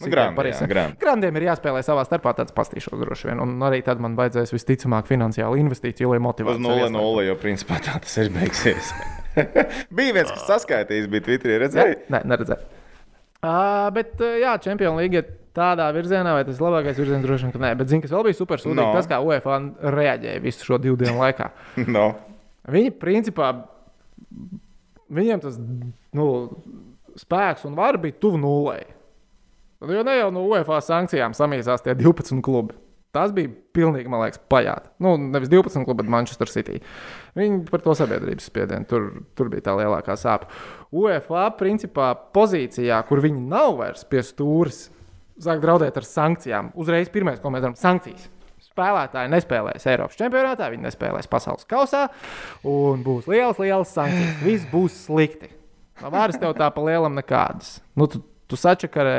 Nu, 0.02 0.08
citiem 0.08 0.16
Grandi, 0.16 0.36
Paris 0.40 0.58
jā, 0.58 0.68
Grandi. 0.70 0.98
Grandiem 0.98 1.36
ir 1.38 1.44
jāspēlē 1.46 1.84
savā 1.86 2.02
starpā, 2.08 2.34
tāds 2.34 2.56
pastīšos 2.58 2.98
droši 2.98 3.28
vien. 3.30 3.42
Un 3.44 3.62
arī 3.68 3.84
tad 3.86 4.02
man 4.02 4.16
vajadzēs 4.18 4.50
visticamāk 4.56 5.06
finansiālu 5.06 5.60
investīciju, 5.62 6.16
lai 6.16 6.22
motivētu. 6.26 6.58
Uz 6.58 6.90
0-0, 6.90 7.28
jo 7.28 7.38
principā 7.38 7.78
tā 7.86 8.00
tas 8.02 8.18
ir 8.18 8.34
beigsies. 8.34 8.90
bija 10.02 10.18
viens, 10.18 10.34
kas 10.34 10.48
saskaitījis, 10.50 11.06
bija 11.12 11.28
Twitterī, 11.30 11.62
redzēja. 11.68 12.00
Nē, 12.10 12.26
neredzēju. 12.34 12.81
Uh, 13.42 13.88
bet, 13.96 14.14
uh, 14.22 14.36
jā, 14.42 14.56
Champions 14.62 15.00
League 15.02 15.18
ir 15.18 15.30
tādā 15.58 15.88
virzienā, 15.96 16.36
vai 16.38 16.44
tas 16.48 16.60
ir 16.60 16.64
labākais 16.64 17.00
virziens, 17.02 17.24
droši 17.26 17.48
vien, 17.48 17.54
ka 17.56 17.62
nē. 17.64 17.72
Bet, 17.80 17.90
zini, 17.92 18.04
kas 18.06 18.14
vēl 18.14 18.28
bija 18.30 18.38
super 18.38 18.62
sūdīgi, 18.62 18.78
No. 18.78 18.86
no. 18.92 18.96
tas, 18.96 19.10
kā 19.10 19.18
UEFA 19.26 19.58
reaģēja 19.98 20.44
visu 20.44 20.68
šo 20.68 20.78
divu 20.84 21.00
dienu 21.02 21.18
laikā. 21.20 21.50
No. 21.98 22.12
Viņi, 22.72 22.92
principā, 23.02 23.48
viņiem 25.12 25.42
tas 25.42 25.58
nu, 26.14 26.28
spēks 27.20 27.66
un 27.68 27.74
var 27.80 27.98
bija 28.02 28.20
tuvu 28.22 28.38
nulē. 28.40 28.80
Jo 29.82 30.04
ne 30.06 30.14
jau 30.20 30.28
no 30.30 30.44
UEFA 30.46 30.78
sankcijām 30.86 31.34
samīsās 31.34 31.82
tie 31.82 31.96
12 31.98 32.38
klubi. 32.46 32.76
Tas 33.12 33.34
bija 33.36 33.52
pilnīgi, 33.76 34.08
man 34.12 34.24
liekas, 34.24 34.40
pajāta. 34.52 34.94
Nu, 35.04 35.18
nevis 35.20 35.52
12 35.52 35.84
klubi, 35.84 36.00
bet 36.00 36.12
Manchester 36.14 36.48
City. 36.48 36.78
Viņi 37.36 37.66
par 37.68 37.84
to 37.84 37.96
sabiedrības 38.00 38.48
spiedienu. 38.48 38.88
Tur, 38.88 39.10
tur 39.36 39.50
bija 39.52 39.66
tā 39.68 39.76
lielākā 39.76 40.16
sāpe. 40.20 40.48
UEFA 40.96 41.50
principā 41.60 42.14
pozīcijā, 42.36 43.02
kur 43.10 43.24
viņi 43.24 43.44
nav 43.52 43.76
vairs 43.82 44.08
pie 44.08 44.24
stūres, 44.24 44.86
sāk 45.42 45.60
draudēt 45.64 46.00
ar 46.00 46.08
sankcijām. 46.08 46.72
Uzreiz 46.80 47.12
pirmais, 47.12 47.42
ko 47.44 47.52
mēs 47.52 47.66
darām, 47.66 47.76
sankcijas. 47.80 48.30
Spēlētāji 48.72 49.34
nespēlēs 49.34 49.88
Eiropas 49.92 50.16
čempionātā, 50.16 50.70
viņi 50.72 50.88
nespēlēs 50.88 51.28
pasaules 51.28 51.68
kausā, 51.68 52.06
un 52.64 53.04
būs 53.04 53.28
liels, 53.28 53.60
liels 53.60 53.92
sankcijas. 53.92 54.38
Viss 54.46 54.70
būs 54.72 54.96
slikti. 55.10 55.52
Vairs 56.02 56.40
tev 56.40 56.56
tā 56.58 56.70
pa 56.72 56.84
lielam 56.86 57.18
nekādas. 57.18 57.82
Nu, 58.00 58.08
tu, 58.08 58.24
tu 58.52 58.60
sačakarē, 58.60 59.16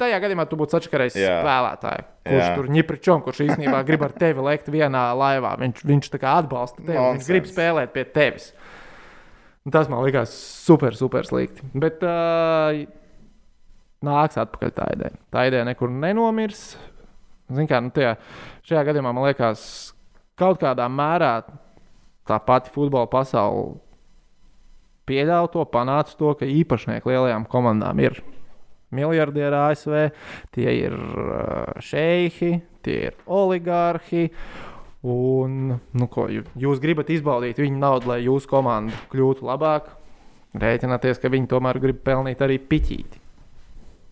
tajā 0.00 0.18
gadījumā 0.22 0.44
tu 0.50 0.58
būtu 0.60 0.76
sačakarējis 0.76 1.16
Jā. 1.18 1.38
spēlētāju, 1.42 2.04
kurš 2.28 2.42
Jā. 2.44 2.50
tur 2.58 2.68
ņipričom, 2.76 3.22
kurš 3.24 3.40
īstenībā 3.46 3.80
grib 3.88 4.04
ar 4.06 4.14
tevi 4.20 4.44
lekt 4.44 4.68
vienā 4.72 5.04
laivā. 5.18 5.54
Viņš, 5.62 5.82
viņš 5.88 6.10
tā 6.12 6.20
kā 6.22 6.36
atbalsta 6.42 6.82
tevi, 6.82 6.94
viņš 6.98 7.08
Nonsens. 7.16 7.30
grib 7.32 7.48
spēlēt 7.50 7.94
pie 7.96 8.04
tevis. 8.14 8.50
Un 9.64 9.72
Tas 9.72 9.88
man 9.88 10.04
likās 10.04 10.32
super, 10.36 10.92
super 10.92 11.24
slikti. 11.24 11.64
Bet 11.72 12.02
uh, 12.04 12.82
nāks 14.04 14.36
atpakaļ 14.42 14.74
tā 14.76 14.90
ideja. 14.92 15.16
Tā 15.32 15.46
ideja 15.48 15.64
nekur 15.64 15.88
nenomirs. 15.88 16.74
Zin 17.54 17.68
kā, 17.68 17.80
nu, 17.84 17.88
tajā, 17.92 18.14
šajā 18.68 18.82
gadījumā 18.90 19.12
man 19.16 19.26
liekas, 19.30 19.64
kaut 20.40 20.60
kādā 20.60 20.84
mērā 20.92 21.38
tā 22.28 22.38
pati 22.44 22.72
futbola 22.72 23.08
pasaule 23.08 23.78
pieļāva 25.08 25.50
to, 25.52 25.64
panāca 25.68 26.16
to, 26.16 26.30
ka 26.40 26.48
īpašnieki 26.48 27.10
lielajām 27.10 27.44
komandām 27.52 28.00
ir 28.00 28.20
miljardieri 28.94 29.58
ASV, 29.70 29.96
tie 30.54 30.70
ir 30.84 30.94
uh, 30.94 31.74
šeihi, 31.82 32.52
tie 32.84 32.98
ir 33.10 33.18
oligārhi. 33.26 34.28
Un, 35.04 35.74
nu, 35.92 36.06
ko, 36.08 36.28
jū- 36.32 36.46
jūs 36.56 36.80
gribat 36.80 37.10
izbaudīt 37.12 37.58
viņu 37.60 37.76
naudu, 37.82 38.08
lai 38.14 38.22
jūsu 38.24 38.48
komanda 38.48 38.96
kļūtu 39.12 39.44
labāka. 39.44 39.98
Rēķināties, 40.56 41.18
ka 41.20 41.28
viņi 41.32 41.50
tomēr 41.50 41.80
grib 41.82 41.98
pelnīt 42.06 42.40
arī 42.46 42.56
piķīti. 42.62 43.20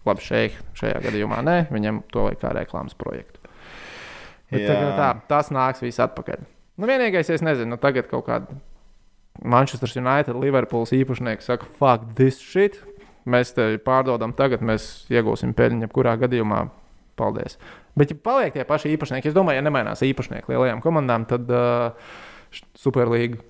Labi, 0.05 0.25
šeit, 0.27 0.57
šajā 0.77 0.99
gadījumā 1.05 1.39
nē, 1.47 1.57
viņam 1.71 2.03
to 2.13 2.27
vajag 2.27 2.41
kā 2.43 2.51
reklāmas 2.59 2.97
projektu. 2.99 3.39
Bet 4.51 4.67
tā, 4.67 4.75
tā, 4.99 5.09
tas 5.31 5.49
nāks 5.55 5.81
viss 5.81 6.03
atpakaļ. 6.03 6.43
Nu, 6.83 6.89
vienīgais, 6.91 7.31
es 7.33 7.45
nezinu, 7.47 7.71
nu, 7.73 7.79
tagad 7.81 8.09
kaut 8.11 8.27
kāda 8.27 8.59
Manchester 9.49 9.89
United, 9.97 10.37
Liverpools 10.37 10.93
īpašnieks 10.93 11.47
saka, 11.49 11.69
fuck 11.79 12.11
this 12.19 12.37
shit. 12.43 12.77
Mēs 13.31 13.55
te 13.55 13.69
pārdodam, 13.83 14.35
tagad 14.35 14.65
mēs 14.67 15.07
iegūsim 15.13 15.55
peļņu, 15.59 15.87
jebkurā 15.87 16.17
gadījumā. 16.25 16.65
Paldies. 17.13 17.59
Bet, 17.93 18.09
ja 18.09 18.17
paliek 18.25 18.55
tie 18.55 18.65
paši 18.65 18.95
īpašnieki, 18.95 19.29
es 19.29 19.35
domāju, 19.37 19.61
ja 19.61 19.65
nemainās 19.67 20.01
īpašnieki 20.07 20.49
lielajām 20.49 20.81
komandām, 20.81 21.27
tad 21.29 21.51
uh, 21.53 22.15
Superlīga 22.81 23.43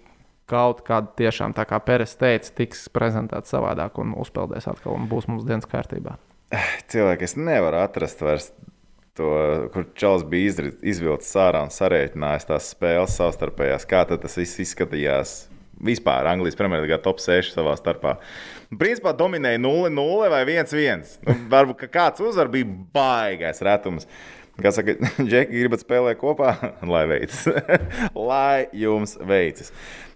kaut 0.50 0.82
kāda 0.86 1.12
tiešām, 1.18 1.54
tā 1.56 1.64
kā 1.68 1.78
Pēters 1.82 2.16
teica, 2.18 2.50
tiks 2.58 2.88
prezentēta 2.92 3.48
savādāk 3.48 4.00
un 4.02 4.16
uzpeldēs 4.18 4.66
atkal 4.70 4.98
un 4.98 5.06
būs 5.10 5.28
mums 5.30 5.46
dienas 5.46 5.68
kārtībā. 5.70 6.16
Cilvēki, 6.92 7.28
es 7.28 7.38
nevaru 7.38 7.80
atrast 7.80 8.20
vairs 8.24 8.50
to, 9.16 9.30
kur 9.72 9.86
Čels 9.98 10.24
bija 10.28 10.68
izvilcis 10.82 11.32
ārā 11.40 11.62
un 11.66 11.72
sarēķinājis 11.72 12.48
tās 12.48 12.70
spēles 12.74 13.16
savstarpējās. 13.20 13.88
Kā 13.88 14.04
tas 14.08 14.36
viss 14.40 14.60
izskatījās? 14.66 15.36
Vispār 15.82 16.28
Anglijas 16.30 16.58
Premjerlīgā 16.58 17.00
top 17.02 17.22
6 17.22 17.56
savā 17.56 17.72
starpā. 17.78 18.18
Principā 18.78 19.12
dominēja 19.16 19.60
0-0 19.60 20.30
vai 20.32 20.42
1-1. 20.48 21.02
Nu, 21.26 21.34
varbūt 21.52 21.84
kāds 21.92 22.22
uzvar 22.24 22.48
bija 22.52 22.68
baigais 22.96 23.60
retums. 23.64 24.06
Kā 24.62 24.68
saka, 24.72 24.94
Džeki, 25.30 25.62
gribat 25.64 25.82
spēlēt 25.84 26.18
kopā? 26.20 26.54
Lai 26.92 27.04
veicas. 27.10 27.46
Lai 28.30 28.66
jums 28.76 29.16
veicas. 29.20 29.72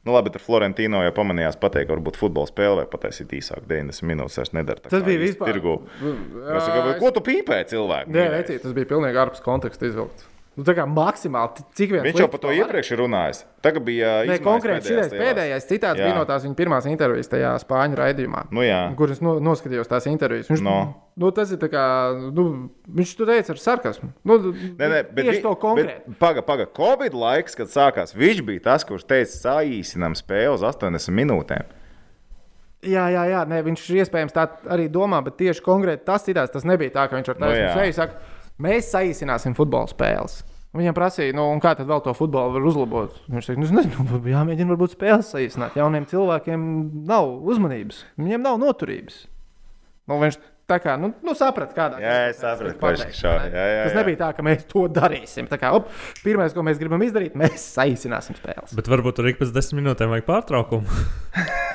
Nu, 0.06 0.12
labi, 0.14 0.30
tur 0.30 0.38
Florentino 0.44 1.00
jau 1.02 1.10
pamanījās 1.16 1.56
pateikt, 1.58 1.90
varbūt 1.90 2.18
futbola 2.20 2.46
spēle 2.46 2.76
vai 2.78 2.86
pataisīt 2.92 3.32
īsāk, 3.40 3.64
90 3.66 4.06
minūtes 4.06 4.38
vairs 4.38 4.52
nedara. 4.54 4.84
Tas 4.86 5.02
bija 5.02 5.18
vispār- 5.24 5.50
Tirgu. 5.50 5.72
Es 6.54 6.68
Ko 7.00 7.10
tu 7.16 7.24
pīpē 7.26 7.58
cilvēku? 7.66 8.12
Nē, 8.14 8.28
vecīt, 8.36 8.62
tas 8.62 8.76
bija 8.76 8.86
pilnīgi 8.92 9.18
ārpus 9.24 9.42
konteksta 9.42 9.88
izvilkts. 9.90 10.28
Nu, 10.56 10.64
tā 10.64 10.72
kā 10.72 10.86
maksimāli, 10.88 11.64
cik 11.76 11.90
viens 11.92 12.06
Viņš 12.06 12.20
jau 12.22 12.26
par 12.32 12.40
to 12.40 12.52
iepriekš 12.56 12.90
ir 12.94 13.00
runājis. 13.02 13.42
Tagad 13.60 13.84
bija 13.84 14.12
Nē, 14.24 14.38
konkrēti 14.40 14.88
šis 14.88 15.10
pēdējais 15.12 15.66
citāts 15.68 16.00
Jā. 16.00 16.06
bija 16.06 16.14
no 16.16 16.22
tās 16.24 16.46
viņa 16.46 16.56
pirmās 16.56 16.86
intervijas 16.88 17.28
tajā 17.28 17.50
spāņu 17.60 17.98
raidījumā. 18.00 18.46
Nu 18.56 18.64
jā. 18.64 18.78
Kur 18.96 19.12
es 19.12 19.20
no, 19.20 19.34
noskatījos 19.44 19.90
tās 19.90 20.08
intervijas. 20.08 20.48
Viņš, 20.48 20.62
No. 20.64 20.78
nu, 21.20 21.30
tas 21.36 21.52
ir 21.52 21.60
kā, 21.60 21.84
nu, 22.32 22.46
viņš 22.88 23.12
to 23.18 23.28
teica 23.28 23.52
ar 23.52 23.60
sarkasmu. 23.60 24.08
Nu, 24.24 24.38
Nē, 24.48 24.88
nē, 24.88 25.00
bet 25.12 25.28
tieši 25.28 25.44
to 25.44 25.52
konkrēti. 25.60 26.16
Pagaidām, 26.16 26.48
paga, 26.48 26.68
Covid 26.80 27.12
laiks, 27.12 27.58
kad 27.58 27.68
sākās, 27.68 28.16
viņš 28.16 28.40
bija 28.48 28.64
tas, 28.70 28.88
kurš 28.88 29.04
teica, 29.04 29.36
saīsinām 29.36 30.16
spēli 30.16 30.54
uz 30.56 30.64
80 30.64 31.12
minūtēm. 31.20 31.68
Jā, 32.86 33.06
jā, 33.10 33.22
jā 33.32 33.42
nē, 33.48 33.60
viņš 33.66 33.84
iespējams 34.02 34.34
tā 34.36 34.44
arī 34.72 34.86
domā, 34.92 35.18
bet 35.26 35.38
tieši 35.40 35.62
konkrēti 35.64 36.04
tas 36.06 36.24
citāts, 36.26 36.52
tas 36.54 36.66
nebija 36.68 36.92
tā, 36.94 37.06
ka 37.10 37.18
viņš 37.18 37.30
ar 37.32 37.38
Nu 37.40 37.46
taisnu 37.46 37.62
jā. 37.64 37.70
seju 37.74 37.96
saka, 37.96 38.35
mēs 38.62 38.92
saīsināsim 38.92 39.56
futbola 39.58 39.90
spēles. 39.90 40.40
Viņam 40.76 40.96
prasīja, 40.96 41.32
nu, 41.36 41.46
kā 41.62 41.72
tad 41.76 41.88
vēl 41.88 42.02
to 42.04 42.12
futbolu 42.16 42.52
var 42.58 42.66
uzlabot? 42.68 43.14
Viņš 43.32 43.48
teica, 43.48 43.60
nu, 43.62 43.68
nezinu, 43.78 44.04
varbūt 44.10 44.28
jāmēģina 44.28 44.74
varbūt 44.74 44.96
spēles 44.96 45.30
saīsināt. 45.32 45.78
Jauniem 45.80 46.04
cilvēkiem 46.10 46.66
nav 47.08 47.30
uzmanības, 47.48 48.02
viņiem 48.20 48.44
nav 48.44 48.58
noturības. 48.60 49.22
Nu, 50.06 50.18
viņš 50.20 50.36
tā 50.66 50.76
kā, 50.82 50.96
nu, 50.98 51.12
nu 51.22 51.34
saprata, 51.38 51.74
kādā 51.76 52.00
Jā, 52.02 52.14
es 52.30 52.40
sapratu, 52.42 52.74
pateikt, 52.80 53.14
šā- 53.14 53.34
ne? 53.44 53.50
jā, 53.54 53.66
jā, 53.70 53.82
Tas 53.86 53.92
jā. 53.94 53.98
nebija 54.00 54.18
tā, 54.24 54.28
ka 54.36 54.42
mēs 54.46 54.64
to 54.70 54.82
darīsim. 54.90 55.46
Tā 55.50 55.58
kā, 55.62 55.70
op, 55.78 55.90
pirmais, 56.24 56.52
ko 56.56 56.64
mēs 56.66 56.80
gribam 56.80 57.02
izdarīt, 57.06 57.36
mēs 57.38 57.66
saīsināsim 57.76 58.34
spēles. 58.40 58.74
Bet 58.74 58.90
varbūt 58.90 59.16
tur 59.20 59.28
ik 59.30 59.38
pēc 59.38 59.52
desmit 59.54 59.82
minūtēm 59.84 60.10
vajag 60.14 60.26
pārtraukumu. 60.26 60.86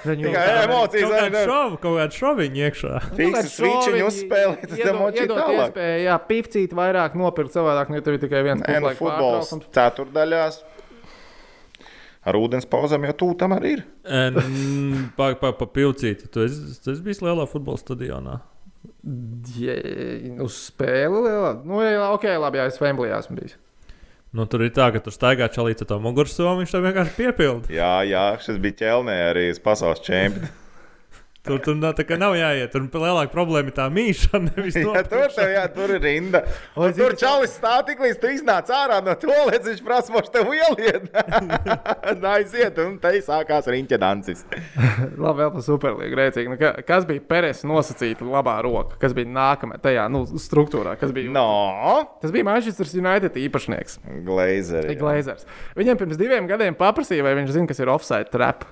Viņu- 0.01 0.33
kādu 0.33 1.07
nevar. 1.29 1.45
šovu, 1.45 1.77
kaut 1.83 1.97
kādu 2.01 2.17
šoviņu 2.17 2.61
iekšā. 2.65 2.93
Fiksas 3.15 3.59
Nu, 3.61 3.71
šoviņi 3.85 4.05
uzspēlēt, 4.09 4.67
tad 4.71 4.95
močīt 4.97 5.23
iedod 5.27 5.37
tālāk. 5.37 5.71
iespēju, 5.71 6.03
Jā, 6.07 6.15
pīpcīt 6.31 6.73
vairāk 6.73 7.15
nopirkt 7.21 7.53
savādāk, 7.53 7.89
nu, 7.93 7.95
ja 7.99 8.01
tev 8.01 8.17
ir 8.17 8.23
tikai 8.27 8.43
viens 8.43 8.61
Nē, 8.65 8.79
nu, 8.81 8.89
futbols 8.97 9.53
ceturdaļās. 9.71 10.61
Ar 12.25 12.37
ūdens 12.37 12.67
pauzēm 12.69 13.05
jau 13.09 13.13
tūlīt 13.17 13.39
tam 13.41 13.53
arī 13.55 13.71
ir. 13.77 13.83
Pagaidām, 15.17 15.39
pa, 15.41 15.51
pa 15.57 15.65
pilcīti. 15.65 16.27
Tu 16.33 16.43
esi, 16.45 16.81
tu 16.83 16.91
esi 16.93 17.01
bijis 17.05 17.21
lielā 17.25 17.47
futbola 17.49 17.79
stadionā. 17.81 18.39
Uz 20.41 20.61
spēli 20.69 21.25
lielā. 21.27 21.51
Nu, 21.67 21.81
jā, 21.85 22.07
ok, 22.15 22.29
labi, 22.41 22.61
jā, 22.61 22.69
es 22.71 22.79
Vemblijā 22.81 23.19
esmu 23.21 23.37
bijis. 23.39 23.57
Nu, 24.31 24.45
tur 24.47 24.63
ir 24.63 24.71
tā, 24.71 24.87
ka 24.95 25.01
tur 25.03 25.11
staigā 25.11 25.49
čalīts 25.51 25.83
ar 25.83 25.89
to 25.89 25.97
mugursomu, 25.99 26.61
viņš 26.61 26.73
tam 26.77 26.85
vienkārši 26.87 27.17
piepilda. 27.17 27.73
Jā, 27.75 27.93
jā, 28.07 28.25
šis 28.39 28.61
bija 28.63 28.77
ķelnē 28.85 29.17
arī 29.33 29.49
uz 29.51 29.59
pasaules 29.63 29.99
čempionu. 30.05 30.53
Tur, 31.41 31.57
tur 31.57 31.73
nav, 31.73 31.97
nav 32.21 32.35
jāiet. 32.37 32.69
Tur 32.69 32.83
lielāka 33.01 33.31
problēma 33.33 33.71
ir 33.71 33.73
tā 33.73 33.87
mīšana. 33.89 34.51
Nevis 34.53 34.75
Jā, 34.77 35.01
tur, 35.09 35.23
tev, 35.33 35.47
jā, 35.49 35.63
tur 35.73 35.93
ir 35.95 36.03
rinda. 36.03 36.43
Un 36.77 36.91
zini, 36.91 36.97
tur 36.99 37.15
čalis 37.17 37.55
stāv 37.57 37.79
tik 37.87 38.03
līdz 38.03 38.19
tu 38.21 38.29
iznāc 38.29 38.69
ārā 38.69 38.99
no 39.01 39.15
toaletes, 39.17 39.65
viņš 39.71 39.81
prasa, 39.87 40.13
moš 40.13 40.29
tev 40.33 40.51
ieliet. 40.53 41.07
Aiziet, 42.35 42.77
un 42.83 42.99
te 43.01 43.15
sākās 43.25 43.69
riņķa 43.73 43.99
dancis. 44.03 44.43
Labi, 45.23 45.41
vēl 45.41 45.49
par 45.55 45.65
superlīgu 45.65 46.19
rēcīgi. 46.19 46.51
Nu, 46.53 46.59
ka, 46.61 46.75
kas 46.85 47.07
bija 47.09 47.23
Peres 47.33 47.63
nosacīta 47.65 48.27
labā 48.27 48.59
roka? 48.65 48.99
Kas 49.01 49.15
bija 49.17 49.31
nākamajā 49.33 49.81
tajā 49.87 50.05
nu, 50.13 50.21
struktūrā? 50.45 50.93
Kas 51.01 51.15
bija? 51.15 51.31
No, 51.33 51.47
Tas 52.21 52.33
bija 52.33 52.45
Manchester 52.45 52.85
United 53.01 53.39
īpašnieks. 53.41 53.97
glazeri. 54.27 54.93
Glazers. 55.01 55.49
Viņam 55.79 55.97
pirms 56.03 56.21
diviem 56.21 56.45
gadiem 56.49 56.77
paprasīja, 56.77 57.25
vai 57.25 57.33
viņš 57.39 57.55
zina, 57.57 57.71
kas 57.71 57.81
ir 57.81 57.89
offside 57.89 58.29
trap. 58.29 58.67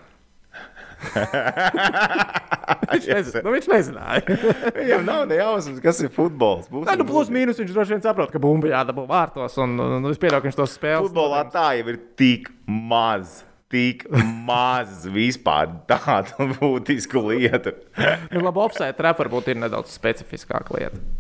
viņš, 2.91 3.06
nezin, 3.08 3.41
nu, 3.45 3.54
viņš 3.56 3.68
nezināja. 3.72 4.38
Viņam 4.80 5.06
nav 5.08 5.26
ne 5.30 5.39
jausmas, 5.39 5.82
kas 5.84 6.02
ir 6.04 6.12
futbols. 6.14 6.70
Tā, 6.88 6.95
nu, 7.00 7.08
plus 7.08 7.32
mīnus 7.34 7.60
viņš 7.62 7.76
droši 7.76 7.95
vien 7.95 8.04
saprot, 8.06 8.32
ka 8.34 8.41
bumba 8.41 8.72
jādabū 8.74 9.06
vārtos. 9.10 9.58
Un, 9.64 9.78
un, 9.80 10.00
un 10.00 10.10
es 10.12 10.20
pieļauju, 10.22 10.43
ka 10.43 10.50
viņš 10.50 10.60
to 10.60 10.68
spēlē. 10.70 11.04
Futbolā 11.08 11.45
tā 11.54 11.70
jau 11.80 11.88
ir 11.93 12.02
tik 12.20 12.52
maz. 12.66 13.43
Tik 13.70 14.08
maz 14.47 15.04
vispār 15.14 15.70
tādu 15.89 16.47
būtisku 16.58 17.22
lietu. 17.30 17.76
Nu, 18.34 18.41
labi, 18.47 18.91
trap 18.97 19.22
varbūt 19.22 19.54
ir 19.54 19.60
nedaudz 19.62 19.93
specifiskāka 19.93 20.80
lieta. 20.80 21.18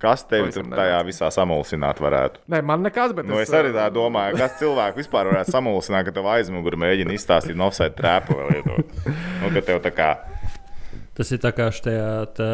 Kas 0.00 0.22
tevi 0.24 0.48
tur 0.54 0.64
tajā 0.72 1.00
visā 1.04 1.28
samulsināt 1.34 1.98
varētu? 2.00 2.40
Nē, 2.48 2.62
man 2.64 2.80
nekas, 2.86 3.12
bet 3.16 3.26
Nu, 3.28 3.36
es 3.42 3.50
arī 3.52 3.74
tā 3.74 3.84
domāju, 3.92 4.38
kas 4.40 4.54
cilvēku 4.56 5.02
vispār 5.02 5.28
varētu 5.28 5.52
samulsināt, 5.52 6.06
ka 6.08 6.14
tev 6.16 6.28
aizmugurē 6.32 6.78
mēģina 6.80 7.12
izstāstīt 7.18 7.58
no 7.58 7.68
offside 7.68 7.92
trēpu 7.98 8.38
vai 8.38 8.46
lietot. 8.54 8.94
Nu, 9.42 9.50
ka 9.52 9.62
tev 9.66 9.82
tā 9.84 9.92
kā. 9.92 10.10
Tas 11.18 11.32
ir 11.36 11.42
tā 11.42 11.52
kā 11.52 11.68
šajā 11.76 12.12
te 12.32 12.48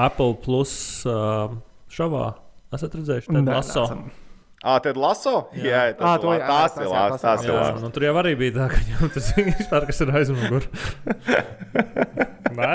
Apple 0.00 0.38
Plus 0.46 0.72
uh, 1.04 1.52
šovā. 1.92 2.30
Esat 2.72 2.96
redzējuši, 2.96 3.28
tādu 3.28 3.52
laso. 3.52 3.84
Ah, 4.64 4.78
tad 4.80 4.96
laso? 4.96 5.34
Jā, 5.60 5.90
jā 5.90 5.98
tas 5.98 6.24
ir 6.24 6.46
tās 6.48 6.78
ir 6.78 6.86
ir 6.86 6.88
jā. 6.88 7.02
Jā, 7.44 7.58
labs. 7.58 7.84
nu, 7.84 7.90
tur 7.92 8.06
jau 8.06 8.14
arī 8.22 8.32
bija 8.40 8.54
tā, 8.62 8.70
ka 8.72 8.80
jau 8.94 9.10
tas 9.12 9.28
vispār 9.50 9.84
kas 9.90 10.00
ir 10.00 10.14
aizmugurē. 10.22 10.72
Nē, 12.58 12.72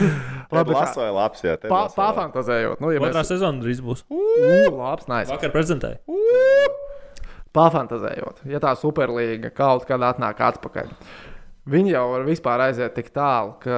Tad 0.00 0.35
Labi, 0.54 0.74
laso 0.76 1.04
ir 1.06 1.14
labs. 1.16 1.44
Jā, 1.44 1.56
Pa. 1.66 1.86
Pafantazējot, 1.96 2.82
nu, 2.82 2.92
ja 2.94 3.02
otrā 3.02 3.22
mēs 3.22 3.32
sezona 3.32 3.62
drīz 3.62 3.80
būs. 3.84 4.04
Ū, 4.12 4.74
labs, 4.76 5.08
nice. 5.10 5.30
Vakar 5.32 5.54
prezentēja. 5.54 5.98
Pafantazējot, 7.56 8.44
ja 8.50 8.60
tā 8.62 8.74
superlīga 8.78 9.50
kaut 9.56 9.88
kad 9.88 10.02
atnāk 10.04 10.42
atpakaļ. 10.50 10.92
Viņi 11.66 11.90
jau 11.90 12.02
var 12.12 12.22
vispār 12.22 12.62
aiziet 12.68 12.92
tik 12.94 13.08
tālu, 13.10 13.56
ka, 13.58 13.76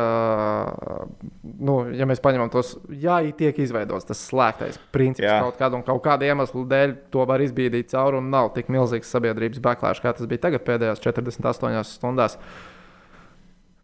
nu, 1.40 1.76
ja 1.96 2.04
mēs 2.08 2.20
paņemam 2.20 2.50
tos, 2.52 2.74
ja 3.00 3.16
tiek 3.38 3.56
izveidots 3.64 4.04
tas 4.10 4.20
slēgtais 4.28 4.76
princips 4.92 5.24
Jā. 5.24 5.38
kaut 5.46 5.56
kādu 5.56 5.78
un 5.78 5.84
kaut 5.86 6.02
kādu 6.04 6.28
iemeslu 6.28 6.66
dēļ, 6.68 6.92
to 7.14 7.24
var 7.30 7.40
izbīdīt 7.40 7.88
cauri 7.94 8.20
un 8.20 8.28
nav 8.34 8.50
tik 8.58 8.68
milzīgs 8.74 9.08
sabiedrības 9.08 9.62
backlash, 9.64 10.02
kā 10.04 10.12
tas 10.12 10.28
bija 10.28 10.44
tagad 10.44 10.66
pēdējās 10.68 11.00
48 11.00 11.88
stundās. 11.88 12.36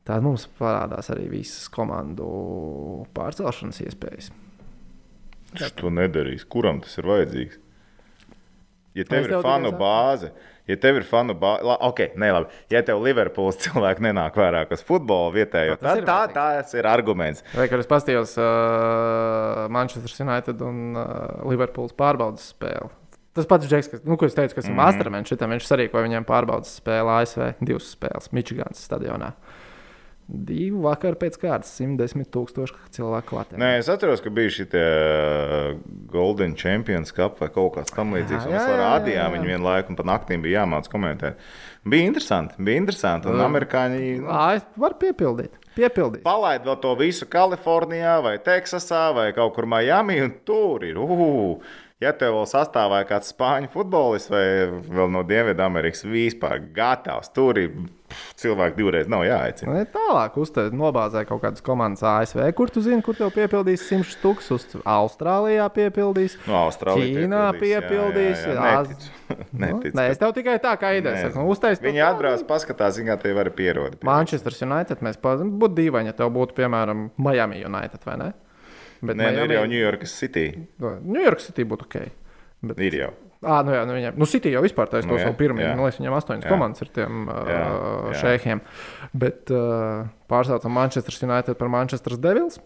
Tad 0.05 0.23
mums 0.25 0.47
parādās 0.59 1.11
arī 1.15 1.29
visas 1.33 1.69
komandu 1.73 2.27
pārcelšanas 3.17 3.81
iespējas. 3.87 4.31
Viņš 5.55 5.77
to 5.79 5.91
nedarīs. 5.95 6.45
Kuram 6.51 6.81
tas 6.83 6.97
ir 6.99 7.07
vajadzīgs? 7.09 7.61
Ja 8.95 9.03
tev 9.09 9.25
Es 9.25 9.31
ir 9.31 9.41
fanu 9.43 9.73
bāze, 9.75 10.29
ja 10.71 10.77
tev 10.79 11.01
ir 11.01 11.05
fanu 11.07 11.35
bāze, 11.35 11.65
ok, 11.83 12.03
ne 12.15 12.29
labi. 12.31 12.59
Ja 12.71 12.79
tev 12.87 13.01
Liverpools 13.03 13.57
cilvēki 13.65 14.05
nenāk 14.07 14.37
vairāk 14.39 14.71
uz 14.77 14.85
futbola 14.87 15.33
vietējo, 15.35 15.75
Nu, 15.81 15.83
tad 15.83 15.99
ir 15.99 16.07
tā, 16.07 16.19
vajadzīgs. 16.29 16.35
tas 16.71 16.75
ir 16.79 16.87
arguments. 16.87 17.43
Vai 17.59 17.67
kad 17.73 17.83
es 17.83 17.91
paskatījos 17.91 18.37
uh, 18.39 19.65
Manchester 19.75 20.15
United 20.27 20.63
un 20.63 20.95
uh, 20.95 21.09
Liverpools 21.51 21.97
pārbaudas 21.99 22.53
spēli. 22.55 22.93
Tas 23.35 23.49
pats 23.51 23.67
Džeks, 23.67 23.89
kas, 23.91 24.05
nu, 24.07 24.15
ko 24.15 24.29
es 24.31 24.37
teicu, 24.39 24.55
kas 24.55 24.69
ir 24.69 24.71
Mhm. 24.71 24.79
mastermind, 24.79 25.27
šitam 25.27 25.51
viņš 25.51 25.67
sarīkoja 25.67 26.07
viņiem 26.07 26.27
pārbaudas 26.29 26.77
spēli 26.79 27.11
ASV, 27.19 27.49
divas 27.67 27.89
spēles 27.97 28.31
Mičiganas 28.31 28.79
stadionā. 28.87 29.33
Divu 30.25 30.81
vakaru 30.87 31.19
pēc 31.21 31.35
kārtas 31.37 31.75
110 31.77 32.31
tūkstoši 32.33 32.79
cilvēku 32.97 33.29
klātē. 33.35 33.59
Nē, 33.61 33.75
es 33.83 33.91
atceros, 33.93 34.23
ka 34.25 34.33
bija 34.33 34.53
šī 34.57 34.65
Golden 36.13 36.55
Champions 36.57 37.13
Cup 37.13 37.43
vai 37.43 37.51
kaut 37.53 37.75
kas 37.77 37.93
tamlīdzīgs. 37.93 38.49
Mēs 38.49 38.71
rādījām 38.81 39.19
jā, 39.19 39.27
jā. 39.27 39.33
viņu 39.35 39.51
vienu 39.53 39.69
laiku, 39.69 39.93
un 39.93 40.01
pat 40.01 40.09
naktīm 40.09 40.47
bija 40.47 40.63
jāmācās 40.63 40.93
komentēt. 40.93 41.45
Bija 41.85 42.09
interesanti, 42.09 42.57
bija 42.65 42.81
interesanti. 42.81 43.29
Un 43.29 43.45
amerikāņi 43.45 44.15
nu, 44.23 44.33
varu 44.81 45.01
piepildīt. 45.03 45.61
Piepildīt. 45.75 46.23
palaid 46.23 46.65
vēl 46.65 46.77
to 46.81 46.93
visu 46.97 47.27
Kalifornijā, 47.27 48.21
vai 48.23 48.37
Teksasā, 48.41 49.09
vai 49.17 49.27
kaut 49.35 49.57
kur 49.57 49.67
Miami, 49.67 50.21
un 50.23 50.37
tur 50.47 50.87
ir. 50.87 51.01
Uh, 51.03 51.59
ja 52.05 52.13
tev 52.17 52.37
vēl 52.39 52.47
sastāvā 52.51 53.03
kāds 53.09 53.33
spāņu 53.35 53.73
futbolists 53.73 54.31
vai 54.33 54.45
vēl 54.71 55.11
no 55.13 55.25
Dienvidamerikas 55.27 56.05
vispār 56.07 56.61
gatavs, 56.77 57.33
tur 57.35 57.59
ir 57.61 57.73
cilvēki 58.39 58.77
divreiz 58.79 59.09
nav 59.11 59.25
jāaicina. 59.27 59.75
Ne, 59.75 59.85
tālāk 59.91 60.37
uztaisīt, 60.39 60.77
nobāzēt 60.79 61.27
kaut 61.31 61.43
kādas 61.43 61.65
komandas 61.65 62.05
ASV, 62.07 62.43
kur 62.57 62.71
tu 62.71 62.83
zini, 62.85 63.03
kur 63.05 63.17
tev 63.19 63.33
piepildīs 63.35 63.87
100 63.89 64.19
tūkstošus. 64.23 64.77
Austrālijā 64.87 65.67
piepildīs. 65.75 66.37
No 66.47 66.61
Austrālijas. 66.67 67.25
Ķīnā 67.25 67.43
piepildīs, 67.59 68.47
Az- 68.55 68.93
Neticu. 68.93 69.13
Nu, 69.55 69.59
Neticu. 69.65 69.97
nē, 69.97 70.05
es 70.13 70.21
tev 70.21 70.35
tikai 70.37 70.59
tā 70.63 70.75
kā 70.79 70.93
ideja 70.99 71.25
saku. 71.25 71.41
Nu, 71.41 71.49
uztaisīt 71.55 71.83
Viņi 71.87 72.03
atbrauc, 72.07 72.43
paskatās, 72.47 72.99
kā 73.07 73.17
te 73.23 73.33
var 73.35 73.49
pierodēt. 73.57 74.05
Manchester 74.07 74.55
United 74.67 75.03
mēs. 75.03 75.19
Būtu 75.19 75.75
dīvaini, 75.79 76.13
ja 76.13 76.17
tev 76.19 76.31
būtu, 76.35 76.55
piemēram, 76.59 77.09
Miami 77.19 77.63
United 77.67 78.05
vai 78.07 78.19
ne? 78.21 78.29
Bet 79.03 79.17
Nē, 79.17 79.31
nu, 79.35 79.45
ir 79.45 79.53
jau 79.57 79.65
New 79.67 79.81
York 79.81 80.07
City. 80.07 80.47
New 80.81 81.23
York 81.25 81.41
City 81.41 81.65
būtu 81.65 81.87
ok. 81.89 81.97
Bet, 82.65 82.79
Ir 82.81 82.95
jau. 82.97 83.11
à, 83.45 83.59
nu 83.67 83.75
jā, 83.75 83.83
nu 83.85 83.93
viņiem, 83.93 84.15
nu 84.17 84.25
City 84.27 84.53
jau 84.55 84.63
vispār 84.65 84.89
taisa 84.89 85.07
Nu 85.09 85.17
to 85.17 85.21
savu 85.21 85.35
pirmie. 85.37 85.65
jā. 85.67 85.75
Man 85.77 85.85
liekas, 85.85 85.99
viņiem 86.01 86.15
astoņas 86.17 86.45
Jā. 86.47 86.51
komandas 86.55 86.81
ir 86.81 86.89
tiem 86.97 87.27
uh, 87.29 87.35
Jā, 87.51 87.59
jā. 87.61 88.21
šeikiem. 88.23 88.61
Bet 89.13 89.51
uh, 89.53 90.07
pārstāvam 90.31 90.73
Manchester 90.73 91.13
United 91.29 91.59
par 91.61 91.69
Manchester 91.69 92.17
Devils 92.17 92.61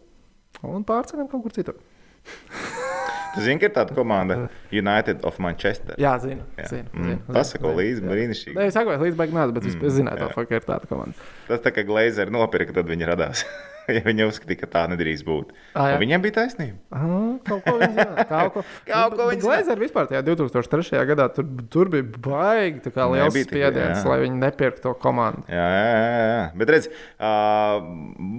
un 0.62 0.84
pārceļam 0.84 1.28
kaut 1.30 1.42
kur 1.42 1.52
citur. 1.56 1.74
Tu 3.34 3.42
zini, 3.44 3.58
ka 3.60 3.68
ir 3.68 3.72
tāda 3.76 3.94
komanda 3.94 4.36
United 4.72 5.20
of 5.28 5.36
Manchester. 5.38 5.94
Jā, 6.00 6.14
zinu. 6.18 6.42
Jā. 6.58 6.64
zinu, 6.72 6.88
Mm. 6.96 7.04
zinu 7.04 7.18
zinu, 7.28 7.74
līdzi, 7.76 8.00
jā. 8.02 8.08
brīnišķīgi. 8.10 8.54
Nē, 8.56 8.64
es 8.70 8.74
saprotu, 8.74 9.04
līdz 9.04 9.18
beigām 9.20 9.36
nāc, 9.36 9.52
bet 9.54 9.66
es, 9.68 9.76
es 9.76 9.92
zināju, 9.98 10.16
jā. 10.24 10.28
tā, 10.32 10.46
ir 10.56 10.64
tāda 10.64 10.88
komanda. 10.88 11.26
Tas 11.46 11.60
tā 11.60 11.70
kā 11.76 11.84
Glazers 11.86 12.32
nopirka, 12.34 12.72
tad 12.74 12.88
viņi 12.88 13.06
radās. 13.06 13.44
ja 13.96 14.02
viņi 14.04 14.26
uzskatīja, 14.28 14.60
ka 14.62 14.68
tā 14.72 14.82
nedrīkst 14.92 15.26
būt. 15.26 15.52
Un 15.78 15.96
Viņiem 16.02 16.24
bija 16.24 16.36
taisnība. 16.40 16.78
Ah, 16.94 17.38
kaut 17.46 17.64
ko 17.64 17.74
viņi 17.80 17.94
zināja. 17.96 18.26
Kaut 18.32 18.54
ko, 18.54 18.62
Kaut 18.88 19.16
ko 19.16 19.28
viņi 19.30 19.42
zināja. 19.42 19.62
Glazers 19.64 19.82
vispār 19.82 20.08
tajā 20.10 20.22
2003. 20.26 21.02
gadā 21.10 21.28
tur, 21.34 21.46
tur 21.72 21.90
bija 21.92 22.06
baigi 22.24 22.82
tā 22.84 22.92
kā 22.94 23.06
liels 23.12 23.32
Nebija 23.32 23.48
spiediens, 23.48 24.02
jā. 24.02 24.08
lai 24.10 24.18
viņi 24.24 24.40
nepirktu 24.42 24.84
to 24.84 24.94
komandu. 25.02 25.44
Jā, 25.50 25.68
jā, 25.74 25.86
jā. 25.88 26.18
jā. 26.28 26.42
Bet 26.62 26.74
redz, 26.74 26.90
uh, 26.90 27.78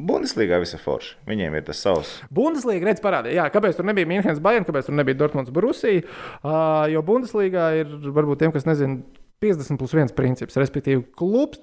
Bundeslīgā 0.09 0.61
viss 0.63 0.77
ir 0.77 0.83
forši. 0.83 1.15
Viņiem 1.29 1.57
ir 1.59 1.65
tas 1.69 1.81
savs. 1.85 2.13
Bundeslīga 2.33 2.91
redz 2.91 3.03
parādīja, 3.03 3.41
jā, 3.41 3.47
kāpēc 3.53 3.79
tur 3.79 3.89
nebija 3.89 4.09
Münchenes 4.09 4.43
Bayern, 4.43 4.67
kāpēc 4.67 4.89
tur 4.89 4.97
nebija 4.99 5.19
Dortmunds 5.23 5.53
Brusija. 5.55 6.05
Uh, 6.39 6.85
jo 6.93 7.03
Bundeslīgā 7.05 7.71
ir, 7.81 7.97
varbūt 8.13 8.43
tiem, 8.43 8.53
kas 8.55 8.67
nezina, 8.69 9.01
50 9.43 9.79
plus 9.79 9.95
1 9.95 10.15
princips. 10.17 10.57
Respektīvi, 10.59 11.05
klubs, 11.17 11.61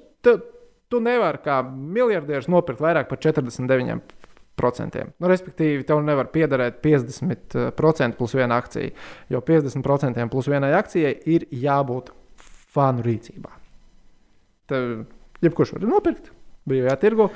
tu, 0.92 1.00
nevari 1.02 1.40
kā 1.44 1.60
miljardieris 1.66 2.48
nopirkt 2.52 2.82
vairāk 2.84 3.10
par 3.10 3.20
49%. 3.22 5.02
Nu, 5.20 5.28
respektīvi, 5.28 5.84
tev 5.88 6.00
nevar 6.04 6.30
piederēt 6.32 6.80
50% 6.84 8.16
plus 8.16 8.36
viena 8.38 8.56
akcija, 8.62 8.94
jo 9.32 9.42
50% 9.44 10.30
plus 10.32 10.48
vienai 10.48 10.72
akcijai 10.78 11.12
ir 11.28 11.44
jābūt 11.52 12.10
fanu 12.72 13.04
rīcībā. 13.04 13.52
Tev 14.70 14.82
jebkurš 15.44 15.76
var 15.76 15.86
nopirkt 15.90 16.32
brīvajā 16.68 16.98
tirgu. 17.04 17.30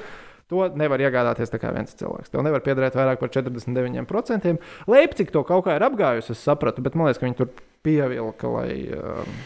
To 0.50 0.64
nevar 0.74 0.98
iegādāties 0.98 1.52
kā 1.62 1.70
viens 1.70 1.94
cilvēks. 1.94 2.32
Tev 2.32 2.42
nevar 2.42 2.64
piederēt 2.64 2.96
vairāk 2.98 3.20
par 3.20 3.30
49%. 3.30 4.56
Leipzig 4.90 5.30
to 5.30 5.44
kaut 5.46 5.62
kā 5.68 5.76
ir 5.78 5.84
apgājusi, 5.86 6.34
es 6.34 6.42
sapratu, 6.42 6.82
bet 6.82 6.96
man 6.98 7.06
liekas, 7.06 7.20
ka 7.20 7.28
viņi 7.28 7.38
tur 7.38 7.52
pievilka, 7.86 8.50
lai. 8.50 8.72
Um, 8.96 9.36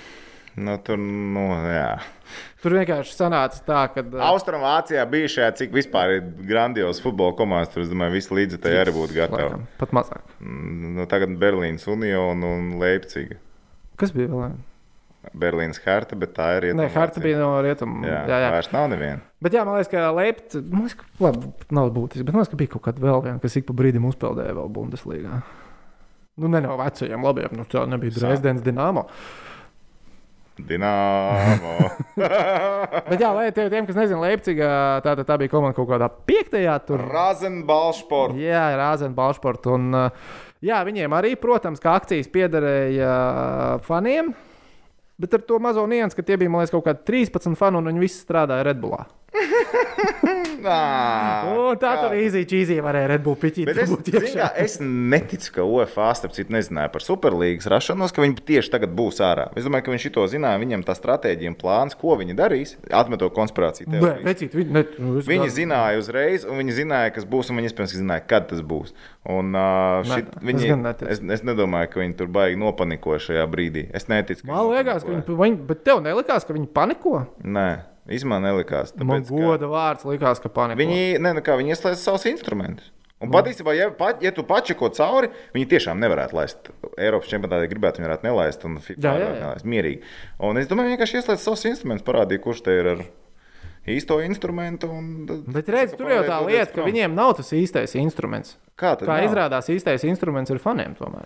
Nu, 0.54 0.76
tur, 0.86 0.98
nu, 0.98 1.48
jā. 1.66 1.96
Tur 2.64 2.74
vienkārši 2.78 3.14
sanāca 3.14 3.60
tā, 3.68 3.84
ka. 3.94 4.02
Uh, 4.08 4.24
Austrumvācijā 4.32 5.04
bija 5.12 5.30
šajā, 5.36 5.52
cik 5.60 5.74
vispār 5.76 6.16
ir 6.18 6.26
grandios 6.48 6.98
futbola 7.04 7.36
komandas. 7.38 7.70
Tur, 7.74 7.84
es 7.84 7.92
domāju, 7.92 8.16
visi 8.16 8.34
līdzekļi 8.40 8.78
arī 8.82 8.94
būtu 8.96 9.16
gatavi. 9.20 9.42
laikam, 9.50 9.66
pat 9.80 9.92
mazāk. 10.00 10.36
Mm, 10.40 10.94
Nu, 10.98 11.06
tagad 11.10 11.32
Berlīnas 11.40 11.84
Union 11.90 12.42
un 12.46 12.78
Leipziga. 12.80 13.36
Kas 14.00 14.12
bija 14.16 14.30
vēl? 14.32 14.54
Berlīnas 15.40 15.78
harta, 15.86 16.16
bet 16.20 16.34
tā 16.36 16.50
ir 16.58 16.66
Nē, 16.76 16.84
Harta 16.92 17.20
bija 17.24 17.38
no 17.40 17.54
rietumu. 17.64 18.02
Jā, 18.04 18.18
Jā, 18.28 18.38
jā. 18.42 18.48
vairs 18.52 18.68
nav 18.74 18.90
neviena. 18.92 19.22
Bet, 19.40 19.54
jā, 19.56 19.62
man 19.64 19.78
liekas, 19.78 19.88
ka 19.94 20.10
Leipzig, 20.12 20.66
man 20.68 20.84
liekas, 20.84 20.98
ka, 21.00 21.06
labi, 21.24 21.48
nav 21.72 21.88
būtiski, 21.96 22.26
bet 22.28 22.36
man 22.36 22.42
liekas, 22.42 22.52
ka 22.52 22.58
bija 22.60 22.72
kaut 22.74 22.84
kāda 22.84 23.00
vēl 23.06 23.22
viena, 23.24 23.40
kas 23.40 23.56
ik 23.56 23.64
pa 23.70 23.76
brīdim 23.78 24.04
uzpeldēja 24.10 24.52
vēl 24.58 24.68
Bundeslīgā. 24.76 25.38
Nu, 26.36 26.50
ne 26.52 26.60
no 26.64 26.76
vecajiem 26.76 27.24
labiem, 27.24 27.56
nu, 27.56 27.64
tā 27.70 27.86
nebija. 27.88 28.12
Dresdens 28.18 28.60
Dienāmo. 30.54 31.72
Bet, 33.10 33.18
jā, 33.18 33.30
lai 33.34 33.48
tie, 33.50 33.66
tiem, 33.72 33.88
kas 33.88 33.98
nezina, 33.98 34.20
Leipzigā 34.22 34.70
tā, 35.02 35.16
tā, 35.18 35.24
tā 35.26 35.38
bija 35.40 35.50
komanda 35.50 35.74
kaut 35.74 35.88
kādā 35.90 36.06
piektajā. 36.28 36.76
Tur, 36.86 37.02
Razenbalšport. 37.10 38.38
jā, 38.38 38.62
Rāzena 38.78 39.16
Balšporta. 39.16 39.74
Un, 39.74 39.90
uh, 39.98 40.36
jā, 40.62 40.78
viņiem 40.86 41.16
arī, 41.18 41.34
protams, 41.40 41.82
kā 41.82 41.96
akcijas 41.98 42.30
piederēja 42.30 43.10
uh, 43.10 43.82
faniem. 43.86 44.30
Bet 45.18 45.34
ar 45.34 45.42
to 45.46 45.58
mazo 45.62 45.84
niansu, 45.90 46.18
ka 46.18 46.26
tie 46.26 46.38
bija, 46.38 46.50
liekas, 46.50 46.74
kaut 46.74 46.86
kādi 46.86 47.04
13 47.06 47.58
fani, 47.58 47.78
un 47.78 47.90
viņi 47.90 48.02
visi 48.02 48.22
strādāja 48.22 48.66
Redbullā. 48.66 49.04
Nā, 50.64 51.74
tā 51.80 51.92
tur 52.00 52.12
kā- 52.12 52.18
īzī 52.20 52.42
čīzī 52.48 52.78
varēja 52.84 53.10
Redbull 53.14 53.36
piķīt. 53.40 53.68
Bet 53.68 53.78
es, 53.84 54.34
kā, 54.34 54.48
es 54.60 54.76
neticu, 54.80 55.52
ka 55.58 55.66
UEFA 55.68 56.10
starp 56.18 56.34
citu 56.36 56.54
nezināja 56.54 56.90
par 56.92 57.04
superlīgas 57.04 57.68
rašanos, 57.70 58.14
ka 58.14 58.24
viņi 58.24 58.40
tieši 58.48 58.72
tagad 58.72 58.94
būs 58.96 59.20
ārā. 59.24 59.48
Es 59.58 59.66
domāju, 59.66 59.86
ka 59.88 59.94
viņi 59.94 60.12
to 60.14 60.26
zināja. 60.30 60.60
Viņam 60.62 60.84
tā 60.86 60.96
stratēģija 60.96 61.52
un 61.52 61.58
plāns, 61.60 61.96
ko 61.98 62.16
viņi 62.20 62.36
darīs, 62.38 62.76
atmetot 62.90 63.34
konspirāciju. 63.36 63.88
Nē, 63.94 64.14
vecīt, 64.24 64.54
viņi, 64.56 64.70
ne, 64.74 64.84
nu, 64.98 65.18
es 65.20 65.28
Viņi 65.28 65.50
zināja 65.52 66.00
uzreiz, 66.00 66.44
un 66.48 66.60
viņi 66.62 66.76
zināja, 66.80 67.14
kas 67.14 67.24
būs, 67.28 67.50
un 67.50 67.60
viņi 67.60 67.70
iespējams 67.70 67.96
zināja, 68.00 68.26
kad 68.26 68.48
tas 68.50 68.60
būs. 68.64 68.94
Un, 69.24 69.54
uh, 69.56 70.04
šit, 70.04 70.28
es 70.36 70.44
viņi, 70.44 70.74
neticu. 70.82 71.08
es, 71.10 71.22
es 71.38 71.44
nedomāju, 71.46 71.90
ka 71.94 72.00
viņi 72.02 72.16
tur 72.18 72.28
baigi 72.28 72.60
nopanikoja 72.60 73.22
šajā 73.24 73.46
brīdī. 73.50 73.86
Es 73.96 74.08
neticu. 74.12 74.46
Man 74.48 74.68
liekas, 74.70 75.04
ka 75.04 75.14
viņi, 75.14 75.38
viņi, 75.40 75.60
bet 75.70 75.84
tev 75.86 76.02
nelikās, 76.04 76.44
ka 76.46 76.56
viņi 76.56 76.68
paniko. 76.76 77.26
Nē, 77.44 77.68
izman 78.08 78.42
nelikās. 78.44 78.92
Man 78.98 79.22
Tāpēc, 79.22 79.28
ka 79.30 79.46
goda 79.48 79.66
vārds 79.70 80.04
likās, 80.04 80.40
ka 80.42 80.48
paniko. 80.48 80.78
viņi, 80.82 81.20
ne, 81.20 81.32
nu 81.34 81.40
kā, 81.40 81.56
viņi 81.60 81.72
ieslēdz 81.74 81.96
savus 82.04 82.26
instrumentus. 82.26 82.90
Un 83.24 83.30
patiesībā, 83.32 83.72
ja, 83.72 83.88
pa- 83.90 84.18
ja 84.20 84.30
tu 84.36 84.42
pačeko 84.44 84.90
cauri, 84.92 85.30
viņi 85.54 85.68
tiešām 85.70 85.96
nevarētu 86.02 86.34
laist. 86.36 86.68
Eiropas 86.98 87.30
čempionātā 87.30 87.68
gribētu, 87.70 88.02
viņi 88.02 88.08
varētu 88.10 88.26
nelaist. 88.26 88.64
Un 88.68 88.74
Jā, 88.76 89.14
jā, 89.16 89.18
jā. 89.18 89.40
nelaist 89.40 89.64
mierīgi. 89.64 90.02
Un 90.40 90.58
es 90.58 90.66
domāju, 90.68 90.92
vienkārši 90.98 91.22
ieslēdz 91.22 91.38
savus 91.46 91.64
instrumentus, 91.70 92.04
parādīja, 92.04 92.42
kurš 92.44 92.60
te 92.66 92.74
ir 92.76 92.86
ar 92.90 93.04
īsto 93.86 94.18
instrumentu. 94.24 94.90
Un, 94.90 95.24
Bet 95.46 95.68
redz, 95.72 95.96
tur 95.96 96.10
jau 96.12 96.22
tā 96.26 96.40
lieta, 96.44 96.72
ka 96.74 96.84
viņiem 96.84 97.14
nav 97.16 97.36
tas 97.38 97.48
īstais 97.56 97.94
instruments. 97.96 98.56
Kā? 98.76 98.92
Kā 98.98 99.06
nav? 99.22 99.24
izrādās, 99.30 99.70
īstais 99.72 100.04
instruments 100.04 100.50
ir 100.50 100.58
faniem 100.58 100.94
tomēr. 100.98 101.24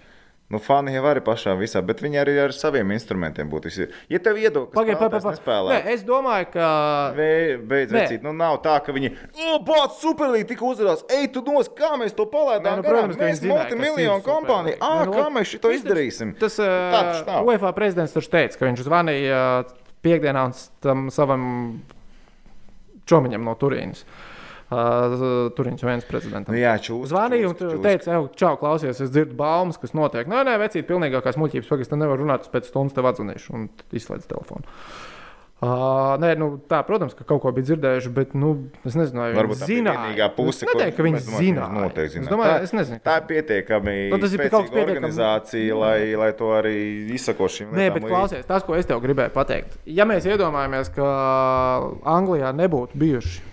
Nu, 0.48 0.56
fani 0.64 0.94
jau 0.94 1.02
arī 1.04 1.20
pašā 1.20 1.52
visā, 1.60 1.82
bet 1.84 1.98
viņi 2.00 2.16
arī 2.22 2.32
ar 2.40 2.52
saviem 2.56 2.88
instrumentiem 2.94 3.50
būtu. 3.52 3.68
visi- 3.68 3.88
Ja 4.08 4.18
tev 4.18 4.38
iedod, 4.40 4.70
kas 4.70 4.78
Pagaid, 4.80 4.98
pa, 4.98 5.08
pa, 5.10 5.20
pa. 5.20 5.32
nespēlē, 5.34 5.74
Nē, 5.84 5.86
es 5.92 6.02
domāju, 6.08 6.46
ka. 6.52 7.12
Beidz, 7.14 7.90
Nē. 7.92 8.00
vecīt, 8.00 8.22
nu 8.22 8.32
nav 8.32 8.62
tā, 8.62 8.78
ka 8.82 8.90
viņi. 8.92 9.10
O, 9.44 9.58
bāc, 9.58 9.98
superlīgi 10.00 10.48
tika 10.48 10.64
uzvarēts. 10.64 11.04
Ej, 11.10 11.28
tu 11.34 11.42
nos, 11.42 11.68
kā 11.68 11.92
mēs 12.00 12.16
to 12.16 12.24
Nē, 12.24 12.30
palaidām? 12.32 12.76
nu, 12.76 12.82
protams, 12.82 13.16
ka 13.16 13.24
mēs 13.24 13.40
kas 13.40 13.50
multimiljonu. 13.50 14.22
Superliga. 14.24 14.78
Ā, 14.80 15.04
Nu, 15.04 15.12
kā 15.12 15.28
mēs 15.36 15.52
šito 15.52 15.68
izdarīsim? 15.68 16.32
Tas 16.38 16.56
taču 16.56 17.28
uh. 17.28 17.44
UEFA 17.44 17.74
prezidents 17.74 18.12
taču 18.16 18.30
teica, 18.30 18.56
ka 18.58 18.64
viņš 18.64 18.88
zvanīja 18.88 19.64
piekdienā 20.02 20.46
un 20.46 20.52
tam 20.80 21.10
savam 21.10 21.82
čomiņam 23.04 23.44
no 23.44 23.54
Turīnas. 23.54 24.02
Uh, 24.04 24.27
Turīnas 24.68 25.84
viens 25.86 26.04
prezidentam. 26.04 26.52
Nu, 26.52 26.60
jā, 26.60 26.74
čūs. 26.84 27.08
Zvanīja 27.08 27.48
un 27.48 27.56
tu 27.56 27.70
teica, 27.80 28.18
ej, 28.18 28.26
čau, 28.36 28.54
klausies, 28.60 29.00
es 29.00 29.12
dzirdu 29.14 29.36
baumas, 29.38 29.80
kas 29.80 29.94
notiek. 29.96 30.28
Nē, 30.28 30.42
nē, 30.44 30.58
vecīt, 30.60 30.84
pilnīgākās 30.90 31.40
muļķības, 31.40 31.70
pagaidi, 31.72 31.88
tu 31.88 32.00
nevari 32.00 32.26
runāt, 32.26 32.44
es 32.44 32.52
pēc 32.52 32.68
stundas 32.68 32.96
tev 32.96 33.08
atzvanīšu 33.08 33.54
un 33.56 33.70
izslēdz 33.96 34.28
telefonu. 34.28 34.68
Uh, 35.58 36.12
nē, 36.22 36.36
nu, 36.38 36.52
tā, 36.70 36.84
protams, 36.86 37.16
ka 37.18 37.24
kaut 37.26 37.40
ko 37.42 37.50
bija 37.50 37.66
dzirdējuši, 37.72 38.10
bet 38.14 38.36
nu, 38.38 38.52
es 38.86 38.94
nezinu, 38.94 39.24
vai 39.24 39.32
Varbūt 39.34 39.64
viņi 39.66 39.88
tā 39.90 40.28
puse, 40.36 40.62
es 40.62 40.68
neteiktu, 40.68 40.94
ka 41.00 41.06
viņi 41.08 41.56
noteikti 41.74 42.20
Es 42.20 42.28
domāju, 42.30 42.52
Tā- 42.52 42.68
es 42.68 42.74
nezinu. 42.78 43.00
Tā 43.02 43.16
ir 43.18 43.26
pietiekami 43.32 43.96
Nu, 44.12 44.20
tas 44.22 44.36
ir 44.36 44.44
kaut 44.44 44.68
kas 44.68 44.70
pietiekami- 44.70 44.94
organizācija, 45.00 45.80
lai, 45.80 45.98
lai 46.14 46.30
to 46.38 46.52
arī 46.60 46.76
izsako 47.10 47.50
šīm 47.50 47.74
Nē, 47.74 47.90
bet 47.96 48.06
klausies, 48.06 48.46
tas, 48.46 48.62
ko 48.62 48.78
es 48.78 48.86
tev 48.86 49.02
gribēju 49.02 49.34
pateikt. 49.34 49.80
Ja 49.84 50.06
mēs 50.06 50.30
iedomājamies, 50.30 50.94
ka 50.94 51.10
Anglijā 52.06 52.54
nebūtu 52.54 52.94
bijuši 52.94 53.47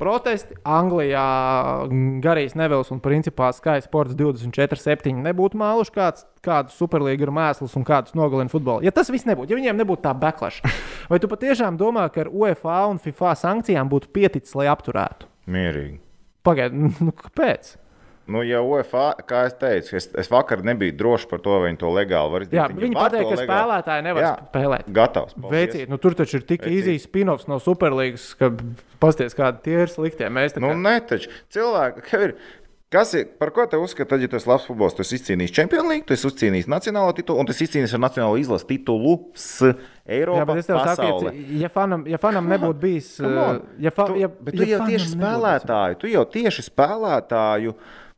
protesti, 0.00 0.56
Anglijā 0.64 1.24
Garijas 2.24 2.56
Nevils 2.58 2.90
un 2.94 3.02
principā 3.04 3.50
Sky 3.56 3.84
Sports 3.84 4.16
24-7 4.18 5.12
nebūtu 5.26 5.60
māluši 5.60 5.94
kāds, 5.94 6.26
kādu 6.44 6.74
superlīgu 6.74 7.26
ir 7.26 7.34
mēsls 7.36 7.76
un 7.78 7.86
kādus 7.86 8.16
nogalina 8.18 8.52
futbolu. 8.52 8.84
Ja 8.86 8.94
tas 8.96 9.12
viss 9.12 9.28
nebūtu, 9.28 9.52
ja 9.52 9.60
viņiem 9.60 9.80
nebūtu 9.82 10.04
tā 10.06 10.14
backlash, 10.16 10.62
vai 11.10 11.20
tu 11.22 11.30
patiešām 11.30 11.78
domā, 11.80 12.08
ka 12.12 12.24
ar 12.24 12.32
UEFA 12.32 12.82
un 12.90 13.02
FIFA 13.02 13.36
sankcijām 13.44 13.92
būtu 13.92 14.12
pieticis, 14.16 14.56
lai 14.58 14.70
apturētu? 14.72 15.28
Mierīgi. 15.50 16.00
Pagaidiet, 16.46 17.00
nu, 17.06 17.14
kāpēc? 17.16 17.76
Nu, 18.30 18.44
ja 18.46 18.60
UEFA, 18.62 19.08
kā 19.28 19.42
es 19.48 19.56
teicu, 19.58 19.96
es, 19.98 20.06
es 20.22 20.30
vakar 20.30 20.62
nebiju 20.66 20.94
drošs 21.00 21.26
par 21.30 21.42
to, 21.42 21.56
vai 21.58 21.70
viņi 21.72 21.80
to 21.82 21.90
legāli 21.96 22.34
var 22.36 22.44
izdarīt. 22.46 22.60
Jā, 22.60 22.68
viņi 22.84 22.98
pateica, 22.98 23.24
ka 23.26 23.40
legāli. 23.40 23.48
spēlētāji 23.50 24.06
nevar 24.06 24.26
Jā. 24.26 24.32
spēlēt. 24.52 24.92
Gatavs. 25.00 25.34
Veiciet, 25.50 25.90
nu, 25.90 25.98
tur 26.02 26.14
taču 26.18 26.38
ir 26.38 26.46
tik 26.46 26.62
Veicīt. 26.64 26.78
īzijas 26.78 27.08
spin-offs 27.10 27.50
no 27.50 27.58
superlīgas, 27.62 28.30
ka 28.40 28.52
pasties, 29.02 29.34
kādi 29.38 29.62
tie 29.66 29.82
ir 29.82 29.92
sliktie. 29.92 30.30
Mēs 30.30 30.54
tā 30.56 30.62
Nu, 30.62 30.72
kā 30.72 30.80
ne 30.86 30.96
taču. 31.10 31.28
Cilvēki, 31.50 32.06
ka 32.08 32.24
ir. 32.30 32.36
Kas 32.90 33.12
ir, 33.14 33.28
par 33.38 33.52
ko 33.54 33.62
te 33.70 33.78
uzskata, 33.78 34.16
ja 34.18 34.26
tu 34.26 34.34
esi 34.34 34.48
labs 34.50 34.64
futbols, 34.66 34.96
tu 34.98 35.04
esi 35.04 35.14
izcīnījis 35.14 35.52
Champions 35.54 35.86
League, 35.86 36.08
tu 36.08 36.10
esi 36.16 36.26
izcīnījis 36.26 36.66
nacionālo 36.66 37.12
titulu, 37.14 37.38
un 37.38 37.46
tu 37.46 37.54
esi 37.54 37.68
izcīnījis 37.68 37.92
ar 37.94 38.00
nacionālo 38.02 38.34
izlases 38.40 38.66
titulu 38.66 39.12
Eiropā. 40.10 40.40
Jā, 40.40 40.46
bet 40.48 40.58
es 40.58 40.66
tev 40.66 40.80
saku, 40.82 41.06
ja, 41.28 41.32
ja 41.62 41.70
fanam, 41.70 42.02
ja 42.10 42.18
fanam 42.18 42.48
nebūtu 42.50 42.80
bijis. 42.82 43.12
Uh, 43.22 43.60
Ja 43.78 43.92
fa, 43.94 44.08
Tu, 44.10 44.18
ja, 44.24 44.26
bet 44.26 44.56
tu 44.58 44.66
ja 44.66 44.80
jau 44.80 44.88
tieši 44.90 45.06
nebūtu 45.06 45.20
spēlētāju, 45.20 45.98
tu 46.02 46.10
jau 46.10 46.24
tieši 46.34 46.66
spēlētāju 46.66 47.74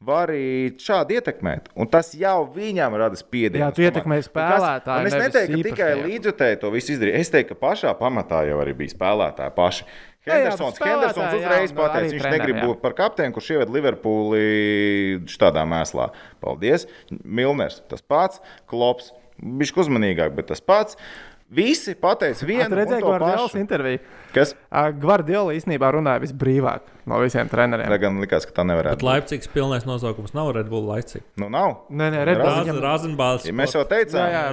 vari 0.07 0.73
šādi 0.83 1.19
ietekmēt. 1.19 1.71
Un 1.79 1.89
tas 1.91 2.13
jau 2.19 2.43
viņam 2.55 2.97
rada 3.01 3.19
spiedienu. 3.19 3.63
Jā, 3.65 3.71
tu 3.75 3.85
ietekmēji 3.87 4.27
spēlētāju, 4.29 5.11
es 5.11 5.19
neteiktu, 5.19 5.59
ka 5.59 5.69
tikai 5.69 5.91
līdzjutēji 6.03 6.61
to 6.63 6.73
visu 6.75 6.97
izdarīja. 6.97 7.21
Es 7.23 7.33
teiktu, 7.33 7.55
ka 7.55 7.67
pašā 7.67 7.93
pamatā 7.99 8.43
jau 8.49 8.59
arī 8.63 8.75
bija 8.83 8.95
spēlētāji 8.95 9.55
paši. 9.59 9.87
Jā, 10.23 10.37
jā, 10.37 10.43
Hendersons, 10.45 10.79
Hendersons 10.79 11.33
uzreiz 11.35 11.73
un 11.73 11.79
pateica, 11.81 11.99
arī 11.99 12.11
viņš 12.13 12.23
treneri, 12.23 12.39
negrib 12.39 12.59
jā. 12.61 12.67
būt 12.69 12.83
par 12.85 12.93
kapteini, 12.95 13.35
kurš 13.35 13.49
ieved 13.57 13.73
Liverpooli 13.75 14.43
šādā 15.33 15.65
mēslā. 15.67 16.13
Paldies! 16.45 16.87
Milners, 17.11 17.81
tas 17.91 18.07
pats, 18.07 18.39
Klops, 18.71 19.11
viņš 19.43 19.73
uzmanīgāk, 19.83 20.37
bet 20.37 20.53
tas 20.53 20.63
pats. 20.63 20.99
Visi 21.53 21.93
pateica 22.01 22.47
vienu 22.49 22.71
Tu 22.73 22.77
redzēji, 22.79 23.03
un 23.03 23.05
to 23.05 23.09
Gvardiolas 23.13 23.55
interviju. 23.61 23.99
Kas? 24.33 24.55
Gvardiola 24.97 25.53
īstenībā 25.53 25.91
runāja 25.93 26.23
visbrīvāk 26.23 26.87
no 27.11 27.19
visiem 27.21 27.49
treneriem. 27.51 27.91
Lai 27.93 27.99
gan 28.01 28.17
likās, 28.23 28.47
ka 28.49 28.55
tā 28.57 28.65
nevarētu 28.65 29.03
Bet 29.03 29.05
Leipzigs 29.05 29.51
pilnais 29.53 29.85
nosaukums 29.85 30.33
nav 30.33 30.49
Red 30.57 30.71
Bull 30.73 30.87
Leipzig. 30.89 31.21
Nu, 31.37 31.51
nav. 31.53 31.83
Nē, 31.93 32.07
nē, 32.15 32.23
Red 32.25 32.41
Bull 32.41 32.57
viņam- 32.63 32.79
Razenbāls. 32.87 33.45
Ja 33.45 33.53
mēs 33.53 33.75
jau 33.77 33.83
Jā, 33.85 33.89
teicām, 33.91 34.31
jā, 34.33 34.45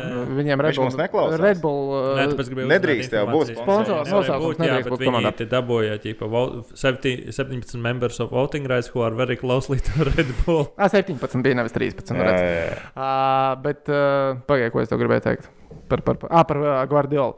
viņiem 0.42 0.64
Red 0.66 0.76
Bull. 0.76 0.98
neklausās. 1.00 1.40
Red 1.40 1.62
Bull 1.62 1.94
Nē, 2.20 2.26
nedrīkst 2.74 3.16
jau 3.16 3.26
būt 3.32 3.54
sponsors, 3.56 4.10
nosaukums 4.12 4.44
būt, 4.50 4.58
jā, 4.60 4.66
nedrīkst 4.66 4.90
bet 4.90 4.94
būt 4.98 5.06
komandā. 5.08 5.32
Viņi 5.32 5.38
te 5.38 5.46
dabūja 5.56 5.96
ķipa, 6.04 6.30
vo- 6.30 6.66
7 6.76 7.32
17 7.32 7.80
members 7.82 8.20
of 8.20 8.32
voting 8.32 8.68
rights, 8.68 8.88
who 8.92 9.00
are 9.02 9.12
very 9.16 9.38
closely 9.38 9.80
to 9.80 10.04
Red 10.18 10.28
Bull. 10.46 10.68
Ā, 10.78 10.90
17 10.92 11.42
bija 11.48 11.56
nevis 11.56 11.72
13. 11.72 12.18
jā, 12.20 12.28
jā, 12.28 12.76
jā. 12.76 12.78
Uh, 12.92 13.56
bet, 13.64 13.88
uh, 13.88 14.36
pagaidiet, 14.50 14.74
ko 14.76 14.82
es 14.84 14.90
tev 14.92 15.00
gribēju 15.00 15.24
teikt 15.30 15.48
par, 15.90 16.06
par, 16.06 16.22
par, 16.22 16.32
ah, 16.32 16.45
par 16.48 16.61
uh, 16.61 16.72
Guardiolu. 16.90 17.36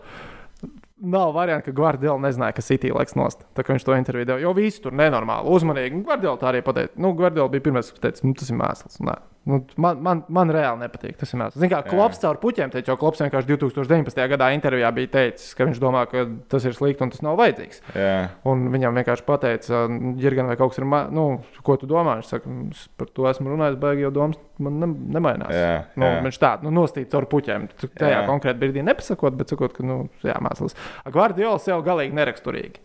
Nav 1.02 1.32
variantu, 1.34 1.72
ka 1.72 1.78
Guardiola 1.80 2.22
nezināja, 2.28 2.54
ka 2.60 2.62
City 2.62 2.92
laiks 2.94 3.16
nost. 3.18 3.42
Tā 3.58 3.66
kā 3.66 3.74
viņš 3.74 3.88
to 3.88 3.96
interviju 3.98 4.28
deva, 4.30 4.42
jo 4.44 4.52
visi 4.54 4.84
tur 4.84 4.94
nenormāli, 4.94 5.50
uzmanīgi. 5.50 6.04
Guardiola 6.06 6.38
tā 6.38 6.52
arī 6.52 6.62
pateica. 6.66 6.94
Nu, 7.02 7.16
Guardiola 7.18 7.50
bija 7.50 7.66
pirmais, 7.66 7.90
kas 7.90 8.04
teica, 8.04 8.28
nu, 8.28 8.36
tas 8.38 8.54
ir 8.54 8.60
mēsls. 8.60 9.00
Nē. 9.08 9.16
Nu, 9.50 9.58
man, 9.82 9.98
man, 10.06 10.20
man 10.30 10.52
reāli 10.54 10.84
nepatīk. 10.84 11.16
Tas 11.18 11.32
ir 11.34 11.40
mēsls. 11.42 11.58
Ziniet, 11.58 11.74
kā 11.74 11.80
Klops 11.90 12.20
caur 12.22 12.38
puķiem 12.38 12.70
teica, 12.70 12.92
jo 12.92 12.98
Klops 13.02 13.24
vienkārši 13.24 13.50
2019. 13.50 14.20
gadā 14.36 14.52
intervijā 14.54 14.92
bija 14.94 15.10
teicis, 15.16 15.56
ka 15.58 15.66
viņš 15.66 15.80
domā, 15.82 16.04
ka 16.12 16.28
tas 16.52 16.68
ir 16.70 16.76
slikti 16.78 17.02
un 17.02 17.10
tas 17.10 17.24
nav 17.26 17.40
vajadzīgs. 17.42 17.82
jā. 17.98 18.30
Un 18.46 18.68
viņam 18.70 19.00
vienkārši 19.02 19.26
pateica, 19.26 19.82
Jurgen, 20.22 20.46
vai 20.52 20.58
kaut 20.60 20.76
kas 20.76 20.84
ir, 20.84 20.86
nu, 21.18 21.26
ko 21.66 21.78
tu 21.82 21.90
domā? 21.90 22.20
Viņš 22.20 22.30
saka, 22.36 22.50
"Nu, 22.54 22.70
par 23.02 23.08
to 23.08 23.26
esmu 23.32 23.50
runājis, 23.50 23.80
baigi, 23.82 24.06
jo 24.06 24.12
domas 24.14 24.38
man 24.60 24.80
ne, 24.80 24.92
nemainās. 25.18 25.50
Jā, 25.50 25.74
nu, 25.96 26.06
jā. 26.06 26.22
viņš 26.22 26.38
tādā 26.38 26.64
nu, 26.68 26.76
nostīja 26.78 27.10
caur 27.10 27.26
puķiem. 27.26 27.68
Tajā 27.98 28.22
Jā. 28.22 28.28
konkrēti 28.30 28.62
brīdī 28.62 28.86
nepasakot, 28.86 29.34
bet 29.34 29.50
sakot, 29.50 29.74
ka, 29.74 29.84
nu, 29.84 30.10
jā, 30.22 30.38
mēsls. 30.38 30.78
Gvardiola 31.10 31.60
sev 31.60 31.82
galīgi 31.82 32.14
neraksturīgi. 32.14 32.84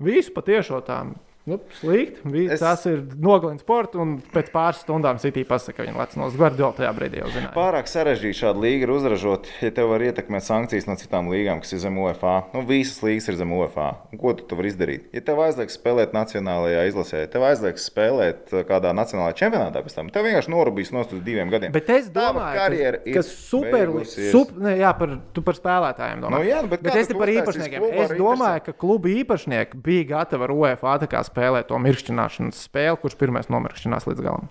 Visu 0.00 0.32
patiešām. 0.36 1.16
Nu, 1.50 1.58
slikti. 1.80 2.20
Vi- 2.30 2.46
Es- 2.50 2.60
Tas 2.60 2.84
ir 2.86 3.00
nogalins 3.18 3.60
sports, 3.64 3.96
un 3.98 4.18
pēc 4.32 4.50
pāris 4.54 4.80
stundām 4.84 5.18
City 5.18 5.42
pasaka, 5.44 5.80
ka 5.80 5.86
viņi 5.88 5.96
lec 5.98 6.14
no 6.20 6.28
Gvardiola 6.30 6.74
tajā 6.78 6.90
brīdī 6.94 7.18
jau 7.22 7.30
zināja. 7.34 7.52
Pārāk 7.56 7.88
sarežģīti 7.90 8.38
šādu 8.40 8.62
līgu 8.62 8.86
ir 8.86 8.92
uzražot, 8.94 9.48
ja 9.64 9.70
tev 9.74 9.88
var 9.90 10.00
ietekmēt 10.06 10.44
sankcijas 10.46 10.86
no 10.86 10.94
citām 11.00 11.26
līgām, 11.32 11.58
kas 11.64 11.72
ir 11.74 11.82
zem 11.82 11.98
UEFA. 11.98 12.44
Nu, 12.54 12.62
visas 12.68 13.00
līgas 13.02 13.26
ir 13.32 13.34
zem 13.40 13.50
UEFA. 13.56 13.88
Un 14.12 14.18
ko 14.22 14.32
tu, 14.38 14.44
tu 14.46 14.54
vari 14.54 14.70
izdarīt? 14.70 15.08
Ja 15.12 15.20
tev 15.26 15.42
aizliegs 15.42 15.74
spēlēt 15.80 16.12
nacionālajā 16.14 16.86
izlasē, 16.92 17.24
ja 17.24 17.26
tev 17.26 17.42
aizliegs 17.48 17.90
spēlēt 17.90 18.52
uh, 18.54 18.62
kādā 18.68 18.94
nacionālajā 18.94 19.34
čempionātā, 19.42 19.82
pēc 19.82 19.94
tam 19.98 20.08
tev 20.14 20.28
vienkārši 20.28 20.54
norūpīs 20.54 20.92
nost 20.94 21.12
uz 21.18 21.20
diviem 21.26 21.50
gadiem. 21.50 21.72
Bet 21.74 21.90
es 21.90 22.08
domāju, 22.14 22.54
ka, 22.54 22.68
ir 22.78 23.00
ka 23.14 23.22
super, 23.26 23.88
beigusies. 23.90 24.30
sup, 24.30 24.54
ne, 24.56 24.76
jā, 24.78 24.92
par, 24.96 25.16
tu 25.34 25.42
par 25.42 25.54
spēlētājiem 25.58 26.20
domā. 26.22 26.38
Nu 26.38 26.44
jā, 26.46 26.62
nu, 26.62 26.68
bet 26.68 26.82
bet 26.86 26.94
es 26.94 27.08
te 27.10 27.14
par 27.18 27.26
īpašniekiem. 27.28 27.78
klubu 27.80 28.02
Es 28.06 28.10
domāju, 28.14 28.64
ka 28.64 28.72
kluba 28.72 29.08
īpašnieki 29.08 29.82
bija 29.82 30.04
gatavi 30.14 30.44
ar 30.44 30.50
UEFA 30.54 30.98
tā 31.00 31.08
kā 31.10 31.18
spēlēt 31.24 31.39
to 31.68 31.78
mirkšķināšanas 31.78 32.64
spēli, 32.68 32.98
kurš 33.02 33.16
pirmais 33.20 33.48
nomirkšķinās 33.52 34.06
līdz 34.10 34.24
galam. 34.26 34.48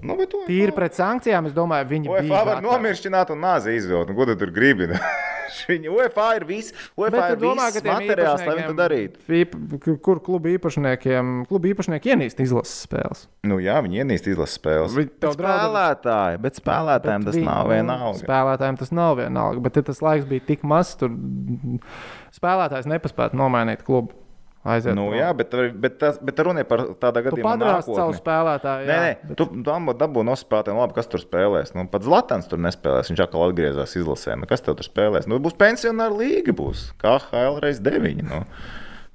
Nu, 0.00 0.14
bet 0.16 0.32
Tīri 0.48 0.72
pret 0.72 0.94
sankcijām, 0.96 1.44
es 1.50 1.52
domāju, 1.52 1.84
viņi 1.90 2.08
UEFA 2.08 2.24
bija. 2.24 2.44
var 2.48 2.62
nomiršķināt 2.64 3.34
un 3.34 3.42
nāzi 3.44 3.74
izvilkt. 3.76 4.08
Nu, 4.08 4.16
ko 4.16 4.24
tu 4.30 4.36
tur 4.40 4.48
gribi? 4.56 4.88
Viņa 5.68 5.90
UEFA 5.92 6.26
ir 6.38 6.44
viss. 6.46 6.70
UEFA 6.96 7.32
ir 7.34 7.40
viss 7.42 7.80
materiāls, 7.82 8.44
lai 8.46 8.54
viņi 8.54 8.68
to 8.70 8.76
darītu. 8.78 9.98
Kur 10.00 10.20
kluba 10.24 10.48
īpašniekiem, 10.54 11.32
kluba 11.50 11.68
īpašnieki 11.72 12.12
ienīst 12.14 12.40
izlases 12.40 12.84
spēles? 12.86 13.24
Nu, 13.44 13.58
jā, 13.60 13.74
viņi 13.82 14.00
ienīst 14.04 14.30
izlases 14.30 14.56
spēles. 14.60 14.94
Bet 14.96 15.18
draudz- 15.20 15.40
spēlētāji, 15.42 16.40
bet 16.46 16.60
spēlētājiem 16.62 17.26
tas 17.26 17.36
viņi- 17.36 17.48
nav 17.50 17.68
vienalga. 17.74 18.22
Spēlētājiem 18.22 18.78
tas 18.78 18.92
nav 18.94 19.18
vienalga, 19.20 19.62
bet 19.66 19.76
ja 19.76 19.82
tas 19.90 20.00
laiks 20.06 20.24
bija 20.30 20.46
tik 20.46 20.62
mazs, 20.62 20.96
tur 21.02 21.10
spēlētājs 22.38 22.88
nepaspētu 22.90 23.34
nomainīt 23.42 23.82
klubu. 23.86 24.14
Aiziet. 24.60 24.92
Nu, 24.92 25.06
jā, 25.16 25.30
bet, 25.32 25.54
bet, 25.80 25.94
tas, 26.02 26.18
bet 26.20 26.40
runa 26.44 26.60
ir 26.60 26.66
par 26.68 26.82
tādu 27.00 27.22
gadījumu, 27.24 27.46
padrāsi 27.46 27.94
savu 27.96 28.12
spēlētāju. 28.18 28.84
Nē, 28.84 28.92
jā, 28.92 29.04
nē, 29.06 29.12
bet- 29.30 29.38
tu 29.40 29.46
tam 29.64 29.88
dabūji 29.96 30.28
nospēlēt, 30.28 30.68
labi, 30.76 30.96
kas 30.98 31.08
tur 31.08 31.22
spēlēs. 31.22 31.72
Nu, 31.72 31.86
pat 31.88 32.04
Zlatans 32.04 32.50
tur 32.50 32.60
nespēlēs. 32.60 33.08
Viņš 33.08 33.22
atkal 33.24 33.46
atgriezās 33.46 33.96
izlasē. 33.96 34.36
Nu, 34.36 34.48
kas 34.50 34.60
tev 34.60 34.76
tur 34.76 34.84
spēlēs? 34.84 35.28
Nu, 35.32 35.38
būs 35.40 35.56
pensionāra 35.56 36.12
līga, 36.12 36.52
būs 36.52 36.90
KHL 37.00 37.56
reiz 37.64 37.80
deviņi. 37.80 38.26
Nu. 38.28 38.42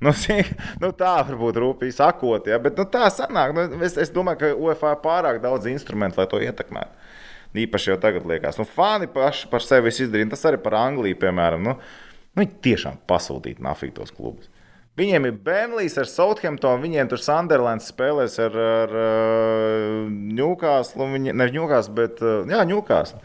Nu, 0.02 0.16
nu, 0.82 0.90
tā 0.98 1.14
varbūt 1.30 1.62
rūpīgi 1.62 1.94
sakot, 2.00 2.50
ja, 2.50 2.58
bet 2.60 2.82
nu, 2.82 2.88
tā 2.90 3.06
sanāk. 3.14 3.54
Nu, 3.54 3.68
es, 3.86 4.00
es 4.02 4.10
domāju, 4.10 4.42
ka 4.42 4.52
UEFA 4.66 4.96
ir 4.98 5.04
pārāk 5.06 5.40
daudz 5.46 5.70
instrumentu, 5.70 6.24
lai 6.24 6.28
to 6.32 6.42
ietekmētu. 6.42 7.14
Īpaši 7.56 7.94
jau 7.94 8.00
tagad 8.02 8.26
liekas, 8.28 8.58
nu, 8.60 8.66
fani 8.68 9.08
paši 9.08 9.46
par 9.54 9.64
sevi 9.64 9.94
izdarīja. 9.94 10.34
Tas 10.34 10.50
arī 10.50 10.58
par 10.60 10.76
Angliju, 10.82 11.22
piemēram. 11.22 11.62
Nu, 11.64 11.78
nu, 11.78 12.42
viņi 12.42 12.58
tiešām 12.66 12.98
pasūtīja 13.08 13.62
nafītos 13.64 14.12
klubus. 14.12 14.50
Viņiem 14.96 15.28
ir 15.28 15.36
Benlijs 15.44 15.98
ar 16.00 16.08
Southamptonu, 16.08 16.80
viņiem 16.86 17.10
tur 17.12 17.20
Sunderlands 17.20 17.90
spēlēs 17.92 18.38
ar, 18.40 18.54
ar 18.56 18.94
uh, 18.96 20.06
Newcastle. 20.08 21.10
Viņi, 21.12 21.34
ne 21.36 21.48
Newcastle, 21.52 21.96
bet 21.98 22.22
uh, 22.24 22.46
jā, 22.48 22.62
Newcastle. 22.70 23.20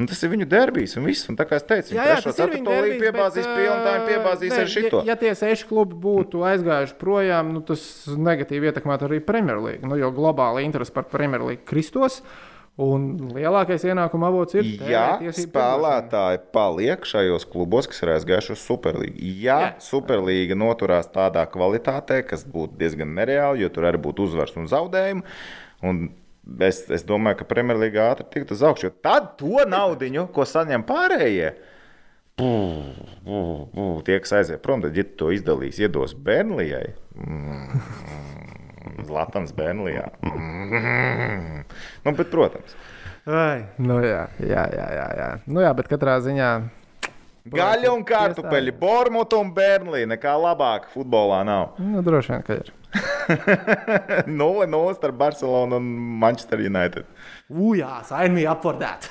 Un 0.00 0.08
tas 0.08 0.22
ir 0.24 0.30
viņu 0.32 0.46
derbijs 0.48 0.96
un 0.96 1.04
viss. 1.06 1.28
Un 1.28 1.36
tā 1.36 1.44
kā 1.48 1.58
es 1.60 1.66
teicu, 1.68 1.92
Jā, 1.94 2.06
jā, 2.14 2.20
tas 2.24 2.40
ir 2.40 2.54
viņa 2.54 2.64
derbijs, 2.70 3.02
piebāzīs 3.02 3.44
bet, 3.44 3.58
pilnu, 3.58 3.82
tā 3.84 3.92
ā, 3.92 4.06
piebāzīs 4.08 4.54
nē, 4.54 4.62
ar 4.62 4.70
šito. 4.72 5.02
Ja, 5.02 5.12
ja 5.12 5.18
tie 5.20 5.34
seši 5.36 5.68
klubi 5.68 5.98
būtu 6.06 6.46
aizgājuši 6.48 6.96
projām, 7.00 7.52
nu, 7.52 7.60
tas 7.66 7.84
negatīvi 8.08 8.72
ietekmētu 8.72 9.10
arī 9.10 9.20
Premjerlīgu. 9.26 9.90
Nu, 9.92 10.00
jo 10.00 10.08
globāli 10.16 10.64
interesi 10.64 10.96
par 10.96 11.06
Premjerlīgu 11.12 11.66
kristos. 11.68 12.22
Un 12.80 13.02
lielākais 13.34 13.82
ienākuma 13.84 14.30
avots 14.30 14.56
ir 14.56 14.64
Ja 14.88 15.18
TV 15.18 15.26
tiesību 15.26 15.50
spēlētāji 15.50 16.38
paliek 16.54 17.04
šajos 17.04 17.44
klubos, 17.52 17.84
kas 17.90 18.00
ir 18.00 18.14
aizgājuši 18.14 18.54
uz 18.54 18.62
Superlīgu, 18.64 19.26
ja 19.44 19.58
Jā. 19.60 19.68
Superlīga 19.84 20.56
noturās 20.56 21.10
tādā 21.12 21.44
kvalitātē, 21.52 22.22
kas 22.24 22.46
būtu 22.48 22.80
diezgan 22.80 23.12
nereāli, 23.18 23.60
jo 23.60 23.68
tur 23.74 23.90
arī 23.90 24.00
būtu 24.00 24.24
uzvars 24.24 24.56
un 24.56 24.70
zaudējumi. 24.72 25.24
Un 25.84 26.00
es, 26.64 26.80
es 26.88 27.04
domāju, 27.04 27.42
ka 27.42 27.48
Premjerlīga 27.52 28.08
ātri 28.14 28.30
tiktu 28.38 28.56
uz 28.56 28.64
augšu, 28.64 28.88
jo 28.88 28.96
tad 29.04 29.34
to 29.42 29.66
naudu, 29.68 30.08
ko 30.32 30.48
saņem 30.48 30.86
pārējie, 30.88 31.52
bū, 32.40 32.52
bū, 33.28 33.42
bū, 33.76 33.90
tie, 34.08 34.16
kas 34.24 34.32
aiziet 34.40 34.64
prom, 34.64 34.80
tad, 34.80 34.96
ja 34.96 35.04
to 35.04 35.28
izdalīs, 35.36 35.76
iedos 35.82 36.16
Bernlijai. 36.16 36.94
Mm, 37.20 38.51
Zlatans 39.08 39.54
Bernlijā. 39.56 40.08
Mm. 40.26 41.64
Nu, 42.04 42.12
bet, 42.12 42.30
protams. 42.32 42.76
Ai, 43.26 43.64
nu 43.78 44.00
jā, 44.02 44.26
jā, 44.42 44.64
jā, 44.74 44.86
jā, 44.98 45.08
jā. 45.18 45.28
Nu 45.46 45.62
jā, 45.62 45.70
bet 45.78 45.90
katrā 45.90 46.18
ziņā 46.24 46.52
Gaļa 47.50 47.90
un 47.90 48.04
kartupeļi, 48.06 48.72
Bormuta 48.78 49.40
un 49.42 49.50
Bernlī. 49.54 50.04
Nekā 50.06 50.36
labāk 50.38 50.86
futbolā 50.92 51.40
nav. 51.46 51.74
Nu, 51.82 52.02
droši 52.06 52.36
vien, 52.36 52.44
ka 52.46 52.58
ir. 52.60 52.70
0-0 54.26 54.94
starp 54.94 55.16
Barcelonu 55.16 55.76
un 55.76 55.84
Manchester 56.20 56.60
United. 56.60 57.04
Ujā, 57.52 58.02
sign 58.04 58.34
me 58.34 58.44
up 58.48 58.62
for 58.62 58.76
that. 58.80 59.08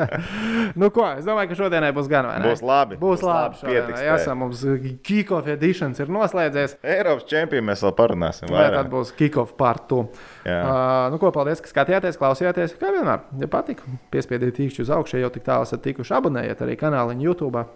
nu, 0.80 0.90
ko, 0.90 1.04
es 1.18 1.26
domāju, 1.26 1.50
ka 1.52 1.58
šodienai 1.58 1.90
būs 1.94 2.08
gan 2.10 2.26
vai 2.26 2.38
ne? 2.42 2.50
Būs 2.50 2.62
labi. 2.66 2.98
Būs 3.00 3.22
labi. 3.26 3.60
pietiks. 3.62 4.00
Jā, 4.02 4.34
mums 4.38 4.64
kick-off 5.06 5.50
editions 5.50 6.00
ir 6.02 6.10
noslēdzies. 6.12 6.78
Eiropas 6.82 7.28
čempioni 7.30 7.66
mēs 7.70 7.84
vēl 7.86 7.94
parunāsim. 7.98 8.50
Vai 8.54 8.70
tad 8.74 8.90
būs 8.92 9.12
kick-off 9.18 9.54
part 9.58 9.86
2? 9.90 10.00
Jā. 10.48 10.58
Uh, 10.60 11.04
nu, 11.14 11.20
ko, 11.22 11.30
paldies, 11.34 11.62
ka 11.62 11.70
skatījāties, 11.70 12.18
klausījāties. 12.20 12.74
Kā 12.80 12.90
vienmēr, 12.94 13.22
ja 13.42 13.50
patika, 13.50 13.86
piespiediet 14.14 14.58
īkšķi 14.66 14.86
uz 14.86 14.94
augšu, 14.98 15.18
ja 15.18 15.26
jau 15.26 15.34
tik 15.36 15.46
tālu 15.46 15.68
esat 15.68 15.84
tikuši. 15.86 16.16
Abonējiet 16.18 16.66
arī 16.66 16.78
kanāliņu 16.80 17.30
YouTube. 17.30 17.66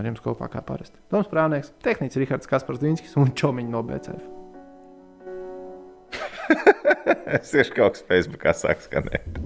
Ar 0.00 0.06
jums 0.08 0.22
kopā 0.24 0.48
kā 0.48 0.62
parasti. 0.64 0.96
Toms 1.12 1.28
Prāvnieks, 1.28 1.74
tehnicis 1.84 2.22
Rihards 2.22 2.48
Kaspars 2.48 2.80
Dīnskis 2.80 3.18
un 3.20 3.34
Čomiņš 3.36 3.74
no 3.74 3.84
BCF. 3.84 4.39
Es 7.38 7.52
tieši 7.52 7.74
kaut 7.76 7.96
kas 7.96 8.06
Facebookā 8.08 8.54
sāk 8.56 8.82
skanēt. 8.84 9.38